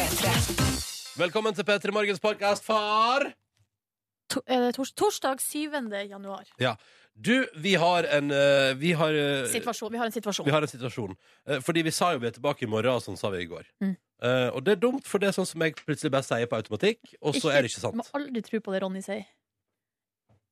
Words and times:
Velkommen 0.00 1.52
til 1.52 1.66
P3 1.68 1.92
Morgens 1.92 2.20
podkast, 2.24 2.64
far. 2.64 3.26
To, 4.32 4.40
er 4.48 4.62
det 4.64 4.70
tors 4.78 4.94
torsdag 4.96 5.42
7. 5.44 5.74
januar. 6.08 6.46
Ja. 6.62 6.72
Du, 7.12 7.44
vi 7.60 7.74
har 7.76 8.06
en 8.08 8.30
eh, 8.32 8.70
Vi 8.80 8.94
har, 8.96 9.12
eh, 9.12 9.44
Situasjon. 9.52 9.92
Vi 9.92 9.98
har 10.00 10.08
en 10.08 10.14
situasjon. 10.14 10.46
vi 10.46 10.54
har 10.54 10.64
en 10.64 10.72
situasjon. 10.72 11.12
Eh, 11.46 11.60
fordi 11.60 11.82
vi 11.84 11.92
sa 11.92 12.14
jo 12.14 12.22
vi 12.22 12.30
er 12.30 12.32
tilbake 12.38 12.64
i 12.64 12.70
morgen, 12.70 12.94
og 12.94 13.04
sånn 13.04 13.18
sa 13.20 13.28
vi 13.34 13.42
i 13.44 13.50
går. 13.50 13.68
Mm. 13.84 13.92
Eh, 14.22 14.48
og 14.54 14.64
det 14.64 14.78
er 14.78 14.80
dumt, 14.80 15.04
for 15.04 15.20
det 15.20 15.28
er 15.28 15.36
sånn 15.36 15.50
som 15.50 15.60
jeg 15.60 15.76
plutselig 15.82 16.14
bare 16.16 16.24
sier 16.24 16.48
på 16.48 16.62
automatikk, 16.62 17.16
og 17.20 17.36
så 17.36 17.52
er 17.52 17.60
det 17.60 17.74
ikke 17.74 17.92
Du 17.92 18.00
må 18.00 18.08
aldri 18.16 18.44
tro 18.46 18.60
på 18.64 18.72
det 18.72 18.80
Ronny 18.86 19.04
sier. 19.04 19.28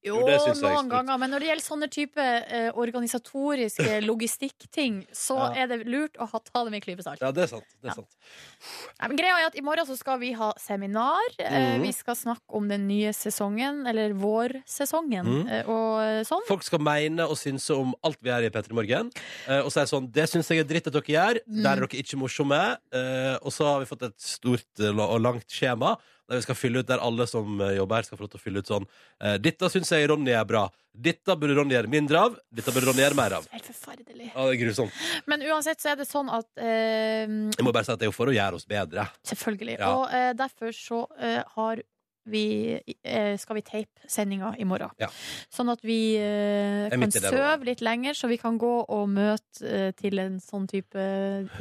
Jo, 0.04 0.20
det 0.26 0.36
synes 0.40 0.60
jeg 0.62 0.70
er 0.70 0.76
noen 0.76 0.88
ganger. 0.88 1.18
Men 1.18 1.30
når 1.30 1.40
det 1.42 1.48
gjelder 1.48 1.64
sånne 1.66 1.88
type 1.90 2.18
eh, 2.22 2.70
organisatoriske 2.72 3.96
logistikkting, 4.10 5.00
så 5.12 5.36
Ja. 5.38 5.64
er 5.64 5.66
det 5.72 5.86
lurt 5.86 6.14
å 6.22 6.28
ha, 6.30 6.38
ta 6.38 6.62
det 6.64 6.70
med 6.70 6.78
en 6.78 6.84
klype 6.86 7.02
salt. 7.02 7.20
Ja, 7.20 7.32
det 7.32 7.42
er 7.44 7.50
sant. 7.50 7.66
Det 7.82 7.90
er 7.90 7.94
sant. 7.98 8.16
Nei, 9.00 9.08
men 9.08 9.16
greia 9.18 9.38
er 9.42 9.46
at 9.50 9.56
I 9.58 9.64
morgen 9.66 9.86
så 9.86 9.96
skal 9.98 10.18
vi 10.22 10.32
ha 10.38 10.52
seminar. 10.58 11.18
Eh, 11.38 11.58
Mhm. 11.78 11.82
Vi 11.82 11.92
skal 11.92 12.14
snakke 12.14 12.54
om 12.54 12.68
den 12.68 12.86
nye 12.88 13.10
sesongen, 13.12 13.86
eller 13.88 14.14
vårsesongen, 14.14 15.26
Mhm. 15.26 15.48
eh, 15.48 15.64
og 15.68 16.00
eh, 16.02 16.22
sånn. 16.24 16.46
Folk 16.48 16.62
skal 16.62 16.78
mene 16.80 17.20
og 17.28 17.36
synse 17.36 17.70
om 17.76 17.94
alt 18.04 18.18
vi 18.22 18.30
gjør 18.30 18.46
i 18.46 18.50
P3 18.50 18.72
Morgen. 18.72 19.10
eh, 19.48 19.60
og 19.60 19.70
så 19.70 19.80
er 19.80 19.84
det 19.84 19.90
sånn 19.92 20.12
Det 20.12 20.28
syns 20.30 20.48
jeg 20.48 20.60
er 20.60 20.64
dritt 20.64 20.86
at 20.86 20.92
dere 20.92 21.02
gjør. 21.02 21.38
Mm. 21.48 21.62
Der 21.62 21.72
er 21.76 21.80
dere 21.86 22.02
ikke 22.02 22.16
morsomme. 22.18 22.78
eh, 22.92 23.36
og 23.42 23.52
så 23.52 23.64
har 23.66 23.80
vi 23.80 23.86
fått 23.86 24.02
et 24.06 24.18
stort 24.18 24.64
eh, 24.80 24.88
og 24.90 25.20
langt 25.20 25.46
skjema 25.48 25.96
der 26.28 26.40
vi 26.40 26.44
skal 26.44 26.58
fylle 26.58 26.82
ut 26.82 26.88
Der 26.90 27.02
alle 27.04 27.26
som 27.30 27.60
eh, 27.64 27.76
jobber 27.78 27.98
her, 28.00 28.08
skal 28.08 28.20
få 28.20 28.26
lov 28.26 28.32
til 28.34 28.40
å 28.40 28.44
fylle 28.44 28.62
ut 28.62 28.70
sånn 28.70 28.86
eh, 29.24 29.36
Dette 29.42 29.70
syns 29.72 29.92
jeg 29.94 30.08
Ronny 30.10 30.34
er 30.36 30.46
bra. 30.48 30.66
Dette 30.92 31.36
burde 31.38 31.54
Ronny 31.58 31.76
gjøre 31.76 31.90
mindre 31.92 32.22
av. 32.26 32.38
Dette 32.50 32.72
burde 32.74 32.88
Ronny 32.90 33.04
gjøre 33.04 33.18
mer 33.18 33.36
av. 33.38 33.44
Helt 33.54 33.68
forferdelig. 33.70 34.30
Ja, 34.32 34.46
det 34.48 34.56
er 34.56 34.60
grusomt. 34.64 35.04
Men 35.30 35.44
uansett 35.46 35.82
så 35.82 35.92
er 35.92 36.00
det 36.00 36.08
sånn 36.10 36.32
at 36.32 36.48
eh, 36.58 37.28
Jeg 37.28 37.66
må 37.66 37.74
bare 37.74 37.86
si 37.86 37.94
at 37.94 38.00
det 38.00 38.08
er 38.08 38.12
jo 38.12 38.16
for 38.16 38.32
å 38.32 38.34
gjøre 38.34 38.58
oss 38.58 38.66
bedre. 38.68 39.06
Selvfølgelig. 39.30 39.78
Ja. 39.78 39.92
Og 39.94 40.16
eh, 40.16 40.32
derfor 40.38 40.74
så 40.74 41.04
eh, 41.20 41.40
har 41.54 41.84
vi, 42.28 42.78
eh, 43.02 43.36
skal 43.38 43.56
vi 43.56 43.62
tape 43.62 44.08
sendinga 44.10 44.54
i 44.58 44.66
morgen. 44.68 44.90
Ja. 45.00 45.08
Sånn 45.54 45.70
at 45.72 45.80
vi 45.86 46.16
er 46.20 46.92
kan 46.92 47.12
søve 47.14 47.68
litt 47.68 47.82
lenger, 47.84 48.16
så 48.18 48.28
vi 48.30 48.38
kan 48.40 48.58
gå 48.60 48.74
og 48.84 49.08
møte 49.12 49.64
eh, 49.64 49.90
til 49.98 50.20
en 50.22 50.38
sånn 50.42 50.68
type 50.70 51.06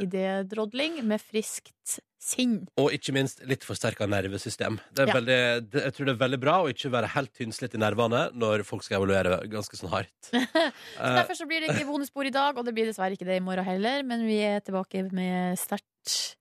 idédrodling 0.04 1.00
med 1.08 1.22
friskt 1.22 1.98
sinn. 2.18 2.66
Og 2.80 2.90
ikke 2.96 3.12
minst 3.14 3.40
litt 3.46 3.62
forsterka 3.66 4.06
nervesystem. 4.10 4.80
Det 4.92 5.04
er 5.04 5.10
Ja. 5.12 5.14
veldig, 5.14 5.70
det, 5.70 5.82
jeg 5.84 5.94
tror 5.94 6.06
det 6.10 6.14
er 6.16 6.22
veldig 6.24 6.40
bra 6.42 6.56
å 6.64 6.68
ikke 6.72 6.90
være 6.90 7.12
helt 7.14 7.32
tynnslitt 7.38 7.74
i 7.74 7.78
nervene 7.78 8.24
når 8.34 8.64
folk 8.66 8.82
skal 8.82 8.98
evaluere 9.02 9.38
ganske 9.48 9.78
sånn 9.78 9.92
hardt. 9.92 10.32
Så 10.32 11.12
derfor 11.14 11.38
så 11.38 11.46
blir 11.46 11.62
det 11.62 11.70
ikke 11.76 11.86
bonusbord 11.86 12.26
i 12.26 12.34
dag, 12.34 12.58
og 12.58 12.66
det 12.66 12.74
blir 12.74 12.90
dessverre 12.90 13.14
ikke 13.14 13.28
det 13.28 13.38
i 13.38 13.44
morgen 13.44 13.64
heller, 13.64 14.02
men 14.02 14.26
vi 14.26 14.40
er 14.42 14.60
tilbake 14.66 15.06
med 15.12 15.56
sterkt 15.62 16.36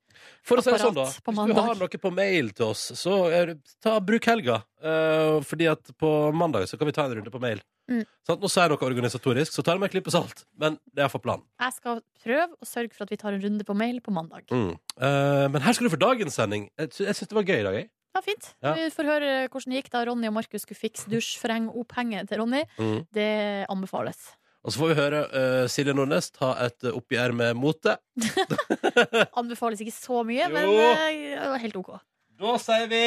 For 0.47 0.59
å 0.59 0.63
si 0.63 0.71
det 0.73 0.79
sånn, 0.81 0.95
da. 0.97 1.07
Hvis 1.07 1.49
du 1.51 1.59
har 1.59 1.79
noe 1.79 2.01
på 2.03 2.11
mail 2.15 2.51
til 2.55 2.69
oss, 2.69 2.83
så 2.99 3.17
er, 3.33 3.55
ta, 3.83 3.97
bruk 4.03 4.27
helga. 4.29 4.61
Uh, 4.83 5.39
fordi 5.47 5.67
at 5.71 5.91
på 5.99 6.11
mandag 6.37 6.67
så 6.69 6.79
kan 6.79 6.89
vi 6.89 6.95
ta 6.95 7.07
en 7.07 7.17
runde 7.17 7.33
på 7.33 7.41
mail. 7.43 7.61
Mm. 7.87 8.03
Sånn, 8.27 8.39
Nå 8.43 8.49
sier 8.51 8.71
noe 8.71 8.87
organisatorisk, 8.89 9.55
så 9.55 9.63
tar 9.63 9.77
det 9.77 9.83
med 9.83 9.89
en 9.89 9.95
klype 9.95 10.13
salt. 10.13 10.43
Men 10.59 10.79
det 10.95 11.05
er 11.05 11.11
for 11.11 11.23
planen. 11.23 11.45
Jeg 11.63 11.77
skal 11.77 12.01
prøve 12.23 12.49
å 12.51 12.67
sørge 12.67 12.95
for 12.95 13.07
at 13.07 13.13
vi 13.13 13.19
tar 13.19 13.35
en 13.35 13.43
runde 13.43 13.67
på 13.67 13.75
mail 13.77 14.01
på 14.03 14.13
mandag. 14.15 14.47
Mm. 14.51 14.73
Uh, 14.99 15.45
men 15.53 15.63
her 15.63 15.77
skal 15.77 15.87
du 15.87 15.95
få 15.95 16.01
dagens 16.01 16.39
sending. 16.39 16.67
Jeg, 16.79 16.93
jeg 17.07 17.17
syns 17.17 17.31
det 17.31 17.39
var 17.39 17.47
gøy 17.47 17.61
i 17.61 17.67
dag. 17.69 17.79
Jeg. 17.81 17.91
Ja, 18.17 18.23
fint. 18.25 18.49
Ja. 18.65 18.73
Vi 18.73 18.87
får 18.95 19.07
høre 19.11 19.31
hvordan 19.53 19.73
det 19.73 19.81
gikk 19.83 19.91
da 19.93 20.01
Ronny 20.07 20.29
og 20.29 20.33
Markus 20.39 20.63
skulle 20.65 20.79
fikse 20.79 21.11
dusjforhengopphenget 21.11 22.31
til 22.31 22.41
Ronny. 22.41 22.63
Mm. 22.79 22.99
Det 23.13 23.31
anbefales. 23.69 24.31
Og 24.67 24.73
så 24.73 24.81
får 24.81 24.89
vi 24.91 24.95
høre 24.99 25.19
uh, 25.31 25.65
Silje 25.71 25.93
Nordnes 25.95 26.27
ta 26.35 26.49
et 26.65 26.83
eh, 26.83 26.91
oppgjør 26.91 27.31
med 27.39 27.55
mote. 27.55 27.93
Anbefales 29.39 29.79
ikke 29.79 29.95
så 29.95 30.25
mye, 30.27 30.49
men 30.51 30.67
var 30.75 31.63
helt 31.63 31.79
OK. 31.79 31.93
Da 32.37 32.57
sier 32.59 32.91
vi 32.91 33.01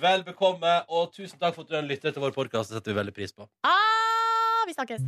vel 0.00 0.24
bekomme, 0.24 0.72
og 0.88 1.12
tusen 1.12 1.36
takk 1.36 1.54
for 1.54 1.66
at 1.66 1.70
du 1.70 1.76
har 1.76 1.84
lyttet 1.84 2.16
til 2.16 2.24
vår 2.24 2.32
podkast. 2.34 2.72
Det 2.72 2.80
setter 2.80 2.96
vi 2.96 3.00
veldig 3.02 3.14
pris 3.20 3.36
på. 3.36 3.44
Ah, 3.68 4.64
vi 4.66 4.72
snakkes! 4.72 5.04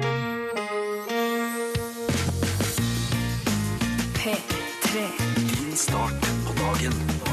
P3. 4.21 5.09
Din 5.41 5.77
start 5.89 6.33
på 6.45 6.61
dagen. 6.61 7.24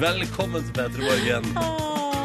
Velkommen 0.00 0.64
til 0.64 0.72
P3 0.76 1.00
Morgen. 1.00 1.44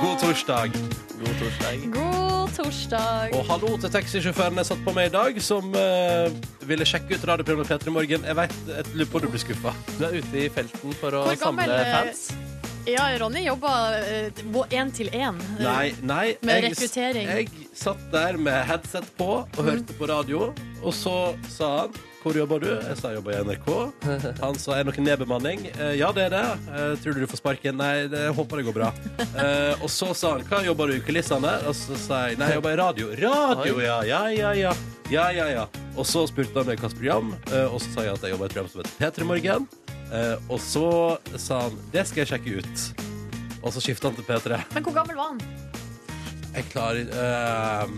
God 0.01 0.15
torsdag. 0.19 0.71
God 1.19 1.35
torsdag. 1.39 1.79
God 1.93 2.49
torsdag. 2.57 3.29
Og 3.33 3.45
hallo 3.51 3.77
til 3.77 3.89
taxisjåføren 3.91 4.57
jeg 4.57 4.65
satt 4.65 4.83
på 4.83 4.91
med 4.91 5.05
i 5.05 5.13
dag, 5.15 5.41
som 5.41 5.71
eh, 5.79 6.35
ville 6.67 6.85
sjekke 6.87 7.15
ut 7.15 7.23
radioprogrammet 7.31 7.71
P3 7.71 7.95
Morgen. 7.95 8.27
Jeg 8.27 8.35
vet, 8.41 8.57
jeg 8.73 8.83
lurer 8.91 9.11
på 9.11 9.21
om 9.21 9.23
du 9.23 9.31
blir 9.37 9.45
skuffa. 9.47 9.71
Du 9.95 10.03
er 10.09 10.19
ute 10.19 10.43
i 10.43 10.49
felten 10.51 10.99
for 10.99 11.15
å 11.15 11.23
Hvor 11.29 11.41
gammel, 11.47 11.71
samle 11.71 11.79
eh, 11.79 11.95
fans. 11.95 12.54
Ja, 12.85 13.05
Ronny 13.17 13.41
jobba 13.47 13.71
én 14.69 14.91
til 14.93 15.07
én. 15.09 15.39
Nei, 15.57 15.95
nei. 16.05 16.35
Med 16.45 16.59
jeg, 16.61 16.73
rekruttering. 16.75 17.29
jeg 17.31 17.69
satt 17.73 18.01
der 18.13 18.37
med 18.37 18.59
headset 18.69 19.07
på 19.17 19.29
og 19.41 19.61
hørte 19.65 19.95
på 19.97 20.09
radio, 20.09 20.51
og 20.83 20.93
så 20.93 21.33
sa 21.49 21.71
han 21.85 22.03
hvor 22.25 22.33
jobber 22.33 22.57
du? 22.61 22.71
Jeg 22.73 22.95
sa 22.97 23.11
jeg 23.11 23.19
jobber 23.19 23.35
i 23.35 23.41
NRK. 23.45 23.67
Han 24.41 24.55
sa 24.57 24.79
er 24.79 24.85
det 24.85 24.95
noe 24.95 25.03
nedbemanning? 25.05 25.67
Eh, 25.75 25.91
ja, 25.99 26.07
det 26.09 26.23
er 26.23 26.33
det. 26.33 26.45
Eh, 26.73 26.95
tror 27.03 27.13
du 27.13 27.21
du 27.21 27.29
får 27.29 27.37
sparken? 27.37 27.77
Nei, 27.77 28.07
det, 28.09 28.23
jeg 28.23 28.33
håper 28.39 28.61
det 28.61 28.65
går 28.65 28.77
bra. 28.79 28.89
Eh, 29.21 29.83
og 29.85 29.89
så 29.93 30.09
sa 30.17 30.33
han 30.33 30.45
hva 30.49 30.63
jobber 30.65 30.89
du 30.89 30.97
i 30.97 31.03
kulissene? 31.05 31.53
Og 31.69 31.77
så 31.77 31.97
sa 32.01 32.23
jeg 32.25 32.41
nei, 32.41 32.49
jeg 32.49 32.61
jobber 32.61 32.73
i 32.73 32.81
radio. 32.81 33.13
Radio, 33.21 33.77
ja, 33.85 34.01
ja, 34.09 34.23
ja, 34.33 34.53
ja. 34.57 34.73
Ja, 35.13 35.29
ja, 35.37 35.49
ja. 35.53 35.69
Og 35.93 36.09
så 36.09 36.25
spurte 36.25 36.57
han 36.57 36.69
meg 36.71 36.81
hvilket 36.81 36.97
program, 36.97 37.35
eh, 37.51 37.65
og 37.69 37.77
så 37.77 37.93
sa 37.93 38.07
jeg 38.09 38.17
at 38.17 38.25
jeg 38.25 38.33
jobber 38.33 38.49
i 38.49 38.49
et 38.49 38.57
program 38.57 38.73
som 38.73 38.81
heter 38.81 38.97
P3 39.21 39.29
Morgen. 39.35 39.69
Eh, 40.13 40.35
og 40.51 40.59
så 40.61 40.87
sa 41.41 41.65
han 41.65 41.77
det 41.93 42.05
skal 42.09 42.23
jeg 42.23 42.33
sjekke 42.33 42.59
ut. 42.61 43.03
Og 43.65 43.73
så 43.73 43.81
skifta 43.81 44.11
han 44.11 44.17
til 44.17 44.27
P3. 44.27 44.61
Men 44.75 44.85
hvor 44.85 44.97
gammel 44.99 45.17
var 45.17 45.33
han? 45.33 45.41
Jeg 46.55 46.69
klarer 46.71 47.09
eh, 47.09 47.95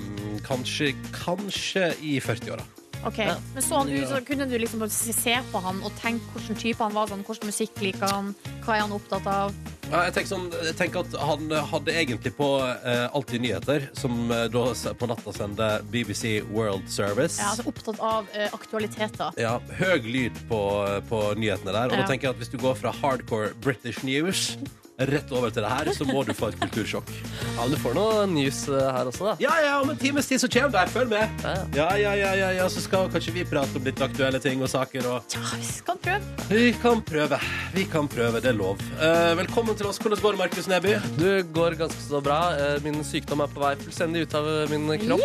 kanskje, 0.48 0.94
kanskje 1.14 1.92
i 2.02 2.18
40-åra. 2.24 2.64
Ok, 3.08 3.18
Men 3.56 3.64
så 3.64 3.78
han 3.80 3.90
ut, 3.90 4.08
så 4.10 4.20
kunne 4.28 4.46
du 4.50 4.58
liksom 4.60 4.82
bare 4.84 4.92
se 4.92 5.38
på 5.52 5.62
han 5.64 5.80
og 5.88 5.94
tenke 6.02 6.28
hvilken 6.36 6.58
type 6.60 6.84
han 6.84 6.94
var. 6.96 7.08
Sånn, 7.08 7.24
hvordan 7.28 7.48
musikk 7.52 7.80
liker 7.82 8.12
han? 8.12 8.34
Hva 8.66 8.76
er 8.76 8.82
han 8.84 8.92
opptatt 8.96 9.28
av? 9.32 9.54
Ja, 9.88 10.02
jeg, 10.04 10.14
tenker 10.18 10.28
sånn, 10.34 10.48
jeg 10.68 10.76
tenker 10.76 11.06
at 11.06 11.14
han 11.24 11.46
hadde 11.72 11.94
egentlig 11.96 12.34
på 12.36 12.48
eh, 12.66 13.06
Alltid 13.16 13.40
nyheter, 13.46 13.86
som 13.96 14.18
eh, 14.36 14.50
da 14.52 14.64
s- 14.74 14.84
på 15.00 15.08
natta 15.08 15.32
sender 15.32 15.86
BBC 15.94 16.42
World 16.52 16.90
Service. 16.92 17.38
Ja, 17.40 17.54
altså 17.54 17.64
Opptatt 17.72 18.02
av 18.04 18.28
eh, 18.36 18.50
aktualiteter. 18.52 19.32
Ja, 19.40 19.54
høy 19.80 20.04
lyd 20.04 20.36
på, 20.50 20.60
på 21.08 21.22
nyhetene 21.40 21.72
der. 21.72 21.88
Og 21.88 21.96
Ja. 21.96 22.02
da 22.04 22.10
tenker 22.12 22.28
jeg 22.28 22.36
at 22.36 22.42
hvis 22.44 22.52
du 22.52 22.58
går 22.60 22.76
fra 22.76 22.92
hardcore 23.00 23.54
British 23.64 24.04
news 24.04 24.58
rett 24.98 25.30
over 25.32 25.52
til 25.54 25.62
det 25.62 25.70
her, 25.70 25.90
så 25.94 26.06
må 26.10 26.24
du 26.26 26.32
få 26.34 26.48
et 26.50 26.56
kultursjokk. 26.58 27.10
Ja, 27.54 27.62
men 27.62 27.74
du 27.76 27.78
får 27.78 27.94
noe 27.98 28.24
news 28.32 28.64
eh, 28.72 28.80
her 28.96 29.06
også, 29.12 29.28
da. 29.30 29.34
Ja, 29.44 29.54
ja, 29.62 29.76
om 29.84 29.92
en 29.94 30.00
times 30.02 30.26
tid 30.26 30.42
så 30.42 30.50
kommer 30.50 30.74
det. 30.74 30.86
Følg 30.94 31.12
med. 31.12 31.44
Ja, 31.46 31.54
ja. 31.78 31.88
Ja, 31.98 32.14
ja, 32.18 32.32
ja, 32.40 32.50
ja, 32.58 32.66
så 32.74 32.82
skal 32.82 33.06
kanskje 33.14 33.36
vi 33.36 33.44
prate 33.46 33.78
om 33.78 33.86
litt 33.86 34.02
aktuelle 34.02 34.42
ting 34.42 34.64
og 34.66 34.72
saker. 34.74 35.06
Og 35.12 35.38
Ja, 35.38 35.44
vi 35.62 35.84
kan 35.86 36.02
prøve. 36.02 36.50
vi 36.50 36.72
kan 36.82 37.02
prøve. 37.06 37.40
Vi 37.78 37.86
kan 37.94 38.08
prøve, 38.10 38.42
det 38.42 38.50
er 38.56 38.58
lov. 38.58 38.82
Eh, 38.98 39.36
velkommen 39.38 39.78
til 39.78 39.86
oss. 39.92 40.00
Hvordan 40.02 40.22
går 40.24 40.34
det, 40.38 40.42
Markus 40.42 40.68
Neby? 40.72 40.96
Du 41.22 41.30
går 41.54 41.78
ganske 41.84 42.02
så 42.08 42.24
bra. 42.26 42.40
Eh, 42.58 42.80
Min 42.88 43.04
sykdom 43.06 43.42
er 43.46 43.54
på 43.54 43.62
vei 43.62 43.76
fullstendig 43.84 44.26
ut 44.26 44.34
av 44.40 44.48
eh, 44.50 44.66
min 44.74 44.90
kropp. 45.06 45.22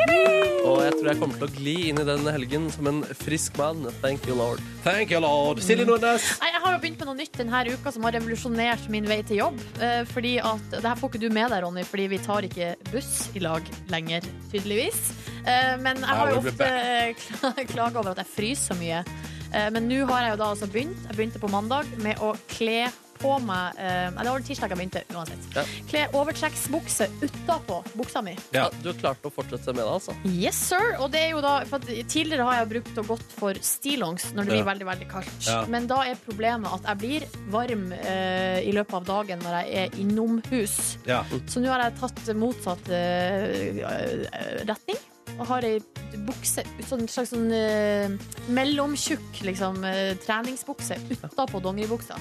Og 0.63 0.79
jeg 0.85 0.93
tror 0.99 1.09
jeg 1.11 1.19
kommer 1.19 1.41
til 1.41 1.49
å 1.49 1.55
gli 1.57 1.77
inn 1.91 1.99
i 1.99 2.05
den 2.07 2.29
helgen 2.31 2.69
som 2.71 2.87
en 2.87 3.01
frisk 3.19 3.57
mann. 3.59 3.89
Thank 4.05 4.29
you, 4.29 4.37
lord. 4.39 4.61
Thank 4.85 5.11
you, 5.11 5.19
Lord. 5.23 5.59
Silje 5.65 5.87
Nordnes. 5.89 6.29
Nei, 6.43 6.51
Jeg 6.53 6.61
har 6.63 6.77
jo 6.77 6.81
begynt 6.85 6.99
med 7.03 7.09
noe 7.09 7.19
nytt 7.19 7.39
denne 7.41 7.63
uka 7.73 7.93
som 7.95 8.03
har 8.07 8.15
revolusjonert 8.19 8.89
min 8.91 9.07
vei 9.11 9.21
til 9.27 9.41
jobb. 9.41 9.62
Eh, 9.83 10.03
fordi 10.09 10.37
at, 10.39 10.65
Det 10.71 10.85
her 10.85 10.99
får 10.99 11.13
ikke 11.13 11.23
du 11.23 11.29
med 11.33 11.51
deg, 11.53 11.63
Ronny, 11.65 11.85
fordi 11.89 12.07
vi 12.13 12.21
tar 12.23 12.47
ikke 12.47 12.73
buss 12.93 13.31
i 13.35 13.43
lag 13.43 13.67
lenger, 13.93 14.27
tydeligvis. 14.53 15.13
Eh, 15.43 15.75
men 15.83 16.03
jeg 16.03 16.19
har 16.21 16.33
jo 16.33 16.43
ofte 16.43 16.69
eh, 16.69 17.67
klaga 17.75 18.03
over 18.03 18.13
at 18.15 18.23
jeg 18.23 18.33
fryser 18.37 18.73
så 18.73 18.79
mye. 18.81 19.05
Men 19.53 19.85
nå 19.85 19.99
har 20.09 20.23
jeg 20.25 20.33
jo 20.33 20.37
da 20.41 20.47
altså 20.55 20.67
begynt 20.73 21.01
Jeg 21.11 21.13
begynte 21.19 21.41
på 21.43 21.49
mandag 21.53 21.91
med 22.01 22.23
å 22.25 22.31
kle 22.49 22.87
på 23.23 23.37
meg 23.47 23.79
eh, 23.81 24.09
det 24.23 24.31
var 24.31 24.45
tirsdag 24.47 24.73
jeg 24.73 24.79
begynte, 24.81 25.03
uansett. 25.15 25.47
Ja. 25.57 25.65
Kle 25.91 26.03
overtrekksbukse 26.19 27.09
utapå 27.23 27.81
buksa 27.99 28.23
mi. 28.25 28.35
Ja. 28.55 28.69
Du 28.83 28.91
har 28.91 28.99
klart 29.01 29.27
å 29.29 29.33
fortsette 29.33 29.75
med 29.75 29.83
det, 29.83 29.89
altså. 29.91 30.15
Yes, 30.29 30.59
sir. 30.71 30.97
Og 31.03 31.11
det 31.15 31.23
er 31.27 31.35
jo 31.35 31.43
da, 31.45 31.55
for 31.69 31.83
tidligere 31.87 32.47
har 32.49 32.61
jeg 32.63 32.71
brukt 32.75 33.01
og 33.03 33.11
gått 33.15 33.37
for 33.39 33.59
stillongs 33.63 34.31
når 34.35 34.43
det 34.49 34.53
blir 34.53 34.63
Ja. 34.63 34.69
veldig 34.73 34.89
veldig 34.91 35.09
kaldt. 35.11 35.39
Ja. 35.47 35.61
Men 35.71 35.87
da 35.91 36.03
er 36.07 36.19
problemet 36.27 36.73
at 36.73 36.91
jeg 36.93 37.03
blir 37.03 37.27
varm 37.53 37.89
eh, 37.93 38.61
i 38.67 38.73
løpet 38.75 38.99
av 39.01 39.09
dagen 39.09 39.43
når 39.45 39.59
jeg 39.63 39.87
er 39.87 40.01
innomhus. 40.03 40.77
Ja. 41.07 41.23
Så 41.47 41.63
nå 41.63 41.71
har 41.73 41.87
jeg 41.87 41.99
tatt 42.01 42.35
motsatt 42.39 42.89
eh, 42.89 43.81
eh, 43.83 44.63
retning. 44.69 45.01
Og 45.39 45.47
har 45.49 45.65
ei 45.65 45.79
bukse, 46.27 46.61
sånn 46.85 47.07
slags 47.09 47.31
sånn 47.33 47.47
uh, 47.55 48.13
mellomtjukk 48.53 49.39
liksom, 49.47 49.79
uh, 49.87 50.13
treningsbukse 50.21 50.99
utapå 51.09 51.61
dongeribuksa. 51.65 52.19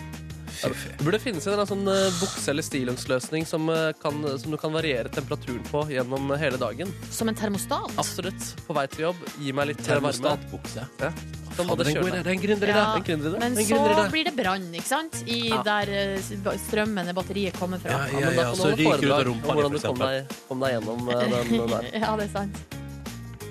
Det 0.62 1.04
burde 1.06 1.20
finnes 1.20 1.46
en 1.48 1.54
eller 1.54 1.64
annen 1.64 1.72
sånn 1.72 1.88
eh, 1.90 2.18
bukse- 2.22 2.50
eller 2.54 2.66
stillongsløsning 2.66 3.46
som, 3.48 3.70
eh, 3.70 3.92
kan, 4.02 4.22
som 4.40 4.52
du 4.52 4.58
kan 4.62 4.74
variere 4.74 5.10
temperaturen 5.10 5.64
på 5.72 5.86
gjennom 5.90 6.32
hele 6.38 6.58
dagen. 6.62 6.92
Som 7.10 7.30
en 7.32 7.36
termostat. 7.36 7.92
Absolutt. 7.98 8.56
På 8.68 8.74
vei 8.78 8.88
til 8.92 9.08
jobb, 9.10 9.16
gi 9.40 9.52
meg 9.54 9.72
litt 9.72 9.80
eh. 9.82 9.90
Termostatbukse. 9.94 10.88
Ja. 11.02 11.12
Faen, 11.52 11.68
Kan 11.68 11.68
både 11.68 11.84
det 11.84 11.92
er 11.92 11.98
en 11.98 12.04
god 12.04 12.12
kjøle 12.12 13.32
Det. 13.34 13.40
Men 13.40 13.56
så 13.60 14.10
blir 14.12 14.24
det 14.30 14.36
brann, 14.38 14.68
ikke 14.74 14.88
sant? 14.88 15.18
I 15.28 15.50
Ja. 15.50 15.62
der 15.64 15.90
eh, 15.90 16.20
strømmen, 16.68 17.06
det 17.06 17.16
batteriet, 17.16 17.58
kommer 17.60 17.80
fra. 17.80 17.90
Ja, 17.92 18.20
Ja, 18.20 18.20
ja, 18.20 18.32
ja, 18.32 18.54
så 18.54 18.62
så 18.62 18.76
du 18.76 18.84
ryker 18.84 19.06
ut 19.06 19.12
av 19.12 19.26
rumpa 19.28 19.54
hvordan 19.56 19.72
for 19.72 19.78
du 19.78 19.88
kom 19.88 20.00
deg, 20.00 20.38
kom 20.48 20.60
deg 20.64 20.72
gjennom 20.78 21.10
eh, 21.10 21.20
den, 21.20 21.52
den 21.58 21.68
der. 21.68 21.90
ja, 22.06 22.16
det 22.16 22.30
er 22.30 22.34
sant. 22.38 22.56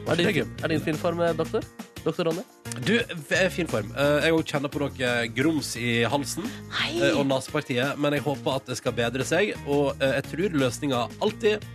Er 0.08 0.16
Det 0.16 0.34
din, 0.34 0.56
er 0.64 0.68
din 0.68 0.80
fin 0.80 0.96
form, 0.96 1.20
eh, 1.20 1.32
doktor? 1.36 1.62
Doktor 2.04 2.24
Ronny? 2.30 2.42
Du, 2.86 2.94
er 2.96 3.46
i 3.46 3.50
fin 3.52 3.68
form. 3.68 3.90
Eh, 3.92 4.24
Jeg 4.26 4.32
òg 4.36 4.46
kjenner 4.48 4.72
på 4.72 4.80
noe 4.80 5.10
grums 5.36 5.74
i 5.76 6.00
halsen 6.08 6.46
Hei! 6.78 6.94
eh, 6.96 7.16
og 7.18 7.26
nesepartiet, 7.28 7.98
men 8.00 8.16
jeg 8.16 8.24
håper 8.24 8.56
at 8.60 8.70
det 8.70 8.78
skal 8.80 8.94
bedre 8.96 9.26
seg. 9.28 9.52
Og 9.66 9.92
eh, 10.00 10.14
jeg 10.20 10.28
tror 10.30 10.56
løsninga 10.64 11.02
alltid 11.20 11.66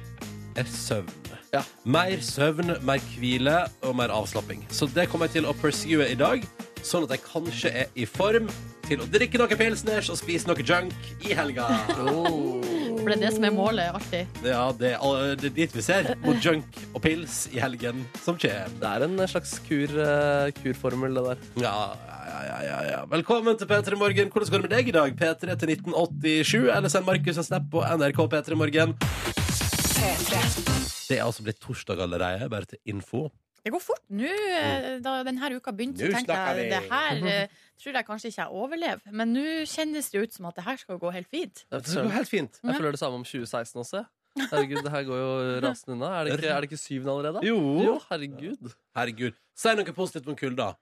er 0.57 0.71
søvn. 0.71 1.11
Ja. 1.53 1.61
Mer 1.87 2.17
søvn, 2.25 2.73
mer 2.83 3.03
hvile 3.15 3.59
og 3.85 3.93
mer 3.99 4.11
avslapping. 4.11 4.65
Så 4.73 4.89
det 4.91 5.05
kommer 5.11 5.29
jeg 5.29 5.37
til 5.37 5.47
å 5.47 5.53
pursue 5.61 6.07
i 6.09 6.17
dag, 6.19 6.41
sånn 6.83 7.05
at 7.05 7.13
jeg 7.15 7.23
kanskje 7.27 7.71
er 7.85 7.93
i 7.95 8.07
form 8.09 8.49
til 8.85 9.01
å 9.01 9.07
drikke 9.09 9.39
noe 9.41 9.55
pilsners 9.57 10.09
og 10.13 10.19
spise 10.19 10.49
noe 10.49 10.65
junk 10.67 10.93
i 11.25 11.31
helga. 11.37 11.69
For 13.05 13.13
det 13.13 13.19
er 13.19 13.27
det 13.27 13.35
som 13.35 13.43
er 13.45 13.51
målet, 13.53 13.89
alltid. 13.93 14.37
Ja, 14.41 14.61
det 14.73 14.89
er, 14.95 15.35
det 15.37 15.49
er 15.51 15.53
dit 15.53 15.73
vi 15.77 15.81
ser. 15.85 16.07
Mot 16.23 16.39
junk 16.41 16.79
og 16.89 17.03
pils 17.03 17.35
i 17.53 17.59
helgen 17.61 17.99
som 18.23 18.33
kommer. 18.41 18.71
Det 18.81 18.89
er 18.89 19.05
en 19.05 19.21
slags 19.29 19.51
kur, 19.67 19.93
eh, 20.01 20.49
kurformel, 20.57 21.13
det 21.19 21.25
der. 21.27 21.43
Ja, 21.61 21.75
ja, 22.31 22.39
ja, 22.47 22.57
ja, 22.65 22.79
ja. 22.89 23.03
Velkommen 23.11 23.59
til 23.61 23.69
P3 23.69 23.99
Morgen. 24.01 24.33
Hvordan 24.33 24.49
går 24.55 24.57
det 24.57 24.65
med 24.65 24.73
deg 24.73 24.89
i 24.89 24.95
dag? 24.97 25.13
P3 25.21 25.53
til 25.53 25.75
1987, 25.75 26.65
eller 26.79 26.89
send 26.89 27.05
Markus 27.05 27.37
en 27.37 27.45
snap 27.51 27.69
på 27.69 27.85
NRK 27.85 28.25
P3 28.33 28.57
Morgen. 28.57 28.97
Det 31.05 31.19
er 31.19 31.27
altså 31.27 31.45
blitt 31.45 31.61
torsdag 31.61 32.01
allerede, 32.09 32.49
bare 32.49 32.73
til 32.73 32.81
info. 32.89 33.27
Det 33.65 33.71
går 33.73 33.81
fort. 33.81 34.01
Nå, 34.13 34.29
eh, 34.29 34.89
da 35.01 35.15
denne 35.25 35.47
uka 35.57 35.71
begynte, 35.73 36.05
Nå 36.05 36.11
tenkte 36.13 36.35
jeg 36.37 36.67
det 36.69 36.81
her 36.85 37.23
eh, 37.31 37.55
tror 37.81 37.97
jeg 37.97 38.05
kanskje 38.05 38.29
ikke 38.29 38.43
jeg 38.43 38.59
overlever. 38.61 39.01
Men 39.09 39.33
nå 39.33 39.45
kjennes 39.69 40.11
det 40.13 40.21
ut 40.21 40.37
som 40.37 40.45
at 40.51 40.59
det 40.59 40.67
her 40.67 40.77
skal 40.77 40.99
gå 41.01 41.13
helt 41.15 41.31
fint. 41.31 41.63
Det 41.73 41.81
går 41.89 42.13
helt 42.13 42.29
fint. 42.29 42.59
Jeg 42.61 42.77
føler 42.77 42.93
det 42.93 43.01
samme 43.01 43.17
om 43.23 43.25
2016 43.25 43.81
også. 43.81 44.03
Herregud, 44.35 44.81
det 44.83 44.91
her 44.91 45.03
går 45.07 45.17
jo 45.17 45.33
rasende 45.63 45.95
unna. 45.95 46.11
Er 46.19 46.27
det 46.27 46.37
ikke, 46.37 46.49
er 46.51 46.61
det 46.61 46.69
ikke 46.69 46.81
syvende 46.81 47.11
allerede? 47.13 47.43
Jo. 47.47 47.57
Jo, 47.87 47.93
herregud. 48.11 48.73
Herregud. 48.97 49.37
Si 49.55 49.75
noe 49.79 49.95
positivt 49.95 50.27
om 50.29 50.37
kulda. 50.37 50.73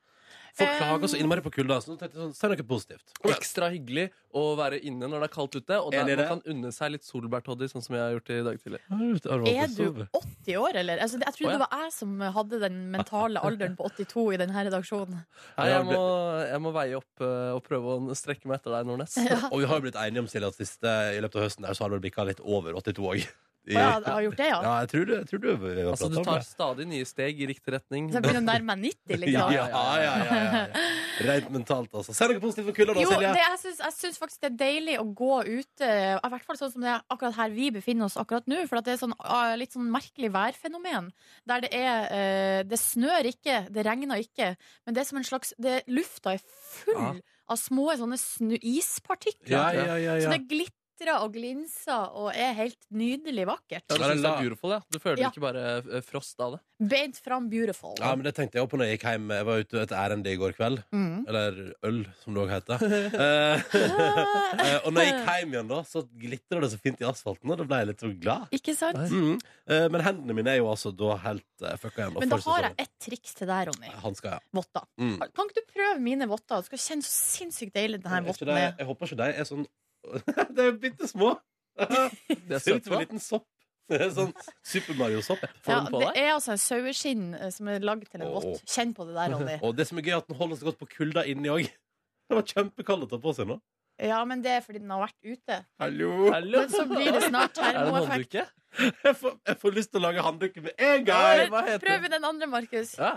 Folk 0.53 0.73
klager 0.77 1.09
så 1.09 1.17
innmari 1.17 1.41
på 1.41 1.49
kulda. 1.53 1.79
Så 1.81 1.89
nå 1.89 1.95
tenkte 1.97 2.19
jeg 2.19 2.27
sånn, 2.27 2.33
si 2.37 2.49
noe 2.51 2.65
positivt. 2.69 3.13
Ekstra 3.33 3.69
hyggelig 3.73 4.09
å 4.37 4.43
være 4.57 4.77
inne 4.85 5.07
når 5.09 5.23
det 5.23 5.27
er 5.29 5.33
kaldt 5.33 5.55
ute, 5.57 5.79
og 5.81 5.93
der 5.93 6.03
Enig 6.03 6.13
i 6.13 6.17
man 6.17 6.21
det. 6.21 6.27
kan 6.29 6.41
unne 6.53 6.71
seg 6.73 6.91
litt 6.93 7.07
solbærtoddy, 7.07 7.69
sånn 7.71 7.85
som 7.85 7.95
jeg 7.97 8.03
har 8.03 8.13
gjort 8.15 8.29
i 8.33 8.37
dag 8.45 8.59
tidlig. 8.61 8.81
Er 8.89 9.71
du 9.73 10.03
80 10.13 10.59
år, 10.61 10.79
eller? 10.83 11.01
Altså, 11.05 11.21
jeg 11.23 11.35
trodde 11.37 11.49
Å, 11.49 11.53
ja. 11.53 11.57
det 11.57 11.63
var 11.65 11.83
jeg 11.83 11.93
som 11.97 12.25
hadde 12.37 12.59
den 12.65 12.77
mentale 12.93 13.41
alderen 13.49 13.77
på 13.79 13.89
82 13.89 14.25
i 14.35 14.41
denne 14.43 14.65
redaksjonen. 14.69 15.23
Nei, 15.57 15.69
jeg 15.71 15.87
må, 15.89 16.01
jeg 16.49 16.63
må 16.65 16.73
veie 16.77 16.99
opp 17.01 17.25
eh, 17.25 17.49
og 17.57 17.63
prøve 17.65 17.97
å 17.97 18.17
strekke 18.17 18.49
meg 18.49 18.61
etter 18.61 18.77
deg, 18.77 18.89
Nordnes. 18.89 19.17
Og 19.53 19.57
vi 19.61 19.69
har 19.69 19.81
jo 19.81 19.87
blitt 19.87 19.97
enige 20.01 20.25
om 20.25 20.29
Silje, 20.29 20.53
at 20.53 20.61
siste, 20.61 20.93
i 21.17 21.21
løpet 21.23 21.41
av 21.41 21.47
høsten 21.49 21.65
der, 21.65 21.73
så 21.77 21.85
har 21.85 21.93
det 21.93 21.97
vel 21.99 22.05
bikka 22.09 22.25
litt 22.29 22.41
over 22.45 22.77
82 22.81 23.09
òg. 23.13 23.25
Å 23.63 23.71
ja, 23.71 23.83
jeg 23.95 24.11
har 24.11 24.23
gjort 24.25 24.39
det, 24.41 24.47
ja. 24.49 24.55
Ja, 24.65 24.71
jeg 24.83 24.89
tror 24.91 25.03
du, 25.07 25.11
jeg 25.15 25.27
tror 25.29 25.39
du 25.39 25.45
vi 25.55 25.69
har 25.77 25.89
Altså, 25.93 26.07
du 26.11 26.17
tar 26.19 26.39
det. 26.41 26.47
stadig 26.49 26.85
nye 26.89 27.05
steg 27.07 27.37
i 27.39 27.45
riktig 27.47 27.71
retning. 27.71 28.09
Så 28.11 28.17
jeg 28.19 28.25
begynner 28.25 28.41
å 28.43 28.47
nærme 28.49 28.75
meg 28.75 28.81
90, 28.91 29.13
Ja, 29.13 29.19
liksom. 29.21 29.53
ja, 29.57 29.67
ja, 29.71 29.85
ja, 30.03 30.41
ja. 30.43 30.83
Rent 31.29 31.47
mentalt, 31.55 31.93
altså. 31.95 32.11
Se 32.17 32.27
noe 32.27 32.41
positivt 32.43 32.67
for 32.67 32.75
kulda, 32.75 32.95
da, 32.97 33.05
Jo, 33.05 33.13
Silje. 33.13 33.31
det, 33.37 33.43
jeg, 33.45 33.59
syns, 33.61 33.79
jeg 33.85 33.95
syns 34.01 34.19
faktisk 34.19 34.43
det 34.43 34.49
er 34.51 34.57
deilig 34.65 34.97
å 34.99 35.05
gå 35.15 35.31
ute, 35.47 35.91
i 36.19 36.31
hvert 36.35 36.47
fall 36.49 36.59
sånn 36.59 36.73
som 36.75 36.83
det 36.83 36.91
er 36.91 37.05
akkurat 37.15 37.37
her 37.39 37.55
vi 37.55 37.69
befinner 37.77 38.09
oss 38.09 38.19
akkurat 38.19 38.51
nå. 38.51 38.59
For 38.67 38.81
at 38.81 38.89
det 38.89 38.97
er 38.97 39.01
sånn, 39.05 39.15
ah, 39.23 39.53
litt 39.55 39.77
sånn 39.77 39.87
merkelig 39.95 40.33
værfenomen. 40.35 41.11
Der 41.47 41.63
det 41.63 41.71
er 41.79 42.11
eh, 42.11 42.59
Det 42.67 42.81
snør 42.83 43.31
ikke, 43.31 43.61
det 43.71 43.87
regner 43.87 44.19
ikke, 44.27 44.57
men 44.83 44.95
det 44.97 45.05
er 45.05 45.07
som 45.13 45.21
en 45.23 45.29
slags 45.31 45.55
det, 45.55 45.79
Lufta 45.87 46.35
er 46.35 46.43
full 46.43 46.99
Ja. 46.99 47.13
av 47.47 47.59
små 47.63 47.93
sånne 47.99 48.19
snu, 48.19 48.57
ispartikler. 48.59 49.51
Ja, 49.55 49.65
ja, 49.71 49.95
ja, 49.99 50.19
Så 50.23 50.31
det 50.35 50.43
det 50.43 50.49
glitrer 50.93 51.23
og 51.23 51.33
glinser 51.33 52.13
og 52.13 52.29
er 52.35 52.53
helt 52.57 52.77
nydelig 52.93 53.45
vakkert. 53.47 53.83
Ja, 53.89 53.97
du 53.97 54.03
det 54.03 54.25
er 54.29 54.41
beautiful, 54.41 54.71
ja. 54.71 54.79
Du 54.91 54.99
føler 54.99 55.19
Ja. 55.23 55.29
ikke 55.29 55.41
bare 55.41 55.83
eh, 55.97 56.01
frost 56.01 56.39
av 56.39 56.53
det. 56.53 56.59
Beint 56.79 57.17
fram 57.17 57.49
beautiful. 57.49 57.95
Ja, 57.99 58.13
men 58.15 58.23
det 58.23 58.35
tenkte 58.35 58.57
jeg 58.57 58.63
også 58.65 58.71
på 58.71 58.77
når 58.77 58.89
jeg 58.89 58.97
gikk 58.99 59.05
hjem. 59.07 59.29
Jeg 59.31 59.45
var 59.45 59.59
ute 59.63 59.81
et 59.81 59.91
ærend 59.91 60.27
i 60.27 60.35
går 60.35 60.53
kveld. 60.53 60.83
Mm. 60.91 61.25
Eller 61.27 61.73
øl, 61.83 62.05
som 62.21 62.33
det 62.33 62.43
òg 62.43 62.51
heter. 62.53 62.83
Eh, 62.83 63.63
eh, 64.65 64.79
og 64.85 64.93
når 64.93 65.01
jeg 65.01 65.13
gikk 65.13 65.29
hjem 65.33 65.53
igjen, 65.55 65.67
da, 65.71 65.81
så 65.87 66.03
glitra 66.23 66.61
det 66.63 66.71
så 66.73 66.79
fint 66.81 67.01
i 67.01 67.07
asfalten, 67.07 67.49
og 67.51 67.57
da 67.57 67.67
ble 67.69 67.79
jeg 67.81 67.87
litt 67.91 68.03
så 68.03 68.11
glad. 68.19 68.47
Ikke 68.51 68.75
sant? 68.77 68.99
Mm. 69.09 69.37
Eh, 69.69 69.87
men 69.93 70.05
hendene 70.05 70.37
mine 70.37 70.53
er 70.55 70.59
jo 70.61 70.69
altså 70.71 70.91
da 70.93 71.15
helt 71.23 71.67
fucka 71.79 72.03
igjen. 72.03 72.19
Men 72.19 72.33
da 72.33 72.41
har 72.49 72.67
jeg 72.69 72.75
et 72.85 72.93
triks 73.07 73.37
til 73.39 73.49
deg, 73.49 73.69
Ronny. 73.71 73.93
Hanska, 74.03 74.35
ja. 74.37 74.43
Votter. 74.53 74.85
Mm. 74.99 75.17
Kan 75.33 75.49
ikke 75.49 75.61
du 75.61 75.71
prøve 75.73 75.99
mine 76.03 76.27
votter? 76.29 76.61
Du 76.61 76.69
skal 76.71 76.83
kjenne 76.89 77.07
så 77.07 77.13
sinnssykt 77.13 77.73
deilig 77.77 78.03
denne 78.03 78.25
votten 78.27 78.51
er. 78.53 78.73
jeg 78.77 78.89
håper 78.89 79.09
ikke 79.09 79.21
de 79.23 79.31
er 79.39 79.47
sånn 79.47 79.65
De 80.55 80.67
er 80.67 80.77
bitte 80.81 81.09
små. 81.09 81.33
Det 81.79 82.57
er 82.57 82.61
Ser 82.61 82.79
ut 82.79 82.87
som 82.87 82.95
en 82.97 83.03
liten 83.05 83.21
sopp. 83.23 83.47
Det 83.91 83.97
er 83.99 84.11
sånn 84.15 84.31
Super 84.63 84.95
Mario-sopp. 84.95 85.41
Ja, 85.67 85.81
det 85.91 86.11
er 86.15 86.29
altså 86.37 86.53
en 86.53 86.61
saueskinn 86.61 87.33
eh, 87.35 87.49
som 87.51 87.67
er 87.67 87.83
lagd 87.83 88.07
til 88.07 88.23
en 88.23 88.31
vått. 88.31 88.61
Kjenn 88.69 88.93
på 88.95 89.05
det 89.09 89.17
der, 89.17 89.33
Ronny. 89.35 89.57
Og 89.59 89.75
det 89.75 89.89
som 89.89 89.99
er 89.99 90.07
gøy, 90.07 90.13
er 90.15 90.21
at 90.21 90.29
den 90.31 90.39
holder 90.39 90.61
så 90.61 90.69
godt 90.69 90.79
på 90.79 90.87
kulda 90.93 91.25
inni 91.29 91.51
òg. 91.51 91.67
Det 91.67 92.37
var 92.39 92.47
kjempekaldt 92.47 93.09
å 93.09 93.11
ta 93.11 93.19
på 93.21 93.33
seg 93.35 93.49
nå. 93.51 93.59
Ja, 94.01 94.23
men 94.25 94.41
det 94.41 94.49
er 94.55 94.63
fordi 94.65 94.79
den 94.81 94.89
har 94.89 95.03
vært 95.03 95.19
ute. 95.21 95.59
Hallo! 95.83 96.13
Hallo? 96.33 96.63
Men 96.63 96.71
så 96.71 96.85
blir 96.89 97.11
det 97.13 97.27
snart 97.27 97.59
Er 97.61 97.75
det 97.75 97.83
termoeffekt. 97.83 98.39
Jeg 98.79 99.17
får, 99.19 99.35
jeg 99.51 99.59
får 99.61 99.75
lyst 99.75 99.91
til 99.93 99.99
å 99.99 100.03
lage 100.07 100.23
handduker 100.25 100.65
med 100.65 100.81
en 100.81 101.03
gang! 101.05 101.43
Prøv 101.83 102.07
den 102.09 102.25
andre, 102.25 102.47
Markus. 102.49 102.95
Ja. 102.97 103.11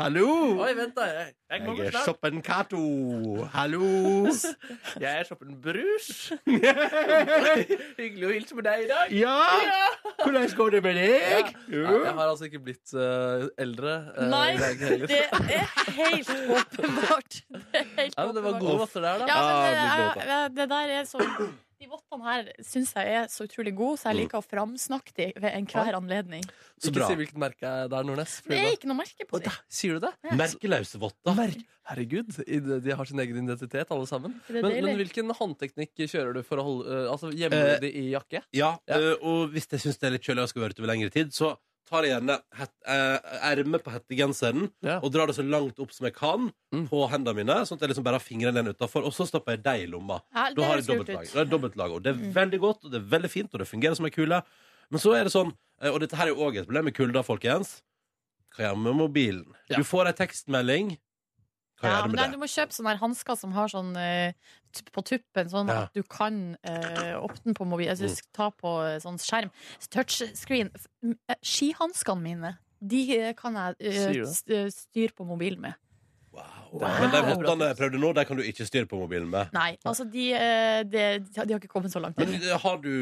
Hallo! 0.00 0.26
Oi, 0.64 0.70
vent, 0.78 0.94
da. 0.96 1.04
Jeg, 1.12 1.32
jeg 1.50 1.60
Jeg 1.60 1.86
er 1.86 1.90
snart. 1.90 2.04
Shoppen 2.06 2.38
Cato. 2.42 2.78
Hallo! 3.52 3.82
Jeg 5.00 5.10
er 5.18 5.26
shoppen 5.28 5.58
Brus. 5.60 6.06
Hyggelig 8.00 8.24
å 8.24 8.32
hilse 8.32 8.56
med 8.56 8.64
deg 8.64 8.86
i 8.86 8.88
dag. 8.88 9.12
Ja! 9.12 9.36
Hvordan 10.22 10.48
går 10.56 10.72
det 10.76 10.82
med 10.88 10.96
deg? 11.02 11.52
Ja, 11.68 11.84
jeg 12.06 12.14
har 12.16 12.24
altså 12.30 12.48
ikke 12.48 12.62
blitt 12.70 12.94
uh, 12.96 13.44
eldre. 13.60 13.98
Uh, 14.16 14.24
Nei, 14.32 14.48
det 14.56 15.20
er 15.20 15.88
helt 16.00 16.32
åpenbart. 16.56 17.40
Det 17.50 17.82
er 17.84 17.90
helt 17.98 18.16
Ja, 18.16 18.24
men 18.24 18.36
det 18.38 18.46
var 18.48 18.56
gode 18.62 18.78
votter 18.86 19.04
der, 19.04 19.20
da. 19.20 19.28
Ja, 19.28 19.42
men 19.44 19.82
Ah, 19.90 20.14
det, 20.16 20.30
er- 20.40 20.54
det 20.56 20.70
der 20.72 20.94
er 21.00 21.04
så 21.12 21.20
De 21.80 21.86
vottene 21.88 22.26
her 22.28 22.48
syns 22.60 22.90
jeg 22.92 23.08
er 23.16 23.28
så 23.32 23.46
utrolig 23.48 23.70
gode, 23.72 23.96
så 24.02 24.10
jeg 24.10 24.18
liker 24.18 24.36
å 24.36 24.44
framsnakke 24.44 25.14
de 25.16 25.28
ved 25.40 25.54
enhver 25.56 25.96
anledning. 25.96 26.42
Så 26.76 26.90
Ikke 26.90 26.98
bra. 26.98 27.06
si 27.08 27.14
hvilket 27.16 27.38
merke 27.40 27.70
det 27.88 27.96
er, 27.96 28.04
Nordnes. 28.04 28.34
Det 28.44 28.58
er 28.60 28.74
ikke 28.76 28.90
noe 28.90 28.98
merke 28.98 29.24
på 29.30 29.38
Å, 29.38 29.40
dem. 29.40 29.48
da, 29.48 29.64
Sier 29.72 29.96
du 29.96 30.04
det? 30.04 30.10
Merkeløse 30.36 31.00
votter. 31.00 31.32
Mer 31.38 31.54
Herregud, 31.90 32.36
i- 32.46 32.60
de 32.84 32.92
har 32.94 33.04
sin 33.08 33.18
egen 33.18 33.40
identitet, 33.48 33.88
alle 33.90 34.06
sammen. 34.06 34.36
Det 34.46 34.58
er 34.58 34.62
Men, 34.62 34.70
deilig. 34.72 34.84
men 34.84 34.96
hvilken 35.00 35.32
håndteknikk 35.40 35.96
kjører 36.04 36.34
du 36.36 36.42
for 36.44 36.60
å 36.60 36.62
holde 36.68 36.84
uh, 36.86 37.10
Altså, 37.14 37.32
Gjemmer 37.32 37.74
Eh, 37.76 37.80
du 37.80 37.86
i 37.88 38.10
jakke? 38.12 38.42
Ja, 38.52 38.76
Ja. 38.86 38.98
ø, 39.00 39.16
og 39.22 39.50
hvis 39.56 39.66
jeg 39.72 39.80
syns 39.80 39.98
det 39.98 40.06
er 40.06 40.10
litt 40.18 40.22
kjølig 40.22 40.42
og 40.44 40.48
skal 40.52 40.62
være 40.62 40.70
ute 40.76 40.82
over 40.84 40.92
lengre 40.92 41.10
tid, 41.10 41.32
så 41.32 41.56
tar 41.90 42.06
jeg 42.06 42.12
gjerne 42.14 42.36
eh, 42.86 43.18
ermet 43.50 43.82
på 43.84 43.90
hettegenseren 43.92 44.70
Ja. 44.86 45.00
og 45.02 45.10
drar 45.12 45.26
det 45.26 45.34
så 45.36 45.42
langt 45.44 45.78
opp 45.82 45.90
som 45.92 46.06
jeg 46.06 46.14
kan 46.14 46.52
Mm. 46.72 46.86
på 46.88 47.02
hendene 47.10 47.34
mine, 47.34 47.56
sånn 47.66 47.74
at 47.76 47.80
jeg 47.82 47.90
liksom 47.90 48.04
bare 48.06 48.14
har 48.20 48.22
fingrene 48.24 48.54
igjen 48.62 48.72
utafor, 48.74 49.02
og 49.04 49.12
så 49.12 49.26
stopper 49.26 49.56
jeg 49.56 49.62
deg 49.64 49.82
i 49.82 49.90
lomma. 49.90 50.20
Ja, 50.34 50.52
Da 50.54 50.62
har 50.68 50.76
jeg 50.78 50.86
dobbeltlag. 50.86 51.26
Er 51.34 51.44
det 51.44 51.50
dobbeltlag, 51.50 51.90
og 51.96 52.02
det 52.04 52.14
er 52.14 52.18
Mm. 52.20 52.32
veldig 52.32 52.60
godt, 52.60 52.84
og 52.84 52.90
det 52.92 53.02
er 53.02 53.18
veldig 53.18 53.30
fint, 53.30 53.50
og 53.52 53.58
det 53.58 53.68
fungerer 53.68 53.96
som 53.96 54.06
ei 54.06 54.10
kule. 54.10 54.42
Men 54.90 55.00
så 55.00 55.14
er 55.18 55.24
det 55.24 55.32
sånn, 55.32 55.52
eh, 55.82 55.90
og 55.90 56.00
dette 56.00 56.14
her 56.16 56.26
er 56.26 56.34
jo 56.34 56.36
òg 56.46 56.56
et 56.58 56.66
problem 56.66 56.84
med 56.84 56.94
kulda, 56.94 57.22
folkens. 57.24 57.82
Hva 58.56 58.64
gjør 58.70 58.76
vi 58.76 58.82
med 58.82 58.96
mobilen? 58.96 59.54
Ja. 59.68 59.76
Du 59.78 59.82
får 59.82 60.06
ei 60.06 60.12
tekstmelding. 60.12 60.98
Hva 61.80 61.88
Ja, 61.88 61.96
gjør 61.96 62.02
du 62.02 62.08
med 62.12 62.16
nei, 62.20 62.26
det? 62.26 62.32
du 62.36 62.38
må 62.42 62.48
kjøpe 62.52 62.76
sånne 62.76 62.92
her 62.92 63.00
hansker 63.00 63.36
som 63.40 63.52
har 63.56 63.68
sånn 63.72 63.96
eh, 63.96 64.32
t- 64.72 64.82
på 64.92 65.02
tuppen, 65.02 65.48
sånn 65.48 65.68
Ja. 65.72 65.82
at 65.88 65.94
du 65.94 66.02
kan 66.02 66.56
eh, 66.62 67.14
åpne 67.16 67.54
på 67.56 67.64
mobil. 67.66 67.88
Altså, 67.88 68.04
Mm. 68.10 68.22
ta 68.36 68.50
på 68.50 68.74
eh, 68.86 68.98
sånn 69.00 69.16
skjerm. 69.18 69.50
Touchscreen. 69.90 70.70
F- 70.74 70.86
m- 71.02 71.18
eh, 71.28 71.34
Skihanskene 71.42 72.20
mine, 72.22 72.58
de 72.80 73.04
eh, 73.18 73.32
kan 73.34 73.54
jeg 73.54 73.76
eh, 73.80 73.92
Sier 73.92 74.12
du 74.12 74.24
det? 74.24 74.28
st- 74.28 74.50
eh, 74.54 74.68
styre 74.70 75.12
på 75.16 75.24
mobilen 75.26 75.60
med. 75.60 75.74
Wow. 76.32 76.44
Wow. 76.72 76.86
Men 77.00 77.10
de 77.10 77.20
vottene 77.26 77.66
jeg 77.66 77.76
prøvde 77.80 77.98
nå, 77.98 78.12
de 78.14 78.24
kan 78.24 78.36
du 78.38 78.42
ikke 78.46 78.64
styre 78.68 78.86
på 78.86 78.96
mobilen 79.00 79.28
med. 79.28 79.50
Nei, 79.52 79.76
altså 79.84 80.04
de, 80.08 80.32
eh, 80.32 80.82
de, 80.84 81.18
de 81.18 81.40
har 81.40 81.58
ikke 81.58 81.66
kommet 81.72 81.90
så 81.90 81.98
langt. 82.00 82.16
Men 82.16 82.28
ennå. 82.28 82.60
har 82.62 82.76
du 82.78 82.92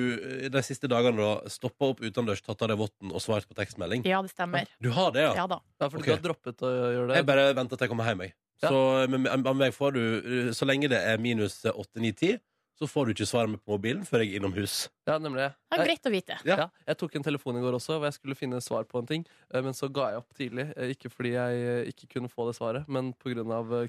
eh, 0.45 0.49
de 0.49 0.63
siste 0.63 0.89
dagene 0.89 1.17
da 1.21 1.49
stoppa 1.53 1.91
opp 1.93 2.01
utendørs, 2.01 2.41
tatt 2.41 2.63
av 2.63 2.69
deg 2.73 2.79
votten 2.81 3.13
og 3.13 3.21
svart 3.21 3.45
på 3.47 3.55
tekstmelding? 3.55 4.07
Ja, 4.07 4.23
det 4.23 4.31
stemmer. 4.33 4.65
Du 4.81 4.89
har 4.97 5.11
det, 5.13 5.21
ja? 5.27 5.35
Ja 5.43 5.47
da. 5.47 5.61
Ja, 5.81 5.89
for 5.91 5.99
Ok. 5.99 6.05
du 6.07 6.11
har 6.15 6.23
droppet 6.25 6.57
å 6.65 6.71
gjøre 6.73 7.09
det? 7.13 7.17
Jeg 7.21 7.27
bare 7.27 7.53
venter 7.55 7.77
til 7.77 7.85
jeg 7.85 7.91
kommer 7.93 8.05
hjem. 8.09 8.21
Jeg. 8.25 8.33
Ja. 8.63 8.69
Så 8.73 9.09
med, 9.11 9.27
med 9.27 9.57
meg 9.57 9.75
får 9.77 9.93
du, 9.95 10.53
så 10.57 10.67
lenge 10.67 10.89
det 10.91 10.99
er 10.99 11.19
minus 11.23 11.61
8-9-10, 11.65 12.39
så 12.79 12.87
får 12.87 13.07
du 13.09 13.11
ikke 13.11 13.27
svaret 13.27 13.51
mitt 13.51 13.63
på 13.67 13.73
mobilen 13.75 14.05
før 14.07 14.23
jeg 14.23 14.37
er 14.37 14.39
innomhus. 14.39 14.75
Ja, 15.09 15.17
nemlig. 15.19 15.49
Det 15.67 15.79
er 15.81 15.83
greit 15.89 16.05
å 16.07 16.13
vite. 16.15 16.37
Ja. 16.47 16.57
ja, 16.61 16.67
jeg 16.87 16.99
tok 17.01 17.17
en 17.19 17.25
telefon 17.27 17.59
i 17.59 17.63
går 17.65 17.75
også, 17.79 17.97
hvor 17.99 18.07
jeg 18.07 18.15
skulle 18.15 18.37
finne 18.39 18.61
svar 18.63 18.87
på 18.87 19.01
en 19.03 19.09
ting. 19.11 19.25
eh, 19.51 19.63
Men 19.67 19.75
så 19.75 19.89
ga 19.91 20.13
jeg 20.13 20.21
opp 20.23 20.31
tidlig. 20.39 20.69
eh, 20.77 20.93
Ikke 20.95 21.11
fordi 21.11 21.33
jeg 21.35 21.65
eh, 21.73 21.91
ikke 21.91 22.07
kunne 22.15 22.31
få 22.31 22.47
det 22.51 22.55
svaret, 22.59 22.87
men 22.87 23.11
pga. 23.19 23.35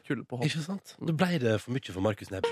kulde 0.01 0.25
på 0.25 0.37
hånd. 0.41 0.49
Ikke 0.49 0.65
sant? 0.65 0.95
Da 0.97 1.13
ble 1.13 1.37
det 1.45 1.59
for 1.61 1.77
mye 1.77 1.93
for 1.93 2.01
Markus 2.01 2.33
Nebb. 2.33 2.49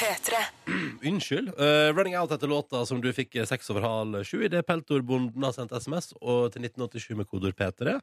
P3. 0.00 0.36
Unnskyld. 1.10 1.48
Uh, 1.60 1.92
running 1.96 2.16
out 2.16 2.32
etter 2.32 2.48
låta 2.48 2.84
som 2.86 3.00
du 3.00 3.08
fikk 3.12 3.36
seks 3.48 3.68
over 3.72 3.84
halv 3.84 4.22
sju 4.24 4.42
idet 4.46 4.62
Peltorbonden 4.68 5.44
har 5.44 5.52
sendt 5.56 5.72
SMS 5.76 6.12
og 6.20 6.50
til 6.54 6.64
1987 6.68 7.16
med 7.18 7.28
kodord 7.28 7.56
P3 7.58 7.94
eh, 7.96 8.00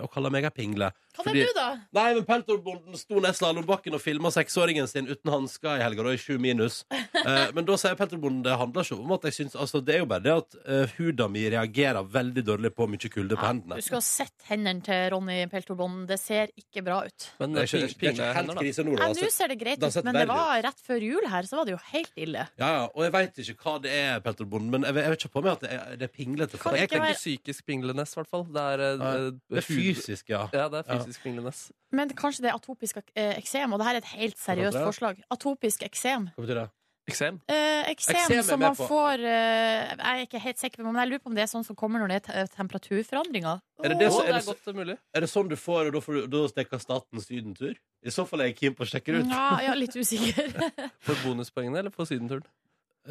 og 0.00 0.10
kaller 0.12 0.30
meg 0.30 0.44
ei 0.46 0.50
pingle. 0.54 0.90
Hva 1.16 1.24
Fordi- 1.26 1.42
du, 1.42 1.52
da? 1.56 1.68
Nei, 1.96 2.14
men 2.14 2.24
Peltorbonden 2.24 2.96
sto 2.96 3.18
ned 3.18 3.34
slalåmbakken 3.34 3.96
og 3.96 4.00
filma 4.00 4.30
seksåringen 4.30 4.86
sin 4.88 5.08
uten 5.10 5.32
hansker 5.32 5.80
i 5.80 5.82
helga, 5.82 6.04
da, 6.06 6.12
i 6.14 6.20
sju 6.20 6.38
minus. 6.38 6.84
Eh, 7.20 7.50
men 7.52 7.66
da 7.66 7.74
sier 7.76 7.96
Peltorbonden 7.98 8.40
det 8.46 8.54
handler 8.56 8.86
ikke 8.86 8.96
om 8.96 9.10
at 9.12 9.24
jeg 9.26 9.34
syns 9.34 9.56
altså, 9.58 9.80
Det 9.84 9.96
er 9.96 9.98
jo 10.00 10.06
bare 10.08 10.22
det 10.24 10.32
at 10.32 10.54
uh, 10.62 10.92
huda 10.96 11.26
mi 11.28 11.42
reagerer 11.52 12.06
veldig 12.06 12.44
dårlig 12.46 12.70
på 12.72 12.86
mye 12.88 13.10
kulde 13.12 13.36
på 13.36 13.44
hendene. 13.44 13.76
Du 13.76 13.84
skulle 13.84 14.00
ha 14.00 14.06
sett 14.06 14.46
hendene 14.48 14.80
til 14.86 15.02
Ronny 15.12 15.42
Peltorbonden. 15.50 16.06
Det 16.08 16.16
ser 16.22 16.52
ikke 16.56 16.84
bra 16.86 17.02
ut. 17.04 17.26
Men 17.42 17.58
Det 17.58 17.60
er 17.60 17.66
eh, 17.66 17.84
ikke, 17.90 18.00
det 18.00 18.08
er 18.08 18.14
ikke 18.14 18.30
helt 18.38 18.54
krise 18.62 18.84
nå, 18.86 18.94
da. 18.94 19.10
Nei, 19.10 19.18
Nå 19.20 19.30
ser 19.34 19.52
det 19.52 19.58
greit 19.60 19.84
ut, 19.84 19.98
men 20.06 20.16
det 20.16 20.24
var 20.30 20.62
rett 20.64 20.80
før 20.86 21.06
jul 21.10 21.28
her, 21.34 21.50
så 21.50 21.60
var 21.60 21.68
det 21.68 21.74
jo 21.74 21.80
helt 21.90 22.24
ille. 22.24 22.46
ja, 22.62 22.70
ja, 22.78 22.86
og 22.88 23.04
jeg 23.04 23.14
veit 23.18 23.42
ikke 23.44 23.58
hva 23.66 23.76
det 23.84 23.92
er, 23.98 24.24
Peltorbonden, 24.24 24.70
men 24.76 24.88
jeg 24.88 24.96
vet, 24.96 25.08
jeg 25.08 25.14
vet 25.16 25.26
ikke 25.26 25.34
på 25.36 25.44
meg 25.44 25.52
at 25.52 25.66
det 25.66 25.72
er, 25.76 25.96
det 26.00 26.08
er 26.08 26.14
pinglete. 26.14 26.62
For 26.62 26.76
det 26.78 26.86
er 26.86 26.88
ikke 26.88 27.12
psykisk 27.18 27.66
pinglenes, 27.68 28.14
i 28.14 28.20
hvert 28.20 28.32
fall. 28.32 28.46
Det 28.54 28.66
er, 28.76 28.86
eh, 28.86 29.04
eh, 29.10 29.28
Det 29.58 29.66
fysisk, 29.70 30.28
ja. 30.34 30.42
Ja, 30.52 30.66
det 30.72 30.82
er 30.82 30.98
fysisk 30.98 31.22
pingleness. 31.22 31.62
Men 31.92 32.10
kanskje 32.18 32.42
det 32.46 32.50
er 32.52 32.58
atopisk 32.58 33.00
eh, 33.14 33.32
eksem, 33.38 33.72
og 33.72 33.78
det 33.80 33.86
her 33.88 33.94
er 34.00 34.04
et 34.04 34.12
helt 34.16 34.38
seriøst 34.38 34.76
det? 34.78 34.84
forslag. 34.88 35.22
Atopisk 35.30 35.82
eksem. 35.86 36.28
Hva 36.36 36.44
betyr 36.46 36.60
det? 36.64 36.68
Eksem. 37.10 37.40
Eh, 37.50 37.88
Eksem 37.90 38.14
eksem 38.14 38.38
er 38.38 38.42
som 38.46 38.60
man 38.60 38.74
på. 38.76 38.86
får 38.86 39.22
eh, 39.24 39.96
Jeg 39.96 39.98
er 40.12 40.20
ikke 40.26 40.38
helt 40.44 40.58
sikker, 40.60 40.82
men 40.84 40.94
jeg 41.00 41.08
lurer 41.10 41.22
på 41.24 41.30
om 41.32 41.34
det 41.34 41.42
er 41.42 41.48
sånn 41.50 41.64
som 41.66 41.74
kommer 41.74 41.98
når 41.98 42.12
det 42.12 42.18
er 42.28 42.46
temperaturforandringer. 42.54 43.58
Er 43.82 43.88
det 43.94 43.98
det 43.98 44.08
Å, 44.10 44.12
som- 44.12 44.26
det 44.28 44.42
så, 44.44 44.54
er 44.80 44.84
det. 44.92 44.98
Er 45.16 45.20
det 45.24 45.30
sånn 45.32 45.48
du 45.50 45.56
får, 45.56 45.86
og 45.88 45.92
da, 45.96 46.00
får 46.04 46.12
du, 46.20 46.26
da 46.28 46.42
stikker 46.52 46.78
staten 46.82 47.20
sydentur? 47.24 47.74
I 48.06 48.10
så 48.14 48.26
fall 48.28 48.40
er 48.44 48.50
jeg 48.52 48.56
keen 48.60 48.74
på 48.78 48.84
å 48.84 48.88
sjekke 48.92 49.12
det 49.16 49.24
ut. 49.24 49.32
Ja, 49.32 49.58
jeg 49.64 49.72
er 49.72 49.80
litt 49.80 49.96
usikker. 49.96 50.52
For 51.08 51.18
bonuspoengene 51.24 51.78
eller 51.82 51.90
for 51.90 52.04
sydenturen? 52.08 52.44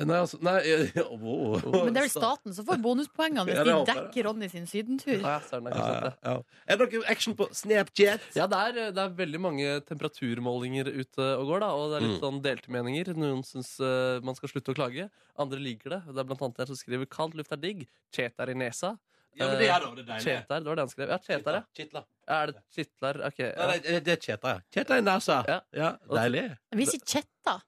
Nei, 0.06 0.20
altså, 0.24 0.38
nei 0.46 0.58
ja, 0.96 1.04
oh. 1.10 1.58
Men 1.86 1.94
det 1.96 2.02
er 2.02 2.06
vel 2.08 2.12
staten 2.14 2.54
som 2.56 2.68
får 2.68 2.80
bonuspoengene 2.84 3.46
hvis 3.48 3.58
Ja, 3.60 3.66
de 3.68 3.76
dekker 3.90 4.28
Ronny 4.30 4.50
sin 4.52 4.68
sydentur. 4.70 5.18
Ja, 5.20 5.38
er 5.40 5.70
Ja, 5.74 6.14
ja. 6.24 6.36
Er 6.68 6.80
det 6.80 6.88
noe 6.94 7.04
action 7.12 7.36
på 7.40 7.50
Snapchat? 7.56 8.30
Ja, 8.38 8.48
det 8.52 8.62
er, 8.70 8.80
det 8.96 9.04
er 9.04 9.16
veldig 9.18 9.42
mange 9.44 9.76
temperaturmålinger 9.90 10.90
ute 10.94 11.28
og 11.40 11.46
går, 11.52 11.66
da. 11.66 11.72
Og 11.76 11.92
det 11.92 12.00
er 12.00 12.08
litt 12.08 12.18
Mm. 12.20 12.24
sånn 12.24 12.42
delte 12.44 12.72
meninger. 12.74 13.14
Noen 13.16 13.44
syns 13.44 13.76
uh, 13.84 14.20
man 14.26 14.36
skal 14.36 14.50
slutte 14.50 14.74
å 14.74 14.78
klage. 14.78 15.10
Andre 15.40 15.60
liker 15.60 15.90
det. 15.98 16.02
Det 16.10 16.18
er 16.24 16.28
blant 16.28 16.42
annet 16.42 16.60
en 16.60 16.72
som 16.72 16.76
skriver 16.80 17.06
'Kald 17.10 17.36
luft 17.36 17.52
er 17.52 17.58
digg'. 17.58 17.88
Chetar 18.12 18.50
i 18.50 18.58
nesa. 18.58 18.98
Ja, 19.38 19.48
men 19.48 19.60
det 19.60 19.70
er 19.70 19.80
da, 19.80 19.90
det 19.94 20.02
er 20.02 20.08
deilig. 20.10 20.24
Chetar, 20.26 20.60
det 20.60 20.68
var 20.68 20.76
det 20.76 20.84
han 20.84 20.90
skrev. 20.90 21.10
Ja, 21.10 21.18
chetar, 21.18 21.54
ja. 21.54 21.64
Chitla. 21.78 22.02
Ja, 22.28 22.42
Er 22.44 22.46
det 22.48 22.62
chitlar? 22.76 23.20
Ok. 23.28 23.40
Ja, 23.40 23.68
det, 23.78 24.04
det 24.06 24.14
er 24.16 24.22
cheta, 24.26 24.56
ja. 24.56 24.60
Cheta 24.74 24.98
i 24.98 25.02
nesa. 25.06 25.38
Ja. 25.48 25.60
Ja, 25.72 25.92
deilig. 26.10 26.58
Vi 26.76 26.86
sier 26.90 27.04
chetta. 27.06 27.60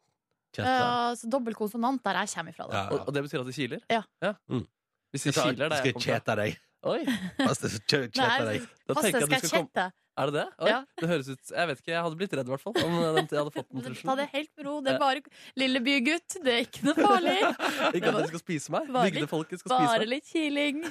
Uh, 0.60 1.14
så 1.16 1.30
dobbel 1.32 1.56
konsonant 1.56 2.02
der 2.04 2.22
jeg 2.24 2.34
kommer 2.36 2.56
fra. 2.58 2.68
Da. 2.68 2.76
Ja, 2.76 2.84
Og, 2.92 3.08
og 3.08 3.16
det 3.16 3.24
betyr 3.24 3.40
at 3.40 3.48
det 3.48 3.56
kiler? 3.56 3.80
Ja. 3.92 4.04
Mm. 4.52 4.66
Hvis 5.12 5.24
det 5.28 5.34
kiler, 5.36 5.70
det 5.72 5.80
Skal 5.80 5.94
jeg 5.94 6.04
kjete 6.04 6.36
deg? 6.40 6.60
Oi, 6.82 7.02
Pass 7.38 7.60
deg, 7.62 7.76
Nei, 8.18 8.38
deg. 8.48 8.64
da 8.90 8.96
tenker 8.98 9.20
jeg 9.22 9.28
at 9.28 9.30
du 9.30 9.48
skal 9.48 9.68
komme? 9.68 9.92
Er 10.20 10.28
det 10.28 10.34
det? 10.36 10.46
Oi, 10.60 10.68
Ja. 10.70 10.80
Det 11.00 11.08
høres 11.08 11.28
ut 11.32 11.52
Jeg 11.56 11.68
vet 11.70 11.80
ikke, 11.80 11.92
jeg 11.94 12.04
hadde 12.04 12.18
blitt 12.20 12.34
redd 12.36 12.50
i 12.50 12.52
hvert 12.52 12.62
fall 12.62 12.74
om 12.84 12.96
den- 13.16 13.28
jeg 13.32 13.40
hadde 13.40 13.54
fått 13.56 13.70
den 13.72 13.96
Ta 13.96 14.16
det 14.20 14.28
helt 14.34 14.50
med 14.58 14.66
ro. 14.66 14.74
Det 14.82 14.92
er 14.94 15.00
bare 15.00 15.22
lille 15.56 15.80
bygutt. 15.80 16.36
Det 16.44 16.52
er 16.52 16.62
ikke 16.66 16.84
noe 16.84 16.96
farlig. 17.00 17.38
Ikke 17.96 18.12
at 18.12 18.18
de 18.20 18.28
skal 18.28 18.42
spise 18.44 18.70
meg. 18.76 18.88
Bygdefolket 18.92 19.60
skal 19.62 19.72
spise 19.72 19.88
meg. 19.88 19.88
Bare 19.88 20.10
litt 20.12 20.28
kiling. 20.28 20.84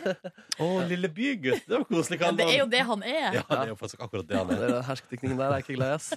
Å, 0.58 0.88
lille 0.88 1.08
bygutt. 1.12 1.66
Det 1.68 1.76
var 1.76 1.84
koselig. 1.84 2.20
Ja, 2.20 2.32
det 2.32 2.46
er 2.48 2.58
jo 2.62 2.66
det 2.72 2.82
han 2.90 3.02
er. 3.02 3.28
Ja, 3.40 3.44
det 3.50 3.58
er 3.60 3.72
jo 3.74 3.76
faktisk 3.76 4.00
akkurat 4.06 4.26
det 4.26 4.36
han 4.40 4.50
er. 4.56 4.64
Den 4.66 4.82
Hersketeknikken 4.88 5.36
der 5.36 5.50
er 5.50 5.60
jeg 5.60 5.66
ikke 5.68 5.76
glad 5.76 5.90
i, 5.90 5.98
ass. 6.00 6.08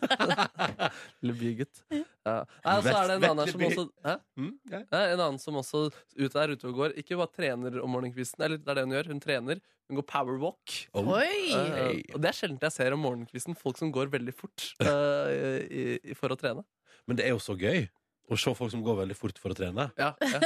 Lille 1.24 1.38
bygutt. 1.44 1.84
Ja. 1.92 2.04
Nei, 2.64 2.78
og 2.78 2.84
så 2.88 2.96
er 2.96 3.08
det 3.12 3.16
en 3.20 3.30
annen 3.30 3.44
her 3.44 3.52
som 3.52 3.64
også 3.68 3.84
Hæ? 4.08 4.16
Mm, 4.40 4.52
en 4.72 5.20
annen 5.20 5.40
som 5.44 5.58
også 5.60 5.82
er 6.16 6.54
ute 6.56 6.68
og 6.72 6.76
går. 6.80 6.96
Ikke 7.04 7.20
bare 7.20 7.34
trener 7.36 7.82
om 7.84 7.92
morgenkvisten, 7.98 8.46
eller 8.48 8.58
det 8.64 8.72
er 8.72 8.80
det 8.80 8.86
hun 8.88 8.96
gjør. 8.96 9.12
Hun 9.12 9.20
trener. 9.24 9.64
Hun 9.90 10.00
går 10.00 10.06
powerwalk. 10.10 10.78
Oh. 10.96 11.10
Oi! 11.18 11.50
Uh, 11.52 12.16
og 12.16 12.22
det 12.24 12.32
er 12.32 12.38
sjelden 12.38 12.62
jeg 12.64 12.76
ser 12.76 12.96
om 12.96 13.04
morgenkvisten 13.04 13.58
folk 13.60 13.82
som 13.82 13.92
går 13.94 14.14
veldig 14.14 14.36
fort 14.36 14.70
uh, 14.84 15.28
i, 15.68 16.00
i, 16.00 16.16
for 16.18 16.34
å 16.34 16.40
trene. 16.40 16.64
Men 17.08 17.20
det 17.20 17.28
er 17.28 17.36
jo 17.36 17.42
så 17.44 17.58
gøy 17.60 17.84
å 18.32 18.38
se 18.40 18.54
folk 18.56 18.72
som 18.72 18.84
går 18.84 18.96
veldig 19.02 19.16
fort 19.18 19.40
for 19.42 19.52
å 19.52 19.58
trene. 19.58 19.90
Ja, 20.00 20.14
ja. 20.24 20.40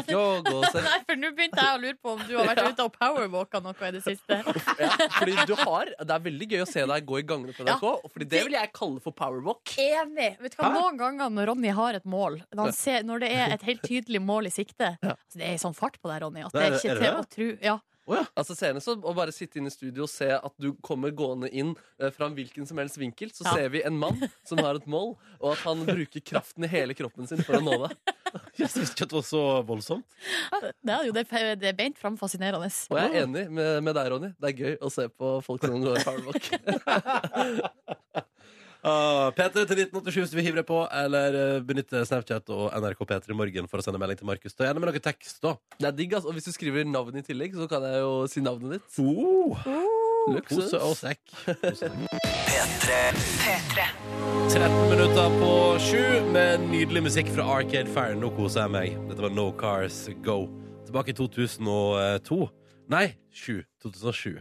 Ikke 0.00 0.16
å 0.18 0.40
gå 0.42 0.62
selv. 0.66 0.86
Nei, 0.88 0.96
for 1.06 1.20
nå 1.20 1.30
begynte 1.36 1.62
jeg 1.62 1.76
å 1.76 1.80
lure 1.84 1.98
på 2.02 2.14
om 2.16 2.22
du 2.26 2.32
har 2.34 2.48
vært 2.48 2.72
ute 2.72 2.86
og 2.86 2.96
powerwalka 2.96 3.60
noe 3.62 3.74
i 3.86 3.92
det 3.94 4.00
siste. 4.04 4.40
Ja, 4.80 4.90
fordi 5.14 5.36
du 5.46 5.54
har, 5.60 5.92
Det 6.00 6.16
er 6.16 6.24
veldig 6.24 6.48
gøy 6.50 6.64
å 6.64 6.68
se 6.68 6.84
deg 6.90 7.06
gå 7.06 7.20
i 7.20 7.26
gangene 7.28 7.54
på 7.54 7.66
NRK. 7.66 7.86
Fordi 8.14 8.28
det 8.34 8.42
vil 8.48 8.56
jeg 8.58 8.72
kalle 8.76 9.04
for 9.04 9.16
powerwalk. 9.16 9.74
Enig! 9.80 10.32
Vet 10.42 10.56
du 10.56 10.58
hva, 10.62 10.72
Noen 10.74 10.98
ganger 11.00 11.30
når 11.36 11.52
Ronny 11.52 11.74
har 11.78 12.00
et 12.00 12.08
mål, 12.08 12.40
når, 12.50 12.64
han 12.64 12.76
ser, 12.76 13.06
når 13.06 13.24
det 13.24 13.30
er 13.36 13.54
et 13.54 13.68
helt 13.68 13.86
tydelig 13.86 14.22
mål 14.24 14.50
i 14.50 14.54
sikte 14.54 14.96
Ja. 14.98 15.14
altså 15.14 15.38
Det 15.38 15.46
er 15.46 15.62
sånn 15.62 15.76
fart 15.76 16.00
på 16.02 16.10
deg, 16.10 16.24
Ronny, 16.24 16.42
at 16.48 16.56
det 16.56 16.66
er 16.66 16.76
ikke 16.80 16.96
er 16.96 16.98
det 16.98 17.06
til 17.06 17.06
det? 17.06 17.14
å 17.14 17.30
tro. 17.36 17.48
Ja. 17.70 17.78
Altså 18.36 18.56
Senest 18.58 18.88
å 18.90 19.14
bare 19.16 19.32
sitte 19.34 19.60
inne 19.60 19.70
i 19.70 19.74
studio 19.74 20.04
og 20.06 20.10
se 20.12 20.28
at 20.36 20.54
du 20.60 20.72
kommer 20.86 21.12
gående 21.16 21.50
inn 21.52 21.74
eh, 22.00 22.10
fra 22.14 22.26
en 22.30 22.34
hvilken 22.36 22.66
som 22.68 22.78
helst 22.82 22.98
vinkel, 23.00 23.30
så 23.34 23.44
Ja. 23.46 23.54
ser 23.56 23.68
vi 23.74 23.82
en 23.86 23.98
mann 24.00 24.18
som 24.46 24.58
har 24.58 24.74
et 24.80 24.86
mål, 24.90 25.16
og 25.40 25.52
at 25.52 25.62
han 25.66 25.84
bruker 25.86 26.20
kraften 26.20 26.64
i 26.64 26.70
hele 26.70 26.94
kroppen 26.98 27.26
sin 27.30 27.42
for 27.46 27.58
å 27.58 27.62
nå 27.64 27.76
det. 27.86 27.92
Jeg 28.60 28.70
syns 28.70 28.92
ikke 28.94 29.08
det 29.10 29.16
var 29.18 29.26
så 29.26 29.42
voldsomt. 29.66 30.06
Det 30.84 30.92
er 30.94 31.06
jo 31.08 31.12
det, 31.16 31.24
det 31.58 31.68
er 31.72 31.76
beint 31.78 31.98
fram 31.98 32.16
fascinerende. 32.20 32.68
Og 32.90 32.98
jeg 32.98 33.08
er 33.10 33.24
enig 33.24 33.46
med, 33.50 33.80
med 33.82 33.96
deg, 33.96 34.10
Ronny. 34.12 34.30
Det 34.38 34.50
er 34.52 34.60
gøy 34.60 34.76
å 34.86 34.90
se 34.92 35.08
på 35.10 35.32
folk 35.42 35.64
som 35.66 35.82
går 35.82 36.04
powerwalk. 36.06 36.44
Uh, 38.80 39.28
P3 39.36 39.66
til 39.68 39.82
1987 39.84 40.20
hvis 40.22 40.30
du 40.32 40.36
vil 40.38 40.46
hive 40.46 40.60
deg 40.62 40.68
på, 40.68 40.78
eller 41.02 41.34
uh, 41.36 41.56
benytte 41.66 42.00
Snapchat 42.08 42.48
og 42.54 42.70
NRK 42.72 43.02
P3 43.04 43.34
i 43.34 43.36
morgen 43.36 43.68
for 43.68 43.82
å 43.82 43.84
sende 43.84 44.00
melding 44.00 44.20
til 44.22 44.28
Markus. 44.30 44.56
Ta 44.56 44.64
gjerne 44.68 44.80
med 44.80 44.88
noe 44.88 45.02
tekst, 45.04 45.42
da. 45.44 45.56
Det 45.76 45.90
er 45.90 45.96
digg, 45.98 46.14
altså. 46.16 46.30
Og 46.32 46.38
hvis 46.38 46.48
du 46.48 46.54
skriver 46.56 46.88
navnet 46.88 47.24
i 47.24 47.32
tillegg, 47.32 47.58
så 47.58 47.68
kan 47.68 47.84
jeg 47.84 48.00
jo 48.00 48.14
si 48.32 48.44
navnet 48.44 48.78
ditt. 48.78 49.00
Oh. 49.04 49.68
Luksus. 50.30 50.72
Og 50.76 50.96
sekk. 50.96 51.20
Pose 51.60 51.90
og 51.90 51.90
sekk. 51.90 52.06
P3 52.48 53.00
P3. 53.40 53.86
13 54.50 54.90
minutter 54.90 55.36
på 55.40 55.52
sju 55.84 56.00
med 56.34 56.64
nydelig 56.70 57.04
musikk 57.08 57.30
fra 57.34 57.46
Arcade 57.58 57.90
Fire. 57.92 58.16
Nå 58.18 58.32
koser 58.36 58.64
jeg 58.64 58.74
meg. 58.74 58.96
Dette 59.10 59.24
var 59.24 59.34
No 59.34 59.50
Cars 59.60 60.02
Go. 60.24 60.42
Tilbake 60.88 61.12
i 61.12 61.18
2002. 61.20 62.40
Nei, 62.90 63.06
7. 63.30 63.60
2007. 63.84 64.40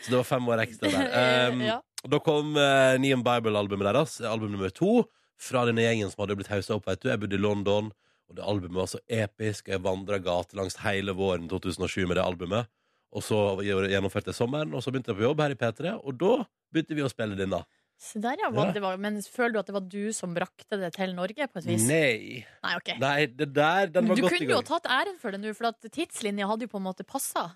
Så 0.00 0.12
det 0.12 0.16
var 0.16 0.26
fem 0.28 0.48
år 0.48 0.62
ekstra 0.62 0.92
der. 0.94 1.50
Um, 1.50 1.64
Ja. 1.70 1.80
Da 2.08 2.20
kom 2.24 2.54
uh, 2.56 2.96
Neon 3.00 3.24
Bible-albumet 3.24 3.90
deres, 3.90 4.20
album 4.24 4.54
nummer 4.54 4.72
to, 4.72 5.02
fra 5.40 5.66
denne 5.68 5.84
gjengen 5.84 6.12
som 6.12 6.22
hadde 6.24 6.38
blitt 6.38 6.52
hausa 6.52 6.76
opp. 6.78 6.86
Vet 6.88 7.02
du. 7.02 7.10
Jeg 7.10 7.20
bodde 7.20 7.36
i 7.36 7.42
London, 7.42 7.90
og 8.30 8.38
det 8.38 8.46
albumet 8.46 8.78
var 8.80 8.88
så 8.92 9.00
episk. 9.10 9.68
Jeg 9.72 9.82
vandra 9.84 10.20
gatelangs 10.22 10.78
hele 10.84 11.12
våren 11.16 11.48
2007 11.50 12.06
med 12.06 12.16
det 12.16 12.24
albumet. 12.24 12.70
Og 13.10 13.24
så 13.26 13.36
gjennomførte 13.66 14.30
jeg 14.30 14.38
sommeren, 14.38 14.72
og 14.72 14.84
så 14.84 14.92
begynte 14.92 15.10
jeg 15.10 15.18
på 15.18 15.26
jobb 15.26 15.40
her 15.42 15.52
i 15.56 15.58
P3, 15.58 15.94
og 15.98 16.18
da 16.20 16.34
begynte 16.70 16.96
vi 16.96 17.02
å 17.04 17.10
spille 17.10 17.38
denne. 17.38 17.64
Så 18.00 18.20
der, 18.22 18.38
ja, 18.40 18.48
var, 18.54 18.70
det 18.72 18.80
var, 18.80 18.96
men 18.96 19.18
føler 19.20 19.52
du 19.52 19.58
at 19.60 19.68
det 19.68 19.74
var 19.76 19.82
du 19.92 20.12
som 20.16 20.32
brakte 20.32 20.78
det 20.80 20.88
til 20.96 21.10
Norge, 21.12 21.48
på 21.52 21.60
et 21.60 21.66
vis? 21.68 21.88
Nei. 21.90 22.44
Nei, 22.64 22.76
ok. 22.78 22.94
Nei, 23.02 23.16
det 23.28 23.50
der, 23.52 23.90
den 23.92 24.06
Men 24.06 24.14
var 24.14 24.16
du 24.16 24.22
godt 24.24 24.36
i 24.38 24.38
gang. 24.38 24.46
Du 24.46 24.54
kunne 24.54 24.60
jo 24.62 24.68
tatt 24.70 24.88
æren 24.94 25.18
for 25.20 25.36
det 25.36 25.40
nå, 25.42 25.52
for 25.58 25.68
at 25.68 25.90
tidslinja 25.98 26.48
hadde 26.48 26.64
jo 26.64 26.72
på 26.72 26.80
en 26.80 26.86
måte 26.86 27.04
passa. 27.04 27.50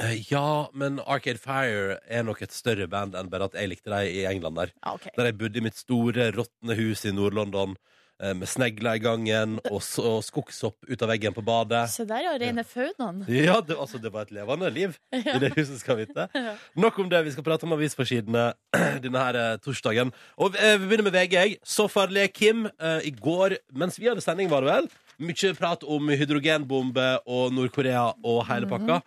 Eh, 0.00 0.32
Ja, 0.32 0.70
men 0.72 1.00
Arcade 1.04 1.38
Fire 1.40 1.98
er 2.08 2.22
nok 2.24 2.40
et 2.42 2.52
større 2.54 2.86
band 2.88 3.14
enn 3.18 3.28
bare 3.32 3.44
at 3.50 3.56
jeg 3.58 3.68
likte 3.74 3.90
dem 3.92 4.08
i 4.08 4.22
England 4.28 4.56
der. 4.56 4.70
Ja, 4.84 4.94
ok. 4.96 5.10
Der 5.16 5.28
jeg 5.28 5.38
bodde 5.40 5.58
i 5.60 5.64
mitt 5.66 5.76
store, 5.76 6.30
råtne 6.32 6.76
hus 6.78 7.04
i 7.04 7.12
Nord-London. 7.12 7.74
eh, 8.22 8.32
Med 8.38 8.46
snegler 8.48 8.94
i 8.96 9.02
gangen 9.02 9.58
og, 9.68 9.82
og 10.00 10.22
skogshopp 10.24 10.88
ut 10.88 11.02
av 11.02 11.08
veggen 11.10 11.34
på 11.34 11.42
badet. 11.44 11.90
Se 11.90 12.04
der, 12.08 12.22
ja. 12.24 12.32
Rene 12.40 12.64
faunaen. 12.64 13.24
Ja, 13.28 13.60
det, 13.60 13.76
altså, 13.76 13.98
det 14.00 14.12
var 14.14 14.22
et 14.22 14.30
levende 14.32 14.70
liv 14.72 14.96
i 15.12 15.38
det 15.42 15.52
huset, 15.56 15.80
skal 15.82 15.98
vite. 16.00 16.28
Nok 16.76 16.98
om 17.02 17.08
det. 17.12 17.24
Vi 17.26 17.32
skal 17.34 17.44
prate 17.44 17.66
om 17.68 17.74
avisforsidene 17.76 18.52
denne 19.04 19.18
her 19.26 19.34
eh, 19.40 19.56
torsdagen. 19.60 20.12
Og 20.38 20.54
Vi 20.56 20.86
begynner 20.86 21.10
med 21.10 21.16
VG. 21.18 21.32
jeg. 21.36 21.58
Så 21.64 21.88
farlig 21.90 22.22
er 22.24 22.32
Kim. 22.32 22.64
I 22.80 23.10
går, 23.10 23.58
mens 23.76 23.98
vi 24.00 24.06
hadde 24.08 24.22
sending, 24.24 24.48
var 24.48 24.62
det 24.64 24.70
vel, 24.72 24.88
mye 25.20 25.52
prat 25.58 25.82
om 25.84 26.08
hydrogenbombe 26.08 27.10
og 27.26 27.52
Nord-Korea 27.52 28.12
og 28.24 28.46
hele 28.48 28.66
pakka. 28.70 29.02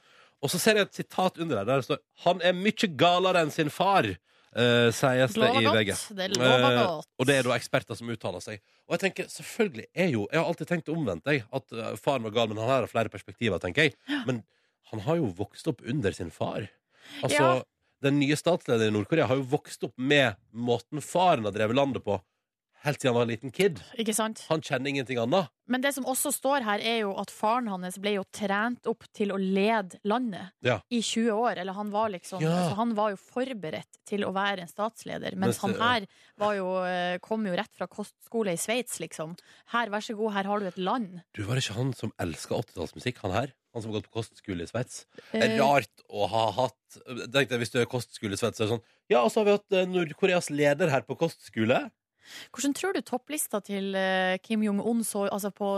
Og 0.45 0.51
så 0.53 0.61
ser 0.61 0.77
jeg 0.77 0.87
et 0.87 1.01
sitat 1.01 1.39
under 1.41 1.57
der 1.57 1.65
der 1.65 1.81
det 1.81 1.87
står 1.87 1.99
'Han 2.23 2.41
er 2.45 2.53
mye 2.53 2.87
galere 2.97 3.41
enn 3.41 3.51
sin 3.51 3.73
far', 3.73 4.15
Uh, 4.55 4.87
sies 4.95 5.33
det 5.35 5.47
i 5.59 5.65
VG. 5.67 5.89
Det 6.15 6.29
godt. 6.39 7.07
og 7.19 7.27
det 7.27 7.33
er 7.35 7.43
da 7.43 7.57
eksperter 7.57 7.97
som 7.99 8.07
uttaler 8.07 8.39
seg. 8.39 8.61
Og 8.87 8.95
jeg 8.95 9.01
tenker, 9.01 9.27
selvfølgelig 9.27 9.87
er 9.91 10.07
jo 10.13 10.21
Jeg 10.31 10.39
har 10.39 10.47
alltid 10.47 10.69
tenkt 10.69 10.91
omvendt, 10.93 11.27
jeg. 11.27 11.43
At 11.51 11.73
eh, 11.75 11.97
faren 11.99 12.23
var 12.23 12.31
gal, 12.31 12.47
men 12.47 12.61
han 12.63 12.69
har 12.69 12.87
flere 12.87 13.11
perspektiver, 13.11 13.59
tenker 13.59 13.89
jeg. 13.89 13.95
Men 14.25 14.45
han 14.93 15.01
har 15.03 15.19
jo 15.19 15.33
vokst 15.35 15.67
opp 15.67 15.83
under 15.83 16.15
sin 16.15 16.31
far. 16.31 16.69
Altså, 17.21 17.41
Ja. 17.41 17.63
Den 18.03 18.19
nye 18.19 18.35
statslederen 18.37 18.93
i 18.93 18.95
Nord-Korea 18.95 19.25
har 19.27 19.35
jo 19.39 19.47
vokst 19.49 19.83
opp 19.83 19.93
med 19.97 20.35
måten 20.53 21.01
faren 21.01 21.43
har 21.47 21.51
drevet 21.55 21.75
landet 21.75 22.03
på, 22.05 22.19
helt 22.85 23.01
siden 23.01 23.11
han 23.13 23.17
var 23.19 23.25
en 23.27 23.33
liten 23.33 23.51
kid. 23.53 23.81
Ikke 23.99 24.13
sant? 24.15 24.43
Han 24.49 24.61
kjenner 24.65 24.91
ingenting 24.93 25.17
annet. 25.21 25.49
Men 25.67 25.81
det 25.81 25.95
som 25.95 26.05
også 26.05 26.29
står 26.31 26.61
her, 26.61 26.79
er 26.85 26.99
jo 27.01 27.15
at 27.17 27.31
faren 27.33 27.67
hans 27.71 27.97
ble 27.97 28.11
jo 28.19 28.23
trent 28.31 28.85
opp 28.87 29.03
til 29.17 29.31
å 29.33 29.39
lede 29.41 29.97
landet 30.05 30.51
Ja. 30.61 30.79
i 30.93 30.99
20 31.01 31.31
år. 31.33 31.57
Eller 31.57 31.73
han 31.73 31.89
var 31.91 32.09
liksom 32.13 32.41
Ja. 32.41 32.51
altså 32.53 32.75
Han 32.75 32.93
var 32.95 33.09
jo 33.15 33.17
forberedt 33.17 33.97
til 34.05 34.21
å 34.27 34.31
være 34.31 34.61
en 34.61 34.67
statsleder, 34.69 35.33
mens 35.35 35.55
Mens 35.55 35.61
han 35.65 35.73
her 35.81 36.07
var 36.37 36.53
jo, 36.55 36.69
eh, 36.85 37.17
kom 37.19 37.45
jo 37.47 37.55
rett 37.57 37.73
fra 37.73 37.87
kostskole 37.87 38.53
i 38.53 38.57
Sveits, 38.61 38.99
liksom. 38.99 39.35
Her, 39.73 39.89
vær 39.89 40.01
så 40.05 40.15
god, 40.15 40.33
her 40.33 40.43
har 40.43 40.59
du 40.59 40.67
et 40.67 40.77
land. 40.77 41.21
Du, 41.33 41.43
Var 41.43 41.55
det 41.55 41.63
ikke 41.65 41.77
han 41.81 41.93
som 41.93 42.11
elska 42.19 42.53
80-tallsmusikk, 42.61 43.17
han 43.23 43.31
her? 43.31 43.51
Han 43.73 43.81
som 43.81 43.91
har 43.91 43.99
gått 44.01 44.11
på 44.11 44.21
kostskole 44.21 44.61
i 44.63 44.67
Sveits? 44.67 45.05
Eh, 45.33 45.57
rart 45.59 46.05
å 46.09 46.29
ha 46.29 46.51
hatt 46.51 46.75
Tenk 46.95 47.49
deg 47.49 47.59
hvis 47.59 47.71
du 47.73 47.81
er 47.81 47.85
kostskole 47.91 48.33
i 48.33 48.37
Sveits, 48.39 48.55
så 48.57 48.63
er 48.63 48.67
det 48.69 48.77
sånn 48.77 48.83
Ja, 49.09 49.23
og 49.25 49.31
så 49.33 49.41
har 49.41 49.45
vi 49.45 49.51
hatt 49.57 49.71
eh, 49.73 49.85
Nord-Koreas 49.89 50.49
leder 50.49 50.89
her 50.89 51.01
på 51.01 51.17
kostskole. 51.17 51.89
Hvordan 52.51 52.73
tror 52.77 52.93
du 52.93 53.01
topplista 53.01 53.59
til 53.63 53.95
eh, 53.95 54.37
Kim 54.43 54.61
Jong-un 54.65 55.03
så 55.05 55.25
altså 55.29 55.51
på 55.55 55.69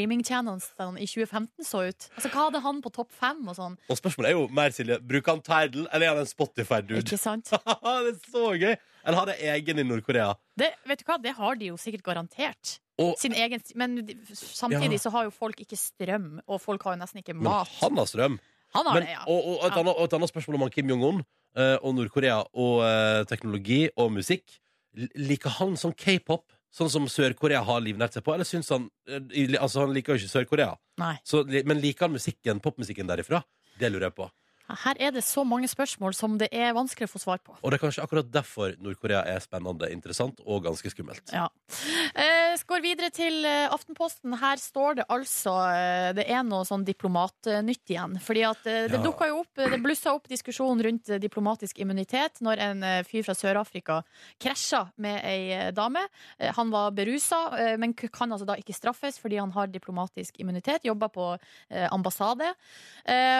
streaming-tjenestene 0.00 1.00
i 1.00 1.06
2015 1.08 1.64
så 1.66 1.82
ut? 1.88 2.06
Altså, 2.16 2.30
Hva 2.32 2.44
hadde 2.48 2.60
han 2.64 2.80
på 2.84 2.92
topp 2.94 3.12
fem 3.16 3.40
og 3.50 3.56
sånn? 3.58 3.76
Og 3.90 3.98
spørsmålet 3.98 4.30
er 4.30 4.36
jo 4.38 4.44
mer, 4.56 4.74
Silje, 4.74 4.98
bruker 5.02 5.34
han 5.36 5.42
Tidal, 5.46 5.88
eller 5.92 6.06
er 6.06 6.12
han 6.14 6.22
en 6.24 6.30
Spotify-dude? 6.30 7.02
Ikke 7.04 7.18
sant? 7.20 7.50
det 7.54 8.12
er 8.12 8.20
så 8.30 8.46
gøy! 8.60 8.76
Eller 9.00 9.16
har 9.16 9.30
de 9.30 9.36
egen 9.54 9.80
i 9.80 9.86
Nord-Korea? 9.88 10.34
Det, 10.60 10.70
vet 10.88 11.00
du 11.00 11.06
hva, 11.08 11.16
det 11.24 11.32
har 11.38 11.56
de 11.60 11.70
jo 11.70 11.78
sikkert 11.80 12.04
garantert. 12.04 12.78
Og- 13.00 13.14
Sin 13.20 13.32
egen, 13.32 13.62
men 13.80 13.96
samtidig 14.36 14.98
Ja. 14.98 15.04
så 15.06 15.10
har 15.14 15.24
jo 15.24 15.32
folk 15.32 15.60
ikke 15.64 15.78
strøm, 15.80 16.40
og 16.46 16.60
folk 16.60 16.82
har 16.84 16.96
jo 16.98 17.00
nesten 17.04 17.22
ikke 17.22 17.34
mat. 17.36 17.70
Men 17.80 17.86
han 17.86 17.96
har 18.02 18.10
strøm. 18.10 18.38
Han 18.76 18.86
har 18.86 18.94
Men, 18.94 19.02
det, 19.06 19.14
ja. 19.16 19.22
og, 19.26 19.38
og, 19.46 19.54
et 19.64 19.72
Ja. 19.72 19.80
annet, 19.80 19.94
og 19.96 20.04
et 20.04 20.12
annet 20.18 20.30
spørsmål 20.30 20.54
om 20.58 20.60
han 20.66 20.70
Kim 20.74 20.90
Jong-un 20.92 21.22
eh, 21.56 21.76
og 21.82 21.94
Nord-Korea 21.96 22.42
og 22.54 22.82
eh, 22.86 23.24
teknologi 23.26 23.88
og 23.96 24.12
musikk. 24.12 24.44
Liker 24.96 25.54
han 25.60 25.76
sånn 25.78 25.94
k-pop, 25.94 26.48
sånn 26.74 26.90
som 26.90 27.06
Sør-Korea 27.10 27.62
har 27.66 27.82
livnært 27.84 28.16
seg 28.16 28.24
på? 28.26 28.34
Eller 28.34 28.48
syns 28.48 28.70
han 28.74 28.88
eh, 29.08 29.56
Altså, 29.60 29.84
han 29.84 29.94
liker 29.94 30.14
jo 30.14 30.22
ikke 30.24 30.34
Sør-Korea. 30.34 30.74
Så 31.26 31.44
men 31.46 31.80
liker 31.82 32.08
han 32.08 32.16
musikken, 32.16 32.62
popmusikken 32.62 33.10
derifra? 33.10 33.42
Det 33.80 33.90
lurer 33.90 34.10
jeg 34.10 34.18
på. 34.18 34.28
Her 34.84 34.98
er 35.02 35.10
det 35.14 35.22
så 35.26 35.42
mange 35.46 35.68
spørsmål 35.70 36.14
som 36.14 36.36
det 36.38 36.46
er 36.54 36.74
vanskelig 36.76 37.08
å 37.08 37.10
få 37.10 37.20
svar 37.22 37.40
på. 37.42 37.56
Og 37.58 37.72
det 37.72 37.78
er 37.78 37.82
kanskje 37.82 38.04
akkurat 38.04 38.28
derfor 38.30 38.76
Nord-Korea 38.78 39.24
er 39.26 39.42
spennende, 39.42 39.88
interessant 39.90 40.38
og 40.46 40.62
ganske 40.68 40.92
skummelt. 40.92 41.32
Ja. 41.34 41.48
Eh, 42.50 42.62
går 42.66 42.82
videre 42.82 43.10
til 43.14 43.44
eh, 43.46 43.68
Aftenposten. 43.70 44.34
Her 44.40 44.60
står 44.60 45.00
det 45.00 45.06
altså 45.12 45.54
eh, 45.70 46.10
Det 46.16 46.26
er 46.30 46.42
noe 46.46 46.66
sånn 46.68 46.84
diplomatnytt 46.86 47.92
igjen. 47.92 48.16
Fordi 48.22 48.44
at 48.48 48.64
det 48.64 49.00
dukka 49.02 49.28
jo 49.30 49.42
opp 49.42 49.60
Det 49.60 49.80
blussa 49.82 50.14
opp 50.16 50.28
diskusjon 50.30 50.82
rundt 50.84 51.12
diplomatisk 51.22 51.80
immunitet 51.82 52.40
når 52.44 52.62
en 52.64 52.84
fyr 53.06 53.24
fra 53.26 53.34
Sør-Afrika 53.36 54.00
krasja 54.40 54.82
med 55.00 55.20
ei 55.26 55.70
dame. 55.76 56.02
Han 56.56 56.70
var 56.72 56.94
berusa, 56.96 57.38
men 57.80 57.92
kan 57.94 58.32
altså 58.32 58.48
da 58.48 58.56
ikke 58.60 58.74
straffes 58.76 59.18
fordi 59.20 59.40
han 59.40 59.52
har 59.54 59.70
diplomatisk 59.72 60.40
immunitet. 60.42 60.86
Jobba 60.86 61.10
på 61.12 61.28
ambassade. 61.90 62.52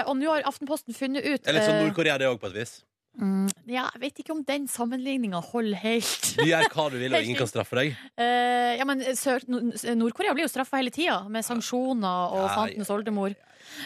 Og 0.09 0.15
nå 0.19 0.31
har 0.31 0.47
Aftenposten 0.51 0.97
funnet 0.97 1.25
ut 1.25 1.43
Det 1.43 1.53
er 1.53 1.59
litt 1.59 1.69
sånn 1.69 1.83
Nord-Korea, 1.87 2.19
det 2.21 2.31
òg, 2.31 2.41
på 2.43 2.51
et 2.51 2.61
vis. 2.61 2.81
Mm, 3.19 3.51
Ja, 3.71 3.87
jeg 3.95 4.03
vet 4.03 4.23
ikke 4.23 4.35
om 4.35 4.43
den 4.47 4.67
sammenligninga 4.71 5.41
holder 5.51 5.79
helt. 5.83 6.33
Du 6.39 6.45
gjør 6.47 6.67
hva 6.73 6.87
du 6.93 6.99
vil, 7.01 7.15
og 7.15 7.27
ingen 7.27 7.41
kan 7.41 7.51
straffe 7.51 7.79
deg. 7.79 7.95
Uh, 8.19 8.75
ja, 8.79 8.87
men 8.89 9.03
Nord-Korea 9.03 10.35
blir 10.37 10.47
jo 10.47 10.53
straffa 10.53 10.81
hele 10.81 10.93
tida, 10.95 11.23
med 11.33 11.47
sanksjoner 11.47 12.37
og 12.37 12.45
Ja, 12.45 12.51
fantens 12.59 12.93
oldemor. 12.93 13.37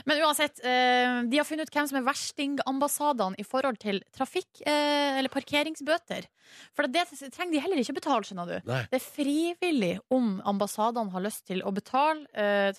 Men 0.08 0.20
uansett, 0.24 0.60
uh, 0.64 1.22
de 1.28 1.40
har 1.40 1.48
funnet 1.48 1.68
ut 1.68 1.76
hvem 1.76 1.88
som 1.90 1.98
er 2.00 2.06
verstingambassadene 2.06 3.40
i 3.40 3.46
forhold 3.46 3.80
til 3.82 4.00
trafikk- 4.16 4.62
uh, 4.64 5.18
eller 5.18 5.32
parkeringsbøter. 5.32 6.28
For 6.76 6.88
det 6.88 7.06
trenger 7.34 7.56
de 7.56 7.64
heller 7.64 7.82
ikke 7.82 7.98
betale, 7.98 8.24
skjønner 8.26 8.50
du. 8.50 8.56
Nei. 8.70 8.84
Det 8.92 9.00
er 9.00 9.04
frivillig 9.04 9.94
om 10.14 10.38
ambassadene 10.48 11.12
har 11.14 11.24
lyst 11.24 11.46
til 11.50 11.64
å 11.64 11.72
betale 11.74 12.24
uh, 12.32 12.70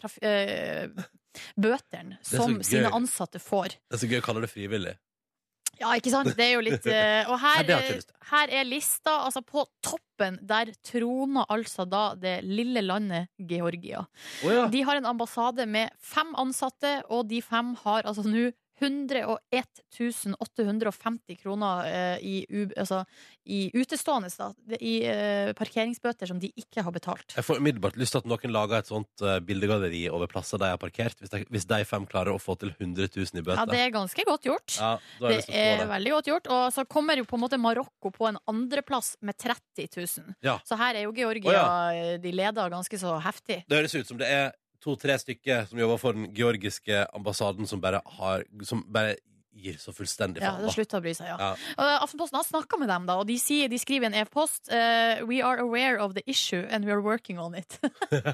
er 2.23 2.23
som 2.23 2.61
sine 2.63 2.89
ansatte 2.95 3.41
får. 3.43 3.75
Det 3.89 3.97
er 3.97 4.01
så 4.05 4.09
gøy 4.09 4.21
å 4.21 4.25
kalle 4.25 4.45
det 4.45 4.53
frivillig. 4.53 4.93
Ja, 5.81 5.93
ikke 5.97 6.11
sant? 6.13 6.31
Det 6.37 6.45
er 6.45 6.53
jo 6.55 6.63
litt 6.65 6.85
eh, 6.91 7.27
Og 7.29 7.39
her, 7.41 7.63
Nei, 7.63 7.65
det 7.69 8.15
her 8.31 8.53
er 8.59 8.67
lista, 8.67 9.19
altså 9.27 9.43
på 9.45 9.65
toppen, 9.85 10.39
der 10.45 10.71
troner 10.85 11.45
altså 11.51 11.85
da 11.89 12.05
det 12.19 12.39
lille 12.47 12.81
landet 12.85 13.29
Georgia. 13.37 14.05
Å 14.45 14.53
ja. 14.53 14.67
De 14.71 14.83
har 14.87 14.99
en 14.99 15.09
ambassade 15.11 15.67
med 15.69 15.93
fem 16.01 16.31
ansatte, 16.41 16.97
og 17.09 17.27
de 17.29 17.41
fem 17.45 17.75
har 17.83 18.07
altså 18.07 18.25
nå 18.25 18.49
101 18.81 19.65
850 20.39 21.35
kroner 21.39 21.85
eh, 21.87 22.17
i, 22.25 22.35
altså, 22.77 23.03
i 23.45 23.69
utestående 23.73 24.29
da, 24.35 24.49
i 24.79 24.95
eh, 25.07 25.51
parkeringsbøter 25.55 26.27
som 26.27 26.39
de 26.41 26.49
ikke 26.59 26.83
har 26.83 26.91
betalt. 26.95 27.35
Jeg 27.37 27.45
får 27.47 27.61
umiddelbart 27.61 27.99
lyst 27.99 28.15
til 28.15 28.23
at 28.23 28.29
noen 28.29 28.53
lager 28.53 28.81
et 28.81 28.89
sånt 28.91 29.23
eh, 29.23 29.39
bildegalleri 29.45 30.03
over 30.11 30.27
plasser 30.31 30.61
de 30.61 30.71
har 30.73 30.81
parkert, 30.81 31.17
hvis 31.21 31.31
de, 31.31 31.43
hvis 31.53 31.67
de 31.69 31.79
fem 31.87 32.07
klarer 32.09 32.35
å 32.35 32.41
få 32.41 32.57
til 32.59 32.73
100 32.75 33.07
000 33.15 33.41
i 33.41 33.45
bøter. 33.45 33.61
Ja, 33.63 33.69
det 33.71 33.81
er 33.85 33.95
ganske 33.95 34.27
godt 34.27 34.49
gjort. 34.49 34.75
Ja, 34.79 34.91
Det 35.21 35.39
er 35.47 35.79
det. 35.83 35.87
veldig 35.93 36.15
godt 36.17 36.31
gjort. 36.33 36.51
Og 36.51 36.65
så 36.75 36.85
kommer 36.89 37.21
jo 37.21 37.27
på 37.29 37.39
en 37.39 37.45
måte 37.45 37.61
Marokko 37.61 38.11
på 38.15 38.27
en 38.29 38.41
andreplass 38.51 39.15
med 39.25 39.37
30 39.39 39.87
000. 39.95 40.35
Ja. 40.45 40.59
Så 40.67 40.77
her 40.79 40.99
er 40.99 41.07
jo 41.07 41.15
Georgia 41.15 41.49
oh, 41.51 41.55
ja. 41.95 42.19
De 42.21 42.35
leder 42.35 42.71
ganske 42.73 42.99
så 42.99 43.15
heftig. 43.23 43.63
Det 43.69 43.79
høres 43.79 43.95
ut 43.95 44.11
som 44.11 44.19
det 44.19 44.29
er 44.31 44.53
to-tre 44.85 45.17
stykker 45.21 45.69
som 45.69 45.79
jobber 45.81 46.01
for 46.01 46.17
den 46.17 46.29
georgiske 46.35 47.05
ambassaden, 47.15 47.67
som 47.69 47.81
bare, 47.83 48.01
har, 48.19 48.45
som 48.67 48.83
bare 48.93 49.15
gir 49.55 49.77
så 49.79 49.93
fullstendig 49.95 50.43
Ja, 50.43 50.55
det 50.59 50.73
slutter 50.75 50.99
å 50.99 51.05
bry 51.05 51.13
seg, 51.15 51.31
ja. 51.31 51.37
Ja. 51.39 51.51
Og 51.79 52.03
Aftenposten 52.05 52.39
har 52.39 52.47
snakka 52.47 52.79
med 52.81 52.91
dem, 52.91 53.07
da, 53.07 53.17
og 53.21 53.29
de, 53.29 53.37
sier, 53.41 53.71
de 53.71 53.79
skriver 53.81 54.09
i 54.09 54.11
en 54.11 54.19
e-post 54.25 54.69
uh, 54.71 55.23
We 55.27 55.41
are 55.45 55.63
aware 55.63 55.97
of 56.03 56.15
the 56.17 56.23
issue 56.29 56.65
and 56.69 56.87
we 56.87 56.93
are 56.93 57.03
working 57.03 57.39
on 57.41 57.55
it. 57.57 57.79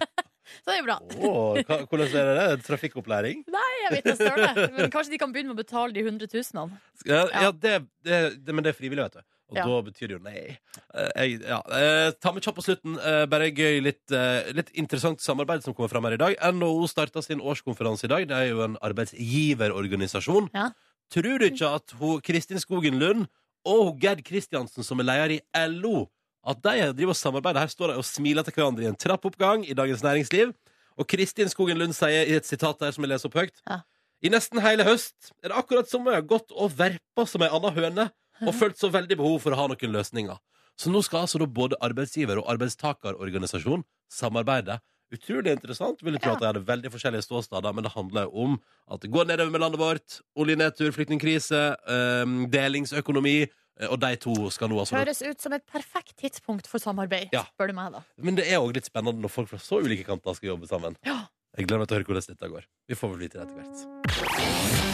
så 0.64 0.74
det 0.74 0.80
er 0.80 0.88
bra. 0.88 0.98
Hva, 1.22 1.82
hvordan 1.90 2.16
er 2.24 2.32
det? 2.40 2.48
Trafikkopplæring? 2.68 3.46
Nei, 3.54 3.72
jeg 3.86 3.98
vet 3.98 4.12
ikke. 4.16 4.68
Men 4.78 4.94
kanskje 4.94 5.16
de 5.16 5.22
kan 5.22 5.36
begynne 5.36 5.54
med 5.54 5.62
å 5.62 5.64
betale 5.64 5.96
de 5.96 6.06
hundretusenene. 6.08 6.82
Ja. 7.06 7.26
ja 7.30 7.54
det, 7.54 7.78
det, 8.06 8.24
det, 8.42 8.56
men 8.56 8.66
det 8.66 8.74
er 8.74 8.80
frivillig, 8.80 9.06
vet 9.10 9.22
du. 9.22 9.28
Og 9.52 9.58
Ja. 9.58 9.66
da 9.68 9.82
betyr 9.84 10.08
det 10.08 10.16
jo 10.16 10.20
nei. 10.24 10.58
Eh, 10.96 11.10
Jeg, 11.16 11.42
ja. 11.44 11.58
Eh, 11.70 12.12
ta 12.22 12.32
med 12.32 12.42
kjapt 12.44 12.56
på 12.56 12.64
slutten. 12.64 12.98
eh, 13.00 13.26
Bare 13.28 13.52
gøy, 13.52 13.82
litt, 13.84 14.10
litt 14.56 14.70
interessant 14.80 15.20
samarbeid 15.20 15.62
som 15.64 15.74
kommer 15.74 15.90
fram 15.92 16.04
her 16.08 16.14
i 16.14 16.18
dag. 16.18 16.36
NHO 16.54 16.88
starta 16.88 17.22
sin 17.22 17.40
årskonferanse 17.42 18.06
i 18.06 18.08
dag. 18.08 18.28
Det 18.28 18.38
er 18.38 18.50
jo 18.50 18.62
en 18.64 18.78
arbeidsgiverorganisasjon. 18.82 20.50
Ja. 20.56 20.70
Tror 21.12 21.40
du 21.40 21.46
ikke 21.50 21.68
at 21.76 21.92
hun, 22.00 22.22
Kristin 22.24 22.60
Skogen 22.64 23.00
Lund 23.00 23.28
og 23.68 24.00
Gerd 24.02 24.24
Kristiansen, 24.24 24.84
som 24.88 25.00
er 25.04 25.04
leder 25.10 25.36
i 25.38 25.42
LO, 25.68 26.08
at 26.48 26.62
de 26.64 26.94
driver 26.94 27.10
og 27.14 27.20
samarbeider? 27.20 27.60
Her 27.60 27.68
står 27.72 27.92
de 27.92 28.00
og 28.02 28.06
smiler 28.08 28.44
til 28.48 28.54
hverandre 28.56 28.84
i 28.88 28.90
en 28.90 28.96
trappoppgang 28.96 29.66
i 29.70 29.74
Dagens 29.78 30.02
Næringsliv. 30.04 30.54
Og 30.98 31.08
Kristin 31.08 31.50
Skogen 31.52 31.78
Lund 31.80 31.94
sier 31.96 32.28
i 32.28 32.36
et 32.40 32.46
sitat 32.48 32.80
der 32.80 32.92
som 32.96 33.04
jeg 33.04 33.10
leser 33.14 33.28
opp 33.32 33.36
høyt 33.42 33.62
Ja. 33.68 33.82
I 34.24 34.30
nesten 34.30 34.60
hele 34.62 34.84
høst 34.86 35.32
er 35.42 35.50
det 35.50 35.58
akkurat 35.58 35.88
som 35.90 36.02
om 36.04 36.12
jeg 36.14 36.20
har 36.22 36.28
gått 36.30 36.52
og 36.54 36.70
verpa 36.78 37.24
som 37.26 37.42
ei 37.42 37.48
anna 37.50 37.72
høne 37.74 38.12
og 38.48 38.54
følt 38.56 38.78
så 38.78 38.90
veldig 38.92 39.18
behov 39.18 39.40
for 39.42 39.52
å 39.52 39.56
ha 39.56 39.68
noen 39.68 39.92
løsninger. 39.98 40.38
Så 40.78 40.90
nå 40.90 41.02
skal 41.04 41.26
altså 41.26 41.38
da 41.40 41.46
både 41.46 41.76
arbeidsgiver- 41.82 42.38
og 42.42 42.48
arbeidstakerorganisasjon 42.50 43.84
samarbeide. 44.10 44.80
Utrolig 45.14 45.52
interessant. 45.58 46.00
Vil 46.02 46.18
tro 46.18 46.32
Ja. 46.32 46.36
at 46.36 46.42
jeg 46.42 46.54
hadde 46.54 46.66
veldig 46.66 46.90
forskjellige 46.94 47.26
ståsteder, 47.28 47.74
men 47.76 47.84
det 47.84 47.92
handler 47.92 48.24
jo 48.24 48.32
om 48.46 48.62
at 48.90 49.02
det 49.02 49.12
går 49.12 49.26
nedover 49.28 49.52
med 49.52 49.62
landet 49.62 49.80
vårt. 49.80 50.22
Oljenedtur, 50.38 50.92
flyktningkrise, 50.96 51.76
um, 51.88 52.48
delingsøkonomi. 52.50 53.50
eh, 53.80 53.88
Og 53.90 54.00
de 54.00 54.16
to 54.16 54.50
skal 54.50 54.70
nå 54.70 54.80
altså 54.80 54.96
Høres 54.98 55.22
ut 55.22 55.42
som 55.42 55.54
et 55.54 55.66
perfekt 55.66 56.16
tidspunkt 56.18 56.66
for 56.68 56.78
samarbeid, 56.80 57.30
Ja. 57.34 57.44
spør 57.44 57.68
du 57.68 57.74
meg, 57.74 57.92
da. 57.94 58.02
Men 58.18 58.36
det 58.36 58.48
er 58.48 58.60
òg 58.60 58.74
litt 58.74 58.86
spennende 58.86 59.20
når 59.22 59.30
folk 59.32 59.48
fra 59.50 59.58
så 59.58 59.82
ulike 59.84 60.06
kanter 60.06 60.34
skal 60.36 60.50
jobbe 60.56 60.68
sammen. 60.68 60.96
Ja. 61.06 61.28
Jeg 61.58 61.68
gleder 61.68 61.80
meg 61.80 61.88
til 61.90 61.96
å 61.98 62.00
høre 62.00 62.06
hvordan 62.06 62.28
dette 62.28 62.50
går. 62.50 62.64
Vi 62.88 62.96
får 62.96 63.10
vel 63.10 63.20
vite 63.20 63.34
det 63.34 63.48
etter 63.48 63.56
hvert. 63.58 64.92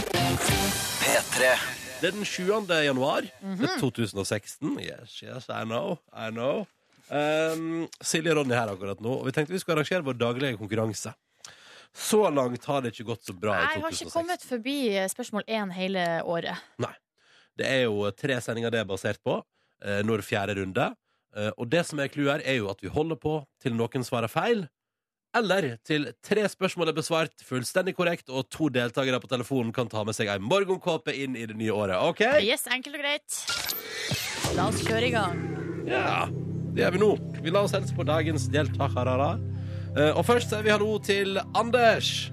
P3. 1.01 1.86
Det 1.97 2.11
er 2.11 2.13
den 2.13 2.25
7. 2.25 2.45
januar 2.85 3.25
mm 3.41 3.63
er 3.65 3.79
2016. 3.79 4.79
Yes, 4.79 5.15
yes, 5.23 5.47
I 5.49 5.63
know. 5.65 5.97
I 6.13 6.29
know. 6.29 6.67
Um, 7.09 7.87
Silje 8.03 8.33
og 8.33 8.41
Ronny 8.41 8.53
her 8.53 8.69
akkurat 8.69 8.99
nå, 9.01 9.15
og 9.21 9.25
vi 9.25 9.33
tenkte 9.33 9.55
vi 9.55 9.61
skulle 9.63 9.79
arrangere 9.79 10.05
vår 10.05 10.19
daglige 10.19 10.59
konkurranse. 10.59 11.13
Så 11.93 12.19
langt 12.29 12.65
har 12.69 12.83
det 12.83 12.91
ikke 12.93 13.07
gått 13.07 13.25
så 13.25 13.33
bra 13.33 13.55
i 13.55 13.63
Jeg 13.63 13.81
har 13.81 13.95
ikke 13.95 14.13
kommet 14.13 14.43
forbi 14.45 14.77
eh, 14.91 15.07
spørsmål 15.09 15.47
én 15.47 15.71
hele 15.73 16.05
året. 16.27 16.59
Nei. 16.83 16.93
Det 17.57 17.65
er 17.65 17.87
jo 17.87 18.11
tre 18.13 18.37
sendinger 18.43 18.75
det 18.75 18.83
er 18.83 18.89
basert 18.89 19.23
på. 19.25 19.39
Når 19.81 20.05
nå 20.05 20.13
er 20.13 20.21
det 20.21 20.27
fjerde 20.27 20.57
runde. 20.59 20.91
Eh, 21.37 21.49
og 21.57 21.69
det 21.71 21.83
som 21.87 21.99
er 22.01 22.11
clouet 22.13 22.37
her, 22.37 22.45
er 22.45 22.59
jo 22.59 22.69
at 22.69 22.83
vi 22.83 22.91
holder 22.93 23.17
på 23.21 23.39
til 23.63 23.73
noen 23.77 24.05
svarer 24.05 24.29
feil. 24.29 24.67
Eller 25.35 25.75
til 25.85 26.07
tre 26.23 26.45
spørsmål 26.49 26.89
er 26.89 26.95
besvart 26.97 27.43
fullstendig 27.45 27.93
korrekt, 27.97 28.29
og 28.31 28.47
to 28.53 28.69
deltakere 28.73 29.19
på 29.21 29.27
telefonen 29.29 29.73
kan 29.75 29.89
ta 29.91 30.03
med 30.07 30.15
seg 30.15 30.31
ei 30.31 30.39
morgenkåpe 30.41 31.13
inn 31.13 31.35
i 31.37 31.45
det 31.49 31.57
nye 31.59 31.73
året. 31.75 31.97
OK? 31.99 32.23
Yes, 32.41 32.63
enkelt 32.71 32.95
og 32.97 33.03
greit. 33.03 33.41
La 34.55 34.69
oss 34.71 34.81
kjøre 34.87 35.09
i 35.09 35.13
gang. 35.13 35.43
Ja, 35.87 36.25
det 36.73 36.85
gjør 36.85 36.95
vi 36.95 37.03
nå. 37.03 37.11
Vi 37.43 37.53
lar 37.53 37.67
oss 37.67 37.75
hilse 37.75 37.95
på 37.95 38.05
dagens 38.07 38.47
deltakere. 38.53 39.33
Eh, 39.97 40.11
og 40.17 40.23
først 40.27 40.51
sier 40.53 40.63
vi 40.65 40.73
hallo 40.73 40.97
til 41.03 41.37
Anders. 41.57 42.31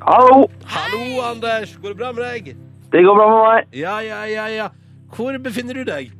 Hallo, 0.00 0.46
Hallo, 0.64 1.20
Anders. 1.28 1.74
Går 1.80 1.94
det 1.94 1.98
bra 2.00 2.12
med 2.16 2.24
deg? 2.24 2.54
det 2.90 3.04
går 3.06 3.14
bra 3.14 3.26
med 3.30 3.42
meg. 3.46 3.66
Ja, 3.76 3.98
ja, 4.02 4.24
ja, 4.26 4.46
ja. 4.50 4.68
Hvor 5.14 5.36
befinner 5.42 5.76
du 5.78 5.84
deg? 5.86 6.10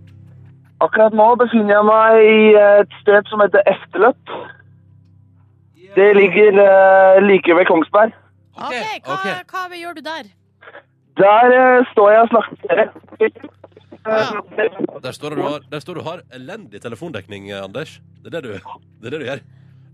Akkurat 0.80 1.12
nå 1.16 1.26
befinner 1.40 1.74
jeg 1.74 1.86
meg 1.88 2.20
i 2.24 2.42
et 2.60 2.94
sted 3.02 3.26
som 3.28 3.42
heter 3.42 3.64
Efterløp. 3.68 4.34
Det 5.94 6.08
ligger 6.16 6.60
eh, 6.64 7.22
like 7.24 7.54
ved 7.56 7.66
Kongsberg. 7.66 8.12
OK, 8.60 8.74
hva, 9.06 9.14
ok. 9.16 9.54
hva 9.54 9.78
gjør 9.78 9.96
du 9.98 10.02
der? 10.06 10.28
Der 11.20 11.54
eh, 11.56 11.86
står 11.92 12.12
jeg 12.14 12.26
og 12.26 12.28
snakker 12.34 12.52
med 12.60 12.76
dere. 13.20 13.50
Der 15.04 15.12
står 15.12 15.34
det 15.34 15.38
du 15.38 15.42
har, 15.44 15.64
der 15.72 15.80
står 15.80 15.98
du 16.00 16.04
har 16.06 16.22
elendig 16.34 16.80
telefondekning, 16.82 17.50
eh, 17.50 17.64
Anders. 17.64 17.98
Det 18.22 18.34
er 18.34 18.40
det 18.40 18.44
du, 18.44 18.76
det 19.00 19.10
er 19.10 19.16
det 19.16 19.20
du 19.20 19.26
gjør. 19.28 19.42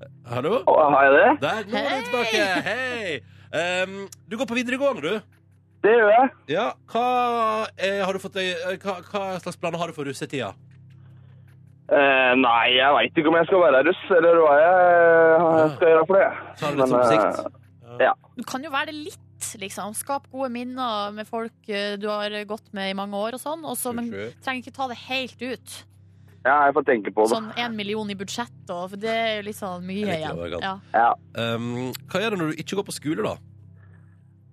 Eh, 0.02 0.12
Hallo? 0.34 0.60
Å, 0.66 0.76
Har 0.92 1.08
jeg 1.08 1.16
det? 1.16 1.30
Der, 1.46 1.64
nå 1.72 1.80
er 1.80 1.96
du 1.96 2.10
tilbake. 2.10 2.44
Hei! 2.68 3.16
Ehm, 3.56 3.98
du 4.28 4.36
går 4.36 4.48
på 4.50 4.58
videregående, 4.58 5.02
du. 5.02 5.36
Det 5.86 5.92
gjør 5.94 6.12
jeg. 6.12 6.30
Ja, 6.50 6.66
hva, 6.92 7.06
eh, 7.78 8.00
har 8.02 8.12
du 8.12 8.22
fått 8.22 8.36
deg, 8.38 8.52
eh, 8.56 8.78
hva, 8.82 8.98
hva 9.06 9.24
slags 9.42 9.58
planer 9.60 9.78
har 9.80 9.90
du 9.90 9.96
for 9.96 10.08
russetida? 10.08 10.52
Eh, 11.86 12.32
nei, 12.34 12.64
jeg 12.74 12.94
veit 12.96 13.14
ikke 13.20 13.30
om 13.30 13.36
jeg 13.38 13.46
skal 13.46 13.60
være 13.62 13.82
russ, 13.86 14.00
eller 14.16 14.40
hva 14.42 14.54
jeg 14.58 14.78
eh, 15.36 15.74
skal 15.76 15.92
gjøre 15.92 16.06
for 16.08 16.18
det. 16.18 16.30
Ta 16.58 16.70
det 16.72 16.78
litt 16.80 16.94
på 16.96 17.02
sikt. 17.12 17.44
eh, 18.00 18.14
Du 18.36 18.42
kan 18.50 18.64
jo 18.66 18.70
være 18.74 18.86
det 18.90 18.94
litt, 19.04 19.50
liksom. 19.62 19.94
Skap 19.94 20.26
gode 20.32 20.50
minner 20.50 21.12
med 21.14 21.28
folk 21.28 21.52
eh, 21.70 21.94
du 21.96 22.08
har 22.10 22.30
gått 22.50 22.72
med 22.74 22.90
i 22.90 22.96
mange 22.98 23.14
år 23.14 23.34
og 23.38 23.40
sånn. 23.40 23.62
og 23.64 23.76
så- 23.78 23.94
men 23.94 24.10
trenger 24.42 24.64
ikke 24.64 24.74
ta 24.74 24.88
det 24.88 24.98
helt 25.06 25.40
ut. 25.42 25.84
ja, 26.46 26.64
jeg 26.66 26.74
får 26.74 26.84
tenke 26.86 27.10
på 27.14 27.22
det. 27.26 27.30
Sånn 27.36 27.52
én 27.56 27.74
million 27.74 28.10
i 28.10 28.14
budsjett, 28.14 28.70
og, 28.70 28.90
for 28.90 28.96
det 28.96 29.10
er 29.10 29.36
jo 29.36 29.42
litt 29.42 29.56
sånn 29.56 29.82
mye 29.86 30.06
igjen. 30.18 30.60
Ja. 30.62 30.78
Ja. 30.94 31.12
Um, 31.34 31.92
hva 32.10 32.20
gjør 32.22 32.30
du 32.30 32.36
når 32.42 32.50
du 32.54 32.62
ikke 32.62 32.76
går 32.78 32.84
på 32.86 32.92
skole, 32.94 33.22
da? 33.22 33.36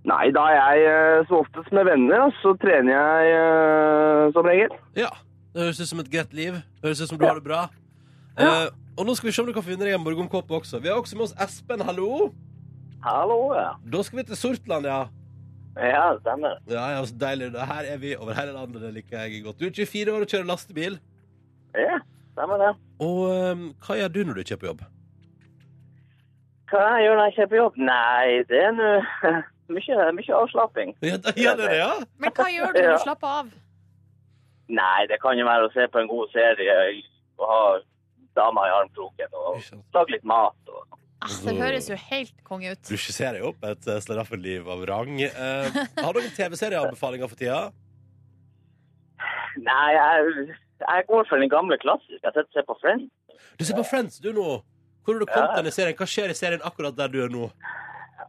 Nei, 0.06 0.32
da 0.36 0.42
er 0.52 0.76
jeg 0.76 1.28
som 1.28 1.38
så 1.38 1.46
oftest 1.46 1.72
med 1.72 1.86
venner, 1.86 2.26
og 2.28 2.34
så 2.44 2.54
trener 2.60 2.92
jeg 2.94 3.36
eh, 3.38 4.32
som 4.34 4.44
regel. 4.46 4.70
Ja, 4.96 5.10
det 5.54 5.62
høres 5.68 5.82
ut 5.82 5.90
som 5.90 6.02
et 6.02 6.10
greit 6.12 6.34
liv. 6.34 6.60
Det 6.82 6.88
høres 6.90 7.02
ut 7.04 7.12
som 7.12 7.20
du 7.20 7.26
har 7.28 7.38
det 7.40 7.46
bra. 7.46 7.66
Eh, 8.42 8.70
og 8.98 9.06
nå 9.06 9.14
skal 9.18 9.30
vi 9.30 9.34
se 9.36 9.42
om 9.44 9.50
du 9.50 9.54
kan 9.56 9.66
finne 9.66 9.86
deg 9.86 9.96
en 9.98 10.04
morgenkåpe 10.04 10.56
også. 10.58 10.80
Vi 10.82 10.90
har 10.90 10.98
også 10.98 11.18
med 11.18 11.28
oss 11.28 11.36
Espen, 11.46 11.84
hallo. 11.86 12.32
Hallo, 13.04 13.38
ja. 13.58 13.74
Da 13.94 14.02
skal 14.06 14.22
vi 14.22 14.26
til 14.32 14.40
Sortland, 14.40 14.88
ja. 14.90 15.04
Ja, 15.78 16.04
stemmer. 16.22 16.60
Ja, 16.70 16.84
ja, 16.94 17.06
så 17.06 17.16
deilig. 17.18 17.52
Her 17.58 17.88
er 17.90 17.98
vi 18.02 18.16
over 18.16 18.34
hele 18.38 18.54
landet, 18.54 18.82
det 18.82 18.94
liker 18.94 19.26
jeg 19.26 19.44
godt. 19.44 19.60
Du 19.60 19.66
er 19.66 19.74
24 19.74 20.14
år 20.14 20.26
og 20.26 20.34
kjører 20.34 20.50
lastebil. 20.50 21.00
Ja, 21.74 21.98
stemmer 22.36 22.62
det. 22.62 22.74
Og 23.02 23.24
ehm, 23.34 23.64
hva 23.86 23.98
gjør 23.98 24.14
du 24.14 24.20
når 24.28 24.38
du 24.38 24.44
ikke 24.44 24.58
er 24.58 24.62
på 24.62 24.70
jobb? 24.70 24.84
Hva 26.70 26.84
jeg 26.98 27.08
gjør 27.08 27.18
når 27.18 27.26
jeg 27.30 27.36
kjøper 27.40 27.60
jobb? 27.60 27.82
Nei, 27.90 28.28
det 28.50 28.62
er 28.62 28.72
nå 28.78 28.92
mye, 29.78 30.08
mye 30.20 30.38
avslapping. 30.42 30.96
Ja, 31.06 31.18
da 31.26 31.34
gjør 31.38 31.60
det 31.62 31.68
det, 31.70 31.82
ja? 31.82 31.92
Men 32.22 32.38
hva 32.38 32.48
gjør 32.54 32.74
du 32.78 32.82
når 32.82 32.98
du 32.98 33.04
slapper 33.08 33.36
av? 33.42 33.52
Nei, 34.72 35.06
det 35.12 35.20
kan 35.22 35.38
jo 35.38 35.46
være 35.48 35.68
å 35.68 35.74
se 35.74 35.88
på 35.92 36.00
en 36.00 36.08
god 36.08 36.32
serie 36.32 36.76
og 37.40 37.48
ha 37.50 37.64
dama 38.38 38.66
i 38.68 38.74
armkroken 38.80 39.36
og 39.38 39.60
lage 39.94 40.16
litt 40.16 40.28
mat. 40.28 40.56
Og... 40.72 41.00
Ah, 41.24 41.36
det 41.46 41.56
høres 41.60 41.90
jo 41.92 41.98
helt 42.10 42.36
konge 42.48 42.74
ut. 42.74 42.84
Du 42.88 42.98
skisserer 43.00 43.40
jo 43.42 43.52
opp 43.52 43.64
et 43.68 43.88
uh, 43.88 44.00
slaraffenliv 44.04 44.68
av 44.72 44.84
rang. 44.90 45.22
Eh, 45.24 45.80
har 46.00 46.16
du 46.16 46.20
noen 46.20 46.36
TV-serieanbefalinger 46.36 47.32
for 47.32 47.40
tida? 47.40 47.62
Nei, 49.64 49.90
jeg, 49.96 50.48
jeg 50.84 51.06
går 51.08 51.28
for 51.30 51.44
den 51.44 51.52
gamle 51.52 51.78
klassiske. 51.80 52.20
Jeg 52.24 52.34
sitter 52.34 52.48
og 52.48 52.58
ser 52.58 52.68
på 52.68 52.78
Friends. 52.82 53.12
Du 53.60 53.66
ser 53.68 53.78
på 53.78 53.86
Friends, 53.88 54.20
du 54.24 54.32
nå. 54.36 54.48
Hvor 55.04 55.16
har 55.16 55.20
du 55.20 55.26
kommet 55.28 55.52
Ja. 55.52 55.62
den 55.62 55.68
i 55.68 55.76
serien? 55.76 55.96
Hva 56.00 56.08
skjer 56.08 56.32
i 56.32 56.36
serien 56.38 56.64
akkurat 56.64 56.96
der 56.98 57.12
du 57.12 57.20
er 57.24 57.32
nå? 57.32 57.50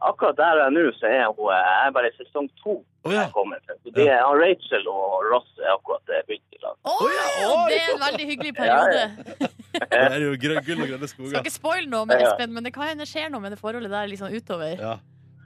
Akkurat 0.02 0.36
der 0.36 0.58
jeg 0.58 0.66
er 0.66 0.74
nå, 0.74 0.84
så 0.98 1.06
er 1.06 1.26
hun 1.30 1.50
jeg 1.54 1.86
er 1.86 1.90
bare 1.96 2.10
i 2.10 2.16
sesong 2.18 2.48
to. 2.62 2.82
Oh, 3.04 3.12
ja. 3.12 3.24
jeg 3.24 3.32
kommer 3.32 3.58
til. 3.66 3.73
Det 3.94 4.06
er 4.10 4.20
han 4.24 4.38
Rachel 4.40 4.88
og 4.90 5.24
Ross 5.30 5.50
er 5.62 5.72
akkurat 5.74 6.02
det 6.10 6.20
begynt 6.28 6.56
i 6.56 6.60
lag. 6.62 6.76
Ja, 6.84 7.50
det 7.70 7.78
er 7.78 7.92
en 7.94 8.04
veldig 8.04 8.28
hyggelig 8.32 8.54
periode. 8.58 9.50
Det 9.74 9.98
er 9.98 10.22
jo 10.22 10.34
grønn, 10.38 10.60
gull 10.62 10.84
og 10.84 10.90
grønne 10.92 11.08
Skal 11.10 11.40
ikke 11.40 11.50
spoile 11.50 11.88
noe 11.90 12.06
med 12.06 12.20
Espen, 12.22 12.52
men 12.54 12.62
det 12.62 12.70
kan 12.76 12.92
hende 12.92 13.08
skjer 13.10 13.26
noe 13.32 13.42
med 13.42 13.50
det 13.50 13.58
forholdet 13.58 13.90
der 13.90 14.06
liksom 14.06 14.30
utover. 14.30 14.76
Ja. 14.78 14.92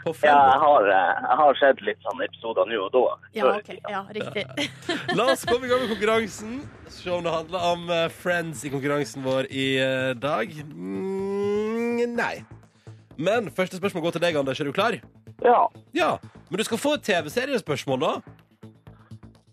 Ja, 0.07 0.13
jeg 0.23 0.61
har, 0.63 0.87
eh, 0.89 1.23
jeg 1.25 1.37
har 1.41 1.57
sett 1.59 1.81
litt 1.85 1.99
sånne 2.07 2.29
episoder 2.29 2.69
nå 2.71 2.79
og 2.87 2.93
da. 2.95 3.01
Ja, 3.35 3.49
før 3.49 3.51
i 3.51 3.59
ok. 3.59 3.67
tida. 3.67 3.91
Ja, 3.93 4.03
riktig. 4.15 4.69
La 5.19 5.27
oss 5.33 5.45
komme 5.49 5.67
i 5.67 5.71
gang 5.73 5.83
med 5.83 5.93
konkurransen. 5.93 6.55
Se 6.93 7.11
om 7.13 7.27
det 7.27 7.35
handler 7.35 7.67
om 7.73 7.91
eh, 7.93 8.07
Friends 8.21 8.63
i 8.65 8.73
konkurransen 8.73 9.27
vår 9.27 9.51
i 9.51 9.67
eh, 9.83 10.13
dag. 10.17 10.55
Mm, 10.71 12.15
nei. 12.15 12.37
Men 13.19 13.51
første 13.51 13.81
spørsmål 13.81 14.07
går 14.07 14.17
til 14.17 14.25
deg, 14.29 14.39
Anders. 14.39 14.61
Er 14.63 14.71
du 14.71 14.73
klar? 14.77 15.01
Ja. 15.45 15.61
Ja. 15.95 16.11
Men 16.51 16.59
du 16.59 16.65
skal 16.65 16.79
få 16.81 16.95
et 16.99 17.03
TV-seriespørsmål, 17.07 18.01
da. 18.01 18.13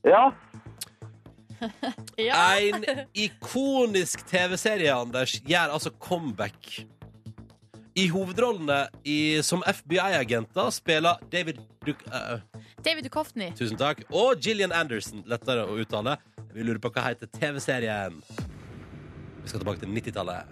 Ja. 0.05 0.25
Ja. 2.19 2.35
En 2.59 2.83
ikonisk 3.15 4.25
TV-serie, 4.27 4.91
Anders, 4.93 5.37
gjør 5.47 5.71
altså 5.75 5.89
comeback. 5.99 6.85
I 7.95 8.07
hovedrollene 8.11 8.81
i, 9.07 9.39
som 9.43 9.63
FBI-agenter 9.67 10.69
spiller 10.75 11.21
David 11.31 11.61
Duk... 11.87 12.01
Uh, 12.11 12.39
David 12.85 13.07
Duchovny. 13.07 13.49
tusen 13.55 13.79
takk. 13.79 14.03
Og 14.11 14.35
Gillian 14.43 14.71
Anderson. 14.75 15.23
Lettere 15.31 15.63
å 15.63 15.77
uttale. 15.79 16.17
Vi 16.53 16.63
lurer 16.67 16.79
på 16.83 16.91
hva 16.91 17.05
heter 17.07 17.31
TV-serien. 17.31 18.19
Vi 18.25 19.47
skal 19.49 19.63
tilbake 19.63 19.79
til 19.83 19.91
90-tallet. 19.95 20.51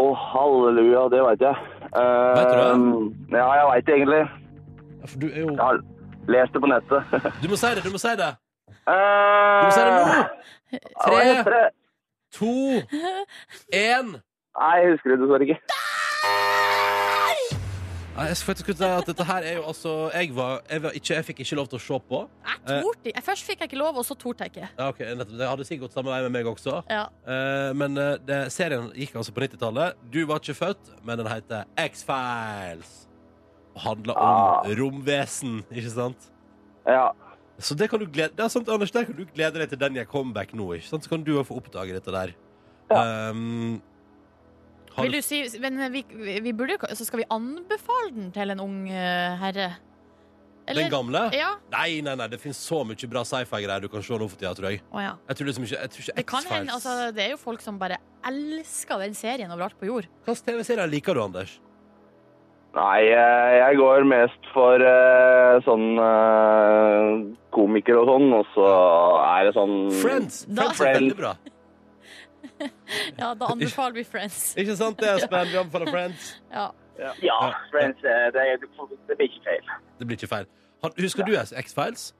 Å, 0.00 0.06
halleluja, 0.32 1.04
det 1.12 1.20
veit 1.26 1.44
jeg. 1.44 1.64
Uh, 1.92 2.32
Vet 2.38 2.48
du 2.48 2.56
det? 2.56 3.38
Ja, 3.38 3.48
jeg 3.60 3.68
veit 3.74 3.86
det 3.90 3.98
egentlig. 4.00 4.22
Ja, 5.00 5.06
for 5.06 5.18
du 5.22 5.26
er 5.30 5.40
jo 5.44 5.50
Jeg 5.54 5.64
har 5.64 5.80
lest 6.28 6.52
det 6.54 6.60
på 6.62 6.70
nettet. 6.70 7.02
Du 7.42 7.48
må 7.48 7.56
si 7.60 7.74
det, 7.76 7.84
du 7.84 7.90
må 7.94 8.00
si 8.02 8.14
det. 8.20 8.30
Du 8.86 8.92
Du 8.92 9.66
må 9.66 9.70
si 9.74 9.84
det 9.86 9.92
nå. 9.96 10.00
Hva 11.04 11.22
heter 11.26 11.54
det? 11.56 11.66
To, 12.36 12.52
én 13.74 14.12
Nei, 14.60 14.74
jeg 14.82 14.92
husker 14.92 15.10
det 15.14 15.18
dessverre 15.22 15.46
ikke. 15.46 15.58
Nei, 18.10 18.26
Jeg 18.28 18.36
skal 18.36 18.50
faktisk 18.50 18.70
si 18.76 18.84
at 18.84 19.06
dette 19.08 19.24
her 19.24 19.46
er 19.46 19.54
jo 19.56 19.64
altså 19.70 19.92
Jeg, 20.14 20.32
var, 20.36 20.60
jeg, 20.70 20.82
var 20.82 20.96
ikke, 20.98 21.14
jeg 21.14 21.24
fikk 21.24 21.42
ikke 21.44 21.56
lov 21.56 21.68
til 21.72 21.78
å 21.78 21.82
se 21.86 21.98
på. 22.10 22.22
Jeg 22.50 22.82
torde 22.84 23.12
ikke. 23.12 23.22
Først 23.30 23.46
fikk 23.48 23.62
jeg 23.64 23.70
ikke 23.70 23.80
lov, 23.80 24.00
og 24.02 24.06
så 24.06 24.16
torde 24.18 24.44
jeg 24.44 24.52
ikke. 24.54 24.68
Ja, 24.76 24.88
ok, 24.90 25.00
nettopp. 25.16 25.36
Det 25.40 25.50
hadde 25.52 25.66
sikkert 25.68 25.86
gått 25.88 25.96
samme 25.98 26.12
vei 26.12 26.20
med 26.26 26.34
meg 26.36 26.50
også. 26.50 26.80
Ja. 26.90 27.04
Eh, 27.24 27.70
men 27.80 27.96
eh, 27.98 28.16
det, 28.26 28.40
serien 28.52 28.90
gikk 28.98 29.16
altså 29.22 29.32
på 29.36 29.46
90-tallet. 29.46 30.02
Du 30.12 30.20
var 30.28 30.42
ikke 30.42 30.58
født, 30.58 30.92
men 31.06 31.22
den 31.22 31.30
heter 31.30 31.64
X-Files. 31.88 32.99
Handler 33.80 34.16
om 34.16 34.28
Ah. 34.28 34.70
romvesen, 34.78 35.60
ikke 35.70 35.90
sant? 35.92 36.30
Ja. 36.86 37.10
Så 37.60 37.76
det 37.76 37.90
kan 37.92 38.00
du 38.00 38.06
glede 38.06 38.34
det 38.36 38.44
er 38.44 38.48
sant, 38.52 38.68
Anders, 38.72 38.90
der 38.90 39.04
kan 39.04 39.16
du 39.16 39.24
glede 39.28 39.60
deg 39.60 39.68
til 39.68 39.78
den 39.80 39.98
jeg 40.00 40.08
comeback 40.08 40.54
nå. 40.56 40.72
Ikke 40.78 40.88
sant? 40.88 41.04
Så 41.04 41.12
kan 41.12 41.22
du 41.24 41.34
òg 41.38 41.46
få 41.48 41.60
oppdage 41.60 41.92
dette 41.96 42.12
der. 42.14 42.32
Um, 42.90 43.80
har 44.96 45.04
Vil 45.06 45.12
du, 45.12 45.22
si 45.22 45.44
Men 45.62 45.78
vi, 45.92 46.00
vi 46.42 46.50
burde 46.50 46.74
jo 46.74 46.88
Så 46.98 47.04
skal 47.06 47.20
vi 47.20 47.26
anbefale 47.30 48.10
den 48.10 48.32
til 48.34 48.50
en 48.50 48.60
ung 48.64 48.80
herre? 48.90 49.38
herre? 49.38 49.76
den 50.74 50.90
gamle? 50.90 51.22
Ja. 51.34 51.54
Nei, 51.72 52.00
nei, 52.04 52.14
nei, 52.18 52.26
det 52.30 52.38
finnes 52.40 52.58
så 52.62 52.82
mye 52.86 53.08
bra 53.10 53.22
sci-fi-greier 53.26 53.82
du 53.82 53.88
kan 53.90 54.04
se 54.06 54.18
nå 54.18 54.28
for 54.30 54.38
tida, 54.38 54.52
tror 54.54 54.70
jeg. 54.70 54.82
Oh, 54.92 55.00
ja. 55.02 55.14
Jeg 55.30 55.38
tror 55.38 55.48
liksom 55.50 55.66
ikke, 55.66 55.78
jeg 55.80 55.90
tror 55.94 56.04
ikke 56.04 56.16
Det 56.20 56.26
kan 56.30 56.46
hende, 56.50 56.74
altså, 56.76 56.94
det 57.16 57.24
er 57.24 57.32
jo 57.34 57.40
folk 57.40 57.64
som 57.64 57.78
bare 57.80 57.98
elsker 58.28 59.02
den 59.02 59.16
serien 59.18 59.50
overalt 59.50 59.78
på 59.80 59.88
jord. 59.88 60.06
Hvilke 60.26 60.46
TV-serier 60.46 60.90
liker 60.90 61.16
du, 61.16 61.22
Anders? 61.24 61.56
Nei, 62.70 63.00
jeg 63.10 63.78
går 63.80 64.04
mest 64.06 64.44
for 64.54 64.78
eh, 64.86 65.56
sånn 65.66 65.86
eh, 65.98 67.08
komiker 67.50 67.98
og 67.98 68.06
sånn, 68.12 68.28
og 68.36 68.44
så 68.54 68.66
er 69.24 69.48
det 69.48 69.54
sånn 69.56 69.74
Friends! 69.98 70.44
Da- 70.46 70.68
Friends 70.68 70.84
er 70.86 70.98
veldig 71.00 71.16
bra. 71.18 71.32
Ja, 73.20 73.32
da 73.38 73.48
anbefaler 73.54 73.94
vi 73.96 74.04
Friends. 74.04 74.38
Ikke 74.60 74.74
sant 74.76 74.98
det, 75.00 75.08
Espen? 75.16 75.48
Vi 75.50 75.58
anbefaler 75.60 75.90
Friends. 75.92 76.30
Ja. 76.52 76.68
Ja, 77.24 77.38
Friends, 77.72 78.02
eh, 78.04 78.26
det, 78.34 78.46
det 78.60 79.16
blir 79.16 79.28
ikke 79.30 79.44
feil. 79.46 79.70
Det 79.98 80.06
blir 80.08 80.18
ikke 80.20 80.28
feil. 80.30 80.48
Husker 81.00 81.24
du 81.28 81.32
X-Files? 81.36 82.10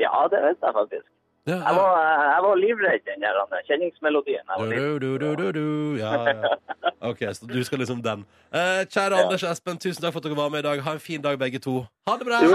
Ja, 0.00 0.12
det 0.32 0.40
vet 0.44 0.60
jeg 0.64 0.74
faktisk. 0.76 1.08
Ja, 1.46 1.56
Jeg 1.58 1.74
var, 1.74 1.94
jeg 2.34 2.42
var 2.44 2.54
livredd 2.54 3.02
den 3.08 3.20
der 3.24 3.38
eh, 3.42 3.62
kjenningsmelodien. 3.66 4.44
Jeg 4.46 4.56
var. 4.58 4.66
Du, 4.76 4.98
du, 4.98 5.18
du, 5.18 5.34
du, 5.40 5.46
du. 5.52 5.96
Ja, 5.98 6.12
ja. 6.28 6.52
OK, 7.10 7.18
så 7.34 7.46
du 7.50 7.64
skal 7.66 7.78
liksom 7.82 8.02
den. 8.02 8.22
Eh, 8.54 8.84
kjære 8.86 9.16
Ja. 9.16 9.24
Anders 9.24 9.42
og 9.42 9.50
Espen, 9.50 9.78
tusen 9.78 10.02
takk 10.04 10.12
for 10.14 10.22
at 10.22 10.28
dere 10.28 10.38
var 10.38 10.48
med 10.54 10.62
i 10.62 10.68
dag. 10.68 10.82
Ha 10.86 10.92
en 10.92 11.02
fin 11.02 11.22
dag, 11.22 11.38
begge 11.38 11.58
to. 11.58 11.80
Ha 12.06 12.14
det 12.20 12.26
bra! 12.28 12.38
Jo, 12.46 12.54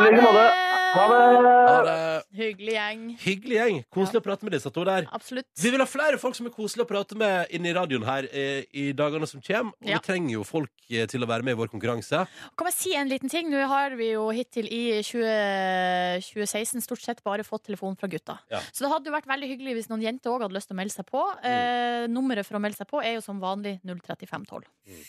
Ha 0.98 1.78
det! 1.86 1.98
Hyggelig 2.38 2.74
gjeng. 2.76 3.04
Hyggelig 3.22 3.58
gjeng. 3.58 3.78
Koselig 3.94 4.20
å 4.22 4.26
prate 4.26 4.46
med 4.48 4.54
disse 4.56 4.72
to 4.74 4.84
der. 4.88 5.08
Absolutt. 5.16 5.48
Vi 5.62 5.72
vil 5.74 5.82
ha 5.82 5.88
flere 5.90 6.20
folk 6.22 6.36
som 6.38 6.48
er 6.50 6.54
koselige 6.56 6.86
å 6.86 6.90
prate 6.90 7.18
med 7.20 7.54
inne 7.56 7.72
i 7.72 7.76
radioen 7.78 8.06
her 8.08 8.28
eh, 8.32 8.64
i 8.78 8.88
dagene 8.98 9.28
som 9.30 9.42
kommer. 9.46 9.74
Og 9.82 9.90
Ja. 9.92 10.00
vi 10.00 10.06
trenger 10.08 10.34
jo 10.38 10.44
folk 10.48 10.72
eh, 10.90 11.06
til 11.10 11.24
å 11.26 11.30
være 11.30 11.46
med 11.48 11.56
i 11.56 11.60
vår 11.62 11.72
konkurranse. 11.74 12.24
Kan 12.58 12.70
jeg 12.72 12.78
si 12.78 12.96
en 12.98 13.10
liten 13.12 13.30
ting? 13.32 13.50
Nå 13.52 13.64
har 13.70 13.96
vi 14.00 14.12
jo 14.14 14.28
hittil 14.36 14.70
i 14.74 14.84
20, 15.06 16.22
2016 16.32 16.82
stort 16.86 17.02
sett 17.06 17.24
bare 17.26 17.46
fått 17.48 17.68
telefon 17.70 17.98
fra 18.00 18.10
gutta. 18.12 18.40
Ja. 18.54 18.62
Så 18.72 18.86
det 18.86 18.92
hadde 18.94 19.10
jo 19.12 19.16
vært 19.18 19.30
veldig 19.30 19.52
hyggelig 19.54 19.78
hvis 19.80 19.90
noen 19.94 20.06
jenter 20.06 20.34
òg 20.34 20.46
hadde 20.48 20.58
lyst 20.58 20.70
til 20.72 20.78
å 20.78 20.82
melde 20.82 20.96
seg 20.98 21.08
på. 21.10 21.24
Mm. 21.42 21.48
Eh, 21.52 22.08
nummeret 22.14 22.48
for 22.48 22.58
å 22.60 22.64
melde 22.64 22.78
seg 22.82 22.90
på 22.90 23.02
er 23.04 23.18
jo 23.18 23.24
som 23.26 23.42
vanlig 23.44 23.78
03512. 23.86 24.68
Mm. 24.88 25.06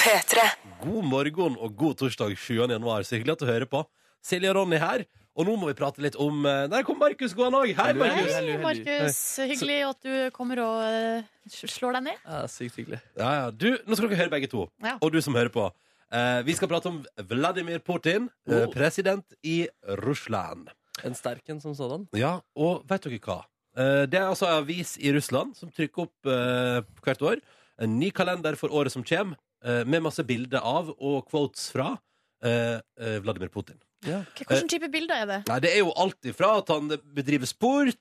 Petre. 0.00 0.44
God 0.84 1.04
morgen 1.10 1.56
og 1.58 1.74
god 1.76 1.98
torsdag 2.04 2.36
7. 2.38 2.60
januar. 2.70 3.02
Så 3.04 3.16
hyggelig 3.18 3.34
at 3.34 3.42
du 3.42 3.48
hører 3.50 3.66
på. 3.70 3.82
Silje 4.24 4.50
og 4.52 4.56
Ronny 4.60 4.78
her. 4.82 5.04
Og 5.38 5.46
nå 5.46 5.54
må 5.56 5.68
vi 5.70 5.76
prate 5.78 6.02
litt 6.02 6.16
om 6.20 6.42
eh, 6.44 6.64
Der 6.68 6.82
kom 6.84 6.98
Markus 7.00 7.32
gående 7.38 7.60
òg! 7.62 7.70
Hei. 7.78 7.92
Markus! 7.96 8.32
Hei, 8.34 8.56
Markus. 8.60 9.20
Hyggelig 9.46 9.76
at 9.86 10.00
du 10.04 10.14
kommer 10.34 10.58
og 10.64 10.80
eh, 10.84 11.28
slår 11.54 11.96
deg 12.00 12.08
ned. 12.10 12.18
Ja, 12.26 12.40
sykt 12.50 12.76
hyggelig. 12.80 12.98
Ja, 13.16 13.30
ja. 13.38 13.46
Du, 13.54 13.68
nå 13.86 13.96
skal 13.96 14.10
dere 14.10 14.18
høre 14.24 14.32
begge 14.34 14.50
to. 14.52 14.66
Ja. 14.84 14.96
Og 15.00 15.14
du 15.14 15.20
som 15.24 15.38
hører 15.38 15.52
på. 15.54 15.68
Eh, 16.10 16.40
vi 16.44 16.56
skal 16.58 16.68
prate 16.72 16.90
om 16.90 16.98
Vladimir 17.30 17.78
Putin, 17.86 18.26
eh, 18.50 18.64
Oh. 18.66 18.66
president 18.74 19.24
i 19.46 19.62
Russland. 20.02 20.68
En 21.06 21.14
sterk 21.16 21.46
en 21.48 21.62
som 21.62 21.72
sådan. 21.78 22.08
Ja, 22.18 22.40
og 22.58 22.82
vet 22.90 23.06
dere 23.06 23.22
hva? 23.24 23.38
Eh, 23.78 24.04
det 24.10 24.18
er 24.18 24.26
altså 24.28 24.48
en 24.50 24.58
avis 24.64 24.96
i 24.98 25.12
Russland 25.14 25.54
som 25.56 25.70
trykker 25.72 26.08
opp 26.08 26.26
eh, 26.28 26.80
hvert 27.06 27.22
år 27.22 27.38
en 27.80 27.94
ny 28.02 28.10
kalender 28.12 28.58
for 28.60 28.74
året 28.76 28.92
som 28.92 29.06
kommer, 29.06 29.38
eh, 29.64 29.84
med 29.88 30.02
masse 30.04 30.20
bilder 30.26 30.60
av 30.60 30.90
og 30.98 31.30
quotes 31.30 31.70
fra 31.72 31.94
Vladimir 32.42 33.50
Putin. 33.52 33.76
Ja. 34.06 34.22
Hvilken 34.38 34.68
type 34.72 34.88
bilder 34.92 35.14
er 35.22 35.26
det? 35.28 35.38
Nei, 35.48 35.58
Det 35.60 35.70
er 35.74 35.78
jo 35.82 35.90
alt 36.00 36.24
ifra 36.24 36.54
at 36.62 36.70
han 36.72 36.88
bedriver 37.14 37.44
sport, 37.46 37.98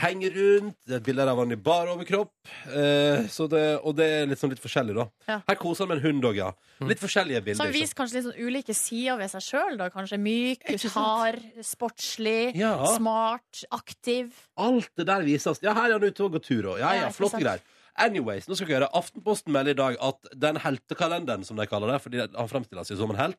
henger 0.00 0.32
rundt, 0.36 0.76
det 0.88 0.96
er 0.96 1.02
bilder 1.04 1.28
av 1.28 1.38
han 1.42 1.52
i 1.52 1.58
bar 1.60 1.90
overkropp. 1.92 2.30
Eh, 2.72 3.26
så 3.32 3.48
det, 3.52 3.80
og 3.84 3.94
det 3.98 4.06
er 4.22 4.32
sånn 4.40 4.52
litt 4.54 4.62
forskjellig, 4.64 4.96
da. 4.96 5.06
Ja. 5.28 5.36
Her 5.48 5.58
koser 5.60 5.84
han 5.84 5.92
med 5.92 6.00
en 6.00 6.06
hund 6.08 6.24
òg, 6.30 6.40
ja. 6.40 6.48
Litt 6.80 7.00
forskjellige 7.02 7.42
bilder. 7.44 7.60
Så 7.60 7.68
han 7.68 7.76
viser 7.76 7.98
kanskje 8.00 8.16
litt 8.18 8.26
sånn 8.30 8.40
ulike 8.48 8.74
sider 8.76 9.20
ved 9.20 9.30
seg 9.34 9.44
sjøl. 9.44 9.78
Kanskje 9.92 10.18
myk, 10.24 10.64
hard, 10.96 11.40
sportslig, 11.62 12.56
Ja. 12.56 12.72
smart, 12.96 13.64
aktiv. 13.70 14.32
Alt 14.56 14.90
det 14.96 15.06
der 15.06 15.22
vises. 15.22 15.60
Ja, 15.62 15.74
her 15.74 15.90
er 15.90 15.98
han 15.98 16.04
ute 16.08 16.24
og 16.24 16.32
går 16.32 16.42
tur 16.48 16.62
òg. 16.74 16.78
Ja, 16.80 16.94
Ja, 16.94 17.08
flotte 17.10 17.40
greier. 17.40 17.60
Anyways, 17.98 18.46
nå 18.48 18.56
skal 18.56 18.66
vi 18.66 18.72
gjøre 18.72 18.88
Aftenposten 18.96 19.52
melder 19.52 19.70
i 19.72 19.74
dag 19.74 19.96
at 20.00 20.28
den 20.34 20.56
heltekalenderen, 20.56 21.44
som 21.44 21.56
de 21.56 21.66
kaller 21.66 21.92
det, 21.92 22.00
fordi 22.00 22.22
han 22.24 22.48
fremstiller 22.48 22.84
seg 22.88 22.96
som 22.96 23.10
en 23.12 23.16
helt, 23.20 23.36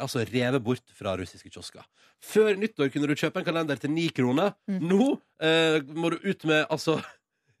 altså 0.00 0.24
revet 0.26 0.62
bort 0.64 0.82
fra 0.96 1.14
russiske 1.18 1.50
kiosker. 1.52 1.84
Før 2.24 2.56
nyttår 2.58 2.90
kunne 2.94 3.08
du 3.10 3.14
kjøpe 3.18 3.40
en 3.42 3.46
kalender 3.46 3.78
til 3.80 3.92
ni 3.94 4.08
kroner. 4.14 4.54
Mm. 4.70 4.80
Nå 4.90 5.08
eh, 5.44 5.80
må 5.94 6.10
du 6.14 6.18
ut 6.24 6.44
med 6.50 6.66
altså 6.72 6.98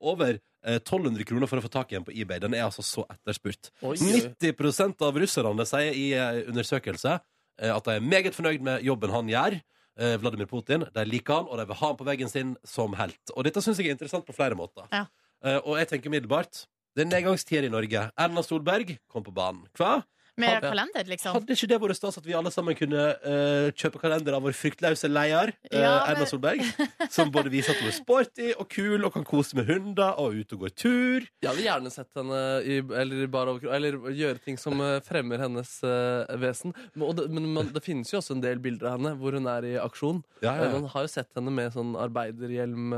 over 0.00 0.36
eh, 0.38 0.78
1200 0.80 1.24
kroner 1.28 1.50
for 1.50 1.60
å 1.60 1.64
få 1.64 1.70
tak 1.72 1.92
i 1.92 1.98
en 1.98 2.06
på 2.06 2.14
eBay. 2.14 2.40
Den 2.42 2.56
er 2.56 2.66
altså 2.66 2.84
så 2.86 3.04
etterspurt. 3.12 3.70
Oi, 3.82 3.96
oi. 3.96 4.20
90% 4.42 5.04
av 5.06 5.18
russerne 5.22 5.66
sier 5.68 5.94
i 5.98 6.06
eh, 6.18 6.40
undersøkelse 6.50 7.14
eh, 7.18 7.72
at 7.74 7.88
de 7.88 7.96
er 7.98 8.04
meget 8.14 8.36
fornøyd 8.36 8.64
med 8.66 8.86
jobben 8.86 9.14
han 9.14 9.30
gjør. 9.32 9.58
eh, 9.98 10.16
Vladimir 10.22 10.46
Putin. 10.50 10.86
De 10.94 11.06
liker 11.06 11.40
han, 11.40 11.48
og 11.50 11.58
de 11.58 11.68
vil 11.70 11.80
ha 11.80 11.92
han 11.92 11.98
på 12.00 12.08
veggen 12.08 12.30
sin 12.32 12.56
som 12.66 12.94
helt. 12.98 13.22
Og 13.36 13.46
dette 13.46 13.62
syns 13.64 13.78
jeg 13.80 13.90
er 13.90 13.96
interessant 13.98 14.26
på 14.26 14.36
flere 14.36 14.58
måter. 14.58 14.86
Ja. 14.94 15.06
Eh, 15.44 15.60
og 15.62 15.78
jeg 15.78 15.92
tenker 15.94 16.10
umiddelbart 16.10 16.64
det 16.96 17.04
er 17.04 17.10
nedgangstider 17.12 17.68
i 17.68 17.70
Norge. 17.70 18.00
Erna 18.18 18.42
Solberg 18.42 18.96
kom 19.12 19.22
på 19.22 19.30
banen. 19.30 19.68
Hva? 19.78 20.00
Med 20.38 20.48
Hadde- 20.54 20.68
kalender, 20.70 21.04
liksom. 21.10 21.34
Hadde 21.34 21.54
ikke 21.56 21.68
det 21.72 21.78
vært 21.82 21.96
stas 21.98 22.18
at 22.20 22.26
vi 22.28 22.34
alle 22.38 22.50
sammen 22.54 22.76
kunne 22.78 23.04
uh, 23.26 23.68
kjøpe 23.74 23.98
kalender 24.02 24.36
av 24.36 24.44
vår 24.46 24.54
fryktløse 24.54 25.08
leder, 25.10 25.52
eh, 25.70 25.80
Ja, 25.82 25.96
Erna 26.12 26.26
Solberg? 26.30 26.62
Som 27.10 27.32
både 27.34 27.50
viser 27.50 27.74
at 27.74 27.80
hun 27.82 27.88
er 27.90 27.96
sporty 27.96 28.52
og 28.54 28.68
kul 28.70 29.04
og 29.08 29.12
kan 29.16 29.24
kose 29.26 29.56
med 29.58 29.66
hunder 29.66 30.14
og 30.22 30.36
ut 30.38 30.52
og 30.54 30.62
gå 30.64 30.70
tur. 30.78 31.26
Jeg 31.42 31.50
hadde 31.50 31.64
gjerne 31.66 31.90
sett 31.90 32.10
henne 32.18 32.42
i, 32.62 32.78
eller, 33.02 33.26
bar 33.32 33.50
eller 33.66 33.98
gjøre 34.14 34.38
ting 34.44 34.58
som 34.60 34.78
eh, 34.84 35.00
fremmer 35.04 35.42
hennes 35.42 35.72
uh, 35.82 36.22
vesen. 36.38 36.74
Men, 36.94 37.08
og 37.08 37.16
det, 37.18 37.26
men 37.34 37.48
man, 37.58 37.72
det 37.74 37.82
finnes 37.84 38.12
jo 38.12 38.20
også 38.22 38.36
en 38.38 38.44
del 38.44 38.62
bilder 38.62 38.92
av 38.92 38.98
henne 39.00 39.14
hvor 39.18 39.34
hun 39.34 39.48
er 39.50 39.66
i 39.66 39.74
aksjon. 39.82 40.22
Ja, 40.44 40.54
ja, 40.62 40.70
Man 40.78 40.86
har 40.92 41.02
jo 41.06 41.10
sett 41.10 41.30
henne 41.34 41.50
med 41.54 41.74
sånn 41.74 41.96
arbeiderhjelm 41.98 42.92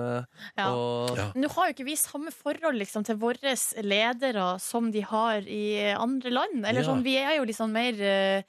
Ja. 0.57 0.69
og 0.75 1.17
Ja. 1.17 1.31
Nå 1.35 1.49
har 1.55 1.71
jo 1.71 1.75
ikke 1.75 1.87
vi 1.89 1.97
samme 1.97 2.31
forhold 2.35 2.77
liksom, 2.79 3.05
til 3.07 3.17
våre 3.21 3.55
ledere 3.83 4.59
som 4.61 4.91
de 4.93 5.01
har 5.07 5.47
i 5.49 5.93
andre 5.95 6.31
land. 6.31 6.65
Eller 6.67 6.83
Ja. 6.83 6.89
sånn, 6.91 7.03
Vi 7.03 7.17
er 7.17 7.30
jo 7.39 7.45
litt 7.49 7.59
sånn 7.59 7.75
mer 7.75 7.95
eh, 8.01 8.43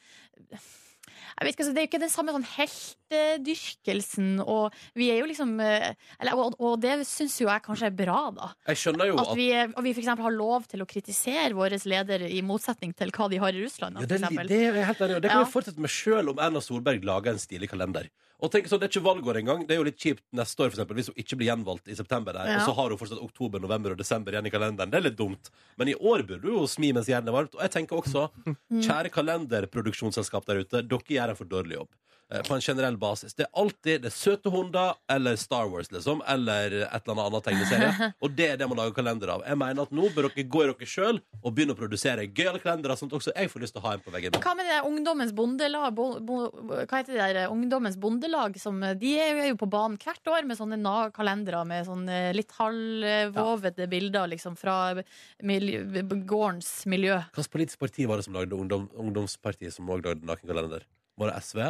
jeg 1.42 1.48
vet 1.48 1.56
ikke, 1.56 1.64
altså, 1.64 1.74
Det 1.74 1.80
er 1.82 1.86
jo 1.86 1.90
ikke 1.90 2.00
den 2.04 2.12
samme 2.12 2.34
sånn 2.36 2.46
heltedyrkelsen. 2.46 4.28
Og 4.44 4.76
vi 4.98 5.08
er 5.14 5.22
jo 5.22 5.30
liksom 5.30 5.56
eh, 5.64 5.94
eller, 6.22 6.38
og, 6.38 6.58
og 6.62 6.76
det 6.84 7.00
syns 7.10 7.40
jo 7.42 7.48
jeg 7.50 7.64
kanskje 7.66 7.90
er 7.90 7.96
bra, 7.98 8.20
da. 8.36 8.52
Jeg 8.70 8.82
skjønner 8.84 9.10
jo 9.10 9.18
At 9.22 9.32
at 9.32 9.40
vi, 9.40 9.48
og 9.64 9.82
vi 9.86 9.94
eksempel 9.96 10.28
har 10.28 10.36
lov 10.36 10.68
til 10.72 10.84
å 10.84 10.90
kritisere 10.90 11.56
vår 11.58 11.78
ledere, 11.90 12.30
i 12.30 12.44
motsetning 12.46 12.94
til 12.98 13.14
hva 13.16 13.30
de 13.32 13.40
har 13.42 13.58
i 13.58 13.64
Russland. 13.64 13.98
Da, 13.98 14.06
Ja, 14.06 14.12
det, 14.12 14.50
det 14.52 14.62
er 14.70 14.84
helt 14.92 15.02
enig 15.02 15.22
Det 15.22 15.32
kan 15.32 15.42
Ja. 15.42 15.46
vi 15.48 15.54
fortsette 15.56 15.82
med 15.82 15.94
sjøl 15.94 16.30
om 16.30 16.38
Erna 16.42 16.62
Solberg 16.62 17.02
lager 17.08 17.34
en 17.34 17.42
stilig 17.42 17.72
kalender. 17.72 18.12
Og 18.42 18.50
tenk 18.52 18.66
sånn, 18.66 18.80
Det 18.82 18.88
er 18.90 18.94
ikke 19.00 19.06
valgår 19.06 19.38
engang. 19.42 19.68
Det 19.68 19.76
er 19.76 19.78
jo 19.78 19.84
litt 19.86 20.00
kjipt 20.02 20.24
neste 20.34 20.58
år 20.64 20.72
for 20.72 20.80
eksempel, 20.80 20.96
hvis 20.98 21.08
hun 21.12 21.16
ikke 21.22 21.38
blir 21.38 21.50
gjenvalgt 21.52 21.88
i 21.88 21.96
september. 21.96 22.34
Der, 22.34 22.48
Ja. 22.48 22.56
Og 22.58 22.66
så 22.70 22.74
har 22.76 22.90
hun 22.90 22.98
fortsatt 22.98 23.22
oktober, 23.22 23.60
november 23.62 23.92
og 23.92 23.98
desember 23.98 24.32
igjen 24.34 24.48
i 24.48 24.50
kalenderen. 24.50 24.90
Det 24.90 24.98
er 24.98 25.06
litt 25.10 25.18
dumt. 25.18 25.50
Men 25.78 25.88
i 25.90 25.94
år 25.94 26.24
burde 26.26 26.42
hun 26.50 26.58
jo 26.58 26.66
smi 26.68 26.92
mens 26.94 27.06
jernet 27.08 27.30
er 27.30 27.38
varmt. 27.38 27.54
Og 27.54 27.62
jeg 27.62 27.72
tenker 27.72 28.02
også, 28.02 28.30
Mm. 28.72 28.82
kjære 28.82 29.12
kalenderproduksjonsselskap 29.12 30.46
der 30.46 30.62
ute, 30.64 30.82
dere 30.88 31.00
gjør 31.08 31.30
en 31.30 31.36
for 31.36 31.46
dårlig 31.46 31.78
jobb. 31.78 31.90
Eh, 32.32 32.42
På 32.48 32.56
en 32.56 32.62
generell 32.62 32.98
basis. 32.98 33.34
Det 33.34 33.44
er 33.44 33.50
alltid 33.60 34.06
det 34.06 34.08
er 34.12 34.16
søte 34.16 34.52
hunder 34.54 34.94
eller 35.12 35.36
Star 35.36 35.68
Wars, 35.70 35.92
liksom. 35.92 36.22
Eller 36.28 36.78
et 36.86 37.08
eller 37.08 37.24
annet 37.26 37.44
tegneserie. 37.44 38.12
Og 38.24 38.32
det 38.38 38.48
er 38.54 38.60
det 38.62 38.68
man 38.72 38.80
lager 38.80 38.96
kalender 38.96 39.34
av. 39.36 39.44
Jeg 39.48 39.60
mener 39.60 39.84
at 39.84 39.92
nå 39.96 40.08
bør 40.16 40.30
dere 40.30 40.46
gå 40.48 40.64
i 40.64 40.70
dere 40.70 40.88
sjøl 40.88 41.20
og 41.42 41.50
begynne 41.52 41.76
å 41.76 41.80
produsere 41.80 42.28
gøyale 42.30 42.62
kalendere, 42.64 42.96
sånn 43.00 43.12
at 43.12 43.18
også 43.20 43.36
jeg 43.36 43.52
får 43.52 43.66
lyst 43.66 43.76
til 43.76 43.84
å 43.84 43.86
ha 43.88 43.96
en 43.98 44.06
på 44.06 44.14
veggen. 44.14 44.40
Hva 44.40 44.56
med 44.56 44.70
det 44.70 44.78
der 44.78 44.88
Ungdommens 44.88 45.36
bondelag 45.36 45.92
bo, 45.98 46.08
bo, 46.24 46.40
Hva 46.72 47.02
heter 47.02 47.14
det 47.18 47.20
der 47.20 47.42
eh, 47.44 47.52
Ungdommens 47.52 48.00
bondelag 48.00 48.56
som, 48.62 48.80
eh, 48.86 48.96
De 49.00 49.12
er 49.20 49.44
jo 49.50 49.60
på 49.60 49.70
banen 49.72 50.00
hvert 50.02 50.32
år 50.32 50.48
med 50.48 50.60
sånne 50.60 50.96
kalendere 51.16 51.62
Med 51.68 51.86
sånne 51.88 52.20
litt 52.36 52.54
halvvovete 52.58 53.88
bilder 53.92 54.32
liksom, 54.32 54.56
Fra 54.60 54.94
miljø, 55.44 55.84
gårdens 56.28 56.72
miljø 56.90 57.20
Hvilket 57.36 57.54
politisk 57.54 57.84
parti 57.84 58.08
var 58.10 58.20
det 58.20 58.28
som 58.28 58.36
lagde 58.38 58.56
ungdom, 58.58 58.88
ungdomspartiet 58.96 59.76
som 59.76 59.90
òg 59.92 60.06
lagde 60.06 60.28
nakenkalender? 60.28 60.86
Var 61.20 61.32
det 61.32 61.40
SV? 61.44 61.64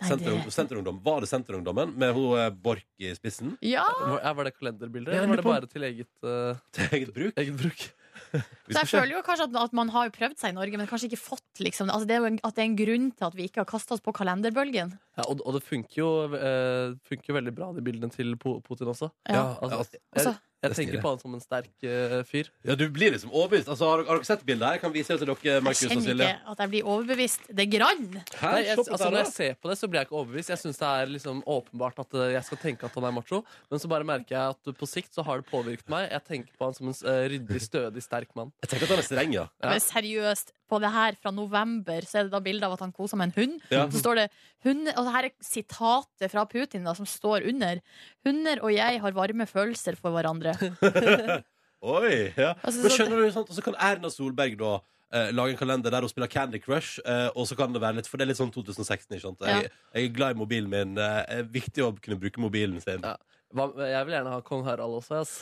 Senterungdom. 0.00 1.00
Var 1.04 1.24
det 1.24 1.28
Senterungdommen 1.28 1.94
med 1.98 2.12
hun 2.16 2.38
eh, 2.38 2.50
Borch 2.50 2.86
i 3.00 3.12
spissen? 3.16 3.56
Ja, 3.64 3.84
Var, 4.00 4.22
var 4.34 4.48
det 4.48 4.54
kalenderbilder, 4.56 5.12
eller 5.12 5.32
var 5.34 5.42
det 5.42 5.48
bare 5.48 5.70
til 5.70 5.86
eget, 5.88 6.12
uh, 6.24 6.60
Til 6.76 6.94
eget 6.98 7.14
bruk? 7.14 7.34
eget 7.36 7.56
bruk? 7.58 7.88
Så 8.70 8.76
jeg 8.76 8.88
føler 8.90 9.14
jo 9.16 9.22
kanskje 9.26 9.46
at, 9.48 9.56
at 9.58 9.72
man 9.74 9.90
har 9.94 10.10
prøvd 10.14 10.36
seg 10.38 10.52
i 10.52 10.56
Norge 10.56 10.78
Men 10.78 10.88
kanskje 10.90 11.08
ikke 11.08 11.20
fått 11.22 11.62
liksom 11.62 11.88
altså, 11.90 12.06
det 12.06 12.16
er 12.16 12.20
jo 12.22 12.28
en, 12.28 12.38
At 12.46 12.56
det 12.56 12.62
er 12.62 12.68
en 12.68 12.76
grunn 12.78 13.08
til 13.16 13.26
at 13.26 13.36
vi 13.38 13.46
ikke 13.48 13.62
har 13.62 13.70
kastet 13.70 13.96
oss 13.96 14.04
på 14.04 14.14
kalenderbølgen 14.14 14.92
Ja, 15.18 15.24
og, 15.24 15.40
og 15.44 15.56
det 15.56 15.62
funker 15.66 15.96
jo, 15.98 16.10
eh, 16.36 16.92
funker 17.08 17.32
jo 17.32 17.36
veldig 17.38 17.54
bra, 17.56 17.70
de 17.76 17.82
bildene 17.84 18.12
til 18.14 18.36
Putin 18.40 18.92
også. 18.92 19.10
Ja. 19.28 19.34
ja 19.34 19.42
altså, 19.66 19.98
jeg, 19.98 20.02
Altså, 20.14 20.34
jeg 20.60 20.76
tenker 20.76 21.00
på 21.00 21.12
han 21.14 21.20
som 21.22 21.34
en 21.36 21.40
sterk 21.42 21.86
eh, 21.88 22.16
fyr. 22.28 22.50
ja, 22.68 22.74
du 22.76 22.84
blir 22.92 23.14
liksom 23.14 23.32
overbevist. 23.32 23.70
Altså, 23.72 23.88
har, 23.88 24.02
har 24.08 24.20
dere 24.20 24.28
sett 24.28 24.42
bildet 24.44 24.66
her? 24.66 24.76
Jeg 24.76 24.82
kan 24.82 24.92
vise 24.92 25.16
det 25.16 25.22
til 25.22 25.30
dere, 25.32 25.62
Markus 25.64 25.84
og 25.86 25.94
kjenner 25.94 26.06
Silje. 26.06 26.28
ikke 26.28 26.52
at 26.52 26.62
jeg 26.64 26.72
blir 26.74 26.90
overbevist 26.94 27.48
Det 27.48 27.64
er 27.64 27.70
grann 27.72 28.04
Nei, 28.10 28.52
jeg, 28.66 28.76
se 28.76 28.76
på 28.76 28.84
altså, 28.96 29.08
når 29.08 29.18
jeg 29.22 29.32
ser 29.32 29.56
på 29.56 29.70
det, 29.72 29.78
så 29.80 29.88
blir 29.88 30.00
jeg 30.00 30.08
ikke 30.10 30.18
overbevist. 30.20 30.52
Jeg 30.52 30.62
syns 30.64 30.80
det 30.82 30.90
er 30.90 31.14
liksom 31.14 31.42
åpenbart 31.56 32.02
at 32.04 32.18
eh, 32.20 32.32
jeg 32.36 32.48
skal 32.50 32.62
tenke 32.66 32.90
at 32.90 33.00
han 33.00 33.08
er 33.08 33.16
macho, 33.16 33.42
men 33.72 33.82
så 33.82 33.90
bare 33.92 34.08
merker 34.12 34.36
jeg 34.36 34.56
at 34.56 34.72
på 34.80 34.90
sikt 34.90 35.16
så 35.16 35.24
har 35.26 35.40
det 35.40 35.48
påvirket 35.50 35.88
meg. 35.92 36.08
Jeg 36.12 36.26
tenker 36.28 36.60
på 36.60 36.68
han 36.68 36.76
som 36.76 36.92
en 36.92 36.98
eh, 37.00 37.22
ryddig, 37.34 37.62
stødig, 37.64 38.04
sterk 38.04 38.36
mann. 38.38 38.52
Jeg 38.64 38.74
tenker 38.74 38.88
at 38.88 38.94
han 38.96 39.04
er 39.04 39.08
streng, 39.08 39.36
ja. 39.36 39.46
Ja. 39.62 39.72
Men 39.72 39.84
seriøst, 39.84 40.54
på 40.70 40.78
det 40.82 40.92
her 40.94 41.18
fra 41.20 41.32
november 41.34 42.06
Så 42.06 42.20
er 42.20 42.28
det 42.28 42.34
da 42.34 42.40
bilde 42.44 42.68
av 42.68 42.76
at 42.76 42.84
han 42.86 42.94
koser 42.94 43.18
med 43.20 43.30
en 43.30 43.36
hund 43.36 43.72
Ja. 43.74 43.84
Så 43.90 44.02
står 44.04 44.22
det 44.22 44.26
Hunde, 44.64 44.92
og 44.94 45.06
det 45.06 45.14
her 45.14 45.28
er 45.30 45.34
sitatet 45.44 46.32
fra 46.32 46.44
Putin 46.48 46.84
da, 46.84 46.92
som 46.96 47.06
står 47.08 47.46
under. 47.48 47.78
Hunder 48.26 48.60
og 48.60 48.74
jeg 48.74 49.00
har 49.00 49.14
varme 49.16 49.46
følelser 49.48 49.96
for 49.96 50.12
hverandre. 50.12 50.52
Oi, 51.80 52.28
ja. 52.36 52.52
Altså, 52.60 52.82
Men 52.84 52.92
skjønner 52.92 53.22
du, 53.22 53.30
sant? 53.32 53.48
Og 53.48 53.56
så 53.56 53.64
kan 53.64 53.78
Erna 53.80 54.10
Solberg 54.12 54.58
da 54.60 54.74
eh, 55.16 55.30
lage 55.32 55.54
en 55.54 55.60
kalender 55.62 55.94
der 55.94 56.04
hun 56.04 56.12
spiller 56.12 56.28
Candy 56.28 56.60
Crush, 56.60 57.00
eh, 57.08 57.30
og 57.32 57.48
så 57.48 57.56
kan 57.56 57.72
det 57.72 57.80
være 57.80 58.00
litt 58.00 58.10
For 58.10 58.20
det 58.20 58.26
er 58.26 58.32
litt 58.34 58.40
sånn 58.42 58.52
2016, 58.52 59.16
ikke 59.16 59.24
sant? 59.24 59.48
Jeg, 59.48 59.70
jeg 59.96 60.10
er 60.10 60.14
glad 60.16 60.36
i 60.36 60.40
mobilen 60.42 60.68
min. 60.72 60.92
Eh, 61.00 61.20
det 61.24 61.38
er 61.40 61.50
viktig 61.56 61.86
å 61.86 61.94
kunne 61.96 62.20
bruke 62.20 62.44
mobilen 62.44 62.84
sin. 62.84 63.00
Ja. 63.00 63.16
Hva, 63.50 63.66
jeg 63.82 64.06
vil 64.06 64.14
gjerne 64.14 64.32
ha 64.34 64.42
kong 64.46 64.60
Harald 64.62 64.94
også, 65.00 65.22
ass. 65.24 65.32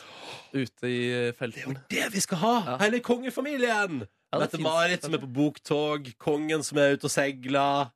Ute 0.55 0.89
i 0.89 1.01
Det 1.13 1.35
er 1.37 1.51
eh, 1.53 1.65
jo 1.67 1.75
det 1.93 2.07
vi 2.15 2.23
skal 2.25 2.41
ha! 2.41 2.55
Ja. 2.71 2.77
Hele 2.87 3.03
kongefamilien! 3.05 4.07
Ja, 4.29 4.41
Mette-Marit 4.41 5.05
som 5.05 5.17
er 5.17 5.21
på 5.23 5.29
boktog, 5.33 6.09
kongen 6.21 6.65
som 6.65 6.81
er 6.81 6.97
ute 6.97 7.09
og 7.09 7.13
seiler. 7.13 7.93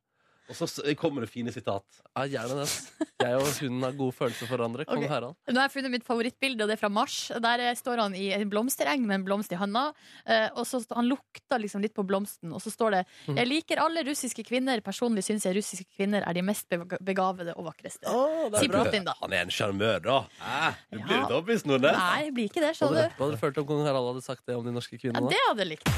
Og 0.51 0.57
så 0.59 0.67
kommer 0.99 1.23
det 1.23 1.31
fine 1.31 1.53
sitat. 1.55 1.85
Ja, 2.17 2.25
gjerne 2.27 2.65
det. 2.65 3.07
Jeg 3.23 3.37
og 3.39 3.47
hunden 3.63 3.83
har 3.87 3.93
gode 3.97 4.13
følelser 4.13 4.49
for 4.51 4.57
hverandre. 4.59 4.85
Kong 4.85 5.05
Ok. 5.05 5.09
Harald. 5.09 5.37
Nå 5.49 5.55
har 5.61 5.69
jeg 5.69 5.75
funnet 5.77 5.93
mitt 5.95 6.05
favorittbilde, 6.05 6.65
og 6.65 6.69
det 6.69 6.75
er 6.75 6.81
fra 6.83 6.91
mars. 6.91 7.31
Der 7.41 7.63
eh, 7.69 7.75
står 7.79 7.97
han 8.03 8.15
i 8.19 8.33
en 8.35 8.51
blomstereng 8.51 9.07
med 9.07 9.21
en 9.21 9.25
blomst 9.29 9.53
i 9.55 9.57
handa. 9.61 9.93
Eh, 10.27 10.49
og 10.59 10.67
så 10.67 10.81
Han 10.93 11.07
lukter 11.09 11.59
liksom 11.63 11.81
litt 11.81 11.95
på 11.95 12.03
blomsten, 12.05 12.53
og 12.53 12.61
så 12.61 12.71
står 12.75 12.91
det 12.99 13.03
Mm. 13.29 13.37
Jeg 13.39 13.47
liker 13.49 13.79
alle 13.79 14.03
russiske 14.05 14.43
kvinner. 14.45 14.81
Personlig 14.83 15.23
syns 15.25 15.45
jeg 15.47 15.55
russiske 15.57 15.87
kvinner 15.97 16.23
er 16.27 16.33
de 16.35 16.43
mest 16.43 16.67
begavede 17.01 17.55
og 17.57 17.65
vakreste. 17.71 18.03
Sier 18.59 18.73
Putin, 18.73 19.05
da. 19.07 19.15
Han 19.21 19.33
er 19.33 19.43
en 19.47 19.51
sjarmør, 19.55 20.03
da. 20.03 20.19
Eh, 20.43 20.73
Du 20.91 20.99
blir 20.99 21.09
Ja. 21.17 21.21
litt 21.23 21.31
overbevist, 21.31 21.67
Nordnes. 21.67 21.97
Nei, 21.97 22.23
jeg 22.25 22.35
blir 22.35 22.45
ikke 22.51 22.61
det, 22.67 22.75
skjønner 22.77 23.09
du. 23.09 23.15
hva 23.17 23.25
hadde 23.27 23.37
du 23.39 23.41
følt 23.47 23.59
om 23.59 23.67
kong 23.67 23.87
Harald 23.87 24.07
hadde 24.15 24.25
sagt 24.25 24.43
det 24.47 24.57
om 24.57 24.65
de 24.65 24.73
norske 24.73 24.99
Ja, 25.03 25.13
det 25.13 25.39
hadde 25.49 25.59
jeg 25.65 25.69
likt. 25.79 25.89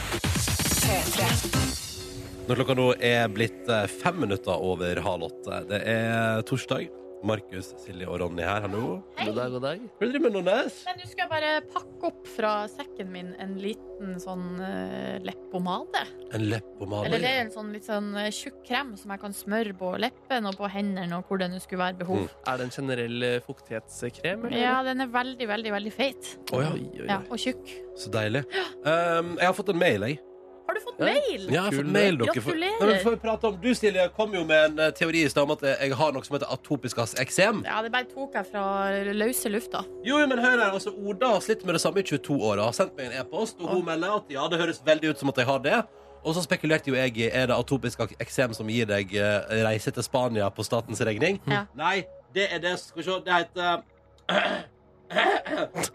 Når 2.45 2.59
klokka 2.61 2.75
nå 2.77 2.91
er 3.01 3.23
blitt 3.33 3.71
eh, 3.73 3.87
fem 3.89 4.19
minutter 4.21 4.61
over 4.61 4.99
halv 5.01 5.31
åtte. 5.31 5.63
Det 5.71 5.79
er 5.89 6.43
torsdag 6.45 6.91
Markus, 7.25 7.71
Silje 7.81 8.05
og 8.05 8.19
Ronny 8.21 8.45
her. 8.45 8.67
Hallo. 8.67 8.99
Hei. 9.17 9.31
God 9.31 9.39
dag, 9.39 9.55
god 9.55 9.63
dag. 9.65 9.87
Hva 9.97 10.09
driver 10.11 10.19
du 10.19 10.25
med, 10.27 10.35
Nordnes? 10.35 10.77
Nei, 10.85 10.93
nå 10.99 11.09
skal 11.09 11.23
jeg 11.25 11.31
bare 11.31 11.53
pakke 11.73 12.11
opp 12.11 12.29
fra 12.29 12.51
sekken 12.69 13.09
min 13.15 13.31
en 13.41 13.55
liten 13.63 14.19
sånn 14.21 14.59
uh, 14.61 15.17
leppepomade. 15.25 16.03
En 16.37 16.45
leppepomade. 16.51 17.09
Eller 17.09 17.25
det 17.25 17.31
er 17.31 17.41
en 17.47 17.55
sånn 17.55 17.71
litt 17.73 17.89
sånn 17.89 18.13
uh, 18.13 18.29
tjukk 18.29 18.61
krem 18.69 18.93
som 19.01 19.17
jeg 19.17 19.25
kan 19.25 19.39
smøre 19.41 19.73
på 19.81 19.95
leppen 20.05 20.51
og 20.53 20.61
på 20.61 20.69
hendene 20.77 21.17
og 21.17 21.33
hvor 21.33 21.41
det 21.41 21.49
nå 21.49 21.63
skulle 21.65 21.87
være 21.87 22.03
behov. 22.05 22.27
Mm. 22.27 22.37
Er 22.53 22.61
det 22.61 22.69
en 22.69 22.77
generell 22.77 23.27
fuktighetskrem? 23.49 24.45
eller? 24.51 24.61
Ja, 24.61 24.77
den 24.85 25.01
er 25.07 25.17
veldig, 25.17 25.49
veldig, 25.49 25.75
veldig 25.79 25.97
feit. 25.97 26.35
Oh, 26.53 26.61
ja, 26.61 26.77
Oi, 26.77 26.85
oi, 26.93 27.03
oi. 27.07 27.09
Ja, 27.09 27.23
og 27.25 27.41
tjukk. 27.41 27.73
så 28.05 28.13
deilig. 28.21 28.45
Um, 28.85 29.33
jeg 29.41 29.49
har 29.49 29.57
fått 29.57 29.73
en 29.73 29.81
mail, 29.81 30.11
jeg. 30.13 30.21
Har 30.66 30.74
du 30.74 30.81
fått 30.81 30.98
mail? 30.98 31.42
Ja, 31.44 31.53
jeg 31.53 31.61
har 31.61 31.74
fått 31.77 31.90
mail 31.92 32.18
dere. 32.18 32.33
Gratulerer. 32.33 32.79
Nei, 32.81 32.88
men 32.88 33.00
får 33.05 33.14
vi 33.14 33.20
prate 33.20 33.48
om 33.50 33.57
Du, 33.61 33.68
Silje, 33.77 34.05
kom 34.16 34.33
jo 34.37 34.44
med 34.48 34.70
en 34.70 34.79
eh, 34.87 34.92
teori 34.96 35.24
i 35.27 35.31
stad 35.33 35.44
om 35.44 35.53
at 35.57 35.64
jeg 35.68 35.98
har 35.98 36.14
noe 36.14 36.24
som 36.24 36.37
heter 36.38 36.53
atopisk 36.55 37.00
eksem. 37.20 37.61
Ja, 37.68 37.83
det 37.85 37.90
bare 37.92 38.09
tok 38.09 38.38
jeg 38.38 38.48
fra 38.48 38.64
løse 39.12 39.53
lufta. 39.53 39.85
Jo, 40.07 40.20
jo, 40.22 40.29
men 40.31 40.40
hør 40.40 40.57
her, 40.57 40.70
altså 40.70 40.94
Oda 40.94 41.35
har 41.35 41.44
slitt 41.44 41.66
med 41.68 41.77
det 41.77 41.83
samme 41.85 42.00
i 42.00 42.07
22 42.09 42.38
år 42.38 42.62
og 42.62 42.70
har 42.70 42.79
sendt 42.79 42.96
meg 42.96 43.11
en 43.11 43.18
e-post, 43.20 43.61
og 43.61 43.74
hun 43.74 43.85
melder 43.87 44.16
at 44.16 44.33
ja, 44.33 44.46
det 44.50 44.61
høres 44.62 44.81
veldig 44.87 45.12
ut 45.12 45.24
som 45.24 45.33
at 45.35 45.42
jeg 45.42 45.50
har 45.50 45.64
det. 45.64 45.83
Og 46.24 46.33
så 46.37 46.44
spekulerte 46.46 46.88
jo 46.88 46.96
jeg 46.96 47.18
i 47.20 47.27
er 47.29 47.50
det 47.50 47.57
atopisk 47.59 48.00
eksem 48.16 48.55
som 48.57 48.70
gir 48.72 48.88
deg 48.88 49.12
eh, 49.12 49.59
reise 49.66 49.92
til 49.92 50.07
Spania 50.07 50.48
på 50.48 50.64
statens 50.64 51.05
regning. 51.05 51.42
Ja. 51.50 51.66
Nei, 51.77 52.07
det 52.35 52.48
er 52.55 52.62
det 52.64 52.79
Skal 52.81 53.03
vi 53.03 53.11
se, 53.11 53.18
det 53.27 53.42
heter 53.42 53.85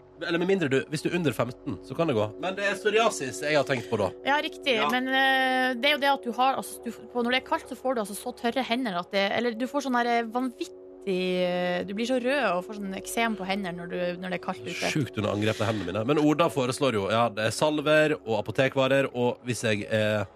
Eller 0.26 0.40
med 0.42 0.50
mindre 0.50 0.68
du 0.70 0.78
Hvis 0.90 1.04
du 1.04 1.10
er 1.10 1.16
under 1.18 1.32
15, 1.32 1.78
så 1.86 1.96
kan 1.96 2.10
det 2.10 2.16
gå. 2.18 2.26
Men 2.42 2.56
det 2.58 2.66
er 2.68 2.76
psoriasis 2.78 3.40
jeg 3.44 3.56
har 3.58 3.66
tenkt 3.68 3.88
på 3.90 3.98
da. 4.00 4.10
Ja, 4.26 4.40
riktig. 4.42 4.76
Ja. 4.76 4.90
Men 4.92 5.08
uh, 5.08 5.78
det 5.80 5.90
er 5.90 5.96
jo 5.96 6.02
det 6.02 6.10
at 6.12 6.26
du 6.26 6.34
har 6.36 6.60
altså, 6.60 6.80
du, 6.84 6.90
på, 6.92 7.22
Når 7.22 7.36
det 7.36 7.40
er 7.40 7.48
kaldt, 7.48 7.68
så 7.70 7.78
får 7.78 7.96
du 7.96 8.02
altså 8.04 8.18
så 8.18 8.34
tørre 8.38 8.64
hender 8.66 9.00
at 9.00 9.10
det 9.14 9.26
Eller 9.36 9.56
du 9.58 9.66
får 9.70 9.86
sånn 9.86 9.98
her 9.98 10.10
eh, 10.10 10.28
vanvittig 10.32 11.20
eh, 11.46 11.80
Du 11.88 11.94
blir 11.96 12.08
så 12.08 12.18
rød 12.22 12.42
og 12.50 12.66
får 12.66 12.80
sånn 12.80 12.98
eksem 12.98 13.38
på 13.38 13.46
hendene 13.48 13.76
når, 13.78 13.92
du, 13.92 14.20
når 14.22 14.34
det 14.34 14.40
er 14.40 14.44
kaldt 14.44 14.66
ute. 14.66 14.92
Sjukt 14.92 15.16
under 15.20 15.32
angrep 15.32 15.62
med 15.62 15.70
hendene 15.70 15.92
mine. 15.92 16.04
Men 16.12 16.22
Oda 16.22 16.50
foreslår 16.52 16.98
jo 16.98 17.06
ja, 17.12 17.24
det 17.32 17.48
er 17.48 17.56
salver 17.56 18.18
og 18.20 18.36
apotekvarer, 18.42 19.10
og 19.14 19.40
hvis 19.48 19.64
jeg 19.66 19.86
er 19.88 20.28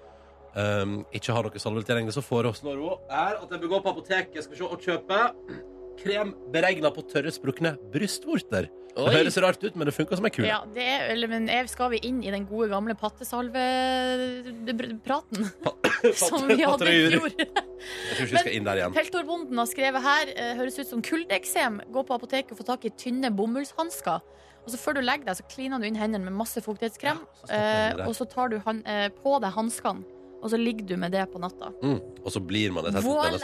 um, 0.56 1.02
ikke 1.14 1.36
har 1.36 1.46
noe 1.46 1.62
salver 1.62 1.86
tilgjengelig, 1.86 2.16
så 2.16 2.24
foreslår 2.24 2.80
hun 2.80 3.12
her 3.12 3.38
at 3.40 3.52
jeg 3.52 3.62
bør 3.62 3.76
gå 3.76 3.80
på 3.84 3.94
apoteket 3.94 4.46
skal 4.46 4.58
se, 4.58 4.68
og 4.68 4.82
kjøpe 4.82 5.20
krem 5.98 6.30
beregna 6.54 6.88
på 6.94 7.02
tørre, 7.10 7.30
sprukne 7.34 7.74
brystvorter. 7.92 8.70
Det 8.94 9.10
høres 9.10 9.34
rart 9.42 9.58
ut, 9.64 9.74
men 9.74 9.88
det 9.88 9.94
funker 9.96 10.14
som 10.18 10.26
ei 10.28 10.32
kule. 10.34 10.46
Ja, 10.46 10.60
det 10.70 10.84
er, 10.86 11.00
eller, 11.10 11.28
men 11.32 11.48
skal 11.70 11.90
vi 11.90 11.98
inn 12.06 12.22
i 12.22 12.30
den 12.30 12.46
gode 12.46 12.68
gamle 12.70 12.94
pattesalvepraten 12.98 15.44
som 16.20 16.46
vi 16.46 16.62
hadde 16.62 16.92
i 16.92 16.94
fjor? 17.16 17.30
Jeg 17.34 17.48
tror 17.50 18.22
ikke 18.22 18.36
vi 18.36 18.44
skal 18.44 18.54
inn 18.54 18.66
der 18.68 18.76
igjen. 18.78 18.94
Peltorbonden 18.94 19.56
har 19.58 19.68
skrevet 19.70 20.02
her 20.04 20.24
eh, 20.36 20.54
høres 20.60 20.78
ut 20.78 20.88
som 20.92 21.00
kuldeeksem. 21.04 21.72
Gå 21.94 22.00
på 22.06 22.16
apoteket 22.16 22.52
og 22.54 22.58
få 22.62 22.66
tak 22.70 22.82
i 22.86 22.94
tynne 22.94 23.28
bomullshansker. 23.34 24.18
Og 24.64 24.72
så 24.72 24.78
Før 24.80 24.96
du 24.96 25.02
legger 25.04 25.28
deg, 25.28 25.36
så 25.36 25.44
kliner 25.50 25.80
du 25.80 25.84
inn 25.88 25.98
hendene 25.98 26.24
med 26.24 26.36
masse 26.38 26.60
fuktighetskrem. 26.64 27.18
Ja, 27.20 27.26
så 27.44 27.52
eh, 27.58 28.06
og 28.06 28.14
så 28.16 28.24
tar 28.30 28.46
du 28.52 28.56
han, 28.64 28.80
eh, 28.88 29.08
på 29.12 29.32
deg 29.42 29.50
hanskene, 29.58 30.06
og 30.44 30.50
så 30.52 30.58
ligger 30.60 30.84
du 30.90 30.96
med 31.00 31.14
det 31.16 31.22
på 31.32 31.40
natta. 31.40 31.70
Mm. 31.80 31.96
Og 32.20 32.30
så 32.32 32.40
blir 32.44 32.72
man 32.76 32.84
et 32.90 32.98
Voilà! 33.00 33.38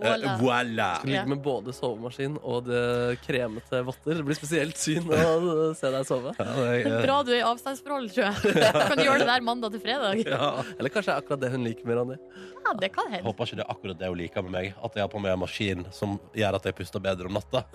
Eh, 0.00 0.06
voilà. 0.06 0.30
voilà. 0.40 0.86
Skal 1.02 1.10
ligge 1.12 1.28
med 1.28 1.42
både 1.44 1.74
sovemaskin 1.76 2.38
og 2.40 2.64
det 2.64 3.18
kremete 3.26 3.82
votter. 3.84 4.16
Det 4.16 4.24
blir 4.24 4.38
spesielt 4.38 4.80
syn 4.80 5.04
å 5.12 5.74
se 5.76 5.90
deg 5.92 6.08
sove. 6.08 6.32
Ja, 6.38 6.46
det 6.56 6.86
er- 6.86 7.02
Bra 7.06 7.18
du 7.28 7.34
er 7.34 7.42
i 7.42 7.44
avstandsforhold, 7.44 8.08
tror 8.14 8.30
jeg. 8.30 8.56
Du 8.80 8.86
kan 8.94 9.04
gjøre 9.04 9.20
det 9.20 9.28
der 9.28 9.44
mandag 9.44 9.76
til 9.76 9.84
fredag. 9.84 10.24
Ja. 10.24 10.50
Eller 10.78 10.88
kanskje 10.94 11.12
det 11.12 11.16
er 11.18 11.20
akkurat 11.26 11.44
det 11.44 11.52
hun 11.52 11.68
liker 11.68 11.90
med 11.92 12.00
Ronny. 12.00 12.16
Ja, 12.64 12.72
det 12.80 12.92
kan 12.96 13.12
hende. 13.12 13.26
Håper 13.28 13.50
ikke 13.50 13.60
det 13.60 13.66
er 13.66 13.74
akkurat 13.76 14.00
det 14.00 14.08
hun 14.14 14.20
liker 14.24 14.48
med 14.48 14.56
meg. 14.56 14.72
At 14.80 14.96
jeg 14.96 15.04
har 15.04 15.12
på 15.12 15.20
meg 15.20 15.36
en 15.36 15.44
maskin 15.44 15.84
som 15.92 16.16
gjør 16.32 16.56
at 16.62 16.70
jeg 16.70 16.80
puster 16.80 17.04
bedre 17.04 17.28
om 17.28 17.36
natta. 17.36 17.66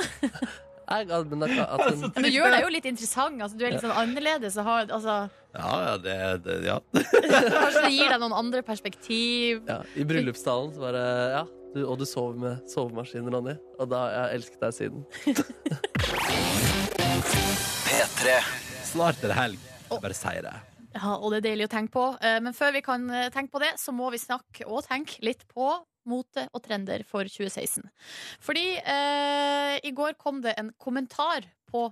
Ja, 0.85 1.01
men 1.25 1.39
det 1.41 1.47
er 1.57 1.65
hun, 1.81 2.11
Men 2.13 2.25
det 2.27 2.29
gjør 2.29 2.51
deg 2.53 2.61
jo 2.61 2.67
litt 2.69 2.85
interessant. 2.85 3.39
Altså, 3.41 3.57
du 3.57 3.63
er 3.65 3.71
litt 3.73 3.81
sånn 3.81 3.95
annerledes. 3.97 4.53
Og 4.61 4.67
har, 4.67 4.83
altså, 4.93 5.15
Ja, 5.55 5.73
ja, 5.87 5.97
det, 6.03 6.15
det 6.43 6.55
ja. 6.67 6.79
kanskje 6.93 7.85
det 7.85 7.93
gir 7.95 8.09
deg 8.11 8.19
noen 8.19 8.35
andre 8.35 8.61
perspektiv. 8.67 9.61
ja, 9.69 9.79
I 9.95 10.03
bryllupstalen 10.07 10.73
så 10.75 10.83
bare 10.83 11.03
Ja, 11.31 11.43
du, 11.75 11.81
og 11.87 11.97
du 11.99 12.05
sover 12.07 12.35
med 12.39 12.67
sovemaskin, 12.71 13.27
Ronny. 13.31 13.55
Og 13.79 13.89
da 13.91 14.03
har 14.03 14.13
jeg 14.17 14.41
elsket 14.41 14.61
deg 14.65 14.75
siden. 14.75 15.05
P3. 17.85 18.37
Snart 18.91 19.23
er 19.23 19.31
det 19.31 19.37
helg. 19.39 19.65
Jeg 19.89 20.01
bare 20.03 20.17
sier 20.17 20.45
det. 20.47 20.53
Ja, 20.95 21.15
og 21.17 21.31
det 21.33 21.41
er 21.41 21.45
deilig 21.49 21.67
å 21.67 21.73
tenke 21.73 21.91
på. 21.95 22.05
Eh, 22.23 22.37
Men 22.43 22.55
før 22.55 22.71
vi 22.75 22.81
kan 22.85 23.09
eh, 23.11 23.27
tenke 23.33 23.51
på 23.55 23.61
det, 23.63 23.73
så 23.81 23.91
må 23.95 24.07
vi 24.13 24.19
snakke 24.21 24.67
og 24.67 24.85
tenke 24.87 25.19
litt 25.25 25.43
på 25.51 25.73
mote 26.07 26.45
og 26.53 26.61
trender 26.63 27.03
for 27.07 27.27
2016. 27.27 27.83
Fordi 28.45 28.65
eh, 28.79 29.75
i 29.83 29.91
går 29.97 30.15
kom 30.21 30.39
det 30.45 30.53
en 30.61 30.71
kommentar 30.79 31.47
på 31.71 31.89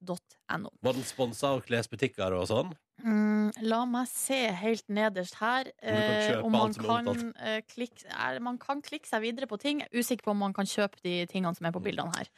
minmote.no. 0.00 0.70
Var 0.80 0.92
den 0.92 1.04
sponsa 1.04 1.54
av 1.54 1.62
klesbutikker 1.66 2.34
og 2.36 2.46
sånn? 2.48 2.72
Mm, 3.04 3.50
la 3.62 3.84
meg 3.86 4.08
se 4.10 4.38
helt 4.60 4.86
nederst 4.88 5.38
her. 5.40 5.70
Eh, 5.82 6.38
om 6.42 6.52
man 6.52 6.74
kan, 6.74 7.32
eh, 7.38 7.62
klikke, 7.66 8.06
er, 8.08 8.40
man 8.40 8.58
kan 8.58 8.82
klikke 8.82 9.06
seg 9.06 9.22
videre 9.22 9.46
på 9.46 9.58
ting. 9.58 9.82
Usikker 9.92 10.24
på 10.24 10.30
om 10.30 10.38
man 10.38 10.52
kan 10.52 10.66
kjøpe 10.66 11.00
de 11.02 11.26
tingene 11.26 11.54
som 11.54 11.66
er 11.66 11.72
på 11.72 11.82
bildene 11.82 12.12
her. 12.16 12.28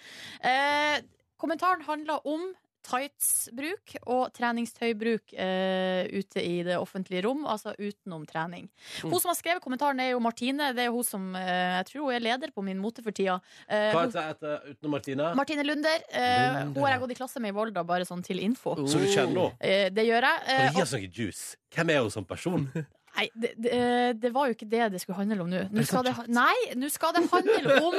Eh, 0.42 1.00
kommentaren 1.38 1.82
handler 1.82 2.26
om 2.26 2.54
tightsbruk 2.86 3.94
og 4.10 4.30
treningstøybruk 4.36 5.34
eh, 5.34 6.06
ute 6.16 6.42
i 6.42 6.62
det 6.66 6.76
offentlige 6.80 7.22
rom, 7.26 7.44
altså 7.48 7.74
utenom 7.78 8.26
trening. 8.28 8.68
Mm. 9.02 9.10
Hun 9.12 9.20
som 9.20 9.30
har 9.32 9.38
skrevet 9.38 9.62
kommentaren, 9.64 10.00
er 10.02 10.12
jo 10.14 10.20
Martine. 10.24 10.70
Det 10.76 10.86
er 10.86 10.94
hun 10.94 11.04
som 11.06 11.30
eh, 11.38 11.80
jeg 11.80 11.88
tror 11.90 12.06
hun 12.08 12.14
er 12.16 12.24
leder 12.24 12.54
på 12.54 12.64
Min 12.66 12.80
Mote 12.82 13.02
for 13.06 13.12
tida. 13.16 13.38
Eh, 13.68 13.90
Hva 13.94 14.06
hun- 14.06 14.14
heter 14.14 14.40
det 14.46 14.74
utenom 14.76 14.94
Martine? 14.96 15.30
Martine 15.38 15.66
Lunder. 15.66 16.06
Eh, 16.10 16.36
Lunder, 16.46 16.64
hun 16.74 16.82
har 16.86 16.96
jeg 16.96 17.00
gått 17.06 17.16
i 17.16 17.20
klasse 17.22 17.40
med 17.44 17.54
i 17.54 17.58
Volda, 17.58 17.84
bare 17.84 18.06
sånn 18.08 18.24
til 18.26 18.40
info. 18.44 18.76
Så 18.86 18.98
du 19.02 19.06
kjenner 19.10 19.50
henne? 19.50 19.50
Eh, 19.60 19.88
det 19.90 20.06
gjør 20.08 20.28
jeg. 20.30 20.46
Kan 20.46 20.56
Eh, 20.60 20.70
du 20.72 20.78
gi 20.80 20.82
oss 20.82 20.92
noe 20.96 21.10
juice? 21.12 21.44
Hvem 21.74 21.90
er 21.94 22.00
hun 22.04 22.10
som 22.10 22.24
person? 22.24 22.66
Nei, 23.10 23.24
det, 23.34 23.48
det, 23.58 23.70
eh, 23.74 24.12
det 24.14 24.30
var 24.32 24.46
jo 24.46 24.54
ikke 24.54 24.68
det 24.70 24.84
det 24.92 25.00
skulle 25.02 25.16
handle 25.18 25.42
om 25.42 25.48
nå. 25.50 25.64
Nå 25.74 25.82
skal 25.84 26.04
det, 26.06 26.12
nei, 26.30 26.54
nå 26.78 26.86
skal 26.94 27.10
det 27.16 27.24
handle 27.32 27.78
om 27.82 27.96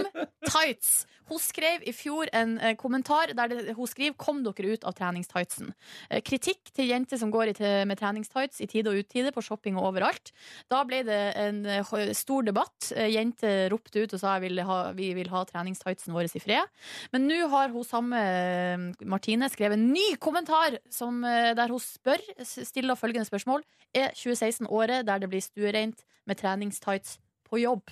tights. 0.48 1.06
Hun 1.32 1.40
skrev 1.40 1.84
i 1.88 1.94
fjor 1.96 2.28
en 2.36 2.58
eh, 2.60 2.76
kommentar 2.76 3.32
der 3.38 3.48
det, 3.48 3.76
hun 3.78 3.88
skriver 3.88 4.18
'Kom 4.20 4.44
dere 4.44 4.74
ut 4.74 4.84
av 4.84 4.96
treningstightsen'. 4.98 5.72
Eh, 6.10 6.20
kritikk 6.20 6.74
til 6.76 6.90
jenter 6.92 7.18
som 7.18 7.32
går 7.32 7.56
med 7.88 7.98
treningstights 7.98 8.60
i 8.60 8.68
tide 8.68 8.92
og 8.92 9.00
utide, 9.00 9.32
på 9.32 9.42
shopping 9.42 9.78
og 9.78 9.94
overalt. 9.94 10.32
Da 10.70 10.84
ble 10.84 11.04
det 11.08 11.22
en 11.40 11.66
eh, 11.66 12.14
stor 12.14 12.44
debatt. 12.44 12.92
Jenter 12.92 13.70
ropte 13.72 14.04
ut 14.04 14.14
og 14.14 14.20
sa 14.20 14.40
vil 14.40 14.60
ha, 14.60 14.92
vi 14.92 15.14
vil 15.14 15.30
ha 15.30 15.46
treningstightsen 15.46 16.14
vår 16.14 16.36
i 16.36 16.44
fred. 16.44 16.68
Men 17.14 17.28
nå 17.28 17.48
har 17.48 17.70
hun 17.70 17.84
samme 17.84 18.94
Martine 19.06 19.48
skrevet 19.50 19.80
en 19.80 19.94
ny 19.94 20.16
kommentar 20.20 20.80
som, 20.90 21.22
der 21.22 21.72
hun 21.72 21.80
spør, 21.80 22.20
stiller 22.44 22.96
følgende 22.96 23.26
spørsmål. 23.26 23.64
Er 23.94 24.12
2016 24.12 24.68
året 24.68 25.06
der 25.08 25.20
det 25.20 25.30
blir 25.30 25.42
stuereint 25.42 26.04
med 26.26 26.38
treningstights 26.38 27.20
på 27.52 27.62
jobb? 27.62 27.92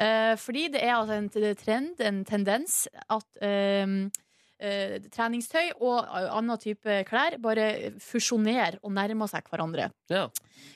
Eh, 0.00 0.34
fordi 0.40 0.68
det 0.74 0.82
er 0.84 0.96
altså 0.96 1.18
en 1.20 1.56
trend, 1.60 2.00
en 2.00 2.22
tendens, 2.28 2.84
at 3.12 3.44
eh, 3.44 3.96
eh, 4.58 4.96
treningstøy 5.12 5.74
og 5.78 6.08
annen 6.08 6.60
type 6.62 7.02
klær 7.08 7.38
bare 7.42 7.68
fusjonerer 8.02 8.80
og 8.82 8.94
nærmer 8.96 9.30
seg 9.30 9.46
hverandre. 9.50 9.90
Ja. 10.12 10.28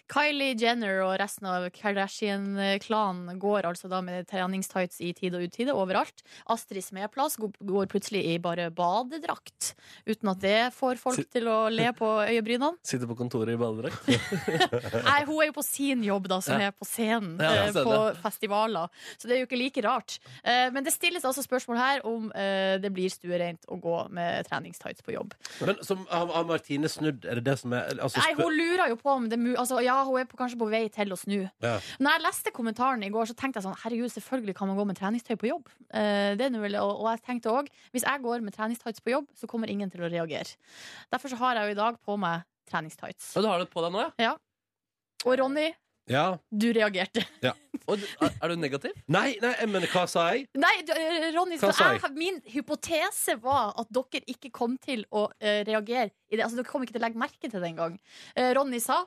Kylie 0.08 0.54
Jenner 0.58 1.02
og 1.04 1.14
resten 1.20 1.46
av 1.50 1.66
Kardashian-klanen 1.74 3.38
går 3.40 3.66
altså 3.68 3.88
da 3.90 4.00
med 4.04 4.26
treningstights 4.30 5.00
i 5.04 5.12
tide 5.16 5.38
og 5.38 5.48
utide 5.48 5.74
overalt. 5.76 6.22
Astrid 6.50 6.84
Smeplass 6.84 7.36
går 7.40 7.52
går 7.68 7.88
plutselig 7.90 8.22
i 8.32 8.36
bare 8.42 8.68
badedrakt, 8.74 9.72
uten 10.08 10.30
at 10.32 10.40
det 10.42 10.56
får 10.76 10.98
folk 11.00 11.24
til 11.32 11.48
å 11.50 11.58
le 11.72 11.90
på 11.96 12.08
øyebrynene. 12.28 12.78
Sitter 12.88 13.08
på 13.10 13.16
kontoret 13.18 13.54
i 13.54 13.58
badedrakt. 13.60 14.08
Nei, 15.08 15.18
hun 15.28 15.40
er 15.42 15.50
jo 15.50 15.56
på 15.58 15.64
sin 15.66 16.04
jobb, 16.06 16.28
da, 16.30 16.40
som 16.44 16.58
Ja. 16.58 16.70
er 16.70 16.76
på 16.76 16.86
scenen 16.88 17.36
Ja, 17.42 17.66
eh, 17.68 17.72
på 17.76 17.96
festivaler. 18.22 18.88
Så 19.18 19.28
det 19.28 19.36
er 19.36 19.42
jo 19.42 19.48
ikke 19.48 19.60
like 19.60 19.84
rart. 19.84 20.18
Eh, 20.42 20.70
Men 20.72 20.84
det 20.84 20.92
stilles 20.94 21.24
altså 21.24 21.42
spørsmål 21.44 21.78
her 21.78 22.06
om 22.06 22.30
eh, 22.32 22.78
det 22.82 22.90
blir 22.94 23.10
stuereint 23.12 23.64
å 23.68 23.78
gå 23.80 23.96
med 24.14 24.46
treningstights 24.48 25.02
på 25.06 25.14
jobb. 25.14 25.34
Men 25.60 25.78
som, 25.86 26.04
har, 26.10 26.44
Martine 26.48 26.88
snudd? 26.88 27.24
Er 27.28 27.40
det 27.40 27.44
det 27.44 27.58
som 27.60 27.72
er 27.76 27.98
altså, 27.98 28.20
Nei, 28.22 28.34
hun 28.38 28.54
lurer 28.56 28.92
jo 28.92 28.98
på 29.00 29.10
om 29.14 29.28
det 29.28 29.38
er 29.38 29.42
mu... 29.42 29.52
Altså, 29.68 29.82
ja, 29.84 29.98
hun 30.08 30.16
er 30.16 30.28
på, 30.28 30.38
kanskje 30.38 30.56
på 30.60 30.66
vei 30.72 30.86
til 30.92 31.12
å 31.12 31.16
snu. 31.18 31.42
Ja. 31.60 31.74
Når 32.00 32.14
jeg 32.14 32.24
leste 32.24 32.52
kommentaren 32.56 33.02
i 33.04 33.10
går, 33.12 33.28
så 33.28 33.34
tenkte 33.36 33.60
jeg 33.60 33.66
sånn 33.66 33.76
Herregud, 33.82 34.08
selvfølgelig 34.14 34.54
kan 34.56 34.70
man 34.70 34.78
gå 34.78 34.86
med 34.88 34.96
treningstøy 34.96 35.34
på 35.36 35.50
jobb. 35.50 35.68
Eh, 35.92 36.32
er 36.32 36.54
vel, 36.62 36.78
og, 36.80 36.92
og 37.02 37.10
jeg 37.12 37.20
tenkte 37.26 37.52
òg 37.52 37.68
hvis 37.92 38.06
jeg 38.06 38.22
går 38.24 38.46
med 38.46 38.56
treningstights 38.56 39.04
på 39.04 39.12
jobb, 39.12 39.26
så 39.36 39.48
kommer 39.50 39.68
ingen 39.68 39.92
til 39.92 40.06
å 40.06 40.08
reagere. 40.08 40.56
Derfor 41.12 41.34
så 41.34 41.40
har 41.42 41.60
jeg 41.60 41.68
jo 41.68 41.76
i 41.76 41.80
dag 41.82 41.98
på 42.00 42.16
meg 42.20 42.48
treningstights. 42.70 43.34
Og 43.36 43.44
du 43.44 43.50
har 43.50 43.60
det 43.60 43.68
på 43.72 43.84
deg 43.84 43.92
nå, 43.92 44.06
ja? 44.06 44.30
ja. 44.30 44.32
Og 45.26 45.36
Ronny, 45.42 45.66
ja. 46.08 46.24
du 46.48 46.70
reagerte. 46.72 47.26
Og 47.88 48.00
er, 48.24 48.48
du 48.48 48.56
negativ? 48.60 48.96
Nei, 49.12 49.34
nei, 49.40 49.52
men 49.68 49.84
hva 49.92 50.06
sa 50.08 50.26
jeg? 50.32 50.46
Nei, 50.60 50.74
du, 50.84 50.94
eh, 50.96 51.28
Ronny, 51.36 51.60
Hva 51.60 51.72
så 51.72 51.92
jeg, 51.92 52.02
jeg? 52.04 52.16
min 52.16 52.40
hypotese 52.52 53.36
var 53.42 53.74
at 53.80 53.92
dere 53.92 54.24
ikke 54.28 54.52
kom 54.54 54.76
til 54.80 55.04
å 55.08 55.26
uh, 55.28 55.60
reagere 55.68 56.10
i 56.28 56.36
det. 56.36 56.42
Altså, 56.44 56.60
dere 56.60 56.68
kom 56.68 56.84
ikke 56.84 56.96
til 56.96 57.02
å 57.02 57.06
legge 57.06 57.20
merke 57.20 57.48
til 57.48 57.56
det 57.56 57.70
engang. 57.70 57.96
Uh, 58.36 58.50
Ronny 58.56 58.80
sa 58.84 59.02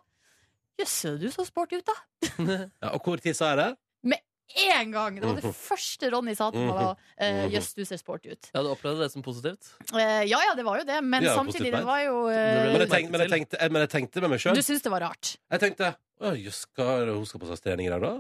Jøss, 0.79 0.97
du 1.21 1.27
så 1.33 1.45
sporty 1.47 1.81
ut, 1.81 1.87
da. 1.87 1.95
Ja, 2.83 2.93
og 2.93 3.01
hvor 3.05 3.21
tid 3.21 3.35
sa 3.37 3.51
jeg 3.51 3.59
det? 3.59 3.69
Med 4.11 4.21
én 4.57 4.91
gang! 4.93 5.19
Det 5.19 5.27
var 5.27 5.39
det 5.39 5.51
første 5.55 6.09
Ronny 6.13 6.33
sa 6.37 6.49
til 6.53 6.65
meg. 6.65 6.79
var, 6.79 7.03
eh, 7.21 7.43
Jøss, 7.53 7.73
du 7.77 7.83
ser 7.87 7.99
sporty 8.01 8.33
ut. 8.33 8.49
Ja, 8.53 8.63
du 8.63 8.71
opplevde 8.71 9.05
det 9.05 9.11
som 9.13 9.25
positivt? 9.25 9.73
Uh, 9.93 10.23
ja 10.27 10.41
ja, 10.47 10.55
det 10.57 10.65
var 10.67 10.81
jo 10.81 10.87
det, 10.87 10.99
men 11.03 11.23
er 11.23 11.35
samtidig, 11.35 11.71
positivt, 11.71 11.77
det 11.79 11.85
var 11.91 12.03
jo 12.05 12.17
Det 12.31 12.39
eh, 12.39 12.71
Men 12.71 12.85
jeg 12.85 12.93
tenkte, 12.95 13.11
men 13.11 13.25
jeg 13.25 13.33
tenkte, 13.35 13.69
men 13.69 13.85
jeg 13.85 13.93
tenkte 13.95 14.25
med 14.25 14.33
meg 14.35 14.43
sjøl 14.43 14.57
Du 14.57 14.65
syns 14.65 14.85
det 14.87 14.93
var 14.93 15.05
rart? 15.09 15.35
Jeg 15.51 15.65
tenkte 15.65 15.93
«Å, 16.21 16.35
jøss, 16.37 16.65
hun 16.77 17.25
skal 17.25 17.41
på 17.41 17.47
seg 17.49 17.63
trening 17.65 17.87
i 17.89 17.93
dag, 17.93 18.03
da? 18.05 18.13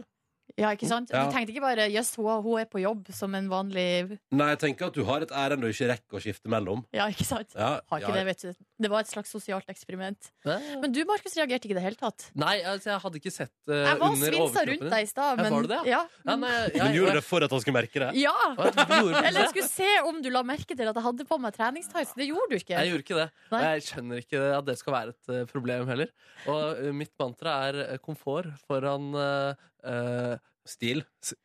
Ja, 0.59 0.71
ikke 0.75 0.89
sant? 0.89 1.11
Ja. 1.13 1.25
Du 1.25 1.35
tenkte 1.35 1.53
ikke 1.53 1.63
bare 1.63 1.87
jøss, 1.91 2.13
hun, 2.19 2.41
hun 2.45 2.61
er 2.61 2.67
på 2.69 2.81
jobb 2.81 3.09
som 3.15 3.35
en 3.37 3.47
vanlig 3.51 4.17
Nei, 4.31 4.47
jeg 4.53 4.59
tenker 4.65 4.89
at 4.89 4.97
du 4.97 5.03
har 5.07 5.23
et 5.25 5.31
ærend 5.35 5.63
du 5.63 5.69
ikke 5.69 5.89
rekker 5.91 6.19
å 6.19 6.21
skifte 6.23 6.51
mellom. 6.51 6.83
Ja, 6.95 7.07
ikke 7.11 7.27
sant? 7.27 7.55
Ja, 7.55 7.79
Har 7.91 8.03
ikke 8.03 8.11
ja. 8.11 8.17
det, 8.19 8.25
vet 8.31 8.45
du. 8.45 8.67
Det 8.81 8.91
var 8.91 9.05
et 9.05 9.11
slags 9.11 9.31
sosialt 9.33 9.69
eksperiment. 9.71 10.31
Ja. 10.47 10.57
Men 10.81 10.95
du, 10.95 11.01
Markus, 11.09 11.35
reagerte 11.37 11.69
ikke 11.69 11.75
i 11.75 11.79
det 11.79 11.85
hele 11.85 11.99
tatt. 11.99 12.27
Nei, 12.39 12.57
altså, 12.65 12.91
jeg 12.93 13.03
hadde 13.05 13.21
ikke 13.21 13.33
sett 13.33 13.53
uh, 13.69 13.75
Jeg 13.77 13.99
var 14.01 14.17
svinsa 14.17 14.65
rundt 14.71 14.87
deg 14.95 15.05
i 15.05 15.09
stad, 15.09 15.41
men 15.41 15.55
var 15.55 15.67
du 15.67 15.71
det? 15.71 15.81
Ja. 15.91 16.01
Ja, 16.25 16.35
nei, 16.35 16.51
jeg, 16.51 16.81
Men 16.81 16.97
gjorde 16.97 17.15
det 17.19 17.25
for 17.27 17.45
at 17.45 17.55
han 17.55 17.63
skulle 17.63 17.77
merke 17.77 18.03
det? 18.05 18.11
ja. 18.21 18.35
Eller 18.57 19.43
jeg 19.45 19.51
skulle 19.53 19.69
se 19.69 19.91
om 20.07 20.21
du 20.23 20.29
la 20.33 20.43
merke 20.47 20.75
til 20.77 20.89
at 20.89 20.97
jeg 20.97 21.05
hadde 21.05 21.27
på 21.29 21.39
meg 21.41 21.55
treningstights. 21.55 22.15
Det 22.17 22.27
gjorde 22.29 22.49
du 22.51 22.57
ikke. 22.59 22.75
Jeg 22.77 22.91
gjorde 22.91 23.05
ikke 23.05 23.19
det. 23.19 23.27
Og 23.51 23.57
Nei. 23.57 23.63
jeg 23.67 23.85
skjønner 23.87 24.23
ikke 24.23 24.43
at 24.57 24.67
det 24.67 24.77
skal 24.79 24.95
være 24.95 25.15
et 25.15 25.33
eh, 25.35 25.43
problem 25.49 25.89
heller. 25.89 26.11
Og 26.51 26.81
uh, 26.81 26.89
mitt 26.95 27.13
mantra 27.21 27.57
er 27.69 28.01
komfort 28.03 28.49
foran 28.67 29.11
eh, 29.17 29.67
eh, 29.83 30.37
Stil. 30.63 30.99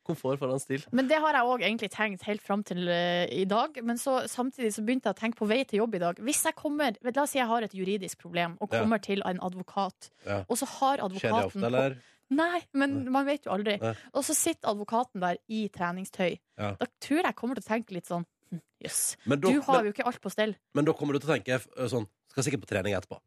Komfort 0.05 0.37
foran 0.37 0.59
stil. 0.61 0.83
Men 0.93 1.07
det 1.09 1.17
har 1.17 1.33
jeg 1.33 1.47
òg 1.49 1.63
egentlig 1.65 1.87
tenkt 1.89 2.21
helt 2.27 2.41
fram 2.45 2.61
til 2.63 2.83
eh, 2.87 3.25
i 3.33 3.45
dag. 3.49 3.79
Men 3.83 3.97
så 3.97 4.19
samtidig 4.29 4.69
så 4.75 4.83
begynte 4.85 5.09
jeg 5.09 5.15
å 5.15 5.17
tenke 5.17 5.39
på 5.39 5.47
vei 5.49 5.63
til 5.65 5.79
jobb 5.81 5.95
i 5.97 6.01
dag. 6.03 6.19
Hvis 6.21 6.43
jeg 6.45 6.53
kommer, 6.55 6.93
La 7.01 7.23
oss 7.23 7.33
si 7.33 7.39
jeg 7.39 7.47
har 7.49 7.65
et 7.65 7.73
juridisk 7.73 8.19
problem 8.21 8.57
og 8.61 8.69
Ja. 8.71 8.83
kommer 8.83 9.01
til 9.01 9.23
en 9.25 9.39
advokat, 9.41 10.11
Ja. 10.25 10.43
og 10.47 10.57
så 10.57 10.67
har 10.67 11.01
advokaten 11.01 11.47
ofte, 11.49 11.65
eller? 11.65 11.97
Nei, 12.29 12.61
men 12.73 13.09
man 13.11 13.25
vet 13.25 13.45
jo 13.45 13.51
aldri. 13.51 13.79
Nei. 13.81 13.95
Og 14.13 14.23
så 14.23 14.35
sitter 14.35 14.69
advokaten 14.69 15.19
der 15.19 15.37
i 15.49 15.67
treningstøy. 15.69 16.37
Ja. 16.59 16.75
Da 16.75 16.85
tror 17.01 17.17
jeg 17.23 17.25
jeg 17.25 17.35
kommer 17.35 17.55
til 17.55 17.63
å 17.65 17.71
tenke 17.73 17.93
litt 17.97 18.05
sånn 18.05 18.25
hm, 18.51 18.61
Jøss, 18.83 19.15
Men 19.25 19.39
da, 19.41 19.49
du 19.49 19.61
har 19.61 19.81
men, 19.81 19.85
jo 19.85 19.93
ikke 19.93 20.05
alt 20.05 20.21
på 20.21 20.29
stell. 20.31 20.55
men 20.75 20.85
da 20.85 20.93
kommer 20.93 21.13
du 21.13 21.19
til 21.19 21.29
å 21.31 21.33
tenke 21.39 21.55
eh, 21.57 21.87
sånn 21.87 22.05
Skal 22.29 22.43
sikkert 22.43 22.61
på 22.67 22.69
trening 22.69 22.93
etterpå. 22.93 23.17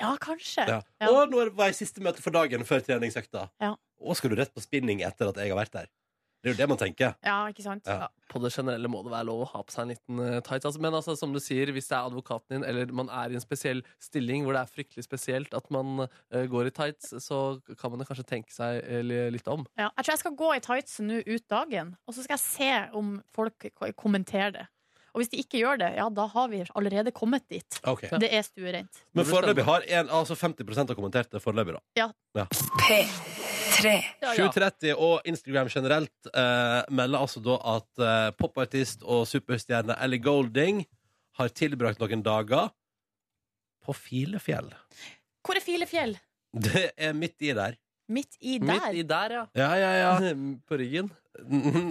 Ja, 0.00 0.16
kanskje. 0.16 0.64
Ja. 0.66 0.80
Ja. 0.98 1.10
Og 1.10 1.28
nå 1.28 1.50
var 1.52 1.66
jeg 1.66 1.74
siste 1.74 2.00
møte 2.00 2.22
for 2.22 2.30
dagen 2.30 2.64
før 2.64 2.80
treningsøkta. 2.80 3.50
Ja. 3.60 3.74
Og 4.00 4.16
skal 4.18 4.32
du 4.32 4.38
rett 4.40 4.52
på 4.54 4.62
spinning 4.64 5.02
etter 5.06 5.28
at 5.30 5.36
jeg 5.42 5.52
har 5.52 5.60
vært 5.60 5.74
der? 5.76 5.90
Det 6.40 6.48
er 6.48 6.54
jo 6.54 6.56
det 6.62 6.66
man 6.70 6.78
tenker. 6.80 7.10
Ja, 7.20 7.34
ikke 7.52 7.60
sant? 7.60 7.84
Ja. 7.84 8.06
På 8.32 8.40
det 8.40 8.48
generelle 8.54 8.88
må 8.88 9.02
det 9.04 9.10
være 9.12 9.26
lov 9.28 9.42
å 9.44 9.48
ha 9.50 9.60
på 9.60 9.74
seg 9.74 9.82
en 9.82 9.90
liten 9.92 10.20
uh, 10.24 10.38
tights. 10.40 10.64
Altså, 10.70 10.80
men 10.80 10.94
altså, 10.96 11.12
som 11.20 11.34
du 11.36 11.40
sier, 11.44 11.68
hvis 11.76 11.90
det 11.90 11.98
er 11.98 12.06
advokaten 12.08 12.54
din, 12.54 12.64
eller 12.64 12.94
man 12.96 13.10
er 13.12 13.28
i 13.28 13.36
en 13.36 13.44
spesiell 13.44 13.82
stilling 14.00 14.46
hvor 14.46 14.56
det 14.56 14.62
er 14.62 14.70
fryktelig 14.72 15.04
spesielt 15.04 15.52
at 15.58 15.68
man 15.74 16.06
uh, 16.06 16.40
går 16.48 16.70
i 16.70 16.72
tights, 16.78 17.12
så 17.26 17.42
kan 17.76 17.92
man 17.92 18.08
kanskje 18.08 18.24
tenke 18.30 18.56
seg 18.56 18.80
uh, 18.88 19.28
litt 19.36 19.52
om. 19.52 19.66
Ja, 19.76 19.90
jeg 19.90 20.06
tror 20.06 20.14
jeg 20.14 20.22
skal 20.24 20.38
gå 20.40 20.50
i 20.56 20.64
tights 20.64 20.96
nå 21.04 21.20
ut 21.28 21.44
dagen, 21.52 21.92
og 22.08 22.16
så 22.16 22.24
skal 22.24 22.38
jeg 22.38 22.46
se 22.46 22.72
om 22.96 23.18
folk 23.36 23.68
ko- 23.76 23.92
kommenterer 24.00 24.56
det. 24.62 24.66
Og 25.12 25.20
hvis 25.20 25.32
de 25.34 25.42
ikke 25.44 25.60
gjør 25.60 25.76
det, 25.82 25.92
ja, 25.98 26.08
da 26.08 26.24
har 26.30 26.48
vi 26.48 26.62
allerede 26.72 27.12
kommet 27.12 27.44
dit. 27.52 27.82
Okay. 27.84 28.08
Det 28.22 28.32
er 28.32 28.46
stuereint. 28.46 29.04
Men 29.12 29.28
foreløpig 29.28 29.68
har 29.68 29.84
en, 30.00 30.08
altså 30.22 30.38
50% 30.40 30.94
har 30.94 30.96
kommentert 30.96 31.34
det 31.36 31.44
foreløpig, 31.44 31.76
da. 31.76 32.08
P3. 32.80 33.02
Ja, 33.04 33.59
ja. 33.84 34.32
730 34.36 34.94
og 34.96 35.26
Instagram 35.28 35.70
generelt 35.72 36.30
eh, 36.32 36.80
melder 36.90 37.20
altså 37.20 37.42
da 37.44 37.56
at 37.76 38.02
eh, 38.06 38.30
popartist 38.38 39.04
og 39.04 39.26
superstjerne 39.30 39.96
Ellie 40.04 40.22
Golding 40.22 40.82
har 41.40 41.52
tilbrakt 41.56 42.00
noen 42.02 42.24
dager 42.26 42.70
på 43.84 43.94
Filefjell. 43.96 44.72
Hvor 45.46 45.56
er 45.56 45.64
Filefjell? 45.64 46.18
Det 46.50 46.90
er 46.98 47.14
midt 47.16 47.38
i 47.46 47.54
der. 47.56 47.78
Midt 48.10 48.36
i 48.40 48.58
Midt 48.58 48.82
der. 48.82 48.96
i 48.98 49.02
der, 49.06 49.36
ja. 49.38 49.44
Ja, 49.54 49.70
ja, 49.78 49.90
ja. 50.00 50.34
På 50.68 50.78
ryggen. 50.80 51.10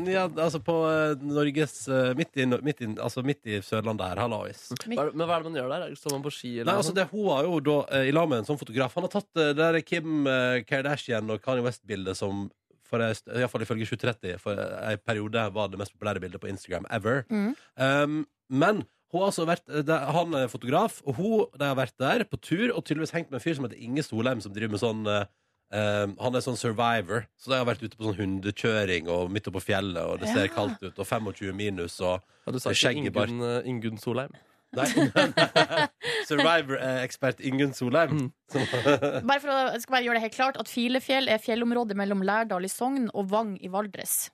Ja 0.10 0.26
altså 0.28 0.60
på 0.64 0.74
eh, 0.90 1.14
Norges 1.26 1.76
eh, 1.88 2.12
midt, 2.18 2.36
i, 2.38 2.46
midt, 2.46 2.82
i, 2.84 2.90
altså 3.02 3.24
midt 3.26 3.48
i 3.50 3.60
Sørlandet 3.66 4.10
her. 4.12 4.22
Hallois. 4.26 4.66
Hva 4.76 4.92
er 5.06 5.10
det- 5.12 5.16
Men 5.16 5.28
hva 5.30 5.38
er 5.38 5.44
det 5.44 5.52
man 5.52 5.60
gjør 5.62 5.74
der? 5.74 5.96
Står 6.00 6.12
man 6.18 6.26
på 6.26 6.34
ski? 6.36 6.52
Eller 6.60 6.72
Nei, 6.72 6.78
altså 6.82 6.94
det, 6.98 7.08
Hun 7.12 7.26
var 7.30 7.44
jo 7.48 7.60
da 7.64 7.78
eh, 7.98 8.10
i 8.10 8.14
lag 8.16 8.30
med 8.30 8.42
en 8.44 8.48
sånn 8.50 8.60
fotograf 8.60 8.94
Han 9.00 9.08
har 9.08 9.14
tatt 9.16 9.30
eh, 9.40 9.54
det 9.54 9.56
der 9.64 9.82
Kim 9.82 10.28
eh, 10.28 10.60
Kardashian 10.68 11.30
og 11.32 11.42
Kanye 11.46 11.64
West-bildet 11.66 12.18
som 12.20 12.48
for 12.90 13.04
ei 13.06 13.12
st- 13.14 13.30
i 13.36 13.44
hvert 13.44 13.52
fall 13.54 13.62
ifølge 13.62 13.86
2030 13.86 14.40
for 14.42 14.58
en 14.58 15.02
periode 15.06 15.44
var 15.54 15.68
det 15.70 15.78
mest 15.78 15.94
populære 15.94 16.24
bildet 16.24 16.42
på 16.42 16.50
Instagram 16.50 16.88
ever. 16.90 17.20
Mm. 17.30 17.52
Um, 17.78 18.16
men 18.50 18.80
hun 19.14 19.22
har 19.22 19.28
altså 19.30 19.46
vært, 19.46 19.64
det, 19.86 19.94
han 20.16 20.34
er 20.38 20.48
fotograf, 20.50 20.96
og 21.06 21.16
hun 21.20 21.44
de 21.54 21.68
har 21.70 21.78
vært 21.78 21.94
der 22.02 22.24
på 22.26 22.40
tur 22.42 22.72
og 22.74 22.82
tydeligvis 22.86 23.14
hengt 23.14 23.30
med 23.30 23.38
en 23.38 23.44
fyr 23.46 23.56
som 23.60 23.68
heter 23.68 23.78
Inge 23.86 24.02
Solheim, 24.06 24.42
som 24.42 24.54
driver 24.54 24.74
med 24.74 24.82
sånn 24.82 25.06
eh, 25.06 25.28
um, 25.72 26.16
Han 26.20 26.36
er 26.36 26.42
sånn 26.46 26.58
survivor, 26.58 27.26
så 27.38 27.52
de 27.52 27.58
har 27.60 27.66
vært 27.70 27.84
ute 27.84 27.96
på 27.98 28.04
sånn 28.10 28.18
hundekjøring 28.20 29.08
og 29.10 29.30
midt 29.32 29.48
oppe 29.48 29.60
på 29.60 29.68
fjellet, 29.72 30.02
og 30.04 30.20
det 30.20 30.30
ser 30.34 30.48
Ja. 30.50 30.54
kaldt 30.56 30.82
ut, 30.84 30.98
og 31.00 31.06
25 31.08 31.54
minus, 31.56 32.00
og 32.02 32.22
Har 32.46 32.54
du 32.54 32.60
sagt 32.60 32.76
ikke 32.76 32.82
skjegg 32.94 33.06
i 33.06 33.10
bart. 33.10 33.30
Ingunn, 33.30 33.50
eh, 33.64 33.70
Ingunn 33.70 33.98
Solheim. 34.02 34.32
Nei, 34.78 34.86
Survivor-ekspert 36.30 37.40
Ingunn 37.42 37.74
Solheim. 37.74 38.12
Mm. 38.12 38.28
Bare 39.30 39.40
for 39.42 39.50
å, 39.54 39.60
jeg 39.74 39.82
skal 39.84 39.96
bare 39.96 40.04
gjøre 40.06 40.20
det 40.20 40.26
helt 40.28 40.36
klart 40.36 40.60
at 40.62 40.70
Filefjell 40.72 41.30
er 41.32 41.42
fjellområdet 41.42 41.98
mellom 41.98 42.22
Lærdal 42.26 42.66
i 42.68 42.72
Sogn 42.72 43.10
og 43.14 43.30
Vang 43.32 43.56
i 43.66 43.72
Valdres. 43.72 44.28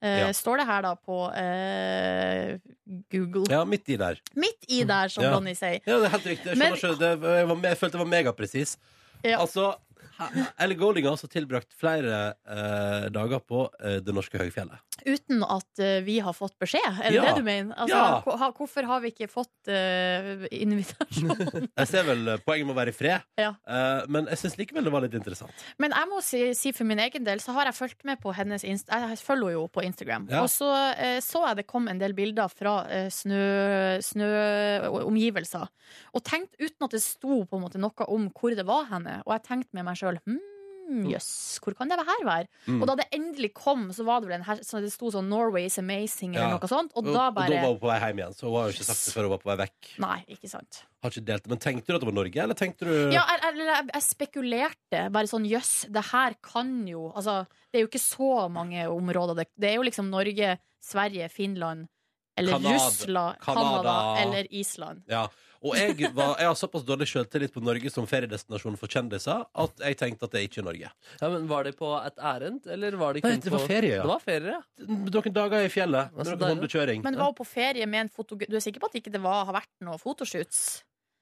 Uh, 0.00 0.08
Ja. 0.22 0.28
Står 0.32 0.62
det 0.62 0.64
her 0.70 0.80
da 0.86 0.94
på 0.96 1.16
uh, 1.28 2.54
Google. 3.12 3.44
ja, 3.52 3.64
midt 3.68 3.90
i 3.92 3.98
der. 4.00 4.16
Midt 4.40 4.64
i 4.72 4.78
der, 4.88 5.08
som 5.12 5.24
Ja. 5.26 5.34
Ronny 5.34 5.52
sier. 5.58 5.80
Ja, 5.84 5.98
det 6.00 6.06
er 6.08 6.14
helt 6.14 6.28
riktig. 6.30 6.46
Jeg, 6.54 6.58
Men- 6.62 6.72
skjønner 6.80 6.94
ikke, 6.96 7.20
det, 7.20 7.34
jeg, 7.36 7.48
var, 7.50 7.60
jeg 7.68 7.78
følte 7.82 7.98
det 7.98 8.04
var 8.06 8.10
megapresis. 8.14 8.76
Ja. 9.22 9.40
Altså, 9.42 9.66
Ellie 10.62 10.76
Golding 10.78 11.06
har 11.08 11.16
altså 11.16 11.28
tilbrakt 11.30 11.72
flere 11.78 12.34
eh, 12.46 13.08
dager 13.14 13.40
på 13.46 13.64
eh, 13.80 13.98
det 14.04 14.14
norske 14.16 14.38
høyfjellet. 14.40 14.78
Uten 15.06 15.40
at 15.46 15.80
eh, 15.80 16.00
vi 16.04 16.18
har 16.20 16.34
fått 16.36 16.58
beskjed, 16.60 16.98
er 17.00 17.08
det 17.08 17.16
Ja. 17.16 17.22
det 17.30 17.38
du 17.40 17.46
mener? 17.46 17.72
Altså, 17.80 17.96
Ja. 17.96 18.36
ha, 18.42 18.50
hvorfor 18.52 18.84
har 18.84 19.00
vi 19.00 19.12
ikke 19.14 19.30
fått 19.32 19.70
eh, 19.72 20.44
invitasjon? 20.60 21.68
Jeg 21.80 21.88
ser 21.88 22.04
vel 22.08 22.28
eh, 22.34 22.42
poenget 22.44 22.66
med 22.68 22.74
å 22.74 22.78
være 22.80 22.92
i 22.92 22.96
fred, 22.98 23.24
Ja. 23.40 23.54
eh, 23.66 24.02
men 24.12 24.28
jeg 24.28 24.38
syns 24.42 24.58
likevel 24.60 24.84
det 24.84 24.92
var 24.92 25.04
litt 25.06 25.14
interessant. 25.16 25.64
Men 25.80 25.94
jeg 25.96 26.10
må 26.10 26.20
si, 26.24 26.42
si 26.58 26.72
for 26.76 26.84
min 26.88 27.00
egen 27.00 27.24
del, 27.24 27.40
så 27.40 27.54
har 27.56 27.70
jeg 27.70 27.78
fulgt 27.78 28.04
med 28.08 28.20
på 28.20 28.34
hennes 28.36 28.64
Inst 28.68 28.90
Jeg 28.92 29.18
følger 29.24 29.50
henne 29.50 29.56
jo 29.56 29.66
på 29.72 29.82
Instagram. 29.86 30.28
Ja. 30.30 30.42
Og 30.44 30.50
så 30.52 30.68
eh, 30.98 31.18
så 31.24 31.46
jeg 31.48 31.60
det 31.62 31.66
kom 31.70 31.88
en 31.88 31.98
del 32.00 32.12
bilder 32.16 32.48
fra 32.52 32.82
eh, 32.90 33.08
snø, 33.12 33.98
snøomgivelser. 34.04 35.68
Og 36.14 36.22
tenkt 36.26 36.54
uten 36.60 36.86
at 36.86 36.94
det 36.94 37.00
sto 37.02 37.40
på 37.48 37.56
en 37.58 37.64
måte 37.64 37.80
noe 37.80 38.06
om 38.10 38.28
hvor 38.36 38.54
det 38.56 38.66
var 38.68 38.86
henne. 38.90 39.18
Og 39.26 39.34
jeg 39.34 39.44
tenkte 39.48 39.76
med 39.78 39.86
meg 39.88 39.98
sjøl 39.98 40.09
hm, 40.26 41.04
jøss, 41.06 41.60
hvor 41.62 41.76
kan 41.78 41.86
det 41.88 41.98
her 42.02 42.24
være? 42.26 42.48
Mm. 42.66 42.80
Og 42.82 42.88
da 42.90 42.94
det 42.98 43.06
endelig 43.14 43.52
kom, 43.54 43.92
så 43.94 44.02
var 44.04 44.20
det 44.20 44.26
vel 44.28 44.40
en 44.40 44.46
her, 44.48 44.56
så 44.66 44.80
det 44.82 44.90
sto 44.90 45.06
sånn 45.14 45.28
'Norway 45.30 45.66
is 45.66 45.78
amazing' 45.78 46.34
eller 46.34 46.48
Ja. 46.48 46.58
noe 46.58 46.66
sånt. 46.66 46.90
Og 46.96 47.06
Og, 47.06 47.14
da 47.14 47.28
og 47.28 47.34
da 47.36 47.46
var 47.46 47.70
hun 47.70 47.78
på 47.78 47.86
vei 47.86 47.98
hjem 48.00 48.18
igjen, 48.18 48.34
så 48.34 48.42
hun 48.50 48.56
har 48.58 48.64
jo 48.70 48.74
ikke 48.74 48.88
sagt 48.90 49.04
det 49.06 49.14
før 49.14 49.22
hun 49.22 49.30
var 49.30 49.38
på 49.38 49.50
vei 49.50 49.56
vekk. 49.66 49.98
Nei, 50.00 50.24
ikke 50.28 50.48
sant. 50.50 50.82
Har 51.02 51.10
ikke 51.10 51.24
delt. 51.24 51.46
Men 51.46 51.58
tenkte 51.58 51.86
du 51.86 51.94
at 51.94 52.00
det 52.00 52.10
var 52.10 52.18
Norge, 52.18 52.36
eller 52.42 52.54
tenkte 52.54 52.84
du 52.84 53.10
Ja, 53.12 53.22
jeg, 53.30 53.56
jeg, 53.56 53.88
jeg, 53.94 54.02
spekulerte. 54.02 55.12
Bare 55.12 55.26
sånn 55.30 55.46
jøss, 55.48 55.86
det 55.88 56.04
her 56.10 56.34
kan 56.42 56.86
jo 56.86 57.12
Altså, 57.14 57.46
det 57.72 57.78
er 57.78 57.86
jo 57.86 57.88
ikke 57.88 58.02
så 58.02 58.50
mange 58.50 58.84
områder. 58.90 59.36
Det, 59.36 59.46
det 59.58 59.70
er 59.70 59.74
jo 59.76 59.82
liksom 59.86 60.10
Norge, 60.10 60.58
Sverige, 60.82 61.28
Finland 61.30 61.86
eller 62.40 62.58
Kanada- 62.58 62.74
Russland, 62.80 63.40
Kanada. 63.44 63.70
Canada 63.70 64.18
eller 64.24 64.50
Island. 64.64 65.06
Ja. 65.12 65.28
Og 65.60 65.74
jeg, 65.76 65.92
var, 66.16 66.38
jeg 66.40 66.48
har 66.48 66.54
såpass 66.56 66.86
dårlig 66.88 67.04
selvtillit 67.10 67.52
på 67.52 67.60
Norge 67.60 67.90
som 67.92 68.06
feriedestinasjon 68.08 68.78
for 68.80 68.88
kjendiser 68.88 69.42
at 69.44 69.82
jeg 69.84 69.98
tenkte 70.00 70.24
at 70.24 70.32
det 70.32 70.46
ikke 70.46 70.62
er 70.62 70.66
Norge. 70.70 70.92
Ja, 71.20 71.28
men 71.28 71.44
Var 71.50 71.66
det 71.68 71.74
på 71.76 71.90
et 72.00 72.16
ærend, 72.16 72.64
eller 72.64 72.96
var 72.96 73.12
det 73.12 73.20
kun 73.26 73.34
Nei, 73.34 73.42
det 73.44 73.52
var 73.52 73.60
på 73.60 73.68
ferie, 73.68 73.90
ja. 73.98 74.06
Det 74.06 74.08
var 74.14 74.22
ferie, 74.24 74.54
ja. 74.56 74.86
Noen 74.88 75.34
dager 75.36 75.66
i 75.66 75.68
fjellet, 75.68 76.14
Altså, 76.16 76.30
med 76.32 76.40
deilig. 76.40 76.40
noe 76.40 76.54
hundekjøring. 76.62 77.02
Men 77.04 77.18
var 77.20 77.28
jo 77.34 77.36
på 77.42 77.48
ferie 77.50 77.86
med 77.92 78.06
en 78.06 78.12
fotogra... 78.14 78.48
Du 78.48 78.56
er 78.56 78.64
sikker 78.64 78.80
på 78.80 78.88
at 78.88 78.96
ikke 79.02 79.12
det 79.12 79.20
ikke 79.20 79.34
har 79.50 79.52
vært 79.60 79.72
noe 79.84 80.00
fotoshoots? 80.00 80.62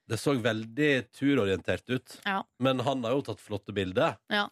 Det 0.08 0.16
så 0.16 0.32
veldig 0.40 0.90
turorientert 1.12 1.84
ut. 1.92 2.14
Ja. 2.24 2.38
Men 2.64 2.80
han 2.80 3.02
har 3.04 3.12
jo 3.12 3.20
tatt 3.26 3.42
flotte 3.44 3.74
bilder. 3.76 4.14
Ja. 4.32 4.46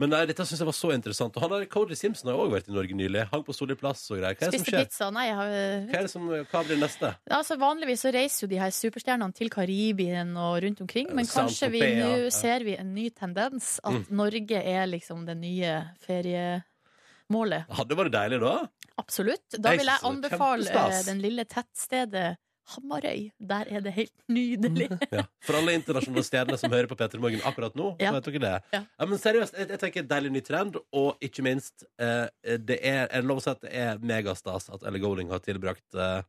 Men 0.00 0.08
nei, 0.14 0.22
dette 0.30 0.46
syns 0.48 0.62
jeg 0.62 0.68
var 0.68 0.76
så 0.76 0.88
interessant. 0.94 1.36
Og 1.36 1.44
han 1.44 1.52
der, 1.52 1.66
Cody 1.68 1.92
Simpson 2.00 2.30
har 2.30 2.38
jo 2.38 2.46
òg 2.46 2.54
vært 2.54 2.70
i 2.70 2.72
Norge 2.72 2.96
nylig. 2.96 3.26
Hang 3.28 3.44
på 3.44 3.52
Solli 3.56 3.76
plass 3.76 4.06
og 4.10 4.22
greier. 4.22 4.38
Hva 4.40 4.48
er 4.48 4.54
det 4.56 4.60
som 4.62 4.70
skjer? 4.70 4.86
pizza? 4.88 5.10
Nei, 5.12 5.26
jeg 5.28 5.36
har 5.36 5.52
Hva, 5.52 5.98
er 6.00 6.08
det 6.08 6.12
som, 6.14 6.30
hva 6.32 6.62
blir 6.64 6.80
neste? 6.80 7.10
Altså, 7.28 7.58
vanligvis 7.60 8.06
så 8.06 8.14
reiser 8.16 8.46
jo 8.46 8.50
de 8.54 8.60
her 8.64 8.72
superstjernene 8.78 9.36
til 9.36 9.52
Karibien 9.52 10.32
og 10.40 10.56
rundt 10.64 10.80
omkring, 10.86 11.12
men 11.16 11.28
kanskje 11.28 11.68
vi 11.76 11.82
nå 12.00 12.10
ser 12.32 12.64
vi 12.64 12.78
en 12.80 12.94
ny 12.96 13.10
tendens. 13.12 13.76
At 13.84 13.92
Mm. 13.96 14.16
Norge 14.18 14.58
er 14.64 14.86
liksom 14.88 15.26
det 15.28 15.36
nye 15.40 15.76
feriemålet. 16.06 17.66
Hadde 17.78 17.96
vært 17.98 18.12
deilig 18.14 18.40
da. 18.42 18.54
Absolutt. 19.00 19.56
Da 19.60 19.72
vil 19.76 19.88
jeg 19.90 20.04
anbefale 20.08 20.72
eh, 20.72 21.00
den 21.06 21.20
lille 21.24 21.44
tettstedet 21.48 22.36
Hamarøy. 22.74 23.30
Der 23.38 23.68
er 23.70 23.84
det 23.84 23.92
helt 23.96 24.14
nydelig. 24.28 24.88
Ja. 25.16 25.22
For 25.44 25.56
alle 25.56 25.76
internasjonale 25.76 26.24
stjernene 26.26 26.58
som 26.60 26.72
hører 26.72 26.88
på 26.90 26.96
Peter 26.98 27.20
Morgen 27.22 27.42
akkurat 27.46 27.76
nå. 27.78 27.92
Ja. 28.02 28.10
Vet 28.16 28.26
dere 28.26 28.42
det. 28.42 28.54
Ja. 28.74 28.82
men 29.06 29.20
seriøst, 29.22 29.54
jeg, 29.56 29.68
jeg 29.70 29.82
tenker 29.82 30.06
Deilig 30.10 30.32
ny 30.34 30.42
trend, 30.44 30.78
og 30.96 31.22
ikke 31.24 31.44
minst 31.46 31.86
eh, 32.02 32.26
det 32.58 32.80
er, 32.82 33.06
en 33.16 33.28
lov 33.28 33.40
å 33.40 33.44
si 33.44 33.52
at 33.52 33.62
det 33.62 33.72
er 33.72 34.02
megastas 34.02 34.68
at 34.74 34.86
Ellie 34.88 35.02
Golding 35.02 35.30
har 35.32 35.44
tilbrakt 35.44 35.96
eh, 35.96 36.20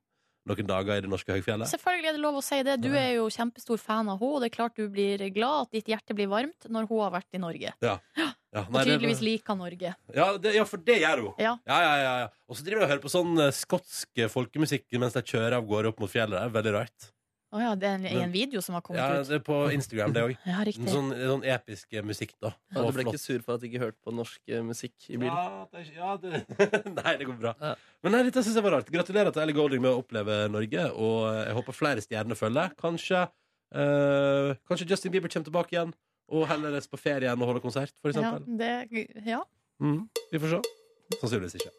noen 0.47 0.69
dager 0.69 0.99
i 0.99 1.03
det 1.03 1.11
norske 1.11 1.33
høgfjellet. 1.33 1.69
Selvfølgelig 1.73 2.11
er 2.11 2.17
det 2.17 2.23
lov 2.23 2.39
å 2.39 2.45
si 2.45 2.59
det. 2.65 2.77
Du 2.83 2.89
er 2.93 3.09
jo 3.17 3.27
kjempestor 3.33 3.81
fan 3.81 4.07
av 4.07 4.21
henne, 4.21 4.37
og 4.37 4.43
det 4.43 4.51
er 4.51 4.55
klart 4.55 4.77
du 4.79 4.85
blir 4.91 5.23
glad 5.35 5.67
at 5.67 5.75
ditt 5.75 5.91
hjerte 5.91 6.15
blir 6.17 6.29
varmt 6.31 6.69
når 6.71 6.87
hun 6.91 7.03
har 7.03 7.15
vært 7.17 7.37
i 7.37 7.41
Norge. 7.43 7.73
Ja, 7.83 7.97
Ja, 8.57 8.63
Og 8.65 8.71
nei, 8.73 8.83
det- 8.83 8.93
tydeligvis 8.97 9.21
liker 9.25 9.55
Norge. 9.59 9.93
Ja, 10.17 10.27
det, 10.37 10.55
ja, 10.57 10.63
for 10.65 10.77
det 10.89 10.97
gjør 11.03 11.21
hun. 11.27 11.33
Ja. 11.41 11.53
Ja, 11.69 11.77
ja, 11.85 11.93
ja, 12.03 12.15
ja. 12.25 12.31
Og 12.49 12.57
så 12.57 12.65
driver 12.65 12.81
de 12.81 12.87
og 12.87 12.91
hører 12.95 13.03
på 13.05 13.13
sånn 13.13 13.37
eh, 13.45 13.51
skotsk 13.53 14.25
folkemusikk 14.33 14.97
mens 15.01 15.13
de 15.13 15.21
kjører 15.21 15.57
av 15.59 15.67
gårde 15.69 15.93
opp 15.93 16.01
mot 16.03 16.09
fjellet. 16.11 16.37
Det 16.39 16.47
er 16.49 16.57
veldig 16.61 16.73
rart. 16.81 17.13
Å 17.55 17.61
ja, 17.63 17.69
det 17.79 17.87
er 17.87 17.93
en, 17.95 18.05
i 18.05 18.17
en 18.25 18.31
video 18.33 18.59
som 18.59 18.75
har 18.75 18.81
kommet 18.83 18.99
Ja, 18.99 19.21
ut. 19.21 19.27
det 19.29 19.37
er 19.37 19.43
på 19.47 19.57
Instagram, 19.71 20.11
det 20.11 20.21
òg. 20.25 20.33
Ja, 20.51 20.57
riktig. 20.67 20.89
Sånn, 20.91 21.13
sånn 21.15 21.45
episk 21.47 21.93
eh, 21.95 22.03
musikk, 22.03 22.33
da. 22.43 22.51
Ja, 22.75 22.81
Og 22.81 22.89
du 22.91 22.97
ble 22.97 23.05
flott. 23.05 23.13
ikke 23.15 23.21
sur 23.23 23.39
for 23.45 23.53
at 23.55 23.61
du 23.63 23.67
ikke 23.69 23.79
hørte 23.85 24.01
på 24.03 24.11
norsk 24.17 24.41
eh, 24.51 24.59
musikk 24.67 24.95
i 25.07 25.15
bilen? 25.15 25.31
Ja, 25.31 25.63
det, 25.71 25.79
er 25.79 25.85
ikke- 25.87 25.95
ja, 25.95 26.17
det 26.17 26.91
Nei, 27.05 27.13
det 27.21 27.27
går 27.29 27.39
bra. 27.39 27.53
Ja. 27.63 27.71
Men 28.03 28.11
nei, 28.17 28.23
dette 28.27 28.43
synes 28.43 28.59
jeg 28.59 28.65
var 28.67 28.75
rart. 28.75 28.91
Gratulerer 28.91 29.31
til 29.31 29.41
Ellie 29.45 29.55
Golding 29.55 29.81
med 29.81 29.93
å 29.95 30.01
oppleve 30.03 30.41
Norge, 30.51 30.89
og 30.91 31.21
jeg 31.47 31.55
håper 31.61 31.77
flere 31.79 32.03
stjerner 32.03 32.35
følger. 32.35 32.75
Kanskje, 32.83 33.23
eh, 33.71 34.51
kanskje 34.67 34.89
Justin 34.91 35.15
Bieber 35.15 35.31
kommer 35.31 35.47
tilbake 35.47 35.71
igjen, 35.77 35.93
og 36.27 36.47
heller 36.49 36.75
reise 36.75 36.89
på 36.91 36.99
ferie 36.99 37.27
igjen 37.27 37.41
og 37.41 37.51
holder 37.51 37.63
konsert, 37.63 37.93
for 38.01 38.11
Ja, 38.11 38.37
det, 38.45 38.71
ja. 39.25 39.41
Mm, 39.79 40.09
vi 40.31 40.39
får 40.39 40.57
se. 40.57 40.61
Sannsynligvis 41.21 41.55
ikke. 41.61 41.71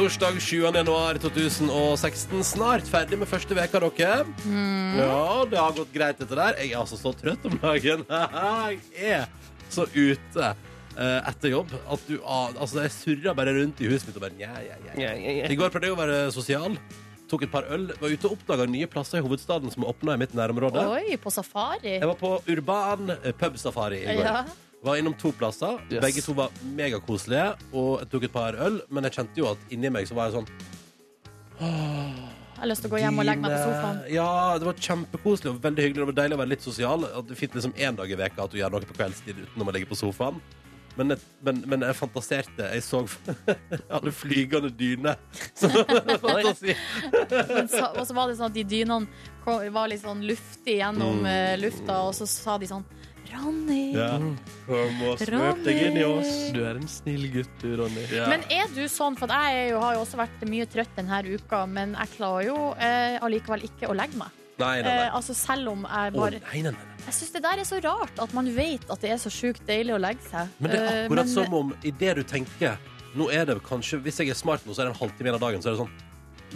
Torsdag 0.00 0.38
7. 0.40 0.56
januar 0.72 1.18
2016. 1.20 2.44
Snart 2.44 2.86
ferdig 2.88 3.18
med 3.20 3.28
første 3.28 3.52
veka, 3.52 3.82
dere. 3.84 4.22
Ja, 4.96 5.44
det 5.50 5.58
har 5.60 5.74
gått 5.76 5.92
greit, 5.92 6.16
dette 6.22 6.38
der. 6.38 6.56
Jeg 6.56 6.72
er 6.72 6.80
altså 6.80 6.96
så 6.96 7.12
trøtt 7.12 7.44
om 7.44 7.58
dagen. 7.60 8.06
Jeg 8.08 8.78
er 8.96 9.26
så 9.74 9.86
ute 9.94 10.48
eh, 10.48 11.20
etter 11.30 11.54
jobb 11.54 11.74
at 11.76 12.08
du 12.08 12.16
ah, 12.24 12.50
Altså, 12.56 12.82
jeg 12.84 12.94
surra 12.94 13.34
bare 13.36 13.54
rundt 13.58 13.80
i 13.82 13.90
huset 13.90 14.08
mitt 14.08 14.18
og 14.18 14.26
bare 14.26 14.36
nja, 14.38 14.50
ja, 14.64 14.80
ja, 14.96 15.12
ja. 15.14 15.46
I 15.46 15.58
går 15.58 15.72
prøvde 15.72 15.90
jeg 15.90 15.96
å 15.96 16.00
være 16.00 16.18
sosial. 16.34 16.76
Tok 17.30 17.46
et 17.46 17.52
par 17.52 17.68
øl. 17.70 17.92
Var 18.00 18.16
ute 18.16 18.26
og 18.26 18.34
oppdaga 18.38 18.66
nye 18.66 18.88
plasser 18.90 19.20
i 19.20 19.24
hovedstaden 19.24 19.70
som 19.70 19.86
åpna 19.86 20.16
i 20.16 20.22
mitt 20.24 20.34
nærområde. 20.34 20.82
Oi, 20.96 21.14
på 21.22 21.30
safari. 21.30 21.94
Jeg 22.00 22.10
var 22.10 22.18
på 22.18 22.32
urban 22.50 23.14
eh, 23.20 23.30
pubsafari 23.38 24.02
i 24.02 24.18
går. 24.18 24.26
Ja. 24.26 24.42
Var 24.82 24.98
innom 24.98 25.14
to 25.20 25.30
plasser. 25.36 25.78
Yes. 25.90 26.00
Begge 26.02 26.24
to 26.24 26.34
var 26.34 26.50
megakoselige. 26.74 27.52
Og 27.70 28.00
jeg 28.02 28.10
tok 28.10 28.26
et 28.26 28.34
par 28.34 28.58
øl, 28.66 28.80
men 28.90 29.06
jeg 29.06 29.20
kjente 29.20 29.42
jo 29.42 29.50
at 29.52 29.70
inni 29.70 29.92
meg 29.92 30.08
så 30.10 30.18
var 30.18 30.30
jeg 30.30 30.40
sånn 30.40 30.50
Jeg 32.60 32.66
har 32.66 32.68
lyst 32.74 32.82
til 32.84 32.90
å 32.90 32.92
gå 32.92 32.98
hjem 33.00 33.18
og 33.22 33.24
legge 33.24 33.40
meg 33.40 33.52
på 33.56 33.60
sofaen. 33.64 34.00
Ja, 34.12 34.28
det 34.60 34.66
var 34.68 34.74
kjempekoselig 34.84 35.48
og 35.54 35.60
veldig 35.64 35.84
hyggelig. 35.86 36.00
Det 36.02 36.08
var 36.10 36.16
deilig 36.18 36.36
å 36.36 36.40
være 36.42 36.50
litt 36.52 36.64
sosial. 36.66 37.06
At 37.08 37.26
du 37.30 37.32
fikk 37.38 37.54
liksom 37.56 37.72
én 37.80 37.96
dag 37.96 38.10
i 38.12 38.18
veka 38.20 38.44
at 38.44 38.52
du 38.52 38.58
gjør 38.60 38.74
noe 38.74 38.84
på 38.90 38.96
kveldstid 38.98 39.38
utenom 39.46 39.70
å 39.70 39.72
ligge 39.72 39.88
på 39.88 39.96
sofaen. 39.96 40.36
Men, 40.98 41.14
men, 41.46 41.62
men 41.70 41.86
jeg 41.86 41.96
fantaserte. 41.96 42.66
Jeg 42.74 42.84
så 42.84 43.00
alle 43.96 44.12
flygende 44.12 44.68
dyne. 44.76 45.16
Så 45.60 45.70
fantasi. 46.20 46.76
Så- 47.72 47.92
Og 47.96 48.04
så 48.10 48.14
var 48.18 48.28
det 48.28 48.36
sånn 48.36 48.50
at 48.50 48.58
de 48.60 48.64
dynene 48.68 49.08
var 49.72 49.88
litt 49.88 50.02
sånn 50.04 50.20
luftig 50.28 50.76
gjennom 50.82 51.22
Mm. 51.22 51.26
eh, 51.32 51.56
lufta, 51.64 52.02
og 52.04 52.12
så 52.14 52.26
sa 52.28 52.58
de 52.60 52.68
sånn 52.68 52.84
Ronny. 53.32 53.92
Ja. 53.94 54.18
Kom 54.66 55.02
og 55.08 55.18
smøp 55.20 55.62
deg 55.64 55.80
inn 55.88 55.96
i 56.00 56.04
oss. 56.06 56.30
Du 56.54 56.60
er 56.64 56.76
en 56.80 56.88
snill 56.90 57.28
gutt, 57.34 57.52
du, 57.62 57.76
Ronny. 57.80 58.04
Ja. 58.14 58.26
Men 58.32 58.44
er 58.50 58.66
du 58.74 58.82
sånn, 58.90 59.16
for 59.18 59.30
jeg 59.30 59.62
er 59.64 59.70
jo, 59.72 59.80
har 59.84 59.94
jo 59.98 60.02
også 60.04 60.20
vært 60.20 60.44
mye 60.50 60.66
trøtt 60.70 60.92
denne 60.98 61.20
uka, 61.26 61.64
men 61.70 61.94
jeg 61.98 62.14
klarer 62.16 62.46
jo 62.50 62.58
eh, 62.78 63.18
allikevel 63.22 63.64
ikke 63.68 63.90
å 63.90 63.96
legge 63.98 64.16
meg. 64.20 64.36
Nei, 64.60 64.82
nei, 64.84 64.90
Eh, 65.06 65.14
altså 65.16 65.32
Selv 65.34 65.70
om 65.72 65.86
jeg 65.88 66.12
bare 66.12 66.40
nei, 66.50 66.62
nei, 66.66 66.72
nei. 66.76 66.86
Jeg 67.06 67.14
syns 67.16 67.30
det 67.32 67.40
der 67.46 67.62
er 67.62 67.64
så 67.64 67.78
rart, 67.80 68.18
at 68.20 68.34
man 68.36 68.50
vet 68.54 68.82
at 68.92 69.00
det 69.00 69.10
er 69.14 69.16
så 69.22 69.30
sjukt 69.32 69.62
deilig 69.66 69.94
å 69.96 70.00
legge 70.02 70.20
seg. 70.28 70.48
Men 70.60 70.70
det 70.74 70.80
er 70.80 70.84
Eh, 70.90 71.04
akkurat 71.06 71.24
men- 71.24 71.32
som 71.32 71.54
om 71.54 71.74
idet 71.82 72.16
du 72.16 72.22
tenker 72.24 72.76
Nå 73.16 73.26
er 73.32 73.44
det 73.44 73.56
kanskje 73.66 73.98
Hvis 74.04 74.18
jeg 74.20 74.28
er 74.30 74.34
smart 74.38 74.60
nå, 74.66 74.70
så 74.72 74.82
er 74.82 74.84
det 74.90 74.92
en 74.94 75.00
halvtime 75.08 75.26
igjen 75.26 75.34
av 75.34 75.40
dagen, 75.40 75.60
så 75.62 75.70
er 75.72 75.72
det 75.74 75.80
sånn 75.80 75.90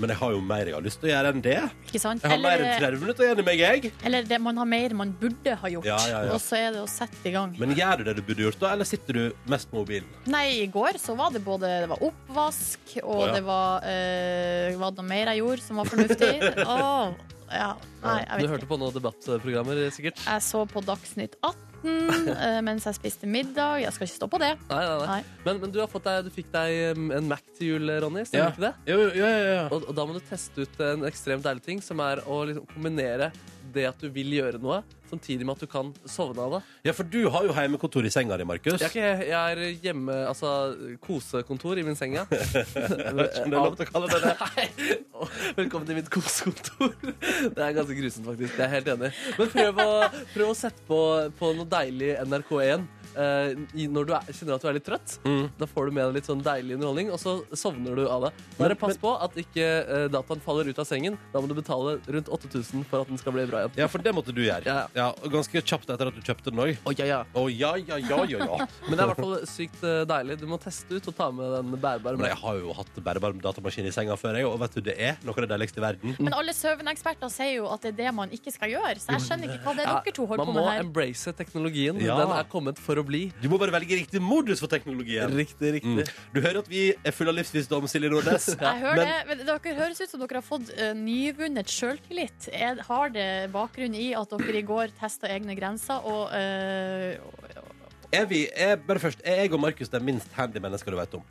Men 0.01 0.11
jeg 0.11 0.19
har 0.21 0.33
jo 0.35 0.41
mer 0.45 0.69
jeg 0.71 0.75
har 0.77 0.85
lyst 0.85 1.01
til 1.03 1.09
å 1.09 1.13
gjøre 1.13 1.33
enn 1.35 1.43
det. 1.45 1.59
Ikke 1.89 2.01
sant? 2.03 2.25
Jeg 2.25 2.33
har 2.33 2.41
mer 2.43 2.65
enn 2.65 2.81
30 2.83 3.03
minutter 3.05 3.27
igjen 3.27 3.43
i 3.43 3.47
meg, 3.47 3.63
jeg. 3.63 3.93
eller 4.09 4.29
det, 4.31 4.39
man 4.43 4.59
har 4.61 4.69
mer 4.71 4.97
man 4.99 5.13
burde 5.21 5.57
ha 5.61 5.71
gjort, 5.75 5.89
Ja, 5.89 5.99
ja, 6.11 6.23
ja. 6.29 6.33
og 6.35 6.43
så 6.43 6.59
er 6.59 6.75
det 6.77 6.83
å 6.83 6.89
sette 6.91 7.31
i 7.31 7.35
gang. 7.35 7.55
Men 7.61 7.75
gjør 7.79 8.01
du 8.01 8.09
det 8.09 8.17
du 8.19 8.23
burde 8.27 8.47
gjort, 8.47 8.61
da, 8.63 8.73
eller 8.75 8.89
sitter 8.89 9.21
du 9.21 9.51
mest 9.51 9.71
på 9.71 9.83
mobilen? 9.83 10.09
Nei, 10.31 10.47
i 10.65 10.71
går 10.73 10.99
så 11.03 11.17
var 11.19 11.35
det 11.35 11.45
både 11.45 11.71
det 11.85 11.91
var 11.93 12.03
oppvask, 12.09 12.97
og 13.05 13.13
oh, 13.15 13.27
ja. 13.27 13.37
det 13.37 13.45
var 13.47 13.87
øh, 13.91 14.81
Var 14.81 14.91
det 14.91 15.03
noe 15.03 15.11
mer 15.11 15.31
jeg 15.33 15.43
gjorde 15.43 15.67
som 15.67 15.83
var 15.83 15.93
fornuftig? 15.93 16.33
oh, 16.71 17.15
ja. 17.53 17.71
Nei, 18.05 18.19
jeg 18.25 18.49
Du 18.49 18.57
hørte 18.57 18.71
på 18.71 18.81
noen 18.81 18.99
debattprogrammer, 18.99 19.87
sikkert? 19.95 20.27
Jeg 20.27 20.45
så 20.49 20.65
på 20.71 20.83
Dagsnytt 20.85 21.39
18 21.43 21.74
eh, 22.47 22.59
mens 22.65 22.87
jeg 22.89 22.97
spiste 22.99 23.29
middag. 23.31 23.83
Jeg 23.85 23.93
skal 23.97 24.09
ikke 24.09 24.17
stå 24.17 24.29
på 24.33 24.41
det. 24.43 24.53
Nei, 24.71 24.83
nei, 24.85 24.99
nei. 24.99 25.09
Nei. 25.11 25.39
Men, 25.47 25.61
men 25.65 25.75
du, 25.75 25.81
har 25.83 25.91
fått 25.93 26.07
deg, 26.09 26.25
du 26.29 26.33
fikk 26.35 26.51
deg 26.55 26.99
en 27.19 27.29
Mac 27.31 27.43
til 27.59 27.75
jul, 27.75 27.95
Ronny. 28.05 28.25
Stemmer 28.29 28.47
Ja. 28.47 28.53
ikke 28.55 28.67
det? 28.67 28.73
Jo, 28.93 28.99
jo, 29.05 29.11
ja, 29.21 29.33
ja, 29.35 29.51
ja. 29.61 29.67
Og, 29.71 29.89
og 29.91 29.97
da 29.99 30.07
må 30.09 30.17
du 30.17 30.23
teste 30.29 30.65
ut 30.65 30.81
en 30.87 31.05
ekstremt 31.09 31.45
deilig 31.47 31.65
ting, 31.67 31.83
som 31.85 32.01
er 32.05 32.23
å 32.27 32.41
liksom 32.49 32.67
kombinere 32.75 33.31
det 33.75 33.87
at 33.91 34.01
du 34.01 34.09
vil 34.13 34.33
gjøre 34.37 34.61
noe, 34.63 34.81
samtidig 35.11 35.47
med 35.47 35.55
at 35.57 35.65
du 35.65 35.69
kan 35.71 35.91
sovne 36.09 36.43
av 36.43 36.57
det. 36.57 36.61
ja, 36.89 36.95
for 36.97 37.07
du 37.11 37.29
har 37.31 37.47
jo 37.47 37.55
heimekontor 37.57 38.07
i 38.07 38.13
senga 38.15 38.39
di, 38.41 38.47
Markus. 38.49 38.81
Jeg 38.81 38.89
er, 38.89 38.95
ikke, 38.95 39.29
jeg 39.29 39.53
er 39.53 39.79
hjemme, 39.85 40.17
altså 40.31 40.53
kosekontor 41.05 41.81
i 41.83 41.87
min 41.87 41.99
seng, 41.99 42.17
ja. 42.19 42.25
Om 42.31 43.21
det 43.21 43.29
er 43.43 43.53
lov 43.53 43.77
til 43.79 43.87
å 43.87 43.91
kalle 43.91 44.11
det 44.15 44.23
det. 44.25 44.35
Nei. 44.41 44.67
Velkommen 45.61 45.89
til 45.91 46.01
mitt 46.01 46.11
kosekontor. 46.15 46.97
Det 47.05 47.69
er 47.69 47.79
ganske 47.79 47.99
grusomt, 48.01 48.29
faktisk. 48.33 48.59
Jeg 48.59 48.67
er 48.67 48.75
helt 48.79 48.93
enig. 48.97 49.15
Men 49.39 49.55
prøv 49.55 49.81
å, 49.85 49.89
prøv 50.35 50.53
å 50.53 50.59
sette 50.59 50.87
på, 50.89 51.01
på 51.39 51.55
noe 51.59 51.71
deilig 51.79 52.15
NRK1 52.25 52.87
eh, 53.17 53.55
i- 53.75 53.87
når 53.89 54.07
du 54.09 54.13
er, 54.15 54.21
kjenner 54.33 54.55
at 54.57 54.63
du 54.63 54.69
er 54.69 54.77
litt 54.79 54.85
trøtt. 54.87 55.19
Mm. 55.25 55.51
Da 55.59 55.67
får 55.67 55.87
du 55.87 55.93
med 55.97 56.05
deg 56.09 56.15
litt 56.19 56.29
sånn 56.29 56.43
deilig 56.43 56.75
underholdning, 56.79 57.11
og 57.15 57.19
så 57.21 57.35
sovner 57.57 57.97
du 57.97 58.05
av 58.09 58.27
det. 58.27 58.33
Bare 58.59 58.75
pass 58.79 58.97
på 59.01 59.13
at 59.23 59.35
ikke 59.41 59.65
eh, 59.65 60.09
dataen 60.13 60.41
faller 60.45 60.69
ut 60.71 60.79
av 60.79 60.87
sengen. 60.89 61.19
Da 61.33 61.41
må 61.41 61.49
du 61.51 61.55
betale 61.55 61.99
rundt 62.07 62.29
8000 62.29 62.85
for 62.91 63.01
at 63.05 63.09
den 63.09 63.19
skal 63.19 63.33
bli 63.37 63.47
bra 63.51 63.65
igjen. 63.65 63.77
Ja, 63.79 63.87
for 63.89 63.99
det 64.05 64.15
måtte 64.15 64.35
du 64.35 64.43
gjøre. 64.45 64.65
Ja. 64.67 64.87
Ja, 64.95 65.09
og 65.13 65.31
ganske 65.33 65.63
kjapt 65.63 65.89
etter 65.91 66.09
at 66.11 66.15
du 66.15 66.21
kjøpte 66.25 66.51
den 66.51 66.61
òg. 66.65 66.77
Å, 66.85 66.95
ja, 66.99 67.07
ja. 67.07 67.21
Å 67.35 67.47
ja, 67.53 67.75
ja, 67.77 67.97
ja, 67.99 68.21
ja, 68.25 68.39
ja. 68.45 68.67
Men 68.89 68.97
det 68.97 69.01
er 69.01 69.05
i 69.05 69.11
hvert 69.13 69.23
fall 69.25 69.47
sykt 69.51 69.83
eh, 69.85 70.05
deilig. 70.11 70.39
Du 70.41 70.47
må 70.51 70.59
teste 70.63 70.95
ut 70.99 71.09
og 71.11 71.17
ta 71.17 71.31
med 71.35 71.51
den 71.59 71.75
bærbare. 71.81 72.19
Men 72.19 72.31
jeg 72.33 72.41
har 72.43 72.59
jo 72.61 72.73
hatt 72.77 73.01
bærebar 73.05 73.35
datamaskin 73.41 73.87
i 73.89 73.93
senga 73.95 74.17
før, 74.21 74.39
jeg, 74.41 74.47
og 74.49 74.59
vet 74.63 74.75
du, 74.79 74.81
det 74.91 74.97
er 74.99 75.17
noe 75.25 75.35
av 75.37 75.45
det 75.47 75.51
deiligste 75.55 75.81
i 75.81 75.85
verden. 75.85 76.17
Men 76.19 76.35
alle 76.37 76.55
søvneksperter 76.57 77.31
sier 77.33 77.57
jo 77.61 77.69
at 77.73 77.83
det 77.85 77.95
er 77.95 77.99
det 78.05 78.15
man 78.17 78.31
ikke 78.35 78.53
skal 78.55 78.73
gjøre. 78.75 78.97
Så 79.03 79.13
jeg 79.17 79.25
skjønner 79.27 79.53
ikke 79.55 79.65
hva 79.69 79.75
det 79.79 79.85
er 79.85 79.91
Ja, 79.95 80.01
dere 80.05 80.17
to 80.17 80.27
holder 80.27 80.45
Man 80.45 80.51
på 80.51 80.57
må 80.59 80.65
med 80.65 80.73
her. 80.73 80.85
embrace 80.85 81.33
teknologien. 81.37 82.01
Ja. 82.03 82.17
Den 82.21 82.33
er 82.37 82.47
kommet 82.51 82.79
for 82.83 82.97
å 83.01 83.04
bli. 83.07 83.21
Du 83.43 83.49
må 83.53 83.59
bare 83.61 83.73
velge 83.75 83.99
riktig 84.01 84.21
modus 84.23 84.61
for 84.63 84.69
teknologien. 84.73 85.31
Riktig, 85.37 85.83
Mm. 85.85 85.99
riktig. 86.01 86.15
Du 86.35 86.41
hører 86.41 86.59
at 86.63 86.69
vi 86.69 86.83
er 87.05 87.13
fulle 87.13 87.31
av 87.31 87.39
livsvisdom, 87.39 87.87
Silje 87.91 88.11
Nordnes. 88.11 88.47
Jeg 88.61 88.81
hører 88.83 88.97
Men- 88.97 89.09
det, 89.09 89.21
men 89.29 89.47
Dere 89.47 89.75
høres 89.79 90.01
ut 90.01 90.11
som 90.11 90.21
dere 90.25 90.41
har 90.41 90.47
fått 90.47 90.71
uh, 90.79 90.93
nyvunnet 90.97 91.69
sjøltillit. 91.71 92.49
Har 92.89 93.09
det 93.15 93.29
bakgrunn 93.55 93.95
i 93.95 94.13
at 94.17 94.31
dere 94.31 94.59
i 94.59 94.63
går 94.67 94.93
testa 95.01 95.29
egne 95.29 95.55
grenser 95.59 96.01
og 96.05 96.33
uh, 96.33 97.63
Er 98.15 98.27
vi, 98.31 98.45
er, 98.55 98.77
bare 98.77 99.01
først, 99.03 99.23
er 99.27 99.41
jeg 99.43 99.53
og 99.57 99.61
Markus 99.61 99.89
de 99.91 99.99
minst 100.01 100.29
handy 100.37 100.61
mennesker 100.63 100.91
du 100.95 100.97
vet 101.01 101.15
om? 101.19 101.23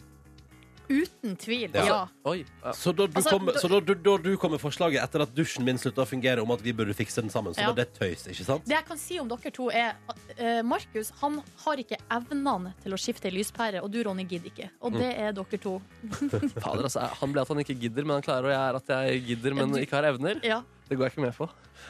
Uten 0.90 1.36
tvil, 1.40 1.70
Ja. 1.74 1.86
ja. 1.88 2.00
Oi. 2.28 2.44
Så 2.76 2.92
da 2.96 3.06
du, 3.08 3.14
Altså, 3.16 3.30
kom, 3.30 3.46
da- 3.48 3.54
så 3.60 3.70
da, 3.72 3.80
du, 3.80 3.94
da 3.96 4.18
du 4.18 4.36
kom 4.38 4.52
med 4.52 4.60
forslaget 4.62 5.02
etter 5.04 5.24
at 5.24 5.34
dusjen 5.36 5.64
min 5.66 5.78
slutta 5.78 6.04
å 6.04 6.08
fungere 6.08 6.42
om 6.44 6.52
at 6.52 6.62
vi 6.62 6.74
burde 6.74 6.94
fikse 6.94 7.22
den 7.22 7.30
sammen, 7.30 7.54
så 7.56 7.62
Ja. 7.62 7.68
var 7.72 7.76
det 7.76 7.94
tøys, 7.96 8.28
ikke 8.28 8.46
sant? 8.46 8.66
Det 8.66 8.76
jeg 8.76 8.86
kan 8.86 8.98
si 8.98 9.20
om 9.20 9.28
dere 9.32 9.52
to, 9.52 9.70
er 9.72 9.96
at 10.10 10.18
uh, 10.40 10.62
Markus 10.64 11.12
han 11.22 11.42
har 11.66 11.76
ikke 11.78 11.98
evnene 12.12 12.74
til 12.84 12.94
å 12.94 12.98
skifte 13.00 13.26
ei 13.32 13.32
lyspære, 13.40 13.82
og 13.84 13.92
du, 13.92 14.04
Ronny, 14.04 14.26
gidder 14.28 14.52
ikke. 14.52 14.70
Mm. 14.70 14.82
Og 14.82 14.94
det 15.00 15.12
er 15.18 15.32
dere 15.32 15.58
to. 15.58 15.82
Fader, 16.64 16.84
altså, 16.84 17.08
han 17.22 17.32
ble 17.34 17.42
at 17.42 17.48
han 17.48 17.60
ikke 17.64 17.80
gidder, 17.80 18.04
men 18.04 18.20
han 18.20 18.22
klarer, 18.26 18.52
og 18.52 18.52
jeg 18.52 18.64
er 18.70 18.76
at 18.76 18.96
jeg 19.10 19.26
gidder, 19.32 19.54
men 19.56 19.76
ikke 19.80 19.96
har 20.02 20.12
evner. 20.14 20.40
Ja. 20.44 20.62
Det 20.90 20.98
går 21.00 21.08
jeg 21.08 21.14
ikke 21.16 21.22
med 21.26 21.36
på. 21.38 21.50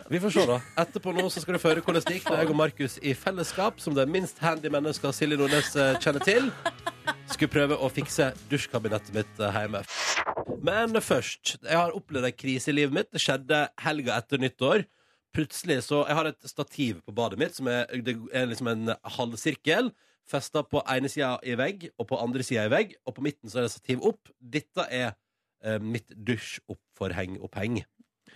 Vi 0.09 0.19
får 0.19 0.31
se, 0.33 0.43
da. 0.49 0.55
Etterpå 0.81 1.11
nå 1.13 1.25
så 1.29 1.41
skal 1.41 1.53
du 1.57 1.59
føre 1.61 1.81
hvordan 1.83 2.01
det 2.05 2.15
gikk 2.17 2.29
da 2.29 2.37
jeg 2.41 2.49
og 2.49 2.55
Markus 2.57 2.95
i 3.01 3.13
fellesskap, 3.13 3.79
som 3.81 3.93
det 3.93 4.07
minst 4.09 4.39
handy 4.41 4.69
mennesker 4.73 5.11
Silje 5.13 5.37
Nordnes 5.37 5.75
eh, 5.75 5.97
kjenner 6.01 6.23
til, 6.25 6.47
skulle 7.35 7.53
prøve 7.53 7.77
å 7.77 7.89
fikse 7.93 8.31
dusjkabinettet 8.51 9.13
mitt 9.15 9.39
eh, 9.43 9.57
hjemme. 9.61 9.81
Men 10.63 10.95
først. 11.03 11.57
Jeg 11.63 11.77
har 11.79 11.95
opplevd 11.95 12.29
en 12.29 12.37
krise 12.39 12.71
i 12.71 12.75
livet 12.77 12.95
mitt. 12.95 13.11
Det 13.13 13.21
skjedde 13.23 13.65
helga 13.83 14.17
etter 14.21 14.41
nyttår. 14.41 14.85
Plutselig 15.33 15.79
så 15.87 16.03
Jeg 16.05 16.15
har 16.19 16.27
et 16.29 16.45
stativ 16.45 16.99
på 17.07 17.13
badet 17.17 17.39
mitt 17.41 17.55
som 17.57 17.67
er, 17.71 17.87
det 18.05 18.13
er 18.31 18.45
liksom 18.51 18.69
en 18.69 18.93
halvsirkel. 19.17 19.89
Festa 20.29 20.61
på 20.63 20.79
ene 20.87 21.09
sida 21.11 21.33
i 21.43 21.55
vegg 21.59 21.89
og 21.99 22.07
på 22.07 22.19
andre 22.21 22.45
sida 22.47 22.67
i 22.69 22.71
vegg, 22.71 22.93
og 23.03 23.17
på 23.17 23.25
midten 23.25 23.51
så 23.51 23.59
er 23.59 23.65
det 23.65 23.73
stativ 23.73 24.05
opp. 24.07 24.29
Dette 24.39 24.85
er 24.93 25.09
eh, 25.65 25.79
mitt 25.83 26.07
dusjoppforheng-oppheng. 26.15 27.81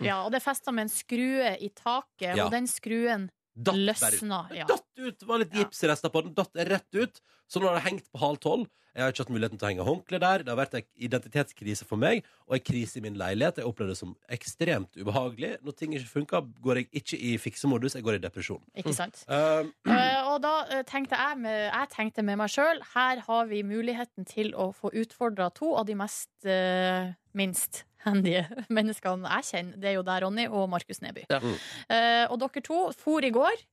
ja, 0.04 0.18
og 0.24 0.30
det 0.32 0.38
er 0.42 0.44
festa 0.44 0.72
med 0.74 0.86
en 0.88 0.92
skrue 0.92 1.54
i 1.64 1.70
taket, 1.74 2.36
Ja. 2.36 2.44
og 2.44 2.52
den 2.52 2.66
skruen 2.70 3.30
datt. 3.58 3.78
Løsna. 3.90 4.44
Ja. 4.54 4.66
datt 4.68 4.86
ut, 4.98 5.24
var 5.28 5.42
litt 5.42 5.54
gipsrester 5.54 6.12
på 6.12 6.24
den, 6.26 6.34
datt 6.38 6.54
rett 6.68 6.98
ut. 6.98 7.22
Så 7.48 7.62
nå 7.62 7.70
har 7.70 7.78
det 7.78 7.86
hengt 7.88 8.10
på 8.12 8.20
halv 8.22 8.40
tolv. 8.44 8.68
Jeg 8.98 9.04
har 9.04 9.12
ikke 9.12 9.22
hatt 9.22 9.30
muligheten 9.30 9.58
til 9.60 9.66
å 9.66 9.68
henge 9.70 9.84
håndkle 9.86 10.18
der. 10.18 10.42
Det 10.42 10.50
har 10.50 10.58
vært 10.58 10.72
en 10.74 10.86
identitetskrise 11.06 11.86
for 11.86 12.00
meg, 12.02 12.24
og 12.48 12.56
en 12.56 12.64
krise 12.66 12.98
i 12.98 13.02
min 13.04 13.14
leilighet. 13.20 13.60
Jeg 13.60 13.68
opplevde 13.68 13.94
det 13.94 14.00
som 14.00 14.16
ekstremt 14.34 14.98
ubehagelig. 14.98 15.52
Når 15.62 15.76
ting 15.78 15.94
ikke 15.94 16.10
funker, 16.10 16.48
går 16.64 16.80
jeg 16.80 16.88
ikke 17.02 17.20
i 17.28 17.36
fiksemodus, 17.38 17.94
jeg 17.94 18.06
går 18.08 18.18
i 18.18 18.22
depresjon. 18.24 18.64
Ikke 18.82 18.96
sant? 18.96 19.22
Um, 19.30 19.70
uh, 19.92 20.32
og 20.32 20.40
da 20.42 20.54
eh, 20.74 20.82
tenkte 20.88 21.20
jeg 21.20 21.38
med, 21.44 21.60
jeg 21.68 21.92
tenkte 21.94 22.26
med 22.26 22.40
meg 22.40 22.50
sjøl 22.52 22.82
Her 22.94 23.22
har 23.28 23.48
vi 23.52 23.62
muligheten 23.66 24.26
til 24.28 24.50
å 24.58 24.70
få 24.74 24.90
utfordra 24.90 25.52
to 25.54 25.76
av 25.78 25.86
de 25.86 25.94
mest 25.98 26.32
uh, 26.48 27.14
minst 27.38 27.84
handige 28.06 28.44
menneskene 28.76 29.34
jeg 29.38 29.48
kjenner. 29.52 29.80
Det 29.80 29.90
er 29.90 29.98
jo 29.98 30.06
deg, 30.06 30.22
Ronny, 30.24 30.46
og 30.50 30.68
Markus 30.72 31.02
Neby. 31.04 31.26
Ja. 31.30 31.40
Mm. 31.42 31.58
Eh, 31.96 32.24
og 32.28 32.38
dere 32.44 32.64
to 32.64 32.84
for 32.96 33.24
i 33.24 33.32
går 33.34 33.66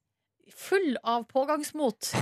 full 0.53 0.93
av 1.03 1.25
pågangsmot 1.29 2.13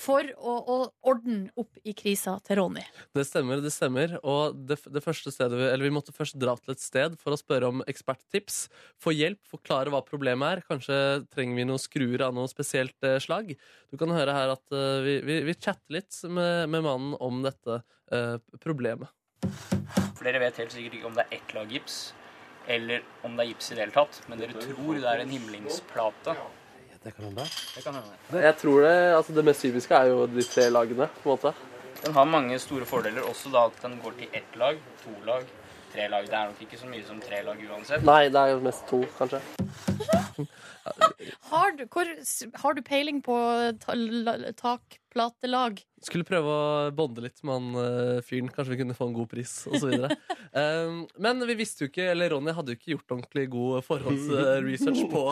for 0.00 0.24
å, 0.38 0.52
å 0.54 0.76
ordne 1.10 1.50
opp 1.58 1.80
i 1.84 1.92
krisa 1.96 2.36
til 2.46 2.60
Ronny. 2.60 2.82
Det 3.16 3.24
stemmer, 3.26 3.60
det 3.64 3.72
stemmer. 3.74 4.14
Og 4.22 4.56
det, 4.68 4.78
det 4.86 5.02
første 5.04 5.32
stedet 5.34 5.58
vi, 5.58 5.66
eller 5.66 5.88
vi 5.88 5.92
måtte 5.94 6.14
først 6.14 6.38
dra 6.40 6.54
til 6.60 6.74
et 6.74 6.82
sted 6.82 7.18
for 7.20 7.34
å 7.34 7.40
spørre 7.40 7.72
om 7.72 7.82
eksperttips. 7.90 8.62
Få 9.02 9.14
hjelp, 9.16 9.42
forklare 9.50 9.92
hva 9.92 10.02
problemet 10.06 10.56
er. 10.56 10.64
Kanskje 10.68 11.00
trenger 11.34 11.58
vi 11.58 11.68
noen 11.68 11.82
skruer 11.82 12.26
av 12.28 12.36
noe 12.36 12.50
spesielt 12.50 12.96
eh, 13.06 13.18
slag. 13.22 13.52
Du 13.90 13.98
kan 14.00 14.14
høre 14.14 14.36
her 14.36 14.54
at 14.54 14.76
eh, 14.76 15.02
vi, 15.06 15.18
vi, 15.26 15.42
vi 15.50 15.58
chatter 15.58 16.00
litt 16.00 16.22
med, 16.28 16.70
med 16.70 16.86
mannen 16.86 17.18
om 17.20 17.44
dette 17.44 17.82
eh, 18.14 18.36
problemet. 18.62 19.10
For 20.20 20.28
dere 20.28 20.40
vet 20.42 20.58
helt 20.60 20.72
sikkert 20.74 20.98
ikke 20.98 21.08
om 21.08 21.14
det 21.16 21.22
er 21.24 21.38
ett 21.38 21.52
lag 21.56 21.70
gips, 21.72 21.94
eller 22.68 23.00
om 23.24 23.36
det 23.38 23.46
er 23.46 23.48
gips 23.54 23.70
i 23.72 23.76
det 23.78 23.86
hele 23.86 23.94
tatt. 23.94 24.18
Men 24.28 24.42
dere 24.42 24.52
tror 24.60 24.98
det 25.00 25.06
er 25.08 25.22
en 25.22 25.30
himlingsplate. 25.32 26.34
det 27.04 27.14
kan 27.16 27.24
hende. 27.30 27.46
Det 27.74 27.84
kan 27.86 27.96
hende. 27.96 28.42
Jeg 28.44 28.56
tror 28.60 28.82
det, 28.84 28.92
altså 29.16 29.32
det 29.38 29.44
mest 29.48 29.64
typiske 29.64 29.96
er 29.96 30.10
jo 30.12 30.26
de 30.28 30.44
tre 30.44 30.66
lagene. 30.68 31.08
på 31.22 31.30
en 31.30 31.38
måte. 31.38 31.54
Den 32.04 32.12
har 32.18 32.28
mange 32.28 32.58
store 32.60 32.84
fordeler, 32.84 33.24
også 33.32 33.48
da 33.52 33.64
at 33.70 33.80
den 33.82 33.96
går 34.04 34.12
til 34.20 34.28
ett 34.36 34.56
lag, 34.60 34.76
to 35.04 35.16
lag, 35.24 35.48
tre 35.94 36.06
lag. 36.12 36.28
Det 36.28 36.36
er 36.36 36.52
nok 36.52 36.60
ikke 36.68 36.78
så 36.84 36.92
mye 36.92 37.06
som 37.08 37.20
tre 37.24 37.40
lag 37.48 37.64
uansett. 37.70 38.04
Nei, 38.04 38.28
det 38.28 38.40
er 38.44 38.52
jo 38.52 38.60
mest 38.68 38.84
to, 38.92 39.00
kanskje. 39.16 39.40
Har 41.50 41.70
du, 41.76 41.84
hvor, 41.92 42.08
har 42.62 42.72
du 42.76 42.80
peiling 42.82 43.18
på 43.24 43.34
ta, 43.82 43.92
la- 43.96 44.52
takplatelag? 45.10 45.80
Skulle 46.00 46.24
prøve 46.24 46.48
å 46.48 46.90
bonde 46.96 47.20
litt 47.20 47.42
med 47.44 47.52
han 47.52 47.80
eh, 47.82 48.20
fyren. 48.24 48.48
Kanskje 48.48 48.72
vi 48.72 48.78
kunne 48.80 48.96
få 48.96 49.10
en 49.10 49.16
god 49.18 49.28
pris, 49.28 49.66
osv. 49.68 50.06
um, 50.54 51.02
men 51.24 51.44
vi 51.50 51.56
visste 51.58 51.84
jo 51.84 51.90
ikke, 51.90 52.06
eller 52.14 52.32
Ronny 52.32 52.54
hadde 52.56 52.72
jo 52.72 52.78
ikke 52.78 52.92
gjort 52.94 53.14
ordentlig 53.16 53.46
god 53.52 53.84
forhåndsresearch 53.84 55.02
på, 55.12 55.24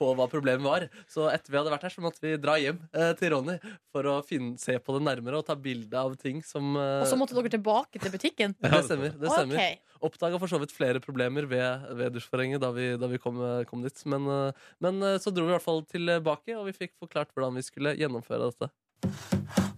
på 0.00 0.10
hva 0.18 0.26
problemet 0.30 0.66
var. 0.66 0.88
Så 1.10 1.28
etter 1.30 1.54
vi 1.54 1.60
hadde 1.60 1.74
vært 1.74 1.86
her, 1.86 1.94
så 1.94 2.02
måtte 2.02 2.24
vi 2.24 2.34
dra 2.40 2.56
hjem 2.58 2.80
uh, 2.96 3.12
til 3.18 3.34
Ronny 3.36 3.58
for 3.94 4.10
å 4.10 4.16
finne, 4.26 4.56
se 4.58 4.74
på 4.82 4.96
det 4.96 5.04
nærmere 5.06 5.38
og 5.38 5.46
ta 5.46 5.54
bilde 5.58 6.02
av 6.02 6.16
ting 6.18 6.42
som 6.46 6.74
uh, 6.74 7.04
Og 7.04 7.12
så 7.12 7.20
måtte 7.20 7.38
dere 7.38 7.54
tilbake 7.54 8.02
til 8.02 8.14
butikken? 8.14 8.56
Det 8.68 8.82
stemmer. 8.86 9.14
det 9.14 9.30
stemmer 9.32 9.58
Okay. 9.58 9.78
Oppdaga 10.04 10.38
for 10.38 10.50
så 10.50 10.60
vidt 10.62 10.70
flere 10.70 11.00
problemer 11.02 11.46
ved, 11.50 11.86
ved 11.98 12.12
dusjforhenget 12.14 12.60
da 12.62 12.68
vi, 12.74 12.92
da 13.00 13.08
vi 13.10 13.18
kom, 13.18 13.40
kom 13.66 13.82
dit. 13.82 14.02
Men, 14.06 14.28
uh, 14.30 14.68
men 14.84 15.02
eh, 15.02 15.16
så 15.22 15.32
dro 15.34 15.46
vi 15.46 15.50
i 15.50 15.56
hvert 15.56 15.64
fall 15.64 15.82
tilbake, 15.88 16.54
og 16.58 16.68
vi 16.68 16.76
fikk 16.76 16.94
forklart 17.00 17.32
hvordan 17.34 17.58
vi 17.58 17.64
skulle 17.66 17.96
gjennomføre 17.98 18.50
dette. 18.50 18.70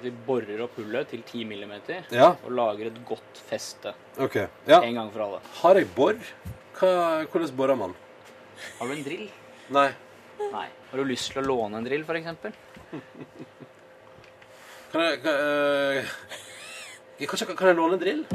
Vi 0.00 0.10
borer 0.26 0.60
opp 0.64 0.76
hullet 0.80 1.08
til 1.12 1.20
10 1.22 1.44
mm 1.44 1.72
Ja, 2.14 2.30
og 2.32 2.50
lager 2.56 2.86
et 2.88 2.98
godt 3.08 3.36
feste 3.50 3.92
OK. 4.18 4.36
Ja. 4.68 4.80
en 4.80 4.94
gang 4.96 5.10
for 5.12 5.20
alle. 5.26 5.40
Har 5.60 5.74
jeg 5.76 5.86
bor? 5.96 6.14
Hva, 6.80 6.90
hvordan 7.28 7.56
borer 7.56 7.76
man? 7.76 7.92
Har 8.78 8.86
du 8.88 8.92
en 8.96 9.04
drill? 9.04 9.26
Nei. 9.76 9.90
Nei. 10.40 10.68
Har 10.90 10.96
du 10.98 11.04
lyst 11.04 11.32
til 11.34 11.42
å 11.42 11.46
låne 11.46 11.76
en 11.80 11.84
drill, 11.86 12.04
for 12.08 12.14
eksempel? 12.16 12.52
Kan 14.90 15.00
jeg, 15.06 15.20
kan, 15.22 15.34
øh, 15.38 16.02
kanskje, 17.30 17.46
kan 17.54 17.68
jeg 17.70 17.76
låne 17.78 17.94
en 17.94 18.00
drill? 18.02 18.22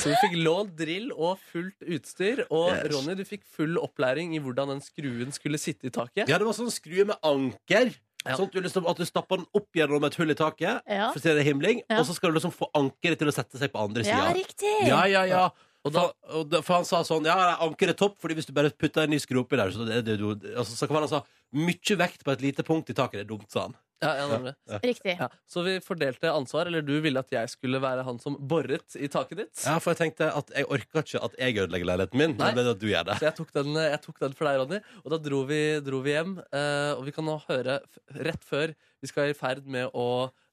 Så 0.00 0.08
du 0.10 0.14
fikk 0.22 0.34
lånt 0.40 0.72
drill 0.78 1.10
og 1.12 1.38
fullt 1.52 1.82
utstyr. 1.84 2.40
Og 2.48 2.70
Yes. 2.72 2.88
Ronny, 2.94 3.14
du 3.18 3.24
fikk 3.28 3.42
full 3.44 3.76
opplæring 3.78 4.32
i 4.34 4.40
hvordan 4.42 4.68
den 4.72 4.80
skruen 4.82 5.32
skulle 5.36 5.58
sitte 5.60 5.86
i 5.90 5.92
taket. 5.94 6.28
Ja, 6.30 6.38
det 6.40 6.46
var 6.48 6.54
sånn 6.56 6.70
skrue 6.72 7.04
med 7.12 7.18
anker. 7.26 7.90
Ja. 8.26 8.34
Sånn 8.36 8.48
at 8.50 8.52
du, 8.52 8.60
liksom, 8.60 8.86
at 8.90 8.96
du 9.00 9.04
stapper 9.08 9.38
den 9.40 9.46
opp 9.56 9.68
gjennom 9.74 10.04
et 10.04 10.14
hull 10.20 10.30
i 10.30 10.34
taket, 10.36 10.82
Ja. 10.86 11.10
for 11.12 11.18
å 11.18 11.22
se 11.22 11.32
det 11.34 11.40
er 11.40 11.48
himling, 11.52 11.82
Ja. 11.88 12.00
og 12.00 12.06
så 12.06 12.12
skal 12.14 12.30
du 12.32 12.38
liksom 12.38 12.52
få 12.52 12.68
ankeret 12.74 13.18
til 13.18 13.28
å 13.28 13.32
sette 13.32 13.56
seg 13.58 13.72
på 13.72 13.80
andre 13.80 14.02
Ja, 14.04 14.28
sida. 14.28 14.34
riktig! 14.36 14.86
Ja, 14.88 15.04
ja, 15.06 15.22
ja. 15.24 15.50
Og 15.82 15.92
da, 15.94 16.00
For, 16.00 16.12
og 16.36 16.50
da, 16.50 16.60
for 16.60 16.74
han 16.74 16.84
sa 16.84 17.00
sånn 17.02 17.24
Ja, 17.24 17.56
ankeret 17.56 17.94
er 17.94 17.96
topp, 17.96 18.18
Fordi 18.20 18.34
hvis 18.36 18.44
du 18.44 18.52
bare 18.52 18.68
putter 18.68 19.04
en 19.04 19.10
ny 19.10 19.16
skru 19.16 19.40
oppi 19.40 19.56
der, 19.56 19.70
så, 19.72 19.86
det, 19.88 20.04
det, 20.04 20.18
du, 20.18 20.34
altså, 20.54 20.76
så 20.76 20.86
kan 20.86 20.98
man 20.98 21.04
altså 21.08 21.22
mye 21.54 21.96
vekt 21.96 22.22
på 22.22 22.32
et 22.32 22.42
lite 22.42 22.62
punkt 22.62 22.90
i 22.90 22.92
taket. 22.92 23.12
Det 23.12 23.20
er 23.24 23.30
dumt, 23.32 23.48
sa 23.50 23.62
han. 23.62 23.74
Ja, 24.02 24.10
ja, 24.16 24.26
nemlig. 24.30 24.52
Riktig. 24.82 25.14
Ja. 25.20 25.28
Så 25.48 25.62
vi 25.66 25.74
fordelte 25.84 26.30
ansvar, 26.32 26.66
eller 26.70 26.82
du 26.86 26.94
ville 27.04 27.20
at 27.20 27.30
jeg 27.34 27.50
skulle 27.52 27.80
være 27.82 28.04
han 28.06 28.18
som 28.22 28.36
boret 28.50 28.96
i 28.96 29.08
taket 29.12 29.42
ditt. 29.42 29.64
Ja, 29.66 29.78
for 29.82 29.92
jeg 29.92 30.00
tenkte 30.00 30.30
at 30.34 30.52
jeg 30.56 30.66
orka 30.72 31.02
ikke 31.04 31.22
at 31.26 31.36
jeg 31.38 31.56
ødelegger 31.60 31.90
leiligheten 31.90 32.18
min, 32.22 32.36
Nei. 32.40 32.52
men 32.56 32.70
at 32.72 32.80
du 32.80 32.86
gjør 32.88 33.04
det. 33.10 33.18
Så 33.20 33.28
jeg 33.28 33.36
tok, 33.40 33.52
den, 33.58 33.74
jeg 33.76 34.00
tok 34.06 34.20
den 34.24 34.36
for 34.38 34.48
deg, 34.50 34.60
Ronny. 34.62 34.80
Og 35.04 35.10
da 35.14 35.20
dro 35.28 35.42
vi, 35.50 35.60
dro 35.84 36.00
vi 36.04 36.14
hjem. 36.16 36.38
eh, 36.52 36.92
og 36.96 37.04
vi 37.08 37.12
kan 37.16 37.28
nå 37.28 37.36
høre, 37.48 37.80
rett 38.16 38.44
før 38.48 38.72
vi 39.00 39.10
skal 39.12 39.30
i 39.32 39.36
ferd 39.36 39.66
med 39.66 39.92
å 39.96 40.08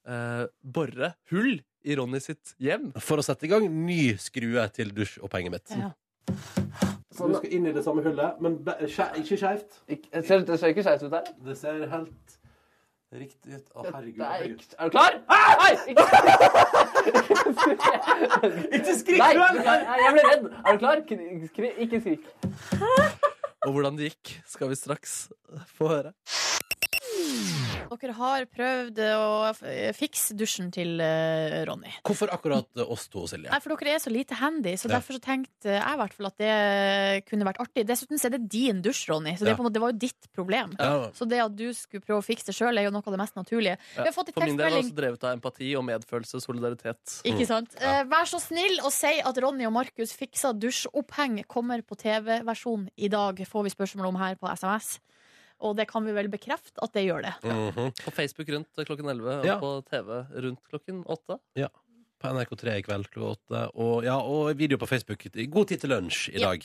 eh, 0.08 0.44
bore 0.62 1.14
hull 1.32 1.56
i 1.88 1.94
Ronny 1.96 2.18
sitt 2.20 2.54
hjem 2.60 2.90
For 3.00 3.20
å 3.20 3.24
sette 3.24 3.46
i 3.46 3.50
gang 3.52 3.64
ny 3.86 4.16
skrue 4.20 4.64
til 4.74 4.90
dusjopphenget 4.96 5.52
mitt. 5.54 5.72
Ja. 5.78 5.92
Så 7.18 7.26
du 7.30 7.34
skal 7.38 7.52
inn 7.56 7.66
i 7.66 7.72
det 7.74 7.82
samme 7.86 8.02
hullet, 8.04 8.36
men 8.44 8.58
be- 8.62 8.76
skje- 8.86 9.10
ikke 9.22 9.38
skeivt. 9.40 9.78
Det 9.88 10.58
ser 10.60 10.68
ikke 10.70 10.84
skeivt 10.86 11.06
ut 11.08 11.14
der. 11.14 11.30
Det 11.46 11.56
ser 11.58 11.80
helt 11.90 12.36
riktig. 13.12 13.60
Å, 13.72 13.84
herregud. 13.88 14.18
er, 14.20 14.28
herregud. 14.28 14.58
ikke, 14.60 14.74
er 14.78 14.84
du 14.84 14.90
klar? 14.92 15.12
Nei! 15.28 15.72
Ikke 18.76 18.94
skrik! 18.98 19.20
Nei, 19.22 19.32
jeg 20.02 20.12
ble 20.12 20.22
redd. 20.28 20.44
Er 20.52 20.70
du 20.72 20.78
klar? 20.82 20.96
ikke 21.86 22.00
skrik. 22.04 22.24
Og 23.66 23.72
hvordan 23.74 23.96
det 23.98 24.04
gikk, 24.12 24.26
skal 24.46 24.70
vi 24.70 24.76
straks 24.78 25.12
få 25.78 25.84
høre. 25.94 26.12
Dere 27.88 28.12
har 28.18 28.44
prøvd 28.52 28.98
å 29.16 29.92
fikse 29.96 30.34
dusjen 30.38 30.70
til 30.74 31.00
eh, 31.00 31.64
Ronny. 31.68 31.90
Hvorfor 32.06 32.28
akkurat 32.34 32.68
eh, 32.76 32.84
oss 32.90 33.06
to, 33.08 33.24
Silje? 33.30 33.48
Nei, 33.50 33.60
for 33.64 33.74
dere 33.76 33.94
er 33.96 34.02
så 34.02 34.12
lite 34.12 34.36
handy, 34.38 34.74
så 34.76 34.88
Ja. 34.90 34.98
derfor 34.98 35.16
så 35.16 35.22
tenkte 35.24 35.72
jeg 35.72 35.82
i 35.82 35.98
hvert 36.02 36.12
fall 36.16 36.26
at 36.30 36.36
det 36.38 37.24
kunne 37.30 37.46
vært 37.48 37.60
artig. 37.64 37.86
Dessuten 37.88 38.18
så 38.20 38.26
er 38.28 38.36
det 38.36 38.48
din 38.52 38.82
dusj, 38.84 39.08
Ronny, 39.10 39.32
så 39.36 39.44
det, 39.44 39.48
Ja. 39.48 39.54
er 39.54 39.58
på 39.58 39.64
en 39.64 39.68
måte, 39.70 39.78
det 39.78 39.84
var 39.86 39.92
jo 39.92 39.98
ditt 39.98 40.28
problem. 40.36 40.74
Ja. 40.78 41.10
Så 41.16 41.28
det 41.28 41.40
at 41.40 41.56
du 41.56 41.72
skulle 41.72 42.04
prøve 42.04 42.20
å 42.20 42.26
fikse 42.26 42.46
det 42.50 42.54
sjøl, 42.58 42.76
er 42.78 42.84
jo 42.88 42.90
noe 42.94 43.02
av 43.06 43.12
det 43.16 43.18
mest 43.22 43.34
naturlige. 43.36 43.78
Vi 43.96 44.04
har 44.04 44.12
fått 44.12 44.28
en 44.28 44.34
For 44.34 44.44
min 44.44 44.56
del 44.56 44.66
er 44.66 44.70
det 44.70 44.76
tekstmelding. 44.76 44.92
også 44.92 45.00
drevet 45.00 45.24
av 45.24 45.32
empati 45.38 45.70
og 45.76 45.84
medfølelse, 45.88 46.40
solidaritet. 46.44 47.22
Ikke 47.24 47.46
sant? 47.46 47.74
Eh, 47.80 48.04
vær 48.04 48.24
så 48.28 48.40
snill 48.40 48.78
og 48.84 48.92
si 48.92 49.20
at 49.20 49.36
Ronny 49.38 49.64
og 49.66 49.72
Markus 49.72 50.12
fiksa 50.12 50.52
dusjoppheng 50.58 51.44
kommer 51.46 51.82
på 51.82 51.96
TV-versjon 51.96 52.88
i 52.96 53.08
dag, 53.08 53.36
får 53.46 53.62
vi 53.64 53.70
spørsmål 53.70 54.08
om 54.08 54.16
her 54.16 54.34
på 54.36 54.48
SMS. 54.52 54.98
Og 55.60 55.74
det 55.76 55.88
kan 55.90 56.04
vi 56.06 56.12
vel 56.14 56.28
bekrefte 56.30 56.78
at 56.82 56.92
det 56.94 57.02
gjør 57.08 57.24
det. 57.26 57.34
Mhm. 57.42 57.90
På 58.04 58.10
Facebook 58.14 58.48
rundt 58.54 58.68
klokken 58.86 59.08
11 59.10 59.40
og 59.40 59.46
Ja. 59.46 59.58
på 59.58 59.72
TV 59.90 60.20
rundt 60.44 60.60
klokken 60.70 61.04
8. 61.06 61.38
På 62.18 62.32
NRK3 62.34 62.72
i 62.80 62.82
kveld 62.82 63.06
klokka 63.12 63.28
åtte. 63.36 63.60
Og, 63.78 64.02
ja, 64.02 64.16
og 64.18 64.48
video 64.58 64.74
på 64.80 64.88
Facebook. 64.90 65.22
God 65.54 65.68
tid 65.70 65.78
til 65.84 65.92
lunsj 65.92 66.32
i 66.32 66.40
Ja. 66.40 66.48
dag. 66.50 66.64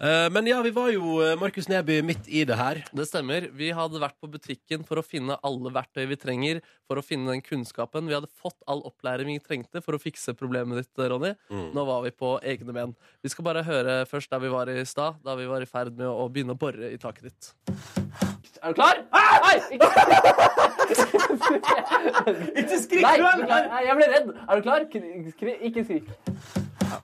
Eh, 0.00 0.28
men 0.34 0.46
ja, 0.50 0.56
vi 0.62 0.72
var 0.74 0.88
jo 0.90 1.20
eh, 1.22 1.36
Markus 1.38 1.68
Neby 1.70 2.00
midt 2.02 2.26
i 2.26 2.42
det 2.44 2.56
her. 2.58 2.80
Det 2.92 3.06
stemmer. 3.06 3.46
Vi 3.54 3.70
hadde 3.70 4.00
vært 4.02 4.16
på 4.18 4.26
butikken 4.32 4.82
for 4.88 4.98
å 4.98 5.04
finne 5.06 5.38
alle 5.46 5.70
verktøy 5.70 6.02
vi 6.10 6.16
trenger 6.18 6.60
for 6.88 6.98
å 6.98 7.04
finne 7.06 7.30
den 7.30 7.42
kunnskapen. 7.46 8.08
Vi 8.10 8.14
hadde 8.18 8.26
fått 8.42 8.58
all 8.66 8.82
opplæring 8.90 9.30
vi 9.36 9.38
trengte 9.38 9.82
for 9.84 9.94
å 9.94 10.02
fikse 10.02 10.34
problemet 10.34 10.82
ditt, 10.82 10.98
Ronny. 10.98 11.34
Mm. 11.48 11.70
Nå 11.78 11.84
var 11.86 12.02
vi 12.02 12.10
på 12.10 12.34
egne 12.42 12.74
ben. 12.74 12.96
Vi 13.22 13.30
skal 13.30 13.44
bare 13.46 13.62
høre 13.62 14.00
først 14.10 14.30
der 14.34 14.42
vi 14.42 14.50
var 14.50 14.66
i 14.72 14.82
stad, 14.84 15.22
da 15.22 15.36
vi 15.38 15.46
var 15.46 15.62
i 15.62 15.70
ferd 15.70 15.94
med 15.96 16.08
å 16.10 16.26
begynne 16.28 16.56
å 16.56 16.58
bore 16.58 16.90
i 16.90 16.98
taket 16.98 17.30
ditt. 17.30 17.52
Er 18.58 18.72
du 18.72 18.80
klar? 18.80 18.98
Nei! 19.14 19.78
Ikke 22.58 22.78
skrik! 22.80 23.04
Nei, 23.04 23.84
jeg 23.86 23.94
ble 23.98 24.08
redd. 24.10 24.30
Er 24.48 24.58
du 24.58 24.64
klar? 24.66 24.86
Ikke 24.94 25.84
skrik. 25.84 26.08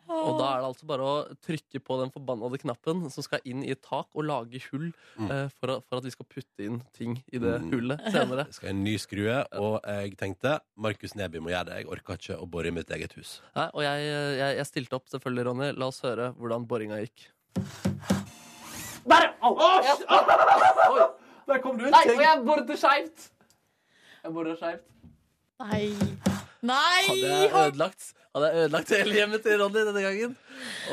Og 0.08 0.38
da 0.38 0.46
er 0.54 0.62
det 0.62 0.68
altså 0.70 0.86
bare 0.88 1.04
å 1.04 1.14
trykke 1.44 1.80
på 1.84 1.96
den 2.00 2.10
forbannede 2.14 2.56
knappen 2.62 3.02
som 3.12 3.24
skal 3.26 3.42
inn 3.44 3.60
i 3.66 3.72
et 3.74 3.82
tak 3.84 4.06
og 4.16 4.24
lage 4.24 4.60
hull 4.70 4.86
eh, 5.26 5.50
for, 5.58 5.74
for 5.84 5.98
at 6.00 6.06
vi 6.06 6.12
skal 6.14 6.26
putte 6.30 6.64
inn 6.64 6.78
ting 6.96 7.18
i 7.34 7.38
det 7.42 7.58
Mm. 7.60 7.66
hullet 7.74 8.00
senere. 8.14 8.46
Det 8.48 8.54
skal 8.56 8.70
en 8.72 8.80
ny 8.84 8.94
skrue, 8.98 9.36
og 9.60 9.76
jeg 9.84 10.14
tenkte 10.20 10.54
Markus 10.80 11.14
Neby 11.18 11.42
må 11.44 11.52
gjøre 11.52 11.66
det. 11.68 11.76
Jeg 11.82 11.90
orka 11.92 12.16
ikke 12.16 12.38
å 12.40 12.46
bore 12.48 12.72
i 12.72 12.74
mitt 12.74 12.90
eget 12.96 13.12
hus. 13.18 13.34
Nei, 13.58 13.68
og 13.74 13.84
jeg, 13.84 14.08
jeg, 14.40 14.56
jeg 14.62 14.66
stilte 14.70 14.96
opp 14.96 15.12
selvfølgelig, 15.12 15.46
Ronny. 15.50 15.68
La 15.76 15.90
oss 15.92 16.00
høre 16.06 16.30
hvordan 16.38 16.64
boringa 16.70 17.02
gikk. 17.04 17.28
Der! 19.04 19.34
Au! 19.44 19.52
Oh, 19.60 21.10
Der 21.46 21.58
kom 21.60 21.76
du 21.76 21.84
ut. 21.84 21.92
Nei, 21.92 22.06
og 22.08 22.22
jeg 22.24 22.44
boret 22.48 22.66
det 22.72 22.78
skeivt. 22.80 23.28
Jeg 24.24 24.32
boret 24.32 24.56
skeivt. 24.62 24.88
Nei. 25.60 26.32
Nei! 26.64 27.00
Hadde 27.10 27.28
jeg 27.28 27.50
ødelagt, 27.60 28.06
Hadde 28.34 28.48
jeg 28.50 28.62
ødelagt 28.64 28.92
hele 28.96 29.14
hjemmet 29.18 29.42
til 29.44 29.58
Ronny 29.60 29.82
denne 29.86 30.02
gangen. 30.02 30.36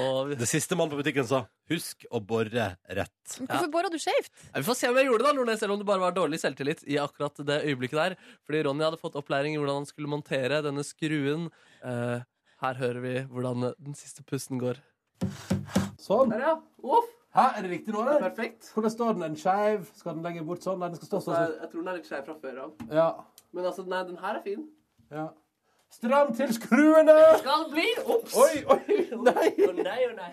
Og 0.04 0.34
Det 0.38 0.48
siste 0.50 0.76
mannen 0.76 0.92
på 0.94 1.00
butikken 1.00 1.26
sa 1.30 1.46
'husk 1.72 2.04
å 2.12 2.20
bore 2.20 2.66
rett'. 2.92 3.38
Hvorfor 3.40 3.72
bora 3.72 3.90
du 3.90 3.96
skjevt? 3.98 4.34
Ja, 4.52 4.60
vi 4.60 4.68
får 4.68 4.76
se 4.78 4.90
om 4.90 4.98
jeg 5.00 5.08
gjorde 5.08 5.24
det, 5.24 5.30
da, 5.30 5.34
Nordnes, 5.38 5.60
selv 5.64 5.72
om 5.74 5.80
det 5.80 5.88
bare 5.88 6.04
var 6.04 6.12
dårlig 6.12 6.42
selvtillit 6.44 6.84
i 6.86 7.00
akkurat 7.00 7.40
det 7.48 7.62
øyeblikket 7.64 7.98
der. 8.02 8.18
Fordi 8.46 8.64
Ronny 8.68 8.84
hadde 8.84 9.00
fått 9.00 9.16
opplæring 9.16 9.56
i 9.56 9.58
hvordan 9.62 9.82
han 9.82 9.88
skulle 9.90 10.12
montere 10.12 10.62
denne 10.62 10.84
skruen. 10.84 11.48
Uh, 11.82 12.20
her 12.62 12.74
hører 12.78 13.00
vi 13.02 13.16
hvordan 13.32 13.74
den 13.80 13.96
siste 13.96 14.24
pusten 14.28 14.60
går. 14.60 14.78
Sånn. 16.02 16.30
Der, 16.34 16.40
ja. 16.46 16.54
Uff, 16.84 17.10
Hæ, 17.32 17.46
er 17.58 17.62
det 17.64 17.70
riktig 17.72 17.94
nå, 17.96 18.02
eller? 18.04 18.20
perfekt. 18.30 18.68
Hvordan 18.76 18.92
står 18.92 19.14
den? 19.16 19.24
Er 19.24 19.30
den 19.32 19.38
skeiv? 19.40 19.86
Skal 19.96 20.18
den 20.18 20.24
lenger 20.26 20.44
bort 20.44 20.66
sånn? 20.66 20.82
Nei, 20.82 20.90
den 20.92 21.00
skal 21.00 21.08
stå 21.08 21.22
sånn. 21.30 21.54
Jeg 21.62 21.70
tror 21.72 21.80
den 21.86 21.88
er 21.94 22.00
litt 22.02 22.10
skeiv 22.10 22.26
fra 22.28 22.36
før 22.42 22.58
av. 22.66 22.74
Ja. 22.92 23.06
Men 23.56 23.66
altså, 23.70 23.86
nei, 23.88 24.02
den 24.10 24.18
her 24.20 24.36
er 24.36 24.44
fin. 24.44 24.68
ja. 25.10 25.30
Stram 25.92 26.32
til 26.38 26.54
skruene! 26.56 27.14
Skal 27.42 27.66
bli? 27.74 27.88
Ops! 28.06 28.36
Oi, 28.40 28.62
oi, 28.72 29.00
nei! 29.28 29.50
Å 29.68 29.74
nei, 29.76 30.00
å 30.08 30.14
nei. 30.16 30.32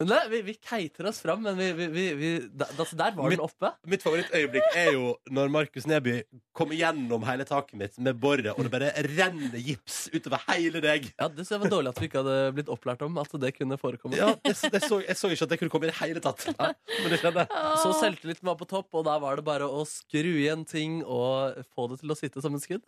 Men 0.00 0.08
nei, 0.08 0.20
vi, 0.32 0.38
vi 0.46 0.54
keiter 0.58 1.06
oss 1.10 1.20
fram, 1.22 1.42
men 1.44 1.54
vi, 1.58 1.66
vi, 1.76 1.86
vi, 1.92 2.04
vi 2.18 2.30
da, 2.48 2.66
altså, 2.74 2.96
der 2.98 3.12
var 3.14 3.28
Mitt- 3.30 3.38
den 3.38 3.44
oppe. 3.44 3.68
Mitt 3.92 4.02
favorittøyeblikk 4.02 4.78
er 4.80 4.88
jo 4.96 5.12
når 5.36 5.52
Markus 5.52 5.84
Neby 5.86 6.14
kommer 6.58 6.74
gjennom 6.80 7.22
hele 7.28 7.44
taket 7.46 7.76
mitt 7.78 8.00
med 8.02 8.18
boret, 8.24 8.48
og 8.56 8.64
det 8.66 8.72
bare 8.72 8.88
renner 9.12 9.60
gips 9.62 10.06
utover 10.16 10.42
hele 10.48 10.80
deg. 10.82 11.06
Ja, 11.20 11.28
Det 11.30 11.46
var 11.52 11.70
dårlig 11.76 11.92
at 11.92 12.00
vi 12.02 12.08
ikke 12.10 12.22
hadde 12.24 12.38
blitt 12.56 12.72
opplært 12.72 13.04
om 13.06 13.20
at 13.22 13.36
det 13.44 13.52
kunne 13.60 13.78
forekomme. 13.80 14.18
Ja, 14.18 14.32
Jeg, 14.48 14.56
jeg, 14.72 14.82
så, 14.88 14.98
jeg 15.04 15.18
så 15.20 15.30
ikke 15.30 15.46
at 15.46 15.54
det 15.54 15.60
kunne 15.62 15.74
komme 15.76 15.86
i 15.86 15.92
det 15.92 15.98
hele 16.00 16.24
tatt. 16.24 16.48
Men 17.04 17.12
det 17.12 17.20
skjedde. 17.22 17.46
Så 17.84 17.92
selvtilliten 18.00 18.48
var 18.50 18.58
på 18.64 18.66
topp, 18.72 18.88
og 18.98 19.06
da 19.06 19.20
var 19.22 19.38
det 19.38 19.46
bare 19.46 19.68
å 19.70 19.84
skru 19.88 20.32
igjen 20.40 20.64
ting 20.68 21.02
og 21.04 21.62
få 21.76 21.86
det 21.92 22.00
til 22.02 22.16
å 22.16 22.18
sitte 22.18 22.42
som 22.42 22.56
et 22.58 22.64
skudd. 22.64 22.82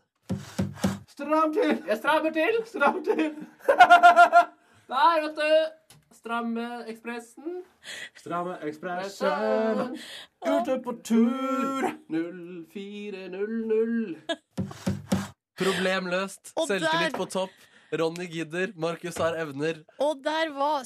Stram 1.15 1.53
til! 1.55 1.83
Jeg 1.89 1.97
strammer 2.01 2.31
til! 2.35 2.55
Stram 2.67 2.97
til! 3.05 3.35
Der, 4.91 5.21
vet 5.23 5.37
du. 5.37 5.51
Stramme 6.15 6.65
ekspressen. 6.89 7.63
Stramme 8.17 8.55
ekspressen, 8.65 9.99
ute 10.47 10.79
på 10.85 10.93
tur. 11.05 11.83
0400. 12.09 14.17
Problemløst. 15.59 16.53
Og 16.57 16.69
der- 16.69 16.79
Selvtillit 16.79 17.15
på 17.19 17.25
topp. 17.31 17.51
Ronny 17.95 18.27
gidder. 18.31 18.67
Markus 18.77 19.17
har 19.21 19.35
evner. 19.39 19.75
Og 20.01 20.17
der 20.25 20.51
var 20.57 20.83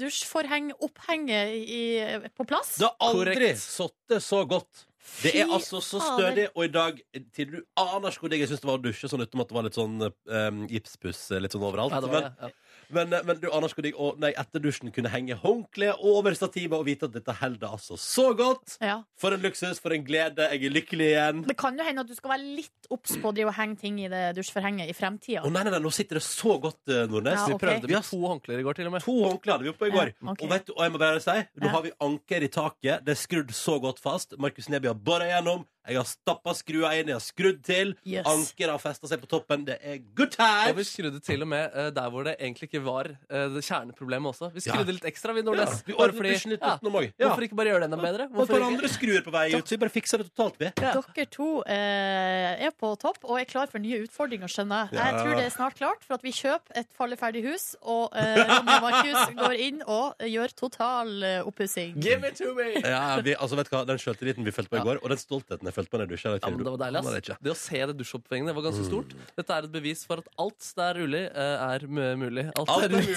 dusjforheng-opphenget 0.00 1.48
i- 1.68 2.18
på 2.38 2.44
plass. 2.44 2.74
Det 2.78 2.86
har 2.86 2.96
aldri 3.00 3.34
Korrekt. 3.34 3.58
sittet 3.58 4.22
så 4.22 4.44
godt. 4.48 4.86
Det 5.22 5.32
er 5.36 5.48
altså 5.52 5.80
så 5.84 6.00
stødig, 6.00 6.46
og 6.54 6.64
i 6.64 6.72
dag 6.72 6.98
til 7.34 7.54
du 7.54 7.58
aner 7.80 8.12
ikke 8.12 8.24
hvor 8.24 8.32
digg 8.32 8.42
jeg 8.44 8.50
syns 8.50 8.62
det 8.62 8.68
var 8.68 8.78
å 8.78 8.82
dusje, 8.84 9.08
sånn 9.10 9.24
utenom 9.24 9.44
at 9.44 9.50
det 9.50 9.56
var 9.56 9.66
litt 9.66 9.78
sånn 9.78 9.96
um, 10.06 10.60
gipspuss 10.70 11.22
litt 11.40 11.56
sånn 11.56 11.64
overalt. 11.66 11.94
Ja, 11.96 12.02
det 12.04 12.12
var 12.12 12.26
men, 12.28 12.36
det. 12.36 12.50
Ja. 12.50 12.69
Men, 12.94 13.12
eh, 13.12 13.24
men 13.26 13.38
du 13.40 13.48
aner 13.50 13.68
ikke 13.70 13.92
hvor 13.94 14.16
digg 14.20 14.38
etter 14.40 14.62
dusjen 14.62 14.92
kunne 14.94 15.10
henge 15.12 15.36
håndkleet 15.40 16.02
over 16.06 16.34
stativet 16.38 16.76
og 16.78 16.86
vite 16.88 17.08
at 17.08 17.14
dette 17.14 17.34
holder 17.40 17.68
altså 17.76 17.98
så 18.00 18.30
godt. 18.36 18.76
Ja. 18.82 19.00
For 19.20 19.34
en 19.36 19.42
luksus, 19.44 19.80
for 19.82 19.94
en 19.96 20.04
glede. 20.06 20.46
Jeg 20.50 20.64
er 20.68 20.74
lykkelig 20.74 21.08
igjen. 21.10 21.42
Det 21.48 21.56
kan 21.60 21.78
jo 21.78 21.86
hende 21.86 22.04
at 22.04 22.10
du 22.10 22.14
skal 22.18 22.34
være 22.34 22.46
litt 22.60 22.90
obs 22.90 23.16
på 23.20 23.30
å 23.30 23.34
drive 23.36 23.52
og 23.52 23.58
henge 23.58 23.78
ting 23.80 24.00
i 24.02 24.08
det 24.10 24.24
dusjforhenget 24.38 24.90
i 24.90 24.96
fremtida. 24.96 25.44
Å 25.46 25.52
nei, 25.52 25.64
nei, 25.66 25.74
nei, 25.74 25.82
nå 25.84 25.92
sitter 25.94 26.20
det 26.20 26.24
så 26.26 26.58
godt, 26.62 26.80
eh, 26.88 27.06
Nordnes. 27.10 27.38
Ja, 27.40 27.46
Vi 27.50 27.58
prøvde 27.60 27.90
Vi 27.90 27.98
har 27.98 28.06
to 28.06 28.20
håndklær 28.20 28.60
i 28.60 28.66
går, 28.66 28.74
til 28.80 28.86
og 28.86 28.92
med. 28.96 29.02
To 29.06 29.16
håndklær 29.26 29.58
hadde 29.58 29.68
vi 29.68 29.74
oppe 29.74 29.90
i 29.90 29.94
går. 29.94 30.12
Ja, 30.14 30.30
okay. 30.32 30.46
og, 30.46 30.50
vet 30.54 30.66
du, 30.66 30.72
og 30.76 30.82
jeg 30.84 30.92
må 30.92 30.98
bare 30.98 31.20
si, 31.20 31.36
nå 31.60 31.66
Ja. 31.66 31.74
har 31.76 31.82
vi 31.82 31.92
anker 32.00 32.42
i 32.42 32.48
taket. 32.48 33.04
Det 33.04 33.12
er 33.16 33.20
skrudd 33.20 33.50
så 33.54 33.80
godt 33.80 33.98
fast. 33.98 34.38
Markus 34.38 34.68
Neby 34.68 34.86
har 34.86 34.94
bora 34.94 35.26
gjennom. 35.30 35.66
Jeg 35.88 35.96
har 35.96 36.04
stappa 36.06 36.52
skrua 36.54 36.90
inn, 36.98 37.08
jeg 37.08 37.16
har 37.16 37.22
skrudd 37.24 37.60
til. 37.64 37.94
Yes. 38.04 38.26
Anker 38.28 38.68
har 38.68 38.80
festa 38.82 39.08
seg 39.08 39.22
på 39.22 39.28
toppen. 39.30 39.64
Det 39.64 39.78
er 39.80 40.02
good 40.16 40.36
Og 40.38 40.76
vi 40.76 40.84
skrudde 40.84 41.20
til 41.24 41.42
og 41.42 41.48
med 41.48 41.72
uh, 41.72 41.88
der 41.94 42.10
hvor 42.12 42.26
det 42.28 42.34
egentlig 42.38 42.68
ikke 42.68 42.82
var 42.84 43.08
uh, 43.08 43.46
det 43.54 43.62
kjerneproblemet 43.64 44.28
også. 44.34 44.50
Vi 44.52 44.60
Ja. 44.60 44.74
skrudde 44.74 44.92
litt 44.98 45.06
ekstra, 45.08 45.32
vi 45.32 45.40
Ja, 45.40 45.46
Nordnes. 45.48 45.82
vi 45.86 45.94
Bare 45.96 46.12
fordi- 46.12 46.34
ja. 46.36 46.58
Ja. 46.60 47.28
Hvorfor 47.30 47.42
ikke 47.42 47.56
bare 47.56 47.72
gjøre 47.72 47.84
enda 47.88 47.96
bedre? 47.96 48.28
Hvorfor 48.28 48.56
ikke? 48.60 48.66
andre 48.66 48.88
skruer 48.92 49.24
på 49.24 49.32
vei 49.32 49.46
ut, 49.56 49.64
så 49.64 49.70
vi 49.70 49.80
bare 49.80 49.94
fikser 49.94 50.18
det 50.18 50.28
totalt, 50.34 50.58
vi. 50.60 50.70
Ja. 50.80 50.92
Dere 51.00 51.26
to 51.26 51.48
uh, 51.64 52.66
er 52.68 52.70
på 52.76 52.92
topp 53.00 53.24
og 53.24 53.40
er 53.40 53.44
klar 53.48 53.66
for 53.72 53.78
nye 53.80 54.02
utfordringer, 54.04 54.52
skjønner 54.52 54.90
jeg. 54.92 55.00
Jeg 55.00 55.14
tror 55.24 55.34
det 55.36 55.46
er 55.46 55.54
snart 55.56 55.76
klart 55.80 56.04
for 56.04 56.14
at 56.14 56.22
vi 56.22 56.30
kjøper 56.36 56.76
et 56.76 56.88
falleferdig 56.96 57.42
hus, 57.48 57.74
og 57.82 58.12
Ronny 58.12 58.76
og 58.76 58.82
Markus 58.84 59.34
går 59.42 59.56
inn 59.58 59.82
og 59.86 60.14
gjør 60.20 60.54
total 60.54 61.24
oppussing. 61.46 61.96
Give 62.00 62.20
it 62.28 62.36
to 62.36 62.52
me! 62.54 62.74
Ja, 62.84 63.16
vi, 63.24 63.34
altså, 63.34 63.56
vet 63.56 63.70
du 63.70 63.76
hva? 63.76 63.84
Den 63.88 63.98
sjøltilliten 63.98 64.44
vi 64.44 64.52
følte 64.52 64.70
på 64.76 64.80
i 64.82 64.84
går, 64.84 65.00
og 65.02 65.08
den 65.14 65.18
stoltheten 65.20 65.69
jeg 65.70 65.76
følte 65.78 65.92
på 65.94 66.00
når 66.00 66.06
jeg 66.06 66.12
dusja 66.14 66.34
Ja, 66.36 66.50
men 66.50 66.64
det 66.66 66.74
var 66.74 66.82
deilig, 66.84 67.00
ass. 67.00 67.40
Det 67.40 67.52
å 67.54 67.58
se 67.58 67.82
det 67.90 67.96
dusjopphenget 68.00 68.56
var 68.56 68.66
ganske 68.68 68.86
stort. 68.86 69.14
Dette 69.38 69.56
er 69.56 69.68
et 69.68 69.74
bevis 69.74 70.04
for 70.08 70.22
at 70.22 70.28
alt 70.44 70.70
det 70.76 70.88
er 70.90 71.00
mulig, 71.00 71.22
eh, 71.30 71.64
er 71.70 71.86
mulig. 72.20 72.46
Alt, 72.54 72.74
Alt 72.74 72.88
er 72.88 72.96
mulig. 72.96 73.14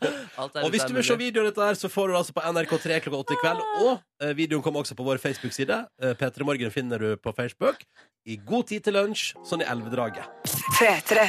Alt 0.40 0.56
er 0.56 0.64
Og 0.64 0.70
hvis 0.72 0.86
du 0.88 0.94
vil 0.96 1.04
se 1.04 1.16
videoen 1.20 1.48
av 1.48 1.52
dette, 1.52 1.66
her, 1.70 1.80
så 1.80 1.90
får 1.92 2.08
du 2.08 2.14
det 2.14 2.20
altså 2.22 2.36
på 2.36 2.44
NRK3 2.52 3.00
klokka 3.06 3.24
åtte 3.24 3.36
i 3.36 3.40
kveld. 3.42 3.64
Og 3.84 3.90
eh, 4.24 4.32
videoen 4.38 4.64
kommer 4.64 4.84
også 4.84 4.96
på 4.98 5.06
vår 5.06 5.20
Facebook-side. 5.22 5.80
Eh, 6.02 6.14
P3 6.20 6.46
Morgen 6.48 6.72
finner 6.74 7.02
du 7.02 7.10
på 7.20 7.34
Facebook. 7.36 7.84
I 8.28 8.36
god 8.44 8.66
tid 8.68 8.84
til 8.84 8.94
lunsj, 8.98 9.30
sånn 9.48 9.62
i 9.64 9.66
elvedraget. 9.68 10.26
P3. 10.76 11.22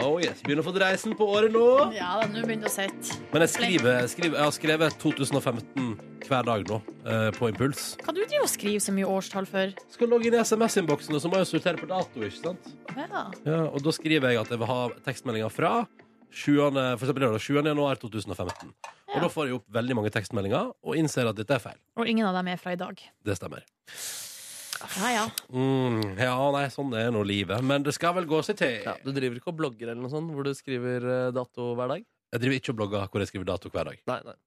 Oh 0.00 0.16
yes, 0.22 0.40
Begynner 0.44 0.62
å 0.64 0.68
få 0.70 0.72
dreisen 0.72 1.12
på 1.18 1.26
året 1.28 1.52
nå. 1.52 1.64
Ja, 1.92 2.14
nå 2.24 2.44
begynner 2.46 2.68
det 2.68 2.70
å 2.70 2.76
sitte. 2.78 3.18
Men 3.34 3.44
jeg 3.44 3.52
skriver, 3.56 4.06
skriver 4.08 4.38
Jeg 4.38 4.46
har 4.46 4.54
skrevet 4.56 4.96
2015 5.02 5.90
hver 6.30 6.46
dag 6.46 6.64
nå, 6.70 6.78
på 7.36 7.50
impuls. 7.50 7.94
Kan 8.04 8.16
du 8.16 8.22
drive 8.22 8.44
og 8.46 8.52
skrive 8.52 8.80
så 8.84 8.94
mye 8.94 9.08
årstall 9.08 9.48
for? 9.50 9.72
Skal 9.90 10.10
logge 10.12 10.28
inn 10.30 10.36
i 10.38 10.42
SMS-innboksen, 10.42 11.16
og 11.18 11.22
så 11.22 11.30
må 11.30 11.40
jeg 11.40 11.48
sortere 11.50 11.80
på 11.80 11.88
dato, 11.90 12.22
ikke 12.22 12.38
sant? 12.38 12.70
Ja. 12.94 13.24
Ja, 13.44 13.58
og 13.66 13.82
da 13.82 13.92
skriver 13.94 14.30
jeg 14.30 14.40
at 14.40 14.52
jeg 14.52 14.60
vil 14.62 14.70
ha 14.70 14.78
tekstmeldinger 15.06 15.50
fra 15.52 15.72
7. 16.30 16.54
For 16.70 17.04
eksempel, 17.04 17.24
det 17.26 17.30
da 17.34 17.42
7. 17.42 17.58
januar 17.72 17.98
2015. 17.98 18.70
Og 19.10 19.24
da 19.24 19.30
får 19.32 19.48
jeg 19.48 19.58
opp 19.58 19.66
veldig 19.74 19.96
mange 19.98 20.12
tekstmeldinger, 20.14 20.70
og 20.86 20.98
innser 20.98 21.26
at 21.26 21.38
dette 21.38 21.56
er 21.56 21.62
feil. 21.62 21.78
Og 21.98 22.06
ingen 22.06 22.28
av 22.28 22.36
dem 22.38 22.52
er 22.52 22.60
fra 22.62 22.76
i 22.76 22.78
dag. 22.78 23.02
Det 23.26 23.34
stemmer. 23.38 23.66
Ja, 24.80 25.08
ja. 25.12 25.24
Mm, 25.52 25.98
ja, 26.16 26.36
nei, 26.54 26.62
sånn 26.72 26.94
er 26.96 27.10
nå 27.12 27.24
livet. 27.26 27.60
Men 27.66 27.82
det 27.84 27.92
skal 27.96 28.14
vel 28.16 28.28
gå 28.30 28.38
seg 28.46 28.60
til. 28.60 28.78
Ja, 28.86 28.94
du 29.02 29.10
driver 29.16 29.40
ikke 29.40 29.50
og 29.52 29.58
blogger 29.58 29.90
eller 29.90 30.00
noe 30.00 30.12
sånt, 30.12 30.30
hvor 30.32 30.46
du 30.46 30.54
skriver 30.56 31.04
eh, 31.04 31.32
dato 31.36 31.74
hver 31.76 31.96
dag? 31.96 32.06
Jeg 32.30 32.44
driver 32.44 32.60
ikke 32.62 32.72
og 32.72 32.78
blogger 32.78 33.10
hvor 33.10 33.24
jeg 33.24 33.32
skriver 33.32 33.50
dato 33.50 33.72
hver 33.74 33.90
dag. 33.90 34.00
Nei, 34.08 34.20
nei. 34.30 34.38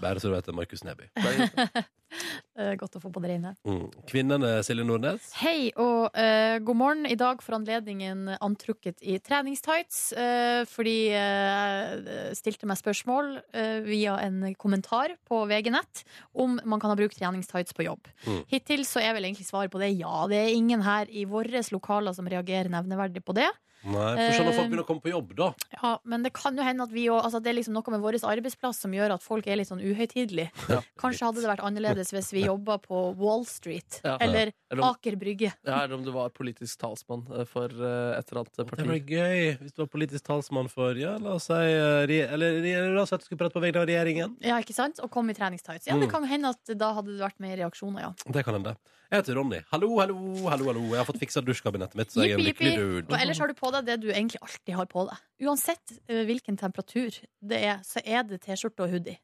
Bare 0.00 0.20
så 0.20 0.28
du 0.28 0.34
vet 0.34 0.48
det, 0.48 0.56
Markus 0.56 0.82
Neby. 0.84 1.06
Eh, 1.16 1.84
Godt 2.80 2.96
å 2.96 3.02
få 3.02 3.10
på 3.12 3.20
det 3.22 3.34
rene. 3.34 3.52
Mm. 3.66 3.86
Kvinnene 4.08 4.52
Silje 4.66 4.86
Nordnes. 4.86 5.30
Hei 5.40 5.72
og 5.74 6.14
uh, 6.16 6.56
god 6.64 6.78
morgen. 6.78 7.08
I 7.08 7.18
dag 7.18 7.42
for 7.44 7.58
anledningen 7.58 8.30
antrukket 8.36 9.02
i 9.04 9.18
treningstights. 9.20 10.00
Uh, 10.16 10.62
fordi 10.68 10.96
eh, 11.14 11.92
jeg 12.06 12.38
stilte 12.38 12.68
meg 12.68 12.78
spørsmål 12.80 13.28
eh, 13.56 13.78
via 13.86 14.16
en 14.22 14.54
kommentar 14.58 15.14
på 15.28 15.42
VG 15.48 15.70
Nett 15.74 16.02
om 16.36 16.58
man 16.64 16.82
kan 16.82 16.92
ha 16.92 16.98
brukt 16.98 17.18
treningstights 17.18 17.76
på 17.76 17.86
jobb. 17.86 18.08
Mm. 18.26 18.42
Hittil 18.50 18.84
så 18.88 19.02
er 19.02 19.16
vel 19.16 19.28
egentlig 19.28 19.48
svaret 19.48 19.72
på 19.72 19.80
det 19.82 19.92
ja. 19.96 20.26
Det 20.30 20.40
er 20.40 20.56
ingen 20.56 20.84
her 20.86 21.10
i 21.10 21.26
våre 21.28 21.62
lokaler 21.72 22.16
som 22.16 22.28
reagerer 22.30 22.72
nevneverdig 22.72 23.24
på 23.26 23.36
det. 23.36 23.48
Nei, 23.86 24.14
for 24.18 24.34
sånn 24.34 24.48
at 24.50 24.56
folk 24.56 24.64
Eh, 24.64 24.70
begynner 24.70 24.82
å 24.82 24.88
komme 24.88 25.02
på 25.04 25.12
jobb, 25.12 25.32
da. 25.38 25.52
Ja, 25.76 25.98
Men 26.04 26.22
det 26.24 26.32
kan 26.34 26.56
jo 26.56 26.62
hende 26.62 26.82
at 26.82 26.90
vi 26.90 27.06
òg 27.08 27.22
altså 27.22 27.38
det 27.40 27.50
er 27.50 27.58
liksom 27.60 27.74
noe 27.76 27.90
med 27.94 28.00
vår 28.02 28.18
arbeidsplass 28.18 28.80
som 28.82 28.90
gjør 28.90 29.14
at 29.14 29.22
folk 29.22 29.46
er 29.46 29.56
litt 29.56 29.68
sånn 29.68 29.80
uhøytidelige. 29.80 30.50
Ja. 30.68 30.82
Kanskje 30.98 31.26
hadde 31.26 31.40
det 31.40 31.50
vært 31.50 31.62
annerledes 31.62 31.95
hvis 31.96 32.32
vi 32.32 32.44
jobba 32.46 32.78
på 32.78 33.14
Wall 33.16 33.44
Street 33.44 34.00
Ja. 34.04 34.16
eller 34.20 34.52
Eller 34.70 34.82
om- 34.82 34.90
Aker 34.90 35.16
Brygge. 35.16 35.52
Ja, 35.64 35.82
eller 35.84 35.94
om 35.94 36.04
du 36.04 36.10
var 36.10 36.28
politisk 36.30 36.78
talsmann 36.78 37.26
eh, 37.32 37.44
for 37.44 37.64
eh, 37.66 38.18
et 38.18 38.28
eller 38.32 38.40
annet 38.42 38.56
Det 38.56 38.66
parti. 38.66 38.86
var 38.86 38.98
gøy 38.98 39.58
hvis 39.62 39.72
du 39.74 39.82
var 39.82 39.86
politisk 39.88 40.22
talsmann 40.26 40.68
for 40.68 40.94
Ja, 40.94 41.16
la 41.18 41.34
oss 41.34 41.44
si 41.46 41.52
eh, 41.54 42.06
re- 42.06 42.28
Eller 42.32 42.60
re- 42.60 42.94
la 42.94 43.02
oss 43.02 43.08
si 43.10 43.14
at 43.14 43.20
du 43.20 43.24
skulle 43.24 43.38
prate 43.38 43.54
på 43.54 43.60
vegne 43.62 43.76
av 43.80 43.86
regjeringen. 43.86 44.36
Ja, 44.40 44.58
ikke 44.60 44.74
sant? 44.74 44.98
Og 45.00 45.10
kom 45.10 45.30
i 45.30 45.34
treningstights. 45.34 45.86
Ja, 45.86 45.94
det 45.94 46.08
Mm. 46.08 46.10
kan 46.10 46.24
hende 46.24 46.48
at 46.50 46.64
da 46.78 46.92
hadde 46.94 47.16
det 47.16 47.20
vært 47.20 47.38
mer 47.40 47.56
reaksjoner, 47.56 48.00
ja. 48.00 48.12
Det 48.30 48.44
kan 48.44 48.54
hende. 48.54 48.76
Jeg 49.10 49.22
heter 49.22 49.34
Ronny. 49.36 49.60
Hallo, 49.70 49.98
hallo, 50.00 50.16
hallo, 50.50 50.64
hallo. 50.66 50.80
Jeg 50.90 50.96
har 50.98 51.04
fått 51.04 51.20
fiksa 51.20 51.40
dusjkabinettet 51.40 51.94
mitt, 51.94 52.08
så 52.10 52.22
jeg 52.24 52.32
er 52.32 52.34
en 52.34 52.40
Jippi, 52.40 52.64
lykkelig 52.64 52.72
jippi. 52.72 53.02
dude. 53.06 53.12
Og 53.14 53.20
ellers 53.20 53.38
har 53.38 53.46
du 53.46 53.54
på 53.54 53.70
deg 53.72 53.84
det 53.86 54.00
du 54.00 54.08
egentlig 54.10 54.38
alltid 54.42 54.74
har 54.74 54.86
på 54.86 55.08
deg. 55.08 55.18
Uansett 55.46 55.92
eh, 56.08 56.24
hvilken 56.26 56.56
temperatur 56.58 57.20
det 57.40 57.62
er, 57.62 57.78
så 57.86 58.00
er 58.04 58.24
det 58.24 58.40
T-skjorte 58.42 58.80
og 58.82 58.90
hoodie. 58.90 59.18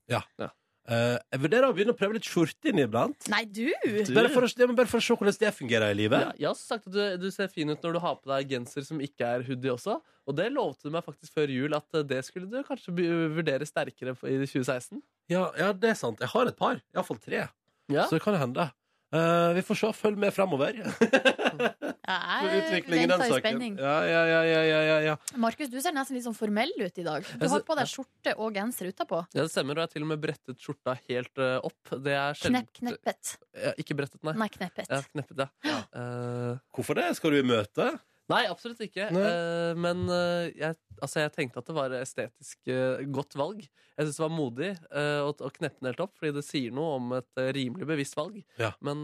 Eh, 0.91 1.15
jeg 1.31 1.41
vurderer 1.45 1.69
å 1.71 1.75
begynne 1.77 1.93
å 1.95 1.99
prøve 1.99 2.17
litt 2.17 2.27
skjorte 2.27 2.73
inn 2.73 2.81
iblant. 2.83 3.29
Nei, 3.31 3.45
du! 3.47 3.69
Du- 3.85 4.15
Bare 4.17 4.29
for, 4.35 4.43
å, 4.43 4.49
ja, 4.51 4.67
men 4.67 4.75
bare 4.75 4.91
for 4.91 4.99
å 4.99 5.05
se 5.05 5.15
hvordan 5.15 5.37
det 5.39 5.53
fungerer 5.55 5.93
i 5.95 5.99
livet. 6.01 6.25
Ja, 6.27 6.33
jeg 6.41 6.49
har 6.51 6.57
sagt 6.59 6.89
at 6.91 6.93
du, 6.97 7.03
du 7.23 7.29
ser 7.31 7.47
fin 7.53 7.71
ut 7.71 7.81
når 7.87 7.93
du 7.95 8.01
har 8.03 8.17
på 8.19 8.33
deg 8.33 8.51
genser 8.57 8.83
som 8.89 8.99
ikke 9.05 9.29
er 9.37 9.45
hoodie 9.47 9.71
også. 9.71 10.01
Og 10.27 10.37
det 10.39 10.49
lovte 10.55 10.89
du 10.89 10.91
meg 10.95 11.05
faktisk 11.07 11.33
før 11.39 11.51
jul 11.55 11.75
at 11.79 11.87
eh, 11.95 12.03
det 12.03 12.21
skulle 12.27 12.51
du 12.51 12.59
kanskje 12.67 12.95
be- 12.99 13.29
vurdere 13.39 13.67
sterkere 13.69 14.17
for- 14.19 14.29
i 14.33 14.41
2016. 14.43 15.01
Ja, 15.31 15.49
ja, 15.59 15.71
det 15.73 15.91
er 15.95 15.99
sant. 16.03 16.19
Jeg 16.19 16.33
har 16.35 16.51
et 16.51 16.59
par. 16.59 16.83
Iallfall 16.97 17.23
tre. 17.23 17.47
Ja. 17.91 18.07
Så 18.11 18.19
det 18.19 18.23
kan 18.27 18.35
hende. 18.39 18.69
Eh, 19.13 19.53
vi 19.55 19.63
får 19.63 19.77
se. 19.77 19.93
Følg 19.93 20.19
med 20.21 20.33
framover. 20.35 20.79
Jeg 22.13 22.63
Utviklingen 22.63 23.05
i 23.05 23.11
venter 23.11 23.29
i 23.29 23.41
spenning. 23.43 23.75
Ja, 23.79 23.97
ja, 24.09 24.23
ja, 24.27 24.41
ja, 24.49 24.63
ja, 24.67 24.81
ja, 24.89 24.97
ja. 25.07 25.17
Markus, 25.41 25.69
du 25.71 25.79
ser 25.85 25.95
nesten 25.95 26.17
litt 26.17 26.25
sånn 26.27 26.37
formell 26.37 26.73
ut 26.81 26.99
i 26.99 27.05
dag. 27.07 27.27
Du 27.39 27.45
har 27.53 27.65
på 27.67 27.77
deg 27.79 27.91
skjorte 27.91 28.35
og 28.41 28.57
genser 28.57 28.89
utapå. 28.91 29.21
Ja, 29.37 29.45
det 29.45 29.53
stemmer, 29.53 29.77
og 29.77 29.85
jeg 29.85 29.91
har 29.91 29.95
til 29.95 30.07
og 30.07 30.11
med 30.15 30.23
brettet 30.25 30.65
skjorta 30.65 30.97
helt 31.11 31.43
uh, 31.43 31.59
opp. 31.69 31.93
Det 31.93 32.17
er 32.17 32.39
sjelden 32.39 32.65
Knepp, 32.73 32.73
kneppet. 32.81 33.35
Ja, 33.53 33.75
Ikke 33.85 33.97
brettet, 34.01 34.21
nei. 34.27 34.35
Nei, 34.43 34.49
kneppet. 34.57 34.89
Ja, 34.91 35.03
kneppet, 35.13 35.45
ja. 35.45 35.51
Eh, 35.93 36.57
Hvorfor 36.73 36.97
det? 36.97 37.11
Skal 37.19 37.35
du 37.35 37.39
i 37.43 37.45
møte? 37.47 37.91
Nei, 38.31 38.45
absolutt 38.49 38.81
ikke. 38.85 39.09
Nei. 39.13 39.23
Eh, 39.27 39.73
men 39.83 40.05
eh, 40.15 40.53
jeg, 40.57 40.77
altså, 41.03 41.21
jeg 41.25 41.33
tenkte 41.35 41.59
at 41.63 41.67
det 41.69 41.75
var 41.77 41.91
estetisk 41.99 42.59
eh, 42.71 43.03
godt 43.13 43.35
valg. 43.37 43.61
Jeg 43.67 44.07
syns 44.09 44.17
det 44.21 44.25
var 44.25 44.33
modig 44.33 44.71
å, 44.95 45.31
å 45.33 45.51
kneppe 45.53 45.79
den 45.83 45.91
helt 45.91 46.01
opp, 46.07 46.15
fordi 46.17 46.33
det 46.39 46.45
sier 46.47 46.73
noe 46.75 46.95
om 46.97 47.13
et 47.19 47.43
rimelig 47.53 47.87
bevisst 47.91 48.17
valg. 48.17 48.39
Ja. 48.57 48.71
Men 48.81 49.03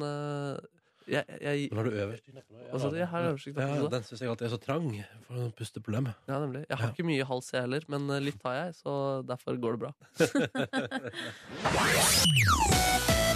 jeg, 1.08 1.24
jeg, 1.42 1.68
Men 1.72 1.78
har 1.82 1.84
du 1.88 1.92
øverst 1.98 2.26
i? 2.28 2.32
Altså, 2.72 2.88
jeg 2.96 3.08
har 3.12 3.28
oversikt. 3.28 3.60
Ja, 3.60 3.88
den 3.92 4.04
syns 4.08 4.22
jeg 4.24 4.30
alltid 4.32 4.46
er 4.48 4.54
så 4.54 4.60
trang. 4.64 4.88
For 5.26 5.34
noen 5.36 5.52
pusteproblemer. 5.60 6.14
ja, 6.28 6.36
nemlig. 6.40 6.62
Jeg 6.70 6.76
har 6.80 6.88
Ja. 6.88 6.92
ikke 6.96 7.08
mye 7.10 7.28
hals, 7.28 7.52
jeg 7.52 7.60
heller, 7.66 7.82
men 7.92 8.02
litt 8.24 8.40
har 8.48 8.54
jeg, 8.62 8.70
så 8.80 8.96
derfor 9.28 9.60
går 9.60 9.72
det 9.76 9.80
bra. 9.84 9.92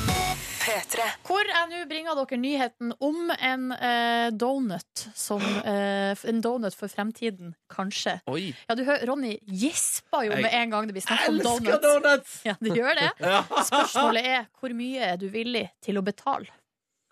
P3. 0.63 1.07
Hvor 1.27 1.49
jeg 1.49 1.69
nå 1.73 1.81
bringer 1.91 2.19
dere 2.19 2.39
nyheten 2.41 2.93
om 3.03 3.33
en 3.35 3.65
eh, 3.75 4.29
donut 4.39 5.05
som 5.19 5.43
eh, 5.43 6.13
En 6.31 6.41
donut 6.45 6.77
for 6.79 6.93
fremtiden, 6.93 7.55
kanskje. 7.73 8.19
Oi! 8.31 8.53
Ja, 8.69 8.77
du 8.79 8.85
hører, 8.87 9.05
Ronny 9.11 9.35
gjesper 9.49 10.29
jo 10.29 10.35
Jeg 10.37 10.47
med 10.47 10.57
en 10.61 10.75
gang 10.75 10.89
det 10.89 10.97
blir 10.97 11.05
snakk 11.07 11.27
om 11.29 11.41
Elsker 11.41 11.77
donuts. 11.81 11.87
donuts! 11.89 12.39
Ja, 12.47 12.55
det 12.63 12.77
gjør 12.79 12.99
det. 13.01 13.11
Spørsmålet 13.71 14.31
er 14.37 14.47
hvor 14.61 14.75
mye 14.79 15.13
er 15.13 15.21
du 15.21 15.29
villig 15.33 15.67
til 15.85 15.99
å 16.01 16.05
betale 16.07 16.49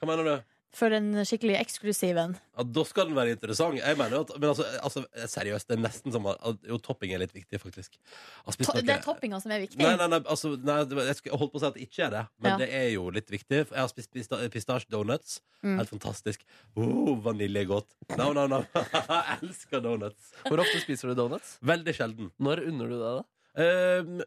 Hva 0.00 0.08
mener 0.12 0.30
du? 0.30 0.34
For 0.72 0.92
en 0.94 1.12
skikkelig 1.26 1.56
eksklusiv 1.58 2.18
en? 2.22 2.36
Ja, 2.56 2.62
da 2.62 2.82
skal 2.86 3.08
den 3.08 3.16
være 3.16 3.32
interessant. 3.34 3.74
Jeg 3.80 3.96
mener 3.98 4.20
at, 4.20 4.30
men 4.38 4.48
altså, 4.52 4.64
altså, 4.86 5.02
seriøst, 5.32 5.66
det 5.66 5.78
er 5.78 5.82
nesten 5.82 6.12
som 6.14 6.26
at 6.30 6.60
Jo, 6.68 6.78
topping 6.78 7.10
er 7.14 7.18
litt 7.24 7.32
viktig, 7.34 7.58
faktisk. 7.58 7.96
Spist 8.50 8.70
To- 8.70 8.76
noe- 8.78 8.86
Det 8.86 8.94
er 8.94 9.02
toppinga 9.02 9.40
som 9.42 9.50
er 9.52 9.60
viktig. 9.64 9.78
Nei, 9.82 9.96
nei, 9.96 10.06
nei, 10.12 10.20
altså, 10.30 10.52
nei 10.62 10.78
jeg 10.84 11.16
skulle- 11.18 11.38
holdt 11.38 11.52
på 11.52 11.58
å 11.58 11.60
si 11.64 11.66
at 11.66 11.74
det 11.74 11.88
ikke 11.88 12.06
er 12.06 12.10
det, 12.10 12.24
men 12.40 12.50
Ja. 12.52 12.56
det 12.58 12.68
er 12.72 12.88
jo 12.94 13.10
litt 13.10 13.26
viktig. 13.30 13.66
Jeg 13.70 13.76
har 13.78 13.88
spist 13.88 14.10
pista 14.12 14.36
pistasjedonuts. 14.48 15.40
Mm. 15.64 15.76
Helt 15.78 15.90
fantastisk. 15.90 16.40
Oh, 16.76 17.16
vanilje 17.20 17.60
er 17.60 17.66
godt. 17.66 17.90
No, 18.16 18.32
no, 18.32 18.46
no. 18.46 18.64
Jeg 18.74 19.38
elsker 19.42 19.82
donuts. 19.82 20.32
Hvor 20.46 20.58
ofte 20.62 20.80
spiser 20.80 21.08
du 21.08 21.14
donuts? 21.14 21.58
Veldig 21.62 21.94
sjelden. 21.94 22.30
Når 22.40 22.66
unner 22.68 22.88
du 22.88 22.96
deg 22.98 23.18
det? 23.18 23.26
Ehm, 23.60 24.22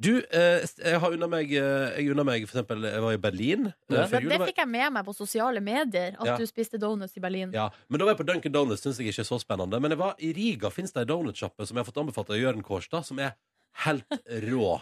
du, 0.00 0.22
eh, 0.32 0.64
jeg 0.80 1.00
har 1.02 1.12
unna 1.12 1.26
meg 1.28 1.50
eh, 1.52 1.98
Jeg 2.00 2.10
unna 2.14 2.24
meg 2.24 2.46
for 2.48 2.56
eksempel 2.56 2.86
Jeg 2.88 3.02
var 3.04 3.12
i 3.12 3.18
Berlin 3.20 3.66
eh, 3.68 3.74
Ja. 3.92 4.06
Det, 4.08 4.22
det 4.30 4.38
fikk 4.46 4.60
jeg 4.62 4.70
med 4.72 4.94
meg 4.96 5.04
på 5.04 5.12
sosiale 5.14 5.60
medier, 5.60 6.16
at 6.18 6.26
Ja. 6.30 6.36
du 6.40 6.46
spiste 6.48 6.80
donuts 6.80 7.16
i 7.16 7.20
Berlin. 7.20 7.52
Ja, 7.52 7.68
men 7.88 8.00
da 8.00 8.06
var 8.08 8.14
jeg 8.16 8.22
på 8.22 8.28
Dunkin' 8.32 8.54
Donuts, 8.54 8.80
syns 8.86 8.98
jeg 9.02 9.12
ikke 9.12 9.20
er 9.26 9.28
så 9.28 9.38
spennende. 9.42 9.80
Men 9.80 9.92
jeg 9.92 10.00
var 10.00 10.14
i 10.18 10.32
Riga 10.36 10.70
fins 10.72 10.92
det 10.96 11.04
ei 11.04 11.10
donutsjappe 11.12 11.66
som 11.68 11.76
jeg 11.76 11.84
har 11.84 11.90
fått 11.92 12.00
anbefalt 12.00 12.30
av 12.32 12.40
Jørn 12.40 12.62
Kårstad, 12.64 13.04
som 13.04 13.20
er 13.20 13.36
helt 13.84 14.18
rå. 14.48 14.80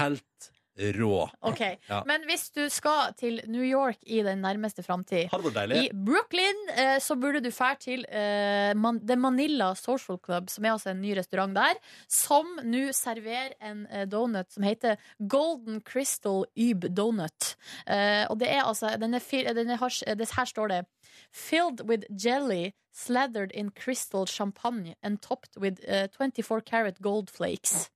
Helt 0.00 0.50
rå. 0.96 1.28
Ok, 1.46 1.60
Ja. 1.88 2.02
Men 2.08 2.24
hvis 2.28 2.48
du 2.56 2.62
skal 2.72 3.12
til 3.18 3.40
New 3.48 3.64
York 3.64 3.98
i 4.06 4.22
den 4.26 4.40
nærmeste 4.42 4.82
framtid 4.86 5.28
Har 5.30 5.42
det 5.42 5.52
vært 5.54 5.74
I? 5.76 5.90
Brooklyn 5.92 6.60
eh, 6.76 6.98
så 7.02 7.16
burde 7.20 7.40
du 7.44 7.50
fære 7.52 7.78
til 7.82 8.04
eh, 8.08 8.72
Man 8.76 9.00
The 9.06 9.16
Manila 9.16 9.74
Social 9.74 10.18
Club, 10.24 10.50
som 10.50 10.64
er 10.64 10.72
altså 10.72 10.90
en 10.94 11.00
ny 11.02 11.14
restaurant 11.18 11.54
der, 11.56 11.78
som 12.08 12.46
nå 12.64 12.90
serverer 12.96 13.54
en 13.60 13.86
eh, 13.90 14.06
donut 14.10 14.50
som 14.52 14.64
heter 14.66 14.96
Golden 15.20 15.80
Crystal 15.84 16.44
Yb 16.56 16.88
Donut. 16.96 17.54
Eh, 17.86 18.24
og 18.30 18.38
det 18.40 18.50
er 18.50 18.64
altså 18.64 18.94
den 19.00 19.14
er, 19.14 19.24
den 19.54 19.70
er, 19.70 20.14
det, 20.14 20.30
Her 20.36 20.44
står 20.44 20.68
det 20.68 20.84
Filled 21.32 21.80
with 21.88 22.04
jelly 22.10 22.72
slathered 22.92 23.52
in 23.52 23.70
crystal 23.70 24.26
champagne 24.26 24.94
and 25.02 25.20
topped 25.22 25.56
with 25.56 25.80
eh, 25.86 26.08
24 26.18 26.60
karat 26.66 26.98
gold 27.02 27.30
flakes. 27.30 27.90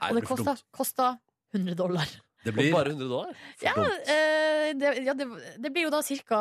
Nei, 0.00 0.10
Og 0.10 0.16
det 0.16 0.22
blir 0.22 0.28
for 0.28 0.36
kosta, 0.36 0.50
dumt. 0.54 0.64
kosta 0.72 1.08
100 1.54 1.74
dollar. 1.78 2.08
Det 2.42 2.50
Og 2.50 2.58
blir 2.58 2.72
bare 2.74 2.90
100 2.90 3.08
dollar? 3.08 3.34
Ja, 3.62 3.74
eh, 3.78 4.72
det, 4.74 4.94
ja 5.06 5.14
det, 5.14 5.26
det 5.62 5.70
blir 5.72 5.84
jo 5.86 5.90
da 5.94 6.00
ca. 6.02 6.40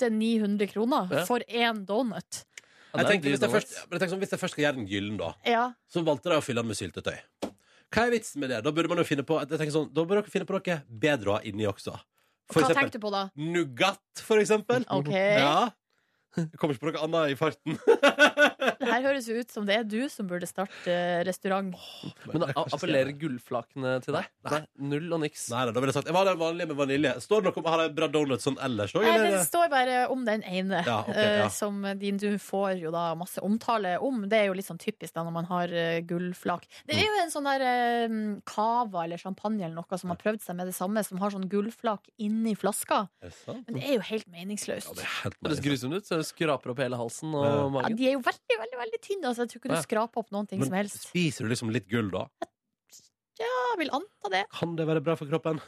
800-900 0.00 0.70
kroner 0.72 1.10
Ja. 1.12 1.24
for 1.28 1.40
én 1.48 1.84
donut. 1.86 2.44
Jeg 2.94 3.06
det 3.06 3.14
er 3.14 3.18
hvis, 3.26 3.40
jeg 3.42 3.50
først, 3.50 3.74
jeg 3.90 4.10
sånn, 4.10 4.20
hvis 4.22 4.30
jeg 4.30 4.38
først 4.40 4.54
skal 4.54 4.64
gjøre 4.64 4.76
den 4.78 4.86
gyllen, 4.86 5.16
da, 5.18 5.32
Ja. 5.44 5.72
så 5.90 6.02
valgte 6.06 6.30
de 6.30 6.36
å 6.38 6.42
fylle 6.42 6.62
den 6.62 6.68
med 6.70 6.76
syltetøy. 6.78 7.18
Hva 7.90 8.06
er 8.06 8.10
vitsen 8.14 8.40
med 8.40 8.50
det? 8.50 8.62
Da 8.64 8.70
burde 8.70 8.88
man 8.88 8.98
jo 8.98 9.04
finne 9.04 9.22
på 9.26 9.38
jeg 9.38 9.48
tenker 9.58 9.70
sånn, 9.74 9.92
Da 9.92 10.02
burde 10.04 10.22
dere 10.22 10.30
finne 10.30 10.46
på 10.46 10.54
noe 10.56 10.82
bedre 10.88 11.30
å 11.30 11.34
ha 11.36 11.40
inni 11.42 11.66
også. 11.66 11.94
For 12.50 12.60
Hva 12.62 12.70
eksempel 12.70 12.82
tenkte 12.82 12.98
du 12.98 13.04
på 13.06 13.10
da? 13.10 13.30
nougat, 13.36 14.00
for 14.22 14.38
eksempel. 14.38 14.84
Okay. 14.90 15.38
Ja. 15.38 15.70
Jeg 16.36 16.50
kommer 16.58 16.74
ikke 16.74 16.86
på 16.86 16.92
noe 16.92 17.04
annet 17.06 17.30
i 17.30 17.36
farten. 17.38 17.78
Det 18.80 18.88
her 18.90 19.02
høres 19.06 19.26
jo 19.28 19.34
ut 19.40 19.50
som 19.52 19.66
det 19.68 19.76
er 19.80 19.84
du 19.88 20.08
som 20.12 20.26
burde 20.30 20.46
starte 20.48 20.88
eh, 20.90 21.22
restaurant. 21.26 21.74
Men 22.32 22.44
a- 22.48 22.64
appellerer 22.66 23.12
gullflakene 23.18 23.96
til 24.04 24.14
deg? 24.16 24.28
Nei. 24.50 24.60
Null 24.92 25.12
og 25.16 25.20
niks. 25.24 25.46
Nei, 25.52 25.64
nei, 25.66 25.72
da 25.74 25.80
ville 25.82 25.92
jeg 25.92 25.98
sagt 26.00 26.10
Jeg 26.10 26.16
var 26.16 26.28
den 26.28 26.38
vanlige 26.40 26.68
med 26.70 26.78
vanilje. 26.80 27.14
Står 27.24 27.42
det 27.44 27.50
noe 27.52 27.62
om 27.62 27.68
Har 27.72 27.82
de 27.84 27.94
bra 27.96 28.08
donuts 28.12 28.46
sånn 28.48 28.58
ellers 28.64 28.94
òg, 28.96 29.04
Nei, 29.06 29.14
det 29.18 29.28
eller? 29.30 29.44
står 29.48 29.70
bare 29.72 29.98
om 30.12 30.24
den 30.26 30.42
ene, 30.48 30.82
Ja, 30.86 30.98
ok, 31.04 31.12
eh, 31.16 31.36
ja. 31.44 31.48
som 31.52 31.80
din 32.00 32.20
du 32.20 32.28
får 32.42 32.78
jo 32.82 32.92
da 32.94 33.06
masse 33.18 33.42
omtale 33.44 33.96
om. 34.02 34.24
Det 34.28 34.38
er 34.42 34.46
jo 34.50 34.56
litt 34.58 34.68
sånn 34.68 34.80
typisk 34.82 35.14
da 35.16 35.24
når 35.26 35.34
man 35.38 35.48
har 35.50 35.72
eh, 35.72 36.00
gullflak. 36.06 36.66
Det 36.88 36.96
er 36.98 37.04
jo 37.06 37.18
en 37.22 37.32
sånn 37.34 37.48
der 37.48 37.64
eh, 37.68 38.18
cava 38.48 39.04
eller 39.04 39.20
champagne 39.20 39.64
eller 39.66 39.80
noe 39.80 39.98
som 40.00 40.12
har 40.12 40.20
prøvd 40.20 40.42
seg 40.44 40.56
med 40.58 40.70
det 40.70 40.76
samme, 40.76 41.02
som 41.06 41.18
har 41.22 41.34
sånn 41.34 41.48
gullflak 41.52 42.08
inni 42.22 42.54
flaska. 42.58 43.04
Er 43.22 43.30
det 43.32 43.36
sant? 43.40 43.64
Men 43.68 43.80
det 43.80 43.84
er 43.88 43.96
jo 43.98 44.04
helt 44.10 44.28
meningsløst. 44.32 44.90
Ja, 44.92 44.98
det 44.98 45.04
er 45.04 45.14
helt 45.22 45.34
Det 45.34 45.48
høres 45.48 45.60
meningsløst. 45.60 45.66
grusomt 45.68 45.98
ut. 45.98 46.08
Så 46.08 46.18
det 46.20 46.26
skraper 46.28 46.72
opp 46.74 46.82
hele 46.84 46.98
halsen 47.00 47.34
og 47.34 47.44
Ja. 47.44 47.52
Ja, 47.54 47.68
magen. 47.72 47.96
de 47.96 48.06
er 48.08 48.12
jo 48.16 48.22
veldig, 48.24 48.53
veldig 48.60 48.78
veldig 48.80 49.00
tynn 49.02 49.24
Altså, 49.28 49.44
jeg 49.44 49.50
tror 49.52 49.60
ikke 49.62 49.70
du 49.72 49.74
Ja. 49.78 49.82
skraper 49.82 50.18
opp 50.24 50.30
noen 50.34 50.46
ting 50.50 50.60
som 50.62 50.70
Men 50.70 50.84
helst. 50.84 51.08
spiser 51.08 51.44
du 51.44 51.50
liksom 51.52 51.70
litt 51.74 51.88
gull, 51.90 52.10
da? 52.14 52.26
Jeg 53.40 53.78
vil 53.80 53.90
anta 53.90 54.30
det. 54.30 54.44
Kan 54.54 54.76
det 54.78 54.86
være 54.86 55.02
bra 55.02 55.14
for 55.18 55.26
kroppen? 55.26 55.60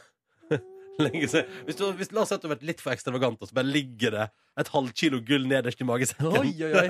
Lenge 1.03 1.27
siden. 1.29 1.45
Hvis 1.67 1.75
du, 1.77 1.83
hvis, 1.93 2.11
la 2.15 2.21
oss 2.23 2.29
si 2.31 2.35
at 2.37 2.41
du 2.41 2.47
har 2.47 2.55
vært 2.55 2.63
litt 2.65 2.79
for 2.81 2.89
ekstravagant, 2.95 3.37
og 3.43 3.47
så 3.49 3.53
bare 3.53 3.67
ligger 3.69 4.11
det 4.15 4.23
et 4.57 4.67
halvkilo 4.73 5.19
gull 5.27 5.43
nederst 5.45 5.81
i 5.83 5.85
magesekken. 5.85 6.25
Oi, 6.39 6.55
oi, 6.65 6.71
oi. 6.73 6.87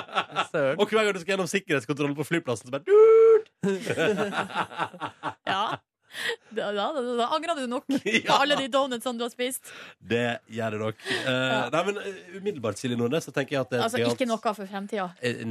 Søren. 0.52 0.78
og 0.80 0.86
hver 0.88 1.04
gang 1.04 1.12
du 1.12 1.20
skal 1.20 1.34
gjennom 1.34 1.50
sikkerhetskontrollen 1.50 2.16
på 2.16 2.24
flyplassen, 2.30 2.70
så 2.70 2.72
bare! 2.72 2.84
Ja. 5.50 5.76
Da, 6.50 6.72
da, 6.74 6.88
da, 6.96 7.00
da 7.20 7.26
angrer 7.36 7.54
du 7.60 7.66
nok 7.70 7.84
på 8.26 8.34
alle 8.34 8.56
de 8.58 8.66
donutsene 8.72 9.16
du 9.20 9.22
har 9.22 9.30
spist. 9.30 9.68
Det 10.02 10.40
gjør 10.50 10.74
det 10.74 10.80
nok. 10.82 11.04
Eh, 11.20 11.68
Nei, 11.70 11.82
men 11.86 12.00
eh, 12.02 12.16
umiddelbart, 12.40 12.80
Silje 12.80 12.98
Nordnes, 12.98 13.28
så 13.28 13.34
tenker 13.36 13.54
jeg 13.54 13.60
at 13.62 13.70
det 13.70 13.78
er 13.78 13.84
Altså 13.86 14.00
gøyalt. 14.02 14.16
ikke 14.18 14.26
noe 14.30 14.42
for 14.58 14.66
fremtida. 14.66 15.06
Eh, 15.22 15.44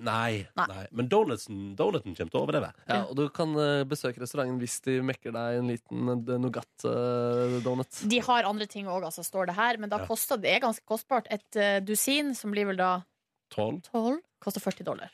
Nei, 0.00 0.46
Nei. 0.56 0.66
nei. 0.70 0.84
Men 0.96 1.08
donutsen, 1.10 1.58
donuten 1.76 2.14
kommer 2.14 2.30
til 2.32 2.38
å 2.38 2.44
overleve. 2.46 2.70
Ja, 2.88 3.00
og 3.10 3.16
du 3.18 3.24
kan 3.34 3.52
eh, 3.58 3.82
besøke 3.90 4.22
restauranten 4.22 4.60
hvis 4.62 4.78
de 4.86 5.00
mekker 5.10 5.34
deg 5.34 5.58
en 5.60 5.68
liten 5.74 6.14
eh, 6.14 6.38
Nougat-donut. 6.40 8.00
De 8.14 8.20
har 8.30 8.48
andre 8.48 8.66
ting 8.70 8.88
òg, 8.90 9.04
altså, 9.10 9.24
står 9.26 9.50
det 9.50 9.56
her, 9.58 9.78
men 9.82 9.90
da 9.92 9.98
Ja. 10.00 10.06
koster 10.08 10.38
det 10.40 10.54
er 10.54 10.60
ganske 10.64 10.86
kostbart. 10.88 11.26
Et 11.30 11.56
eh, 11.56 11.80
dusin, 11.84 12.34
som 12.38 12.50
blir 12.54 12.66
vel 12.70 12.78
da 12.80 13.02
Tolv? 13.50 13.82
12, 13.90 14.20
koster 14.40 14.60
40 14.62 14.84
dollar. 14.86 15.10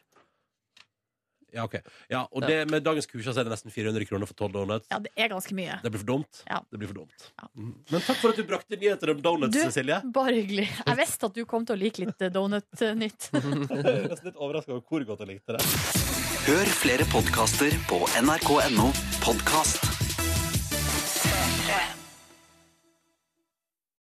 Ja, 1.57 1.64
ok. 1.64 1.78
Ja, 2.12 2.20
og 2.30 2.44
det, 2.44 2.59
med 2.70 2.84
dagens 2.84 3.09
kurser 3.09 3.32
så 3.32 3.40
er 3.40 3.48
det 3.48 3.54
nesten 3.57 3.72
400 3.72 4.04
kroner 4.11 4.28
for 4.28 4.36
tolv 4.36 4.52
donuts. 4.59 4.86
Ja, 4.92 4.98
det 5.02 5.11
er 5.16 5.30
ganske 5.32 5.57
mye. 5.57 5.78
Det 5.82 5.90
blir 5.94 6.02
for 6.04 6.11
dumt. 6.12 6.42
Ja. 6.50 6.61
Det 6.70 6.80
blir 6.82 6.90
for 6.92 7.00
dumt. 7.00 7.26
Ja. 7.40 7.48
Mm. 7.57 7.72
Men 7.94 8.04
takk 8.07 8.20
for 8.20 8.34
at 8.34 8.40
du 8.42 8.44
brakte 8.48 8.76
nyheter 8.78 9.14
om 9.14 9.22
donuts, 9.24 9.57
Du- 9.57 9.72
Silje. 9.72 10.00
Bare 10.12 10.36
hyggelig. 10.36 10.68
Jeg 10.86 11.00
visste 11.00 11.30
at 11.30 11.34
du 11.40 11.44
kom 11.48 11.64
til 11.66 11.78
å 11.78 11.80
like 11.80 12.04
litt 12.04 12.20
eh, 12.28 12.32
donut-nytt. 12.36 13.30
Jeg 13.32 13.82
er 13.96 14.09
nesten 14.12 14.30
litt 14.30 14.36
overraska 14.36 14.76
over 14.76 14.84
hvor 14.86 15.09
godt 15.09 15.24
jeg 15.24 15.32
likte 15.34 15.57
det. 15.57 15.64
Hør 16.46 16.72
flere 16.84 17.09
podkaster 17.11 17.72
på 17.90 18.04
nrk.no 18.22 18.92
podkast. 19.24 19.95